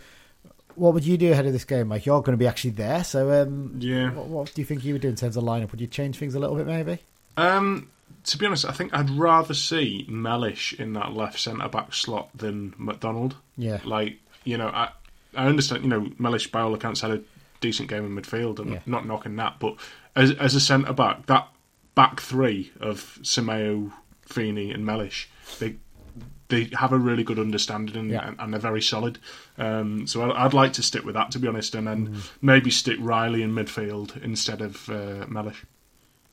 What 0.76 0.94
would 0.94 1.04
you 1.04 1.18
do 1.18 1.32
ahead 1.32 1.48
of 1.48 1.52
this 1.52 1.66
game, 1.66 1.88
Mike? 1.88 2.06
You're 2.06 2.22
going 2.22 2.34
to 2.34 2.38
be 2.38 2.46
actually 2.46 2.70
there, 2.72 3.04
so 3.04 3.42
um, 3.42 3.76
Yeah. 3.80 4.12
what, 4.14 4.28
what 4.28 4.54
do 4.54 4.62
you 4.62 4.66
think 4.66 4.86
you 4.86 4.94
would 4.94 5.02
do 5.02 5.10
in 5.10 5.16
terms 5.16 5.36
of 5.36 5.44
lineup? 5.44 5.72
Would 5.72 5.82
you 5.82 5.88
change 5.88 6.18
things 6.20 6.36
a 6.36 6.40
little 6.40 6.56
bit, 6.56 6.68
maybe? 6.68 7.00
Um, 7.38 7.90
to 8.26 8.38
be 8.38 8.46
honest, 8.46 8.66
I 8.66 8.72
think 8.72 8.94
I'd 8.94 9.10
rather 9.10 9.54
see 9.54 10.06
Mellish 10.10 10.74
in 10.80 10.94
that 10.94 11.14
left 11.14 11.40
centre 11.40 11.68
back 11.70 11.94
slot 11.94 12.30
than 12.36 12.74
McDonald. 12.78 13.36
Yeah, 13.58 13.80
Like, 13.84 14.18
you 14.44 14.58
know, 14.58 14.68
I 14.68 14.90
I 15.36 15.46
understand, 15.46 15.84
you 15.84 15.90
know, 15.90 16.10
Mellish 16.18 16.52
by 16.52 16.62
all 16.62 16.74
accounts 16.74 17.02
had 17.02 17.12
a 17.12 17.22
decent 17.62 17.88
game 17.90 18.04
in 18.06 18.16
midfield 18.16 18.58
and 18.60 18.72
Yeah. 18.72 18.80
not 18.86 19.06
knocking 19.06 19.36
that, 19.38 19.60
but 19.60 19.76
as 20.16 20.32
as 20.32 20.56
a 20.56 20.60
centre 20.60 20.94
back, 20.94 21.26
that 21.28 21.48
back 21.96 22.20
three 22.22 22.72
of 22.80 23.20
Simeu, 23.22 23.92
Feeney 24.24 24.72
and 24.72 24.86
Mellish, 24.86 25.30
they 25.60 25.76
they 26.48 26.68
have 26.74 26.92
a 26.92 26.98
really 26.98 27.24
good 27.24 27.38
understanding 27.38 27.96
and, 27.96 28.10
Yeah. 28.10 28.32
and, 28.40 28.52
they're 28.52 28.60
very 28.60 28.82
solid. 28.82 29.20
Um, 29.60 30.08
so 30.08 30.24
I, 30.32 30.46
I'd 30.46 30.54
like 30.56 30.74
to 30.74 30.82
stick 30.84 31.06
with 31.06 31.14
that, 31.14 31.30
to 31.32 31.40
be 31.40 31.48
honest, 31.48 31.76
and 31.76 31.86
then 31.86 32.08
Mm. 32.08 32.30
maybe 32.42 32.72
stick 32.72 32.98
Riley 33.00 33.44
in 33.44 33.54
midfield 33.54 34.20
instead 34.24 34.62
of 34.62 34.90
uh, 34.90 35.28
Mellish. 35.28 35.64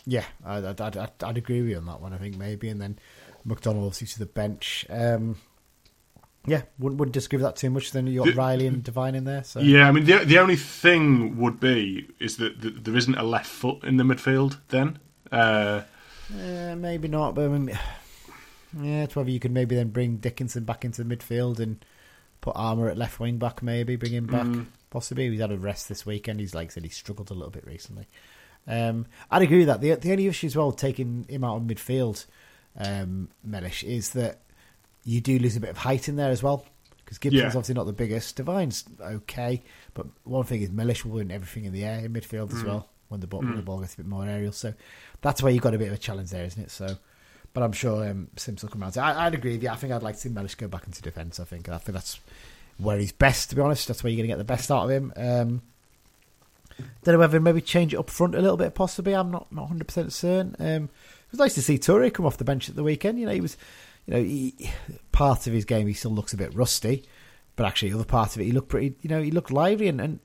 Yeah, 0.06 0.24
I'd, 0.44 0.64
I'd, 0.64 0.96
I'd, 0.96 1.10
I'd 1.22 1.36
agree 1.38 1.60
with 1.62 1.70
you 1.70 1.76
on 1.78 1.86
that 1.86 2.00
one. 2.00 2.12
I 2.12 2.18
think 2.18 2.36
maybe, 2.36 2.68
and 2.68 2.80
then 2.80 2.98
McDonald 3.44 3.84
obviously 3.86 4.06
to 4.08 4.18
the 4.20 4.26
bench. 4.26 4.86
Um, 4.88 5.36
yeah, 6.46 6.62
wouldn't, 6.78 7.00
wouldn't 7.00 7.12
disagree 7.14 7.38
with 7.38 7.44
that 7.46 7.56
too 7.56 7.70
much. 7.70 7.90
Then 7.90 8.06
you 8.06 8.20
got 8.20 8.26
The- 8.26 8.34
Riley 8.34 8.68
and 8.68 8.84
Devine 8.84 9.16
in 9.16 9.24
there. 9.24 9.42
So 9.42 9.58
Yeah, 9.60 9.88
I 9.88 9.92
mean 9.92 10.04
the 10.04 10.18
the 10.24 10.38
only 10.38 10.54
thing 10.56 11.36
would 11.38 11.58
be 11.58 12.08
is 12.20 12.36
that 12.36 12.62
th- 12.62 12.74
there 12.84 12.96
isn't 12.96 13.16
a 13.16 13.24
left 13.24 13.48
foot 13.48 13.82
in 13.82 13.96
the 13.96 14.04
midfield. 14.04 14.58
Then, 14.68 15.00
uh, 15.32 15.82
Uh, 16.32 16.76
maybe 16.76 17.08
not, 17.08 17.34
but 17.34 17.46
I 17.46 17.48
mean, 17.48 17.76
yeah, 18.80 19.02
it's 19.04 19.16
whether 19.16 19.30
you 19.30 19.40
could 19.40 19.50
maybe 19.50 19.74
then 19.74 19.88
bring 19.90 20.18
Dickenson 20.18 20.62
back 20.64 20.84
into 20.84 21.02
the 21.02 21.16
midfield 21.16 21.58
and 21.58 21.84
put 22.40 22.54
Armer 22.54 22.88
at 22.88 22.96
left 22.96 23.18
wing 23.18 23.38
back, 23.38 23.60
maybe 23.60 23.96
bring 23.96 24.12
him 24.12 24.26
back. 24.26 24.46
Mm. 24.46 24.66
Possibly, 24.90 25.28
he's 25.30 25.40
had 25.40 25.50
a 25.50 25.58
rest 25.58 25.88
this 25.88 26.06
weekend. 26.06 26.38
He's 26.38 26.54
like 26.54 26.68
I 26.68 26.74
said, 26.74 26.84
he 26.84 26.90
struggled 26.90 27.30
a 27.32 27.34
little 27.34 27.50
bit 27.50 27.66
recently. 27.66 28.06
Um, 28.66 29.06
I'd 29.30 29.42
agree 29.42 29.58
with 29.58 29.68
that. 29.68 29.80
The 29.80 29.94
the 29.94 30.12
only 30.12 30.26
issue 30.26 30.46
as 30.46 30.56
well 30.56 30.72
taking 30.72 31.24
him 31.28 31.44
out 31.44 31.56
of 31.56 31.62
midfield, 31.62 32.26
um, 32.78 33.28
Mellish, 33.44 33.84
is 33.84 34.10
that 34.10 34.40
you 35.04 35.20
do 35.20 35.38
lose 35.38 35.56
a 35.56 35.60
bit 35.60 35.70
of 35.70 35.78
height 35.78 36.08
in 36.08 36.16
there 36.16 36.30
as 36.30 36.42
well. 36.42 36.64
Because 37.04 37.18
Gibson's 37.18 37.40
Yeah. 37.42 37.46
obviously 37.48 37.74
not 37.74 37.84
the 37.86 37.92
biggest. 37.92 38.34
Devine's 38.34 38.82
okay, 39.00 39.62
but 39.94 40.06
one 40.24 40.44
thing 40.44 40.62
is 40.62 40.70
Mellish 40.72 41.04
will 41.04 41.12
win 41.12 41.30
everything 41.30 41.64
in 41.64 41.72
the 41.72 41.84
air 41.84 42.04
in 42.04 42.12
midfield 42.12 42.52
as 42.52 42.62
Mm. 42.64 42.66
well 42.66 42.88
when 43.08 43.20
the 43.20 43.28
ball 43.28 43.42
when 43.42 43.54
the 43.54 43.62
Mm. 43.62 43.64
ball 43.66 43.78
gets 43.78 43.94
a 43.94 43.98
bit 43.98 44.06
more 44.06 44.26
aerial. 44.26 44.50
So 44.50 44.74
that's 45.20 45.40
where 45.40 45.52
you've 45.52 45.62
got 45.62 45.74
a 45.74 45.78
bit 45.78 45.86
of 45.88 45.94
a 45.94 45.98
challenge 45.98 46.30
there, 46.30 46.44
isn't 46.44 46.60
it? 46.60 46.70
So, 46.72 46.96
but 47.52 47.62
I'm 47.62 47.70
sure 47.72 48.08
um, 48.08 48.26
Sims 48.36 48.62
will 48.62 48.70
come 48.70 48.82
around. 48.82 48.92
So 48.94 49.02
I, 49.02 49.26
I'd 49.26 49.34
agree 49.34 49.52
with 49.52 49.62
you. 49.62 49.68
I 49.68 49.76
think 49.76 49.92
I'd 49.92 50.02
like 50.02 50.16
to 50.16 50.20
see 50.22 50.28
Mellish 50.30 50.56
go 50.56 50.66
back 50.66 50.84
into 50.86 51.00
defence. 51.00 51.38
I 51.38 51.44
think 51.44 51.68
I 51.68 51.78
think 51.78 51.94
that's 51.94 52.18
where 52.78 52.98
he's 52.98 53.12
best. 53.12 53.50
To 53.50 53.54
be 53.56 53.62
honest, 53.62 53.86
that's 53.86 54.02
where 54.02 54.10
you're 54.10 54.16
going 54.16 54.28
to 54.28 54.32
get 54.32 54.38
the 54.38 54.44
best 54.44 54.72
out 54.72 54.82
of 54.84 54.90
him. 54.90 55.12
Um, 55.16 55.62
don't 57.04 57.14
know 57.14 57.18
whether 57.18 57.40
maybe 57.40 57.60
change 57.60 57.92
it 57.94 57.98
up 57.98 58.10
front 58.10 58.34
a 58.34 58.40
little 58.40 58.56
bit. 58.56 58.74
Possibly, 58.74 59.14
I'm 59.14 59.30
not 59.30 59.50
not 59.52 59.62
100 59.62 59.86
percent 59.86 60.12
certain. 60.12 60.56
Um, 60.58 60.84
it 60.84 61.32
was 61.32 61.40
nice 61.40 61.54
to 61.54 61.62
see 61.62 61.78
Toure 61.78 62.12
come 62.12 62.26
off 62.26 62.36
the 62.38 62.44
bench 62.44 62.68
at 62.68 62.76
the 62.76 62.82
weekend. 62.84 63.18
You 63.18 63.26
know, 63.26 63.32
he 63.32 63.40
was, 63.40 63.56
you 64.06 64.14
know, 64.14 64.22
he, 64.22 64.70
part 65.12 65.46
of 65.46 65.52
his 65.52 65.64
game 65.64 65.86
he 65.86 65.94
still 65.94 66.12
looks 66.12 66.32
a 66.32 66.36
bit 66.36 66.54
rusty, 66.54 67.04
but 67.56 67.66
actually 67.66 67.92
other 67.92 68.04
part 68.04 68.34
of 68.34 68.40
it 68.40 68.44
he 68.44 68.52
looked 68.52 68.68
pretty. 68.68 68.94
You 69.02 69.10
know, 69.10 69.22
he 69.22 69.30
looked 69.30 69.50
lively 69.50 69.88
and 69.88 70.00
and, 70.00 70.20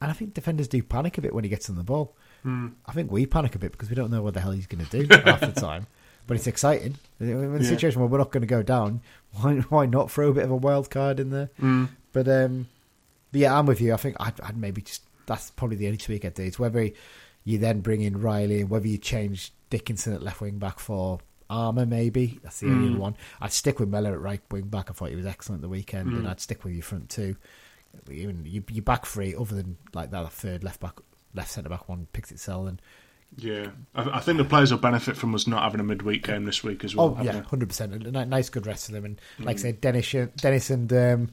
and 0.00 0.10
I 0.10 0.14
think 0.14 0.34
defenders 0.34 0.68
do 0.68 0.82
panic 0.82 1.16
a 1.18 1.20
bit 1.22 1.34
when 1.34 1.44
he 1.44 1.50
gets 1.50 1.70
on 1.70 1.76
the 1.76 1.82
ball. 1.84 2.14
mm, 2.44 2.72
I 2.86 2.92
think 2.92 3.10
we 3.10 3.24
panic 3.26 3.54
a 3.54 3.58
bit 3.58 3.72
because 3.72 3.88
we 3.88 3.94
don't 3.96 4.10
know 4.10 4.22
what 4.22 4.34
the 4.34 4.40
hell 4.40 4.50
he's 4.52 4.66
going 4.66 4.84
to 4.84 5.02
do 5.02 5.20
half 5.24 5.40
the 5.40 5.52
time. 5.52 5.86
But 6.26 6.36
it's 6.36 6.48
exciting. 6.48 6.96
In 7.20 7.54
a 7.54 7.58
Yeah. 7.58 7.62
situation 7.68 8.00
where 8.00 8.08
we're 8.08 8.18
not 8.18 8.32
going 8.32 8.40
to 8.40 8.46
go 8.48 8.62
down, 8.62 9.00
why 9.32 9.58
why 9.68 9.86
not 9.86 10.10
throw 10.10 10.30
a 10.30 10.34
bit 10.34 10.44
of 10.44 10.50
a 10.50 10.56
wild 10.56 10.90
card 10.90 11.20
in 11.20 11.30
there? 11.30 11.50
mm, 11.60 11.88
But 12.12 12.26
um, 12.28 12.66
but 13.30 13.40
yeah, 13.42 13.56
I'm 13.56 13.64
with 13.66 13.80
you. 13.80 13.94
I 13.94 13.96
think 13.96 14.16
I'd, 14.18 14.40
I'd 14.40 14.56
maybe 14.56 14.82
just 14.82 15.02
that's 15.26 15.50
probably 15.52 15.76
the 15.76 15.86
only 15.86 15.98
tweak 15.98 16.24
I'd 16.24 16.34
do. 16.34 16.42
It's 16.44 16.58
whether 16.58 16.88
you 17.44 17.58
then 17.58 17.80
bring 17.80 18.00
in 18.02 18.20
Riley 18.20 18.60
and 18.62 18.70
whether 18.70 18.88
you 18.88 18.98
change 18.98 19.52
Dickenson 19.70 20.12
at 20.12 20.22
left 20.22 20.40
wing 20.40 20.58
back 20.58 20.78
for 20.78 21.18
Armer, 21.48 21.86
maybe 21.86 22.40
that's 22.42 22.58
the 22.60 22.66
only 22.68 22.88
Mm. 22.88 22.98
one. 22.98 23.16
I'd 23.40 23.52
stick 23.52 23.78
with 23.78 23.88
Mellor 23.88 24.12
at 24.14 24.20
right 24.20 24.40
wing 24.50 24.64
back. 24.64 24.90
I 24.90 24.94
thought 24.94 25.10
he 25.10 25.16
was 25.16 25.26
excellent 25.26 25.62
the 25.62 25.68
weekend, 25.68 26.12
and 26.12 26.24
Mm. 26.24 26.30
I'd 26.30 26.40
stick 26.40 26.64
with 26.64 26.72
your 26.74 26.82
front 26.82 27.08
two. 27.08 27.36
Even 28.10 28.44
you, 28.44 28.62
your 28.70 28.82
back 28.82 29.06
three, 29.06 29.34
other 29.34 29.54
than 29.54 29.76
like 29.94 30.10
that 30.10 30.32
third 30.32 30.62
left 30.64 30.80
back, 30.80 30.94
left 31.34 31.50
centre 31.50 31.70
back 31.70 31.88
one 31.88 32.06
picks 32.12 32.30
itself 32.32 32.68
and 32.68 32.82
yeah. 33.36 33.68
I, 33.94 34.18
I 34.18 34.20
think 34.20 34.38
the 34.38 34.44
players 34.44 34.70
will 34.70 34.78
benefit 34.78 35.16
from 35.16 35.34
us 35.34 35.46
not 35.46 35.62
having 35.62 35.80
a 35.80 35.84
midweek 35.84 36.24
game 36.24 36.44
this 36.44 36.62
week 36.64 36.84
as 36.84 36.94
well. 36.96 37.16
Oh 37.18 37.22
yeah, 37.22 37.42
hundred 37.42 37.68
percent. 37.68 38.06
Nice, 38.28 38.48
good 38.50 38.66
rest 38.66 38.86
for 38.86 38.92
them, 38.92 39.04
and 39.04 39.20
like 39.38 39.56
I 39.56 39.58
Mm. 39.58 39.62
said, 39.62 39.80
Dennis, 39.80 40.14
Dennis 40.36 40.70
and 40.70 40.92
um, 40.92 41.30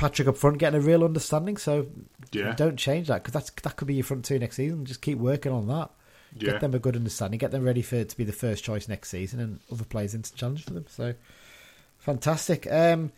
Patrick 0.00 0.28
up 0.28 0.36
front 0.38 0.56
getting 0.56 0.80
a 0.80 0.82
real 0.82 1.04
understanding. 1.04 1.58
So 1.58 1.86
yeah, 2.32 2.54
don't 2.54 2.78
change 2.78 3.08
that 3.08 3.22
because 3.22 3.34
that's 3.34 3.50
that 3.62 3.76
could 3.76 3.86
be 3.86 3.94
your 3.94 4.04
front 4.04 4.24
two 4.24 4.38
next 4.38 4.56
season. 4.56 4.86
Just 4.86 5.02
keep 5.02 5.18
working 5.18 5.52
on 5.52 5.68
that. 5.68 5.90
yeah. 6.34 6.52
Get 6.52 6.60
them 6.62 6.74
a 6.74 6.78
good 6.78 6.96
understanding. 6.96 7.38
Get 7.38 7.50
them 7.50 7.62
ready 7.64 7.82
for 7.82 8.02
to 8.02 8.16
be 8.16 8.24
the 8.24 8.32
first 8.32 8.64
choice 8.64 8.88
next 8.88 9.10
season, 9.10 9.40
and 9.40 9.60
other 9.70 9.84
players 9.84 10.14
into 10.14 10.34
challenge 10.34 10.64
for 10.64 10.72
them. 10.72 10.86
So 10.88 11.14
fantastic. 11.98 12.66
Um, 12.72 13.12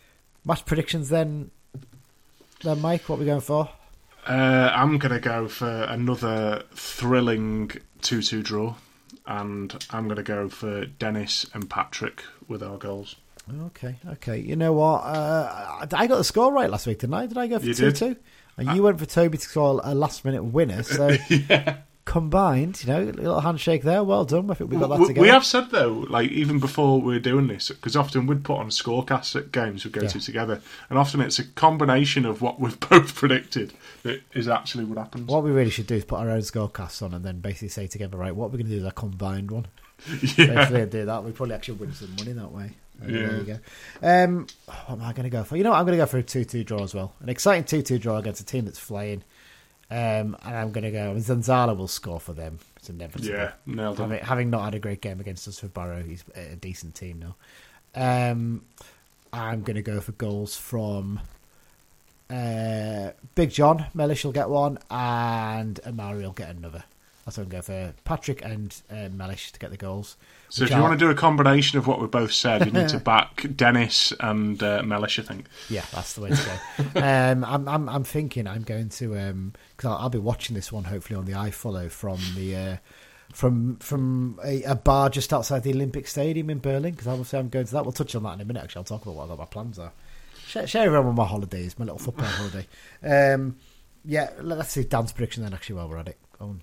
match 0.44 0.66
predictions 0.66 1.08
then. 1.08 1.52
Then 2.64 2.80
Mike, 2.80 3.08
what 3.08 3.16
are 3.16 3.20
we 3.20 3.26
going 3.26 3.40
for? 3.40 3.68
Uh, 4.26 4.72
I'm 4.74 4.98
going 4.98 5.12
to 5.12 5.20
go 5.20 5.48
for 5.48 5.82
another 5.84 6.64
thrilling 6.74 7.72
2 8.02 8.22
2 8.22 8.42
draw, 8.42 8.74
and 9.26 9.84
I'm 9.90 10.04
going 10.04 10.16
to 10.16 10.22
go 10.24 10.48
for 10.48 10.84
Dennis 10.86 11.46
and 11.54 11.70
Patrick 11.70 12.24
with 12.48 12.62
our 12.62 12.76
goals. 12.76 13.16
Okay, 13.66 13.96
okay. 14.12 14.38
You 14.38 14.56
know 14.56 14.72
what? 14.72 15.00
Uh, 15.04 15.86
I 15.92 16.06
got 16.06 16.16
the 16.16 16.24
score 16.24 16.52
right 16.52 16.70
last 16.70 16.86
week, 16.86 17.00
didn't 17.00 17.14
I? 17.14 17.26
Did 17.26 17.38
I 17.38 17.46
go 17.48 17.58
for 17.58 17.66
You 17.66 17.74
two 17.74 17.90
did. 17.92 17.96
two? 17.96 18.16
And 18.56 18.76
you 18.76 18.82
went 18.82 18.98
for 18.98 19.06
Toby 19.06 19.38
to 19.38 19.44
score 19.44 19.80
a 19.82 19.94
last 19.94 20.24
minute 20.24 20.44
winner. 20.44 20.82
So 20.92 21.16
combined, 22.04 22.82
you 22.82 22.88
know, 22.92 23.02
a 23.02 23.04
little 23.04 23.40
handshake 23.40 23.82
there. 23.84 24.02
Well 24.02 24.24
done. 24.24 24.50
I 24.50 24.54
think 24.54 24.70
we 24.72 24.76
got 24.76 24.88
that 24.90 24.98
we, 24.98 25.06
together. 25.06 25.22
we 25.22 25.28
have 25.28 25.44
said, 25.46 25.70
though, 25.70 26.04
like 26.10 26.30
even 26.32 26.58
before 26.58 27.00
we 27.00 27.14
are 27.16 27.20
doing 27.20 27.46
this, 27.46 27.68
because 27.68 27.94
often 27.96 28.26
we'd 28.26 28.42
put 28.44 28.56
on 28.58 28.70
scorecasts 28.72 29.36
at 29.36 29.52
games 29.52 29.84
we 29.84 29.90
go 29.92 30.02
Yeah. 30.02 30.08
to 30.08 30.20
together, 30.20 30.60
and 30.90 30.98
often 30.98 31.20
it's 31.20 31.38
a 31.38 31.44
combination 31.44 32.26
of 32.26 32.42
what 32.42 32.58
we've 32.60 32.78
both 32.90 33.14
predicted 33.14 33.72
that 34.02 34.20
is 34.34 34.48
actually 34.48 34.84
what 34.84 34.98
happens. 34.98 35.28
What 35.28 35.44
we 35.44 35.52
really 35.52 35.70
should 35.70 35.86
do 35.86 35.94
is 35.94 36.04
put 36.04 36.18
our 36.18 36.30
own 36.30 36.42
scorecasts 36.42 37.02
on 37.02 37.14
and 37.14 37.24
then 37.24 37.38
basically 37.40 37.68
say 37.68 37.86
together, 37.86 38.16
right, 38.18 38.34
what 38.34 38.50
we're 38.50 38.58
going 38.58 38.66
to 38.70 38.72
do 38.72 38.78
is 38.78 38.84
a 38.84 38.90
combined 38.92 39.50
one. 39.52 39.66
yeah. 40.36 40.46
Hopefully, 40.46 40.82
I 40.82 40.84
do 40.86 41.04
that. 41.06 41.24
We 41.24 41.32
probably 41.32 41.54
actually 41.54 41.78
win 41.78 41.92
some 41.92 42.14
money 42.16 42.32
that 42.32 42.52
way. 42.52 42.72
Uh, 43.02 43.06
There 43.06 43.36
you 43.36 43.44
go. 43.44 43.58
Um, 44.02 44.46
what 44.86 44.98
am 44.98 45.02
I 45.02 45.12
going 45.12 45.24
to 45.24 45.30
go 45.30 45.44
for? 45.44 45.56
You 45.56 45.64
know 45.64 45.70
what? 45.70 45.78
I'm 45.78 45.86
going 45.86 45.98
to 45.98 46.02
go 46.02 46.06
for 46.06 46.18
a 46.18 46.22
2 46.22 46.44
2 46.44 46.64
draw 46.64 46.82
as 46.82 46.94
well. 46.94 47.14
An 47.20 47.28
exciting 47.28 47.64
2 47.64 47.82
2 47.82 47.98
draw 47.98 48.16
against 48.18 48.40
a 48.40 48.44
team 48.44 48.64
that's 48.64 48.78
flying. 48.78 49.22
Um, 49.90 50.36
and 50.42 50.56
I'm 50.56 50.72
going 50.72 50.84
to 50.84 50.90
go. 50.90 51.14
Zanzala 51.16 51.76
will 51.76 51.88
score 51.88 52.18
for 52.20 52.32
them. 52.32 52.58
It's 52.76 52.88
inevitable. 52.88 53.28
Yeah, 53.28 53.52
nailed 53.66 54.00
it. 54.00 54.02
Having, 54.02 54.18
having 54.24 54.50
not 54.50 54.64
had 54.64 54.74
a 54.74 54.78
great 54.78 55.00
game 55.02 55.20
against 55.20 55.46
us 55.46 55.58
for 55.58 55.68
Barrow, 55.68 56.02
he's 56.02 56.24
a 56.34 56.56
decent 56.56 56.94
team 56.94 57.20
now. 57.20 57.34
Um, 57.94 58.62
I'm 59.32 59.62
going 59.62 59.76
to 59.76 59.82
go 59.82 60.00
for 60.00 60.12
goals 60.12 60.56
from 60.56 61.20
uh, 62.30 63.10
Big 63.34 63.50
John. 63.50 63.86
Mellish 63.94 64.24
will 64.24 64.32
get 64.32 64.48
one, 64.48 64.78
and 64.90 65.78
Omari 65.86 66.22
will 66.22 66.32
get 66.32 66.50
another. 66.50 66.84
That's 67.24 67.36
what 67.38 67.44
I'm 67.44 67.50
going 67.50 67.62
for 67.62 67.94
Patrick 68.04 68.44
and 68.44 68.74
uh, 68.90 69.08
Mellish 69.12 69.52
to 69.52 69.58
get 69.60 69.70
the 69.70 69.76
goals. 69.76 70.16
So 70.48 70.64
if 70.64 70.70
you 70.70 70.76
are- 70.76 70.82
want 70.82 70.98
to 70.98 71.04
do 71.04 71.08
a 71.10 71.14
combination 71.14 71.78
of 71.78 71.86
what 71.86 72.00
we 72.00 72.08
both 72.08 72.32
said, 72.32 72.66
you 72.66 72.72
need 72.72 72.88
to 72.88 72.98
back 73.12 73.46
Dennis 73.54 74.12
and 74.18 74.60
uh, 74.62 74.82
Mellish, 74.82 75.18
I 75.20 75.22
think. 75.22 75.46
Yeah, 75.70 75.84
that's 75.94 76.14
the 76.14 76.22
way 76.22 76.30
to 76.30 76.60
go. 76.94 77.00
um, 77.00 77.44
I'm, 77.44 77.68
I'm, 77.68 77.88
I'm 77.88 78.04
thinking 78.04 78.48
I'm 78.48 78.62
going 78.62 78.88
to 78.88 79.08
because 79.76 79.88
I'll, 79.88 79.98
I'll 79.98 80.10
be 80.10 80.18
watching 80.18 80.54
this 80.56 80.72
one 80.72 80.84
hopefully 80.84 81.16
on 81.16 81.24
the 81.26 81.32
iFollow 81.32 81.90
from 81.90 82.18
the 82.34 82.56
uh, 82.56 82.76
from 83.32 83.76
from 83.76 84.38
a, 84.44 84.62
a 84.64 84.74
bar 84.74 85.08
just 85.08 85.32
outside 85.32 85.62
the 85.62 85.72
Olympic 85.72 86.06
Stadium 86.08 86.50
in 86.50 86.58
Berlin 86.58 86.90
because 86.92 87.06
obviously 87.06 87.38
I'm 87.38 87.48
going 87.48 87.66
to 87.66 87.72
that. 87.72 87.84
We'll 87.84 87.92
touch 87.92 88.14
on 88.16 88.24
that 88.24 88.34
in 88.34 88.40
a 88.40 88.44
minute. 88.44 88.64
Actually, 88.64 88.80
I'll 88.80 88.84
talk 88.98 89.06
about 89.06 89.28
what 89.28 89.38
my 89.38 89.44
plans 89.46 89.78
are. 89.78 89.92
Share, 90.46 90.66
share 90.66 90.92
around 90.92 91.06
with 91.06 91.14
my 91.16 91.24
holidays, 91.24 91.78
my 91.78 91.84
little 91.84 91.98
football 92.00 92.26
holiday. 92.26 92.66
Um, 93.02 93.56
yeah, 94.04 94.30
let- 94.40 94.58
let's 94.58 94.72
see 94.72 94.82
Dan's 94.82 95.12
prediction 95.12 95.44
then. 95.44 95.54
Actually, 95.54 95.76
while 95.76 95.88
we're 95.88 95.98
at 95.98 96.08
it, 96.08 96.18
Go 96.38 96.46
on. 96.46 96.62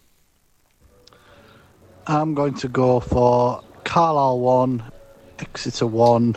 I'm 2.10 2.34
going 2.34 2.56
to 2.56 2.68
go 2.68 3.00
for 3.00 3.64
Carlisle 3.84 4.40
1, 4.40 4.84
Exeter 5.38 5.86
1, 5.86 6.36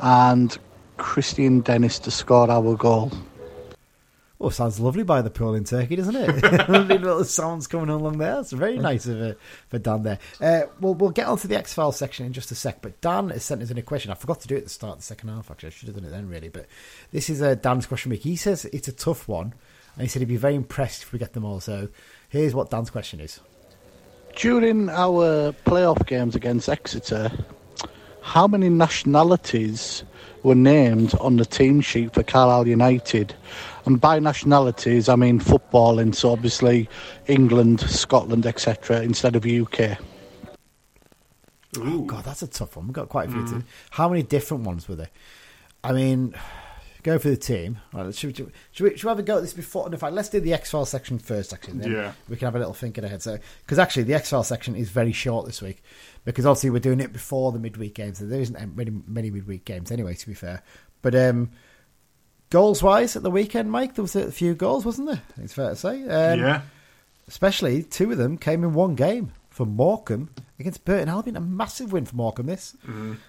and 0.00 0.58
Kristian 0.96 1.62
Dennis 1.62 1.98
to 1.98 2.10
score 2.10 2.50
our 2.50 2.74
goal. 2.74 3.12
Oh, 4.40 4.48
sounds 4.48 4.80
lovely 4.80 5.02
by 5.02 5.20
the 5.20 5.28
pool 5.28 5.54
in 5.54 5.64
Turkey, 5.64 5.96
doesn't 5.96 6.16
it? 6.16 6.42
lovely 6.70 6.96
little 6.96 7.22
sounds 7.24 7.66
coming 7.66 7.90
along 7.90 8.16
there. 8.16 8.40
It's 8.40 8.52
very 8.52 8.78
nice 8.78 9.04
of 9.04 9.20
uh, 9.20 9.34
for 9.68 9.78
Dan 9.78 10.04
there. 10.04 10.18
Uh, 10.40 10.68
well, 10.80 10.94
we'll 10.94 11.10
get 11.10 11.26
onto 11.26 11.48
the 11.48 11.56
X 11.58 11.74
Files 11.74 11.98
section 11.98 12.24
in 12.24 12.32
just 12.32 12.50
a 12.50 12.54
sec. 12.54 12.80
But 12.80 12.98
Dan 13.02 13.28
has 13.28 13.44
sent 13.44 13.60
us 13.60 13.70
in 13.70 13.76
a 13.76 13.82
question. 13.82 14.10
I 14.10 14.14
forgot 14.14 14.40
to 14.40 14.48
do 14.48 14.54
it 14.54 14.60
at 14.60 14.64
the 14.64 14.70
start 14.70 14.94
of 14.94 14.98
the 15.00 15.04
second 15.04 15.28
half. 15.28 15.50
Actually, 15.50 15.66
I 15.66 15.70
should 15.72 15.88
have 15.88 15.96
done 15.96 16.06
it 16.06 16.12
then, 16.12 16.30
really. 16.30 16.48
But 16.48 16.64
this 17.12 17.28
is 17.28 17.42
uh, 17.42 17.56
Dan's 17.56 17.84
question 17.84 18.10
week. 18.10 18.22
He 18.22 18.36
says 18.36 18.64
it's 18.66 18.88
a 18.88 18.92
tough 18.92 19.28
one, 19.28 19.52
and 19.96 20.02
he 20.02 20.08
said 20.08 20.20
he'd 20.20 20.28
be 20.28 20.38
very 20.38 20.54
impressed 20.54 21.02
if 21.02 21.12
we 21.12 21.18
get 21.18 21.34
them 21.34 21.44
all. 21.44 21.60
So 21.60 21.88
here's 22.30 22.54
what 22.54 22.70
Dan's 22.70 22.88
question 22.88 23.20
is. 23.20 23.38
During 24.36 24.88
our 24.90 25.52
playoff 25.64 26.06
games 26.06 26.34
against 26.34 26.68
Exeter, 26.68 27.30
how 28.20 28.48
many 28.48 28.68
nationalities 28.68 30.02
were 30.42 30.54
named 30.54 31.14
on 31.20 31.36
the 31.36 31.44
team 31.44 31.80
sheet 31.80 32.14
for 32.14 32.22
Carlisle 32.22 32.66
United? 32.66 33.34
And 33.86 34.00
by 34.00 34.18
nationalities, 34.18 35.08
I 35.08 35.16
mean 35.16 35.38
footballing, 35.38 36.14
so 36.14 36.32
obviously 36.32 36.88
England, 37.26 37.80
Scotland, 37.80 38.44
etc., 38.44 39.02
instead 39.02 39.36
of 39.36 39.46
UK. 39.46 39.98
Oh 41.78 42.02
God, 42.02 42.24
that's 42.24 42.42
a 42.42 42.46
tough 42.46 42.76
one. 42.76 42.86
We've 42.86 42.94
got 42.94 43.08
quite 43.08 43.28
a 43.28 43.32
few. 43.32 43.44
To, 43.46 43.54
hmm. 43.54 43.60
how 43.90 44.08
many 44.08 44.22
different 44.22 44.64
ones 44.64 44.88
were 44.88 44.96
there? 44.96 45.10
I 45.82 45.92
mean, 45.92 46.34
go 47.04 47.18
for 47.20 47.28
the 47.28 47.36
team. 47.36 47.78
Right, 47.92 48.12
should, 48.12 48.28
we, 48.28 48.34
should, 48.72 48.84
we, 48.84 48.96
should 48.96 49.04
we 49.04 49.08
have 49.10 49.18
a 49.20 49.22
go 49.22 49.36
at 49.36 49.42
this 49.42 49.52
before? 49.52 49.86
In 49.86 49.96
fact, 49.96 50.14
let's 50.14 50.28
do 50.28 50.40
the 50.40 50.52
X 50.52 50.72
File 50.72 50.84
section 50.86 51.20
first. 51.20 51.52
Actually, 51.52 51.78
then 51.78 51.92
Yeah. 51.92 52.12
we 52.28 52.36
can 52.36 52.46
have 52.46 52.56
a 52.56 52.58
little 52.58 52.74
thinking 52.74 53.04
ahead. 53.04 53.22
So, 53.22 53.38
because 53.60 53.78
actually, 53.78 54.02
the 54.02 54.14
X 54.14 54.30
File 54.30 54.42
section 54.42 54.74
is 54.74 54.90
very 54.90 55.12
short 55.12 55.46
this 55.46 55.62
week 55.62 55.82
because 56.24 56.44
obviously 56.46 56.70
we're 56.70 56.80
doing 56.80 56.98
it 57.00 57.12
before 57.12 57.52
the 57.52 57.60
midweek 57.60 57.94
games. 57.94 58.18
So 58.18 58.26
there 58.26 58.40
isn't 58.40 58.74
many, 58.76 58.90
many 59.06 59.30
midweek 59.30 59.64
games 59.64 59.92
anyway. 59.92 60.14
To 60.14 60.26
be 60.26 60.34
fair, 60.34 60.62
but 61.02 61.14
um, 61.14 61.50
goals 62.50 62.82
wise 62.82 63.14
at 63.16 63.22
the 63.22 63.30
weekend, 63.30 63.70
Mike, 63.70 63.94
there 63.94 64.02
was 64.02 64.16
a 64.16 64.32
few 64.32 64.54
goals, 64.54 64.84
wasn't 64.84 65.08
there? 65.08 65.22
It's 65.42 65.54
fair 65.54 65.70
to 65.70 65.76
say. 65.76 66.02
Um, 66.02 66.40
yeah. 66.40 66.62
Especially 67.28 67.82
two 67.82 68.10
of 68.12 68.18
them 68.18 68.36
came 68.36 68.64
in 68.64 68.74
one 68.74 68.94
game 68.94 69.32
for 69.48 69.64
Morecambe 69.64 70.28
against 70.58 70.84
Burton 70.84 71.08
Albion. 71.08 71.36
A 71.36 71.40
massive 71.40 71.92
win 71.92 72.04
for 72.04 72.16
Morecambe. 72.16 72.46
This 72.46 72.76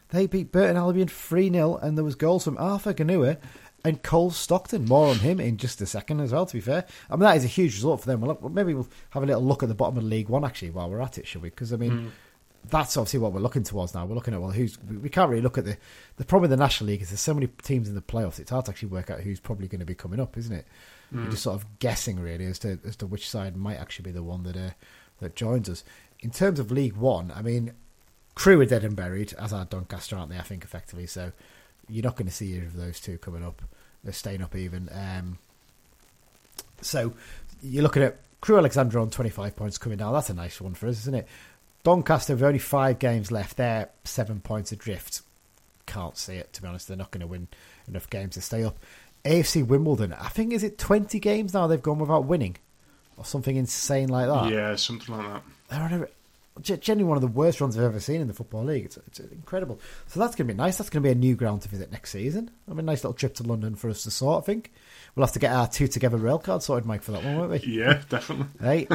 they 0.10 0.28
beat 0.28 0.52
Burton 0.52 0.76
Albion 0.76 1.08
three 1.08 1.50
0 1.50 1.78
and 1.78 1.98
there 1.98 2.04
was 2.04 2.16
goals 2.16 2.44
from 2.44 2.58
Arthur 2.58 2.94
Gnahoua 2.94 3.38
and 3.86 4.02
Cole 4.04 4.32
Stockton. 4.32 4.86
More 4.86 5.08
on 5.10 5.20
him 5.20 5.40
in 5.40 5.58
just 5.58 5.82
a 5.82 5.86
second 5.86 6.20
as 6.20 6.32
well. 6.32 6.46
To 6.46 6.54
be 6.54 6.62
fair, 6.62 6.86
I 7.10 7.14
mean 7.14 7.22
that 7.22 7.38
is 7.38 7.46
a 7.46 7.48
huge 7.48 7.76
result 7.76 8.02
for 8.02 8.08
them. 8.08 8.22
Well, 8.22 8.38
look, 8.42 8.52
maybe 8.52 8.74
we'll 8.74 8.90
have 9.12 9.24
a 9.24 9.26
little 9.26 9.44
look 9.44 9.64
at 9.64 9.70
the 9.70 9.76
bottom 9.76 9.98
of 9.98 10.04
League 10.04 10.30
One 10.30 10.44
actually 10.44 10.72
while 10.72 10.90
we're 10.90 11.02
at 11.02 11.18
it, 11.18 11.28
shall 11.28 11.42
we? 11.42 11.50
Because 11.50 11.72
I 11.74 11.78
mean. 11.78 12.12
That's 12.68 12.98
obviously 12.98 13.20
what 13.20 13.32
we're 13.32 13.42
looking 13.42 13.62
towards 13.62 13.94
now. 13.94 14.08
We're 14.08 14.16
looking 14.16 14.34
at 14.34 14.42
well, 14.42 14.50
who's 14.50 14.80
we 14.82 15.08
can't 15.08 15.30
really 15.30 15.44
look 15.44 15.60
at 15.60 15.66
the 15.66 15.78
the 16.18 16.26
problem 16.26 16.50
with 16.50 16.58
the 16.58 16.64
National 16.64 16.88
League 16.88 17.04
is 17.04 17.10
there's 17.10 17.20
so 17.22 17.36
many 17.36 17.46
teams 17.62 17.88
in 17.88 17.94
the 17.94 18.02
playoffs. 18.02 18.40
It's 18.40 18.50
hard 18.50 18.66
to 18.66 18.72
actually 18.72 18.90
work 18.90 19.12
out 19.12 19.20
who's 19.20 19.40
probably 19.40 19.68
going 19.68 19.82
to 19.82 19.86
be 19.86 19.94
coming 19.94 20.20
up, 20.20 20.36
isn't 20.36 20.52
it? 20.52 20.66
You're 21.12 21.30
just 21.30 21.44
sort 21.44 21.62
of 21.62 21.78
guessing 21.78 22.20
really 22.20 22.48
as 22.48 22.58
to 22.60 22.80
as 22.84 22.96
to 22.96 23.06
which 23.06 23.30
side 23.30 23.56
might 23.56 23.76
actually 23.76 24.06
be 24.06 24.12
the 24.12 24.24
one 24.24 24.42
that 24.44 24.58
uh, 24.58 24.72
that 25.20 25.36
joins 25.36 25.70
us. 25.70 25.84
In 26.22 26.32
terms 26.32 26.60
of 26.60 26.72
League 26.72 26.96
One, 26.96 27.32
I 27.36 27.44
mean, 27.44 27.74
Crewe 28.34 28.60
are 28.62 28.66
dead 28.66 28.84
and 28.84 28.96
buried, 28.96 29.34
as 29.36 29.54
are 29.54 29.66
Doncaster, 29.66 30.16
aren't 30.16 30.32
they? 30.32 30.40
I 30.40 30.42
think 30.42 30.64
effectively. 30.64 31.06
So 31.06 31.34
you're 31.88 32.04
not 32.04 32.16
going 32.16 32.28
to 32.28 32.34
see 32.34 32.54
either 32.56 32.66
of 32.66 32.76
those 32.76 33.00
two 33.00 33.20
coming 33.20 33.44
up. 33.46 33.62
They're 34.06 34.14
staying 34.14 34.42
up 34.42 34.56
even. 34.56 34.88
Um, 34.94 35.38
so 36.82 37.14
you're 37.62 37.84
looking 37.84 38.04
at 38.04 38.18
Crewe 38.40 38.58
Alexandra 38.58 39.02
on 39.02 39.10
25 39.10 39.56
points 39.56 39.78
coming 39.78 39.98
down. 39.98 40.14
That's 40.14 40.30
a 40.30 40.34
nice 40.34 40.62
one 40.62 40.76
for 40.76 40.88
us, 40.88 41.00
isn't 41.00 41.16
it? 41.16 41.28
Doncaster 41.84 42.34
have 42.34 42.44
only 42.44 42.60
five 42.60 43.00
games 43.00 43.32
left. 43.32 43.58
They're 43.58 43.90
seven 44.04 44.40
points 44.40 44.72
adrift. 44.72 45.22
Can't 45.86 46.18
see 46.18 46.36
it, 46.36 46.54
to 46.54 46.62
be 46.62 46.68
honest. 46.68 46.88
They're 46.88 46.98
not 46.98 47.12
going 47.12 47.22
to 47.22 47.28
win 47.28 47.48
enough 47.88 48.10
games 48.10 48.36
to 48.36 48.42
stay 48.42 48.64
up. 48.64 48.78
AFC 49.24 49.66
Wimbledon, 49.66 50.14
I 50.14 50.30
think, 50.30 50.54
is 50.54 50.64
it 50.64 50.78
20 50.78 51.20
games 51.20 51.54
now 51.54 51.68
they've 51.68 51.82
gone 51.82 52.00
without 52.00 52.26
winning? 52.26 52.58
Or 53.18 53.26
something 53.26 53.56
insane 53.56 54.10
like 54.10 54.28
that. 54.28 54.52
Yeah, 54.52 54.76
something 54.76 55.16
like 55.16 55.26
that. 55.26 55.44
They're 55.70 55.82
on 55.82 55.94
a, 55.94 56.08
genuinely 56.62 57.04
one 57.04 57.18
of 57.18 57.22
the 57.22 57.28
worst 57.28 57.60
runs 57.60 57.78
I've 57.78 57.84
ever 57.84 58.00
seen 58.00 58.22
in 58.22 58.28
the 58.28 58.34
Football 58.34 58.66
League. 58.66 58.86
It's, 58.86 58.98
it's 58.98 59.20
incredible. 59.20 59.80
So 60.08 60.20
that's 60.20 60.36
going 60.36 60.48
to 60.48 60.54
be 60.54 60.58
nice. 60.58 60.78
That's 60.78 60.90
going 60.90 61.04
to 61.04 61.08
be 61.08 61.12
a 61.12 61.16
new 61.16 61.36
ground 61.36 61.62
to 61.64 61.70
visit 61.70 61.92
next 61.92 62.12
season. 62.12 62.52
I 62.68 62.72
mean, 62.72 62.80
a 62.80 62.84
nice 62.84 63.04
little 63.04 63.14
trip 63.14 63.36
to 63.36 63.44
London 63.44 63.76
for 63.76 63.90
us 63.90 64.04
to 64.04 64.12
sort, 64.12 64.44
I 64.44 64.46
think. 64.46 64.72
We'll 65.16 65.26
have 65.26 65.34
to 65.34 65.40
get 65.40 65.52
our 65.52 65.68
two 65.68 65.88
together 65.88 66.18
rail 66.18 66.40
card 66.40 66.64
sorted, 66.64 66.86
Mike, 66.86 67.02
for 67.02 67.12
that 67.12 67.24
one, 67.24 67.38
won't 67.38 67.52
we? 67.52 67.60
Yeah, 67.60 68.02
definitely. 68.10 68.48
Hey, 68.62 68.88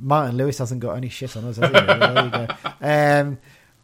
Martin 0.00 0.36
Lewis 0.36 0.58
hasn't 0.58 0.80
got 0.80 0.96
any 0.96 1.08
shit 1.08 1.36
on 1.36 1.44
us, 1.44 1.56
has 1.56 1.68
he? 1.68 1.72
there 1.72 2.24
you 2.24 2.30
go. 2.30 2.46
Um, 2.80 3.38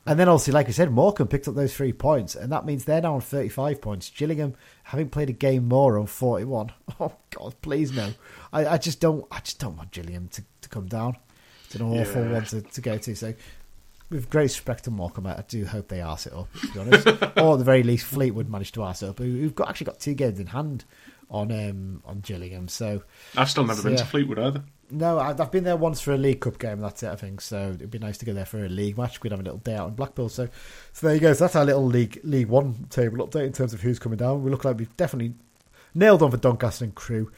and 0.06 0.18
then 0.18 0.28
obviously, 0.28 0.54
like 0.54 0.68
I 0.68 0.72
said, 0.72 0.90
Morecambe 0.90 1.28
picked 1.28 1.46
up 1.46 1.54
those 1.54 1.74
three 1.74 1.92
points, 1.92 2.34
and 2.34 2.50
that 2.52 2.64
means 2.64 2.84
they're 2.84 3.02
now 3.02 3.14
on 3.14 3.20
35 3.20 3.80
points. 3.80 4.10
Gillingham, 4.10 4.54
having 4.84 5.10
played 5.10 5.28
a 5.28 5.34
game 5.34 5.68
more, 5.68 5.98
on 5.98 6.06
41. 6.06 6.72
Oh 6.98 7.12
God, 7.30 7.54
please 7.62 7.92
no! 7.92 8.12
I, 8.52 8.66
I 8.66 8.76
just 8.76 9.00
don't. 9.00 9.24
I 9.30 9.40
just 9.40 9.58
don't 9.58 9.76
want 9.76 9.90
Gillingham 9.90 10.28
to, 10.32 10.42
to 10.60 10.68
come 10.68 10.86
down. 10.86 11.16
It's 11.70 11.76
an 11.76 11.82
awful 11.86 12.24
Yeah. 12.24 12.32
one 12.32 12.44
to, 12.46 12.62
to 12.62 12.80
go 12.80 12.98
to. 12.98 13.14
So, 13.14 13.32
with 14.10 14.28
great 14.28 14.42
respect 14.44 14.84
to 14.84 14.90
Morecambe, 14.90 15.28
I 15.28 15.44
do 15.46 15.64
hope 15.64 15.86
they 15.86 16.00
arse 16.00 16.26
it 16.26 16.32
up. 16.32 16.48
To 16.60 16.66
be 16.72 16.80
honest, 16.80 17.06
or 17.38 17.52
at 17.52 17.58
the 17.58 17.64
very 17.64 17.84
least, 17.84 18.06
Fleetwood 18.06 18.48
managed 18.48 18.74
to 18.74 18.82
arse 18.82 19.02
it 19.04 19.08
up. 19.08 19.18
Who've 19.20 19.54
got 19.54 19.68
actually 19.68 19.84
got 19.86 20.00
two 20.00 20.14
games 20.14 20.40
in 20.40 20.48
hand 20.48 20.84
on 21.30 21.52
um, 21.52 22.02
on 22.04 22.18
Gillingham. 22.20 22.66
So. 22.66 23.02
I've 23.36 23.48
still 23.48 23.64
never 23.64 23.76
So, 23.78 23.84
been 23.84 23.92
yeah. 23.92 23.98
to 23.98 24.06
Fleetwood 24.06 24.38
either. 24.40 24.64
No, 24.92 25.20
I've 25.20 25.52
been 25.52 25.62
there 25.62 25.76
once 25.76 26.00
for 26.00 26.12
a 26.12 26.16
League 26.16 26.40
Cup 26.40 26.58
game. 26.58 26.80
That's 26.80 27.04
it, 27.04 27.10
I 27.10 27.14
think. 27.14 27.40
So 27.40 27.70
it'd 27.76 27.92
be 27.92 28.00
nice 28.00 28.18
to 28.18 28.24
go 28.24 28.32
there 28.32 28.44
for 28.44 28.64
a 28.64 28.68
league 28.68 28.98
match. 28.98 29.22
We'd 29.22 29.30
have 29.30 29.38
a 29.38 29.44
little 29.44 29.60
day 29.60 29.76
out 29.76 29.86
in 29.88 29.94
Blackpool. 29.94 30.28
So, 30.28 30.48
so 30.92 31.06
there 31.06 31.14
you 31.14 31.20
go. 31.20 31.32
So 31.32 31.44
that's 31.44 31.54
our 31.54 31.64
little 31.64 31.86
League 31.86 32.18
League 32.24 32.48
One 32.48 32.86
table 32.90 33.24
update 33.24 33.46
in 33.46 33.52
terms 33.52 33.72
of 33.72 33.80
who's 33.82 34.00
coming 34.00 34.18
down. 34.18 34.42
We 34.42 34.50
look 34.50 34.64
like 34.64 34.76
we've 34.78 34.96
definitely 34.96 35.34
nailed 35.94 36.24
on 36.24 36.32
for 36.32 36.36
Doncaster 36.38 36.84
and 36.84 36.92
Crewe. 36.96 37.30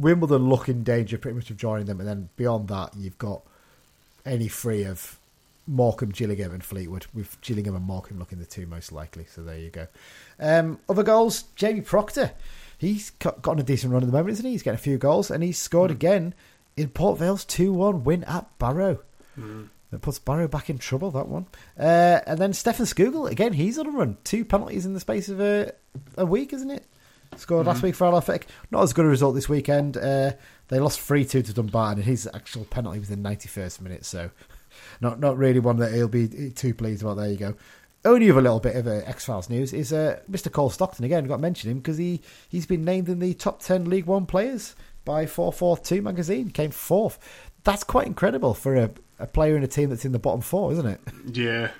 Wimbledon 0.00 0.48
look 0.48 0.68
in 0.68 0.82
danger 0.82 1.18
pretty 1.18 1.36
much 1.36 1.50
of 1.50 1.56
joining 1.56 1.86
them, 1.86 2.00
and 2.00 2.08
then 2.08 2.28
beyond 2.36 2.68
that, 2.68 2.94
you've 2.96 3.18
got 3.18 3.42
any 4.24 4.48
three 4.48 4.84
of 4.84 5.18
Morecambe, 5.66 6.10
Gillingham, 6.10 6.52
and 6.52 6.64
Fleetwood, 6.64 7.06
with 7.14 7.40
Gillingham 7.40 7.76
and 7.76 7.84
Morecambe 7.84 8.18
looking 8.18 8.38
the 8.38 8.46
two 8.46 8.66
most 8.66 8.92
likely. 8.92 9.26
So 9.26 9.42
there 9.42 9.58
you 9.58 9.70
go. 9.70 9.86
Um, 10.38 10.78
other 10.88 11.02
goals, 11.02 11.44
Jamie 11.54 11.80
Proctor. 11.80 12.32
He's 12.78 13.10
got, 13.10 13.46
on 13.46 13.58
a 13.58 13.62
decent 13.62 13.92
run 13.92 14.02
at 14.02 14.06
the 14.06 14.12
moment, 14.12 14.32
isn't 14.32 14.44
he? 14.44 14.52
He's 14.52 14.62
getting 14.62 14.78
a 14.78 14.82
few 14.82 14.98
goals, 14.98 15.30
and 15.30 15.42
he's 15.42 15.58
scored 15.58 15.90
again 15.90 16.34
in 16.76 16.88
Port 16.88 17.18
Vale's 17.18 17.44
2 17.44 17.72
1 17.72 18.04
win 18.04 18.24
at 18.24 18.46
Barrow. 18.58 19.00
That 19.90 20.02
puts 20.02 20.18
Barrow 20.18 20.48
back 20.48 20.70
in 20.70 20.78
trouble, 20.78 21.10
that 21.10 21.28
one. 21.28 21.46
Uh, 21.78 22.20
and 22.26 22.38
then 22.38 22.52
Stefan 22.52 22.86
Scougall, 22.86 23.30
again, 23.30 23.52
he's 23.52 23.78
on 23.78 23.86
a 23.86 23.90
run. 23.90 24.16
Two 24.24 24.44
penalties 24.44 24.86
in 24.86 24.94
the 24.94 25.00
space 25.00 25.28
of 25.28 25.40
a, 25.40 25.72
a 26.16 26.24
week, 26.24 26.52
isn't 26.52 26.70
it? 26.70 26.84
Scored 27.36 27.66
last 27.66 27.82
week 27.82 27.94
for 27.94 28.06
Alafek. 28.06 28.44
Not 28.70 28.82
as 28.82 28.92
good 28.92 29.04
a 29.04 29.08
result 29.08 29.34
this 29.34 29.48
weekend. 29.48 29.96
Uh, 29.96 30.32
they 30.68 30.78
lost 30.78 31.00
3 31.00 31.24
2 31.24 31.42
to 31.42 31.52
Dumbarton, 31.54 31.98
and 31.98 32.04
his 32.04 32.28
actual 32.34 32.64
penalty 32.64 32.98
was 32.98 33.10
in 33.10 33.22
the 33.22 33.28
91st 33.28 33.80
minute, 33.80 34.04
so 34.04 34.30
not 35.00 35.20
not 35.20 35.38
really 35.38 35.60
one 35.60 35.76
that 35.78 35.92
he'll 35.92 36.08
be 36.08 36.50
too 36.50 36.74
pleased 36.74 37.02
about. 37.02 37.16
There 37.16 37.30
you 37.30 37.36
go. 37.36 37.54
Only 38.04 38.30
other 38.30 38.40
little 38.40 38.60
bit 38.60 38.76
of 38.76 38.86
uh, 38.86 39.02
X 39.04 39.26
Files 39.26 39.50
news 39.50 39.72
is 39.72 39.92
uh, 39.92 40.20
Mr. 40.30 40.50
Cole 40.50 40.70
Stockton 40.70 41.04
again. 41.04 41.26
Got 41.26 41.36
to 41.36 41.42
mention 41.42 41.70
him 41.70 41.78
because 41.78 41.98
he 41.98 42.20
he's 42.48 42.66
been 42.66 42.84
named 42.84 43.08
in 43.08 43.18
the 43.18 43.34
top 43.34 43.60
ten 43.60 43.88
League 43.88 44.06
One 44.06 44.26
players 44.26 44.74
by 45.04 45.26
442 45.26 46.02
magazine. 46.02 46.50
Came 46.50 46.70
fourth. 46.70 47.18
That's 47.64 47.84
quite 47.84 48.06
incredible 48.06 48.54
for 48.54 48.74
a, 48.74 48.90
a 49.18 49.26
player 49.26 49.56
in 49.56 49.62
a 49.62 49.68
team 49.68 49.90
that's 49.90 50.04
in 50.04 50.12
the 50.12 50.18
bottom 50.18 50.40
four, 50.40 50.72
isn't 50.72 50.86
it? 50.86 51.00
Yeah. 51.32 51.70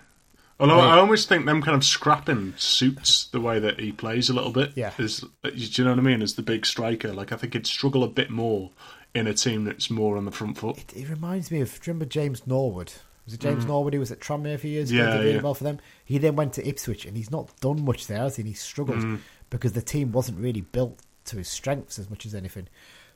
Although 0.60 0.76
Right. 0.76 0.94
I 0.94 0.98
almost 0.98 1.28
think 1.28 1.46
them 1.46 1.62
kind 1.62 1.74
of 1.76 1.82
scrapping 1.84 2.52
suits 2.56 3.26
the 3.32 3.40
way 3.40 3.58
that 3.58 3.80
he 3.80 3.92
plays 3.92 4.28
a 4.28 4.34
little 4.34 4.52
bit. 4.52 4.72
Yeah. 4.76 4.92
Is 4.98 5.24
do 5.42 5.50
you 5.54 5.84
know 5.84 5.90
what 5.90 5.98
I 5.98 6.02
mean? 6.02 6.20
As 6.22 6.34
the 6.34 6.42
big 6.42 6.66
striker, 6.66 7.12
like 7.12 7.32
I 7.32 7.36
think 7.36 7.54
he'd 7.54 7.66
struggle 7.66 8.04
a 8.04 8.08
bit 8.08 8.30
more 8.30 8.70
in 9.14 9.26
a 9.26 9.34
team 9.34 9.64
that's 9.64 9.90
more 9.90 10.16
on 10.16 10.24
the 10.26 10.30
front 10.30 10.58
foot. 10.58 10.78
It, 10.78 10.92
it 10.96 11.08
reminds 11.08 11.50
me 11.50 11.60
of 11.60 11.70
do 11.70 11.74
you 11.76 11.80
remember 11.94 12.04
James 12.04 12.46
Norwood. 12.46 12.92
Was 13.24 13.34
it 13.34 13.40
James 13.40 13.64
Norwood 13.64 13.94
who 13.94 14.00
was 14.00 14.10
at 14.12 14.20
Tranmere 14.20 14.54
a 14.54 14.58
few 14.58 14.70
years 14.70 14.90
ago? 14.90 15.00
Mm. 15.00 15.04
Yeah, 15.06 15.12
did 15.12 15.20
really 15.24 15.34
yeah. 15.36 15.40
well 15.42 15.54
for 15.54 15.64
them. 15.64 15.78
He 16.04 16.18
then 16.18 16.36
went 16.36 16.52
to 16.54 16.66
Ipswich 16.68 17.06
and 17.06 17.16
he's 17.16 17.30
not 17.30 17.58
done 17.60 17.84
much 17.84 18.06
there, 18.06 18.18
has 18.18 18.36
he? 18.36 18.42
And 18.42 18.48
he 18.48 18.54
struggled 18.54 18.98
Mm. 18.98 19.18
because 19.50 19.72
the 19.72 19.82
team 19.82 20.12
wasn't 20.12 20.38
really 20.38 20.60
built 20.62 20.98
to 21.26 21.36
his 21.36 21.48
strengths 21.48 21.98
as 21.98 22.10
much 22.10 22.26
as 22.26 22.34
anything. 22.34 22.66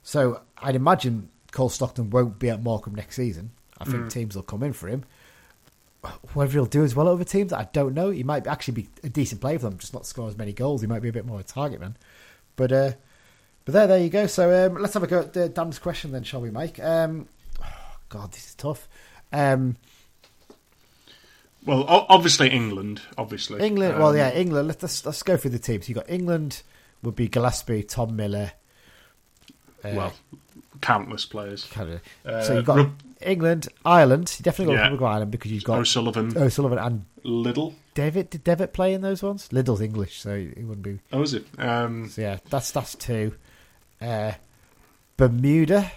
So 0.02 0.40
I'd 0.58 0.76
imagine 0.76 1.28
Cole 1.52 1.68
Stockton 1.68 2.10
won't 2.10 2.38
be 2.38 2.48
at 2.50 2.62
Morecambe 2.62 2.94
next 2.94 3.16
season. 3.16 3.50
I 3.78 3.84
Mm. 3.84 3.90
think 3.90 4.10
teams 4.10 4.36
will 4.36 4.42
come 4.44 4.62
in 4.62 4.72
for 4.72 4.88
him. 4.88 5.04
Whether 6.34 6.52
he'll 6.52 6.66
do 6.66 6.84
as 6.84 6.94
well 6.94 7.08
over 7.08 7.24
teams, 7.24 7.52
I 7.52 7.68
don't 7.72 7.94
know. 7.94 8.10
He 8.10 8.22
might 8.22 8.46
actually 8.46 8.74
be 8.74 8.88
a 9.02 9.08
decent 9.08 9.40
player 9.40 9.58
for 9.58 9.70
them, 9.70 9.78
just 9.78 9.94
not 9.94 10.06
score 10.06 10.28
as 10.28 10.36
many 10.36 10.52
goals. 10.52 10.80
He 10.80 10.86
might 10.86 11.02
be 11.02 11.08
a 11.08 11.12
bit 11.12 11.24
more 11.26 11.40
a 11.40 11.44
target 11.44 11.80
man. 11.80 11.96
But 12.56 12.72
uh, 12.72 12.92
but 13.64 13.72
there, 13.72 13.86
there 13.86 13.98
you 13.98 14.10
go. 14.10 14.26
So 14.26 14.66
um, 14.66 14.80
let's 14.80 14.94
have 14.94 15.02
a 15.02 15.06
go 15.06 15.20
at 15.20 15.36
uh, 15.36 15.48
Dan's 15.48 15.78
question 15.78 16.12
then, 16.12 16.22
shall 16.22 16.40
we, 16.40 16.50
Mike? 16.50 16.78
Um, 16.80 17.28
oh, 17.62 17.66
God, 18.08 18.32
this 18.32 18.46
is 18.48 18.54
tough. 18.54 18.86
Um, 19.32 19.76
Well, 21.66 21.84
obviously 21.88 22.50
England, 22.50 23.00
obviously 23.16 23.60
England, 23.64 23.98
well, 23.98 24.08
Um, 24.10 24.16
yeah, 24.16 24.32
England. 24.34 24.68
Let's, 24.68 24.82
let's 24.82 25.06
let's 25.06 25.22
go 25.22 25.36
through 25.38 25.52
the 25.52 25.58
teams. 25.58 25.88
You 25.88 25.94
got 25.94 26.10
England 26.10 26.62
would 27.02 27.16
be 27.16 27.28
Gillespie, 27.28 27.82
Tom 27.82 28.16
Miller. 28.16 28.52
Uh, 29.82 29.90
Well, 29.94 30.12
countless 30.82 31.24
players. 31.24 31.64
kind 31.64 31.92
of. 31.94 32.00
uh, 32.26 32.42
so 32.42 32.54
you've 32.56 32.64
got 32.66 32.88
England, 33.24 33.68
Ireland. 33.84 34.34
You 34.38 34.42
definitely 34.42 34.74
got 34.74 34.80
Yeah. 34.80 34.84
Republic 34.84 35.00
of 35.00 35.06
Ireland 35.14 35.30
because 35.30 35.50
you've 35.52 35.64
got 35.64 35.78
O'Sullivan, 35.80 36.36
O'Sullivan 36.36 36.78
and 36.78 37.04
Liddle. 37.22 37.74
David. 37.94 38.30
Did 38.30 38.44
Devitt 38.44 38.72
play 38.72 38.92
in 38.94 39.00
those 39.02 39.22
ones? 39.22 39.48
Liddle's 39.52 39.80
English, 39.80 40.20
so 40.20 40.36
he 40.36 40.62
wouldn't 40.64 40.82
be. 40.82 40.98
Oh, 41.12 41.22
is 41.22 41.34
it? 41.34 41.46
Um, 41.58 42.08
So 42.08 42.20
yeah, 42.22 42.38
that's 42.50 42.70
that's 42.70 42.94
two. 42.94 43.34
Uh, 44.00 44.32
Bermuda 45.16 45.90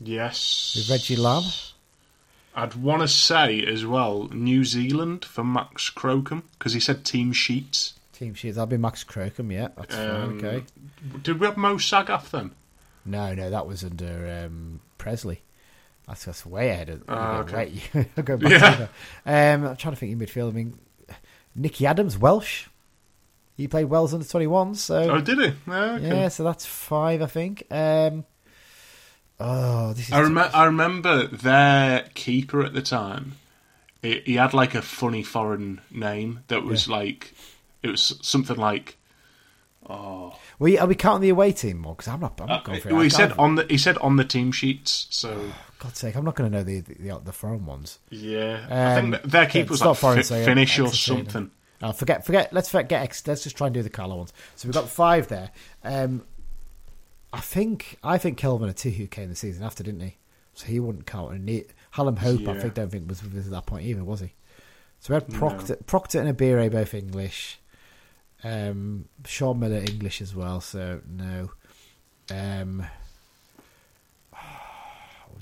yes. 0.00 0.74
with 0.76 0.90
Reggie 0.90 1.16
Lambe. 1.16 1.72
I'd 2.54 2.74
want 2.74 3.02
to 3.02 3.08
say 3.08 3.64
as 3.64 3.86
well 3.86 4.28
New 4.32 4.64
Zealand 4.64 5.24
for 5.24 5.44
Max 5.44 5.88
Crocombe 5.88 6.42
because 6.58 6.72
he 6.72 6.80
said 6.80 7.04
team 7.04 7.32
sheets. 7.32 7.94
Team 8.12 8.34
sheets. 8.34 8.56
That'll 8.56 8.66
be 8.66 8.76
Max 8.76 9.04
Crocombe. 9.04 9.52
Yeah, 9.52 9.68
that's 9.76 9.94
Um, 9.96 10.40
fine. 10.40 10.46
Okay. 10.46 10.64
Did 11.22 11.38
we 11.40 11.46
have 11.46 11.56
Mo 11.56 11.76
Sagaf 11.76 12.30
then? 12.30 12.50
No, 13.06 13.34
no, 13.34 13.48
that 13.50 13.66
was 13.66 13.82
under 13.84 14.44
um, 14.46 14.80
Pressley. 14.98 15.40
That's, 16.10 16.24
that's 16.24 16.44
way 16.44 16.70
ahead 16.70 16.88
of. 16.90 17.02
You 17.08 17.14
okay. 17.14 17.80
way- 17.94 18.08
I'll 18.16 18.22
go 18.24 18.36
back 18.36 18.50
yeah. 19.24 19.54
Um, 19.54 19.64
I'm 19.66 19.76
trying 19.76 19.94
to 19.94 20.00
think 20.00 20.12
in 20.12 20.18
midfield. 20.18 20.48
I 20.48 20.52
mean, 20.52 20.78
Nicky 21.54 21.86
Adams, 21.86 22.18
Welsh. 22.18 22.66
He 23.56 23.68
played 23.68 23.84
Wells 23.86 24.12
under 24.14 24.26
21, 24.26 24.74
so 24.74 24.96
Oh, 25.10 25.20
did 25.20 25.38
he? 25.38 25.52
Oh, 25.68 25.72
okay. 25.96 26.06
yeah, 26.08 26.28
so 26.28 26.42
that's 26.44 26.64
five, 26.66 27.20
I 27.22 27.26
think. 27.26 27.62
Um, 27.70 28.24
oh, 29.38 29.92
this 29.92 30.08
is. 30.08 30.12
I, 30.12 30.20
rem- 30.22 30.38
I 30.38 30.64
remember 30.64 31.26
their 31.26 32.08
keeper 32.14 32.62
at 32.64 32.72
the 32.72 32.82
time. 32.82 33.36
He, 34.02 34.20
he 34.24 34.34
had 34.36 34.54
like 34.54 34.74
a 34.74 34.82
funny 34.82 35.22
foreign 35.22 35.80
name 35.90 36.40
that 36.48 36.64
was 36.64 36.88
like 36.88 37.34
it 37.82 37.88
was 37.88 38.18
something 38.22 38.56
like. 38.56 38.96
Oh, 39.88 40.38
Well, 40.58 40.78
are 40.78 40.86
we 40.86 40.94
counting 40.94 41.22
the 41.22 41.28
away 41.30 41.52
team 41.52 41.78
more? 41.78 41.94
Because 41.94 42.08
I'm 42.08 42.20
not. 42.20 42.38
I'm 42.40 42.46
not 42.48 42.64
going 42.64 42.80
for 42.80 42.88
it. 42.90 42.92
well, 42.92 43.02
he 43.02 43.08
said 43.10 43.32
on 43.32 43.54
the 43.54 43.66
he 43.68 43.78
said 43.78 43.96
on 43.98 44.16
the 44.16 44.24
team 44.24 44.52
sheets. 44.52 45.06
So 45.10 45.52
God's 45.78 45.98
sake, 45.98 46.14
I'm 46.16 46.24
not 46.24 46.34
going 46.36 46.50
to 46.50 46.58
know 46.58 46.62
the, 46.64 46.80
the 46.80 47.18
the 47.24 47.32
foreign 47.32 47.64
ones. 47.66 47.98
yeah, 48.10 48.66
I 48.70 48.98
Um, 48.98 49.12
think 49.12 49.22
their 49.24 49.42
yeah, 49.44 49.48
keeper 49.48 49.70
was 49.70 49.80
like 49.82 49.96
foreign, 49.96 50.18
fi- 50.18 50.22
so, 50.22 50.36
yeah, 50.38 50.44
Finnish 50.44 50.78
or 50.78 50.88
something. 50.88 51.50
Oh, 51.82 51.92
forget, 51.92 52.26
forget. 52.26 52.52
Let's 52.52 52.68
forget. 52.68 53.02
Ex- 53.02 53.26
let's 53.26 53.42
just 53.42 53.56
try 53.56 53.68
and 53.68 53.74
do 53.74 53.82
the 53.82 53.88
Carlo 53.88 54.16
ones. 54.16 54.32
So 54.56 54.68
we've 54.68 54.74
got 54.74 54.88
five 54.88 55.28
there. 55.28 55.50
Um, 55.82 56.24
I 57.32 57.40
think 57.40 57.96
I 58.04 58.18
think 58.18 58.36
Kelvin 58.36 58.68
Etuhu 58.68 59.08
came 59.10 59.30
the 59.30 59.34
season 59.36 59.64
after, 59.64 59.82
didn't 59.82 60.00
he? 60.00 60.16
So 60.52 60.66
he 60.66 60.78
wouldn't 60.80 61.06
count. 61.06 61.32
And 61.32 61.48
he, 61.48 61.64
Hallam 61.92 62.16
Hope, 62.16 62.46
I 62.48 62.58
think, 62.58 62.74
don't 62.74 62.90
think 62.90 63.08
was 63.08 63.22
with 63.22 63.46
at 63.46 63.50
that 63.52 63.64
point 63.66 63.86
either, 63.86 64.04
was 64.04 64.20
he? 64.20 64.34
So 64.98 65.14
we 65.14 65.14
had 65.14 65.28
Proctor, 65.32 65.76
Proctor 65.86 66.20
and 66.20 66.36
Ibehre 66.36 66.70
both 66.70 66.92
English. 66.92 67.59
Um, 68.42 69.06
Sean 69.26 69.58
Miller 69.60 69.78
English 69.78 70.20
as 70.20 70.34
well. 70.34 70.60
So 70.60 71.00
no. 71.08 71.50
Um, 72.30 72.84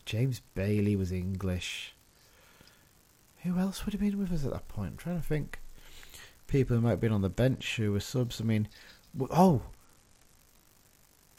James 0.04 0.40
Bailey 0.54 0.96
was 0.96 1.12
English. 1.12 1.94
Who 3.44 3.58
else 3.58 3.84
would 3.84 3.92
have 3.92 4.00
been 4.00 4.18
with 4.18 4.32
us 4.32 4.44
at 4.44 4.52
that 4.52 4.68
point? 4.68 4.90
I'm 4.92 4.96
trying 4.96 5.20
to 5.20 5.26
think. 5.26 5.60
People 6.48 6.76
who 6.76 6.82
might 6.82 6.90
have 6.90 7.00
been 7.00 7.12
on 7.12 7.22
the 7.22 7.28
bench 7.28 7.76
who 7.76 7.92
were 7.92 8.00
subs. 8.00 8.40
I 8.40 8.44
mean, 8.44 8.68
oh, 9.30 9.62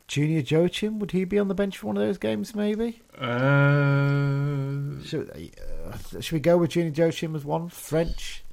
Junior 0.08 0.42
Joachim, 0.42 1.00
would 1.00 1.12
he 1.12 1.24
be 1.24 1.38
on 1.38 1.50
the 1.50 1.56
bench 1.56 1.78
for 1.78 1.88
one 1.88 1.98
of 1.98 2.02
those 2.02 2.18
games? 2.18 2.56
Maybe. 2.56 3.02
Uh, 3.16 5.04
Should, 5.04 5.52
uh, 5.88 6.20
should 6.20 6.34
we 6.34 6.40
go 6.40 6.58
with 6.58 6.72
Junior 6.72 6.92
Joachim 6.92 7.36
as 7.36 7.46
one 7.46 7.70
French? 7.70 8.44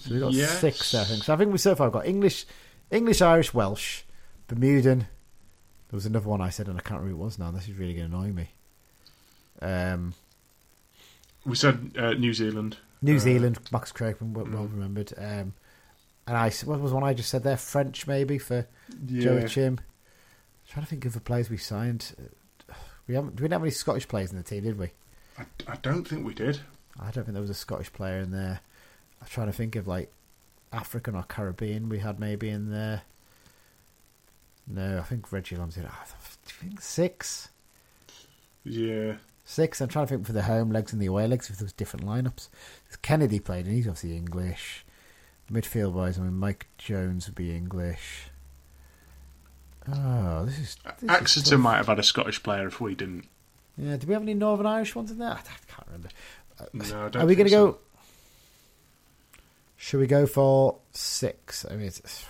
So 0.00 0.14
we 0.14 0.20
got 0.20 0.32
yes. 0.32 0.60
six, 0.60 0.94
I 0.94 1.04
think. 1.04 1.24
So 1.24 1.32
I 1.32 1.36
think 1.36 1.52
we 1.52 1.58
so 1.58 1.74
far 1.74 1.90
got 1.90 2.06
English, 2.06 2.44
English, 2.90 3.22
Irish, 3.22 3.54
Welsh, 3.54 4.02
Bermudan. 4.48 5.00
There 5.90 5.96
was 5.96 6.06
another 6.06 6.28
one 6.28 6.40
I 6.40 6.50
said, 6.50 6.68
and 6.68 6.76
I 6.78 6.82
can't 6.82 7.00
remember 7.00 7.16
who 7.16 7.22
it 7.22 7.24
was 7.24 7.38
now. 7.38 7.50
This 7.50 7.68
is 7.68 7.74
really 7.76 7.94
going 7.94 8.10
to 8.10 8.16
annoy 8.16 8.32
me. 8.32 8.50
Um, 9.62 10.14
We 11.44 11.54
said 11.56 11.92
uh, 11.96 12.12
New 12.12 12.34
Zealand. 12.34 12.76
New 13.00 13.16
Uh, 13.16 13.20
Zealand, 13.20 13.58
Max 13.72 13.92
Craigman, 13.92 14.32
well, 14.32 14.44
mm. 14.46 14.52
well 14.54 14.64
remembered. 14.66 15.12
Um, 15.16 15.54
and 16.26 16.36
I, 16.36 16.50
what 16.64 16.80
was 16.80 16.92
one 16.92 17.04
I 17.04 17.14
just 17.14 17.30
said 17.30 17.42
there? 17.42 17.56
French, 17.56 18.06
maybe 18.06 18.38
for 18.38 18.66
Yeah. 19.06 19.22
Joachim. 19.32 19.80
trying 20.68 20.84
to 20.84 20.90
think 20.90 21.06
of 21.06 21.14
the 21.14 21.20
players 21.20 21.48
we 21.48 21.56
signed. 21.56 22.14
We 23.06 23.14
haven't. 23.14 23.30
We 23.32 23.36
didn't 23.44 23.52
have 23.52 23.62
any 23.62 23.70
Scottish 23.70 24.06
players 24.06 24.30
in 24.30 24.36
the 24.36 24.42
team, 24.42 24.64
did 24.64 24.78
we? 24.78 24.90
I, 25.38 25.44
I 25.66 25.76
don't 25.76 26.06
think 26.06 26.26
we 26.26 26.34
did. 26.34 26.60
I 27.00 27.04
don't 27.10 27.24
think 27.24 27.32
there 27.32 27.40
was 27.40 27.48
a 27.48 27.54
Scottish 27.54 27.90
player 27.92 28.18
in 28.20 28.30
there. 28.32 28.60
I'm 29.20 29.28
trying 29.28 29.46
to 29.48 29.52
think 29.52 29.76
of 29.76 29.86
like 29.86 30.12
African 30.72 31.14
or 31.14 31.22
Caribbean 31.24 31.88
we 31.88 31.98
had 31.98 32.18
maybe 32.20 32.48
in 32.48 32.70
there. 32.70 33.02
No, 34.66 34.98
I 34.98 35.02
think 35.02 35.32
Reggie 35.32 35.56
Lambe's 35.56 35.76
in. 35.76 35.86
I 35.86 35.90
think 36.44 36.80
six. 36.80 37.48
Yeah. 38.64 39.14
Six. 39.44 39.80
I'm 39.80 39.88
trying 39.88 40.06
to 40.06 40.14
think 40.14 40.26
for 40.26 40.32
the 40.32 40.42
home 40.42 40.70
legs 40.70 40.92
and 40.92 41.00
the 41.00 41.06
away 41.06 41.26
legs 41.26 41.48
if 41.48 41.56
there 41.56 41.64
was 41.64 41.72
different 41.72 42.04
lineups. 42.04 42.48
Kennedy 43.00 43.40
played, 43.40 43.64
and 43.64 43.74
he's 43.74 43.86
obviously 43.88 44.14
English. 44.14 44.84
Midfield 45.50 45.92
wise, 45.92 46.18
I 46.18 46.22
mean 46.22 46.34
Mike 46.34 46.66
Jones 46.76 47.26
would 47.26 47.34
be 47.34 47.56
English. 47.56 48.24
Oh, 49.90 50.44
this 50.44 50.58
is. 50.58 50.76
This 51.00 51.10
Exeter 51.10 51.50
tough. 51.52 51.60
might 51.60 51.76
have 51.78 51.86
had 51.86 51.98
a 51.98 52.02
Scottish 52.02 52.42
player 52.42 52.66
if 52.66 52.78
we 52.80 52.94
didn't. 52.94 53.26
Yeah, 53.78 53.96
do 53.96 54.06
we 54.06 54.12
have 54.12 54.22
any 54.22 54.34
Northern 54.34 54.66
Irish 54.66 54.94
ones 54.94 55.10
in 55.10 55.18
there? 55.18 55.30
I 55.30 55.40
can't 55.72 55.86
remember. 55.86 56.08
Uh, 56.60 56.64
no, 56.74 57.06
I 57.06 57.08
don't 57.08 57.22
Are 57.22 57.26
we 57.26 57.34
going 57.34 57.46
to 57.46 57.50
so. 57.52 57.66
go? 57.72 57.78
Should 59.80 60.00
we 60.00 60.06
go 60.08 60.26
for 60.26 60.76
six? 60.92 61.64
I 61.70 61.76
mean, 61.76 61.86
it's, 61.86 62.26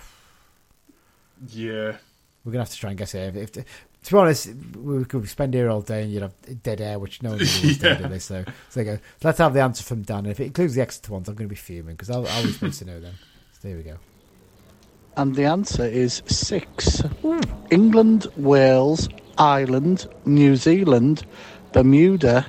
Yeah. 1.47 1.97
we're 2.45 2.51
going 2.53 2.53
to 2.53 2.59
have 2.59 2.69
to 2.69 2.77
try 2.77 2.91
and 2.91 2.99
guess 2.99 3.15
it. 3.15 3.35
If, 3.35 3.57
if, 3.57 3.65
to 4.03 4.11
be 4.13 4.17
honest, 4.17 4.49
we 4.77 5.03
could 5.05 5.27
spend 5.27 5.53
here 5.55 5.69
all 5.69 5.81
day 5.81 6.03
and 6.03 6.11
you'd 6.13 6.21
have 6.21 6.35
dead 6.63 6.79
air, 6.79 6.99
which 6.99 7.21
no 7.23 7.31
one 7.31 7.39
really 7.39 7.51
wants 7.51 7.79
to 7.79 7.87
Yeah. 7.89 7.95
do, 7.97 8.03
do 8.03 8.09
they? 8.09 8.19
So, 8.19 8.45
so 8.69 8.83
go. 8.83 8.95
So 8.95 9.01
let's 9.23 9.39
have 9.39 9.53
the 9.53 9.61
answer 9.61 9.83
from 9.83 10.03
Dan. 10.03 10.19
And 10.19 10.27
if 10.27 10.39
it 10.39 10.45
includes 10.45 10.75
the 10.75 10.81
extra 10.81 11.11
ones, 11.11 11.27
I'm 11.27 11.35
going 11.35 11.49
to 11.49 11.53
be 11.53 11.59
fuming 11.59 11.95
because 11.95 12.09
I, 12.11 12.17
I 12.19 12.41
was 12.45 12.53
supposed 12.53 12.79
to 12.79 12.85
know 12.85 12.99
them. 12.99 13.15
So 13.53 13.67
there 13.67 13.77
we 13.77 13.83
go. 13.83 13.97
And 15.17 15.35
the 15.35 15.45
answer 15.45 15.83
is 15.85 16.21
six. 16.27 17.01
England, 17.71 18.27
Wales, 18.37 19.09
Ireland, 19.39 20.07
New 20.25 20.55
Zealand, 20.55 21.25
Bermuda, 21.73 22.45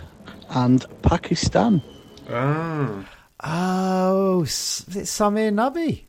and 0.50 0.84
Pakistan. 1.02 1.82
Ah. 2.28 3.08
Oh, 3.42 4.42
s- 4.42 4.84
is 4.88 4.96
it 4.96 5.04
Samir 5.04 5.52
Nabi? 5.52 6.02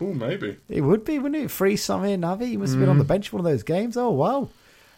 Oh, 0.00 0.12
maybe. 0.12 0.56
It 0.68 0.80
would 0.80 1.04
be, 1.04 1.18
wouldn't 1.18 1.44
it? 1.44 1.50
Free 1.50 1.74
Samir 1.76 2.18
Nabi. 2.18 2.46
He 2.48 2.56
must 2.56 2.72
have 2.72 2.80
been 2.80 2.88
Mm. 2.88 2.92
on 2.92 2.98
the 2.98 3.04
bench 3.04 3.28
for 3.28 3.36
one 3.36 3.46
of 3.46 3.50
those 3.52 3.62
games. 3.62 3.96
Oh 3.96 4.10
wow, 4.10 4.48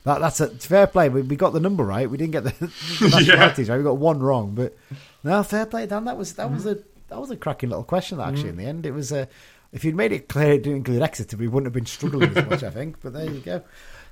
that, 0.04 0.18
that's 0.20 0.40
a 0.40 0.48
fair 0.48 0.86
play. 0.86 1.08
We, 1.08 1.22
we 1.22 1.36
got 1.36 1.52
the 1.52 1.60
number 1.60 1.84
right. 1.84 2.08
We 2.08 2.16
didn't 2.18 2.32
get 2.32 2.44
the, 2.44 2.50
the 3.00 3.08
nationalities 3.10 3.68
right. 3.68 3.76
We 3.78 3.84
got 3.84 3.96
one 3.98 4.20
wrong, 4.20 4.54
but 4.54 4.76
no, 5.22 5.42
fair 5.42 5.66
play, 5.66 5.86
Dan. 5.86 6.04
That 6.04 6.16
was 6.16 6.34
that 6.34 6.50
was 6.50 6.66
a 6.66 6.78
that 7.08 7.20
was 7.20 7.30
a 7.30 7.36
cracking 7.36 7.70
little 7.70 7.84
question. 7.84 8.20
Actually, 8.20 8.50
in 8.50 8.56
the 8.56 8.64
end, 8.64 8.86
it 8.86 8.92
was 8.92 9.12
a. 9.12 9.28
If 9.72 9.84
you'd 9.84 9.96
made 9.96 10.12
it 10.12 10.28
clear 10.28 10.52
it 10.52 10.62
didn't 10.62 10.78
include 10.78 11.02
Exeter, 11.02 11.36
we 11.36 11.48
wouldn't 11.48 11.66
have 11.66 11.72
been 11.72 11.86
struggling 11.86 12.36
as 12.36 12.46
much. 12.48 12.62
I 12.62 12.70
think, 12.70 13.00
but 13.02 13.12
there 13.12 13.28
you 13.28 13.40
go. 13.40 13.62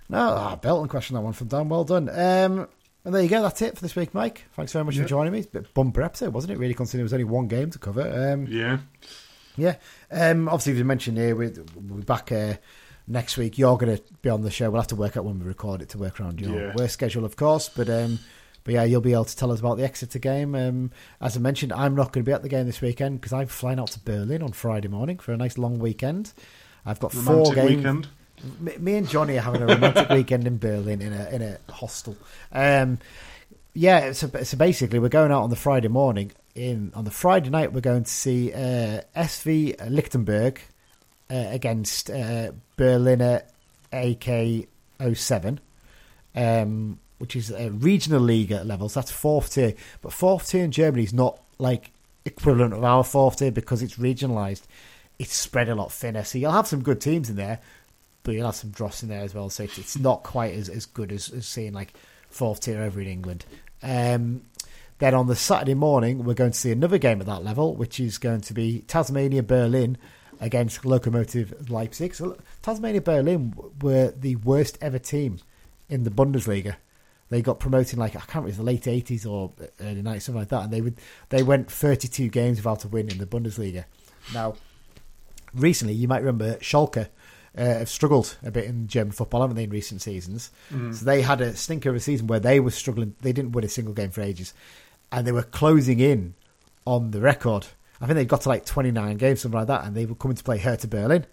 No, 0.08 0.18
ah, 0.18 0.56
Belton 0.56 0.88
question 0.88 1.14
that 1.14 1.20
one 1.22 1.32
from 1.34 1.46
Dan. 1.46 1.68
Well 1.68 1.84
done. 1.84 2.08
Um, 2.10 2.68
and 3.04 3.14
there 3.14 3.22
you 3.22 3.28
go. 3.28 3.42
That's 3.42 3.62
it 3.62 3.74
for 3.76 3.80
this 3.82 3.96
week, 3.96 4.14
Mike. 4.14 4.44
Thanks 4.54 4.72
very 4.72 4.84
much 4.84 4.96
Yeah. 4.96 5.02
for 5.02 5.08
joining 5.08 5.32
me. 5.32 5.40
It's 5.40 5.48
a 5.48 5.50
bit 5.50 5.74
bumper 5.74 6.02
episode, 6.02 6.32
wasn't 6.34 6.52
it? 6.52 6.58
Really, 6.58 6.74
considering 6.74 7.00
there 7.00 7.04
was 7.06 7.12
only 7.14 7.24
one 7.24 7.48
game 7.48 7.70
to 7.70 7.78
cover. 7.78 8.02
Um, 8.32 8.46
Yeah. 8.46 8.78
yeah. 9.56 9.76
Um, 10.10 10.48
obviously, 10.48 10.72
as 10.72 10.78
we 10.78 10.84
mentioned 10.84 11.18
here, 11.18 11.34
we're, 11.36 11.52
we'll 11.74 11.98
be 11.98 12.04
back 12.04 12.30
uh, 12.32 12.54
next 13.06 13.36
week. 13.36 13.58
You're 13.58 13.76
going 13.76 13.96
to 13.96 14.02
be 14.22 14.30
on 14.30 14.42
the 14.42 14.50
show. 14.50 14.70
We'll 14.70 14.80
have 14.82 14.88
to 14.88 14.96
work 14.96 15.16
out 15.16 15.24
when 15.24 15.38
we 15.38 15.44
record 15.46 15.82
it 15.82 15.88
to 15.90 15.98
work 15.98 16.20
around 16.20 16.40
your 16.40 16.54
Yeah. 16.54 16.74
work 16.76 16.90
schedule, 16.90 17.24
of 17.24 17.36
course. 17.36 17.68
But 17.68 17.88
um, 17.90 18.18
but 18.64 18.74
yeah, 18.74 18.84
you'll 18.84 19.00
be 19.00 19.12
able 19.12 19.24
to 19.24 19.36
tell 19.36 19.50
us 19.50 19.58
about 19.58 19.76
the 19.78 19.84
Exeter 19.84 20.20
game. 20.20 20.54
Um, 20.54 20.92
as 21.20 21.36
I 21.36 21.40
mentioned, 21.40 21.72
I'm 21.72 21.96
not 21.96 22.12
going 22.12 22.24
to 22.24 22.28
be 22.28 22.32
at 22.32 22.42
the 22.42 22.48
game 22.48 22.66
this 22.66 22.80
weekend 22.80 23.20
because 23.20 23.32
I'm 23.32 23.48
flying 23.48 23.80
out 23.80 23.88
to 23.88 24.00
Berlin 24.00 24.40
on 24.42 24.52
Friday 24.52 24.86
morning 24.88 25.18
for 25.18 25.32
a 25.32 25.36
nice 25.36 25.58
long 25.58 25.80
weekend. 25.80 26.32
I've 26.86 27.00
got 27.00 27.12
four 27.12 27.22
Romantic 27.38 27.54
games. 27.56 27.76
weekend. 27.76 28.08
Me, 28.60 28.96
and 28.96 29.08
Johnny 29.08 29.38
are 29.38 29.42
having 29.42 29.62
a 29.62 29.66
romantic 29.66 30.08
weekend 30.10 30.46
in 30.46 30.58
Berlin 30.58 31.00
in 31.00 31.12
a 31.12 31.28
in 31.30 31.42
a 31.42 31.58
hostel. 31.70 32.16
Um, 32.50 32.98
yeah, 33.74 34.12
so, 34.12 34.28
so 34.42 34.56
basically 34.56 34.98
we're 34.98 35.08
going 35.08 35.32
out 35.32 35.42
on 35.42 35.50
the 35.50 35.56
Friday 35.56 35.88
morning. 35.88 36.32
In 36.54 36.92
on 36.94 37.04
the 37.04 37.10
Friday 37.10 37.50
night, 37.50 37.72
we're 37.72 37.80
going 37.80 38.04
to 38.04 38.10
see 38.10 38.52
uh, 38.52 39.00
SV 39.16 39.90
Lichtenberg 39.90 40.60
uh, 41.30 41.46
against 41.48 42.10
uh, 42.10 42.52
Berliner 42.76 43.42
AK 43.92 44.66
07, 45.14 45.60
um, 46.34 46.98
which 47.18 47.36
is 47.36 47.50
a 47.50 47.70
regional 47.70 48.20
league 48.20 48.52
at 48.52 48.66
levels. 48.66 48.92
That's 48.92 49.10
fourth 49.10 49.54
tier, 49.54 49.74
but 50.02 50.12
fourth 50.12 50.48
tier 50.48 50.64
in 50.64 50.72
Germany 50.72 51.04
is 51.04 51.14
not 51.14 51.40
like 51.58 51.90
equivalent 52.24 52.74
of 52.74 52.84
our 52.84 53.04
fourth 53.04 53.38
tier 53.38 53.50
because 53.50 53.82
it's 53.82 53.96
regionalised. 53.96 54.62
It's 55.18 55.34
spread 55.34 55.68
a 55.68 55.74
lot 55.74 55.92
thinner, 55.92 56.24
so 56.24 56.36
you'll 56.36 56.52
have 56.52 56.66
some 56.66 56.82
good 56.82 57.00
teams 57.00 57.30
in 57.30 57.36
there, 57.36 57.60
but 58.22 58.34
you'll 58.34 58.46
have 58.46 58.54
some 58.54 58.70
dross 58.70 59.02
in 59.02 59.08
there 59.08 59.22
as 59.22 59.34
well. 59.34 59.50
So 59.50 59.64
it's, 59.64 59.78
it's 59.78 59.98
not 59.98 60.22
quite 60.22 60.54
as, 60.54 60.68
as 60.68 60.86
good 60.86 61.12
as, 61.12 61.30
as 61.30 61.46
seeing 61.46 61.72
like 61.72 61.94
fourth 62.30 62.60
tier 62.60 62.82
over 62.82 63.00
in 63.00 63.08
England. 63.08 63.44
Um, 63.82 64.42
then 64.98 65.14
on 65.14 65.26
the 65.26 65.36
Saturday 65.36 65.74
morning, 65.74 66.24
we're 66.24 66.34
going 66.34 66.52
to 66.52 66.58
see 66.58 66.70
another 66.70 66.98
game 66.98 67.20
at 67.20 67.26
that 67.26 67.42
level, 67.42 67.74
which 67.74 67.98
is 67.98 68.18
going 68.18 68.40
to 68.42 68.54
be 68.54 68.84
Tasmania 68.86 69.42
Berlin 69.42 69.98
against 70.40 70.82
Lokomotive 70.82 71.68
Leipzig. 71.68 72.14
So 72.14 72.36
Tasmania 72.62 73.00
Berlin 73.00 73.54
were 73.80 74.12
the 74.12 74.36
worst 74.36 74.78
ever 74.80 74.98
team 74.98 75.38
in 75.88 76.04
the 76.04 76.10
Bundesliga. 76.10 76.76
They 77.30 77.42
got 77.42 77.58
promoted 77.58 77.98
like 77.98 78.14
I 78.14 78.20
can't 78.20 78.44
remember 78.44 78.58
the 78.58 78.62
late 78.62 78.86
eighties 78.86 79.24
or 79.24 79.52
early 79.80 80.02
nineties, 80.02 80.24
something 80.24 80.40
like 80.40 80.50
that, 80.50 80.64
and 80.64 80.72
they 80.72 80.82
would 80.82 80.96
they 81.30 81.42
went 81.42 81.70
thirty 81.70 82.06
two 82.06 82.28
games 82.28 82.58
without 82.58 82.84
a 82.84 82.88
win 82.88 83.08
in 83.08 83.18
the 83.18 83.26
Bundesliga. 83.26 83.84
Now, 84.34 84.54
recently 85.54 85.94
you 85.94 86.08
might 86.08 86.22
remember 86.22 86.56
Schalke 86.56 87.08
uh, 87.56 87.64
have 87.64 87.88
struggled 87.88 88.36
a 88.42 88.50
bit 88.50 88.64
in 88.64 88.88
German 88.88 89.12
football, 89.12 89.42
haven't 89.42 89.56
they, 89.56 89.64
in 89.64 89.70
recent 89.70 90.02
seasons? 90.02 90.50
Mm. 90.70 90.94
So 90.94 91.04
they 91.04 91.22
had 91.22 91.40
a 91.40 91.54
stinker 91.54 91.90
of 91.90 91.96
a 91.96 92.00
season 92.00 92.26
where 92.26 92.40
they 92.40 92.60
were 92.60 92.70
struggling. 92.70 93.14
They 93.20 93.32
didn't 93.32 93.52
win 93.52 93.64
a 93.64 93.68
single 93.68 93.94
game 93.94 94.10
for 94.10 94.22
ages, 94.22 94.54
and 95.10 95.26
they 95.26 95.32
were 95.32 95.42
closing 95.42 96.00
in 96.00 96.34
on 96.86 97.10
the 97.10 97.20
record. 97.20 97.66
I 98.00 98.06
think 98.06 98.16
they 98.16 98.24
got 98.24 98.42
to 98.42 98.48
like 98.48 98.64
29 98.64 99.16
games, 99.16 99.42
something 99.42 99.58
like 99.58 99.68
that, 99.68 99.84
and 99.84 99.94
they 99.94 100.06
were 100.06 100.14
coming 100.14 100.36
to 100.36 100.44
play 100.44 100.58
Hertha 100.58 100.88
Berlin. 100.88 101.26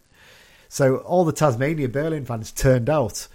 So 0.67 0.97
all 0.97 1.25
the 1.25 1.31
Tasmania 1.31 1.89
Berlin 1.89 2.25
fans 2.25 2.51
turned 2.51 2.89
out 2.89 3.27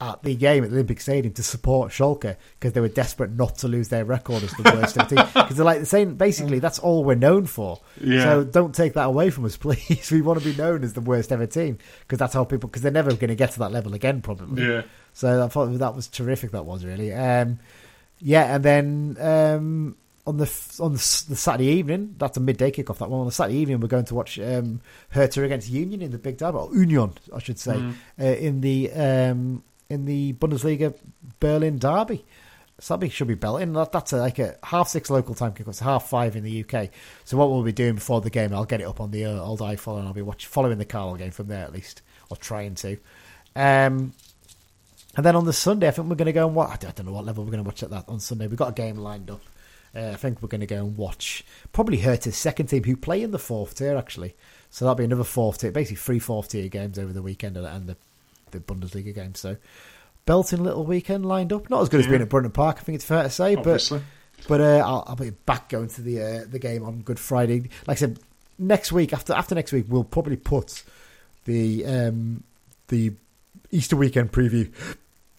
at 0.00 0.22
the 0.22 0.34
game 0.34 0.64
at 0.64 0.70
the 0.70 0.76
Olympic 0.76 1.00
Stadium 1.00 1.34
to 1.34 1.42
support 1.42 1.92
Schalke 1.92 2.36
because 2.58 2.72
they 2.72 2.80
were 2.80 2.88
desperate 2.88 3.32
not 3.32 3.58
to 3.58 3.68
lose 3.68 3.88
their 3.88 4.04
record 4.04 4.42
as 4.42 4.50
the 4.52 4.62
worst 4.74 4.94
team. 5.08 5.18
Because 5.34 5.56
they're 5.56 5.64
like 5.64 5.80
the 5.80 5.86
same. 5.86 6.14
basically, 6.16 6.58
that's 6.58 6.78
all 6.78 7.04
we're 7.04 7.14
known 7.16 7.44
for. 7.46 7.80
Yeah. 8.00 8.22
So 8.24 8.44
don't 8.44 8.74
take 8.74 8.94
that 8.94 9.04
away 9.06 9.28
from 9.30 9.44
us, 9.44 9.56
please. 9.58 10.10
We 10.10 10.22
want 10.22 10.38
to 10.40 10.44
be 10.44 10.56
known 10.56 10.84
as 10.84 10.94
the 10.94 11.00
worst 11.02 11.30
ever 11.32 11.46
team 11.46 11.76
because 12.00 12.18
that's 12.18 12.32
how 12.34 12.44
people. 12.44 12.68
Because 12.68 12.80
they're 12.82 12.90
never 12.92 13.10
going 13.10 13.28
to 13.28 13.34
get 13.34 13.50
to 13.52 13.58
that 13.58 13.72
level 13.72 13.92
again, 13.94 14.22
probably. 14.22 14.66
Yeah. 14.66 14.82
So 15.12 15.44
I 15.44 15.48
thought 15.48 15.66
that 15.66 15.94
was 15.94 16.08
terrific. 16.08 16.52
That 16.52 16.64
was 16.64 16.84
really. 16.84 17.12
Um, 17.12 17.58
yeah, 18.20 18.54
and 18.54 18.64
then 18.64 19.16
um, 19.20 19.96
on 20.26 20.36
the 20.36 20.50
on 20.80 20.92
the, 20.92 20.98
the 21.28 21.36
Saturday 21.36 21.72
evening, 21.72 22.14
that's 22.18 22.36
a 22.36 22.40
midday 22.40 22.70
kickoff. 22.70 22.98
That 22.98 23.10
one 23.10 23.20
on 23.20 23.26
the 23.26 23.32
Saturday 23.32 23.58
evening, 23.58 23.80
we're 23.80 23.88
going 23.88 24.04
to 24.06 24.14
watch 24.14 24.38
um, 24.38 24.80
Hertha 25.10 25.42
against 25.42 25.68
Union 25.70 26.00
in 26.02 26.10
the 26.10 26.18
Big 26.18 26.36
Derby, 26.38 26.58
or 26.58 26.74
Union, 26.74 27.12
I 27.34 27.38
should 27.38 27.58
say, 27.58 27.74
Mm. 27.74 27.94
uh, 28.20 28.24
in 28.24 28.60
the 28.60 28.92
um, 28.92 29.62
in 29.90 30.06
the 30.06 30.32
Bundesliga 30.34 30.94
Berlin 31.40 31.78
derby. 31.78 32.24
So 32.78 32.96
that 32.96 33.12
should 33.12 33.28
be 33.28 33.34
belting. 33.34 33.74
That, 33.74 33.92
that's 33.92 34.14
a, 34.14 34.16
like 34.16 34.38
a 34.38 34.56
half 34.62 34.88
six 34.88 35.10
local 35.10 35.34
time 35.34 35.52
kickoff. 35.52 35.68
It's 35.68 35.80
half 35.80 36.08
five 36.08 36.34
in 36.34 36.44
the 36.44 36.64
UK. 36.64 36.88
So 37.24 37.36
what 37.36 37.50
we'll 37.50 37.62
be 37.62 37.72
doing 37.72 37.96
before 37.96 38.22
the 38.22 38.30
game, 38.30 38.54
I'll 38.54 38.64
get 38.64 38.80
it 38.80 38.86
up 38.86 39.00
on 39.00 39.10
the 39.10 39.26
uh, 39.26 39.42
old 39.42 39.60
iPhone 39.60 39.98
and 39.98 40.08
I'll 40.08 40.14
be 40.14 40.22
watch, 40.22 40.46
following 40.46 40.78
the 40.78 40.86
Carlisle 40.86 41.16
game 41.16 41.30
from 41.30 41.48
there 41.48 41.62
at 41.62 41.74
least, 41.74 42.00
or 42.30 42.38
trying 42.38 42.76
to. 42.76 42.96
Um, 43.54 44.14
and 45.16 45.26
then 45.26 45.36
on 45.36 45.44
the 45.44 45.52
Sunday, 45.52 45.88
I 45.88 45.90
think 45.90 46.08
we're 46.08 46.14
going 46.14 46.26
to 46.26 46.32
go 46.32 46.46
and 46.46 46.56
watch. 46.56 46.84
I 46.84 46.90
don't 46.92 47.04
know 47.04 47.12
what 47.12 47.26
level 47.26 47.44
we're 47.44 47.50
going 47.50 47.64
to 47.64 47.68
watch 47.68 47.82
at 47.82 47.90
that 47.90 48.08
on 48.08 48.18
Sunday. 48.20 48.46
We've 48.46 48.56
got 48.56 48.70
a 48.70 48.72
game 48.72 48.96
lined 48.96 49.30
up. 49.30 49.42
Uh, 49.94 50.10
I 50.10 50.16
think 50.16 50.40
we're 50.40 50.48
going 50.48 50.60
to 50.60 50.66
go 50.66 50.76
and 50.76 50.96
watch 50.96 51.44
probably 51.72 51.98
Hertha's 51.98 52.36
second 52.36 52.68
team, 52.68 52.84
who 52.84 52.96
play 52.96 53.22
in 53.22 53.32
the 53.32 53.38
fourth 53.38 53.74
tier 53.74 53.96
actually. 53.96 54.36
So 54.70 54.84
that'll 54.84 54.94
be 54.94 55.04
another 55.04 55.24
fourth 55.24 55.58
tier, 55.58 55.72
basically 55.72 55.96
three 55.96 56.20
fourth 56.20 56.48
tier 56.48 56.68
games 56.68 56.98
over 56.98 57.12
the 57.12 57.22
weekend 57.22 57.56
and 57.56 57.88
the 57.88 57.96
the 58.50 58.60
Bundesliga 58.60 59.14
game. 59.14 59.34
So 59.34 59.56
belting 60.26 60.62
little 60.62 60.84
weekend 60.84 61.26
lined 61.26 61.52
up. 61.52 61.68
Not 61.70 61.82
as 61.82 61.88
good 61.88 62.00
as 62.00 62.06
being 62.06 62.22
at 62.22 62.28
Brunton 62.28 62.52
Park, 62.52 62.76
I 62.78 62.82
think 62.82 62.96
it's 62.96 63.04
fair 63.04 63.22
to 63.24 63.30
say, 63.30 63.54
but 63.56 63.66
Obviously. 63.66 64.02
but 64.48 64.60
uh, 64.60 64.82
I'll, 64.86 65.04
I'll 65.08 65.16
be 65.16 65.30
back 65.30 65.68
going 65.68 65.88
to 65.88 66.02
the 66.02 66.22
uh, 66.22 66.44
the 66.48 66.58
game 66.58 66.84
on 66.84 67.00
Good 67.00 67.18
Friday. 67.18 67.68
Like 67.86 67.96
I 67.96 68.00
said, 68.00 68.18
next 68.58 68.92
week 68.92 69.12
after 69.12 69.32
after 69.32 69.54
next 69.54 69.72
week, 69.72 69.86
we'll 69.88 70.04
probably 70.04 70.36
put 70.36 70.82
the 71.44 71.84
um, 71.86 72.44
the 72.88 73.12
Easter 73.70 73.96
weekend 73.96 74.32
preview. 74.32 74.72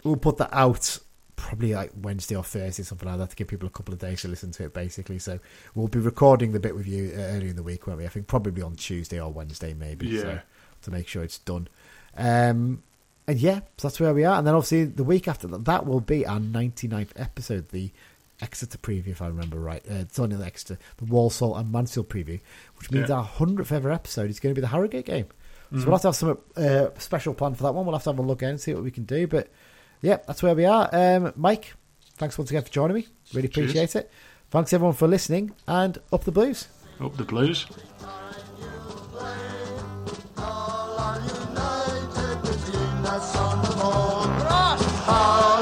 We'll 0.03 0.17
put 0.17 0.38
that 0.38 0.49
out 0.51 0.99
probably 1.35 1.73
like 1.73 1.91
Wednesday 1.99 2.35
or 2.35 2.43
Thursday, 2.43 2.83
something 2.83 3.07
like 3.07 3.17
that, 3.17 3.29
to 3.31 3.35
give 3.35 3.47
people 3.47 3.67
a 3.67 3.71
couple 3.71 3.93
of 3.93 3.99
days 3.99 4.21
to 4.21 4.27
listen 4.27 4.51
to 4.51 4.65
it. 4.65 4.73
Basically, 4.73 5.19
so 5.19 5.39
we'll 5.75 5.88
be 5.88 5.99
recording 5.99 6.51
the 6.51 6.59
bit 6.59 6.75
with 6.75 6.88
you 6.88 7.13
uh, 7.15 7.19
early 7.21 7.49
in 7.49 7.55
the 7.55 7.63
week, 7.63 7.88
won't 7.88 7.99
we? 7.99 8.05
I 8.05 8.09
think 8.09 8.27
probably 8.27 8.61
on 8.61 8.75
Tuesday 8.75 9.19
or 9.19 9.31
Wednesday, 9.31 9.73
maybe. 9.73 10.07
Yeah. 10.07 10.21
So, 10.21 10.39
to 10.83 10.91
make 10.91 11.07
sure 11.07 11.23
it's 11.23 11.38
done. 11.38 11.67
Um, 12.17 12.81
and 13.27 13.39
yeah, 13.39 13.60
so 13.77 13.88
that's 13.88 13.99
where 13.99 14.14
we 14.14 14.23
are. 14.23 14.38
And 14.38 14.45
then 14.48 14.56
obviously 14.56 14.85
the 14.85 15.03
week 15.03 15.27
after 15.27 15.48
that, 15.48 15.65
that 15.65 15.85
will 15.85 15.99
be 16.02 16.26
our 16.26 16.39
99th 16.39 17.10
episode, 17.15 17.69
the 17.69 17.91
Exeter 18.41 18.77
preview, 18.80 19.10
if 19.10 19.22
I 19.22 19.27
remember 19.27 19.60
right. 19.60 19.84
Uh, 19.89 19.95
it's 19.95 20.18
only 20.18 20.35
the 20.35 20.45
Exeter, 20.45 20.80
the 20.98 21.06
Walsall 21.06 21.56
and 21.56 21.72
Mansfield 21.72 22.10
preview, 22.10 22.39
which 22.77 22.89
means 22.89 23.10
Yeah. 23.10 23.18
our 23.18 23.23
100th 23.26 23.72
ever 23.72 23.91
episode 23.91 24.30
is 24.31 24.39
going 24.39 24.56
to 24.56 24.60
be 24.60 24.61
the 24.64 24.69
Harrogate 24.69 25.06
game. 25.06 25.26
So 25.72 25.77
Mhm. 25.77 25.85
we'll 25.85 25.91
have 25.95 26.02
to 26.02 26.07
have 26.07 26.15
some 26.15 26.38
uh, 26.57 26.88
special 26.98 27.34
plan 27.35 27.53
for 27.56 27.64
that 27.64 27.73
one. 27.73 27.85
We'll 27.85 27.95
have 27.95 28.03
to 28.03 28.10
have 28.10 28.19
a 28.19 28.23
look 28.23 28.41
in 28.41 28.49
and 28.49 28.60
see 28.60 28.73
what 28.73 28.84
we 28.84 28.91
can 28.91 29.03
do. 29.06 29.27
But 29.27 29.48
yeah, 30.02 30.18
that's 30.27 30.41
where 30.43 30.56
we 30.56 30.65
are. 30.65 30.89
Um, 30.91 31.31
Mike, 31.35 31.73
thanks 32.18 32.38
once 32.38 32.49
again 32.49 32.64
for 32.64 32.69
joining 32.72 32.95
me. 32.95 33.07
Really 33.34 33.48
Cheers. 33.48 33.69
appreciate 33.72 33.95
it. 33.95 34.11
Thanks 34.49 34.73
everyone 34.73 34.95
for 34.95 35.07
listening 35.07 35.52
and 35.68 35.98
up 36.11 36.23
the 36.26 36.31
blues. 36.31 36.68
Up 36.99 37.15
the 37.15 37.23
blues. 37.23 37.68
Oh. 45.13 45.60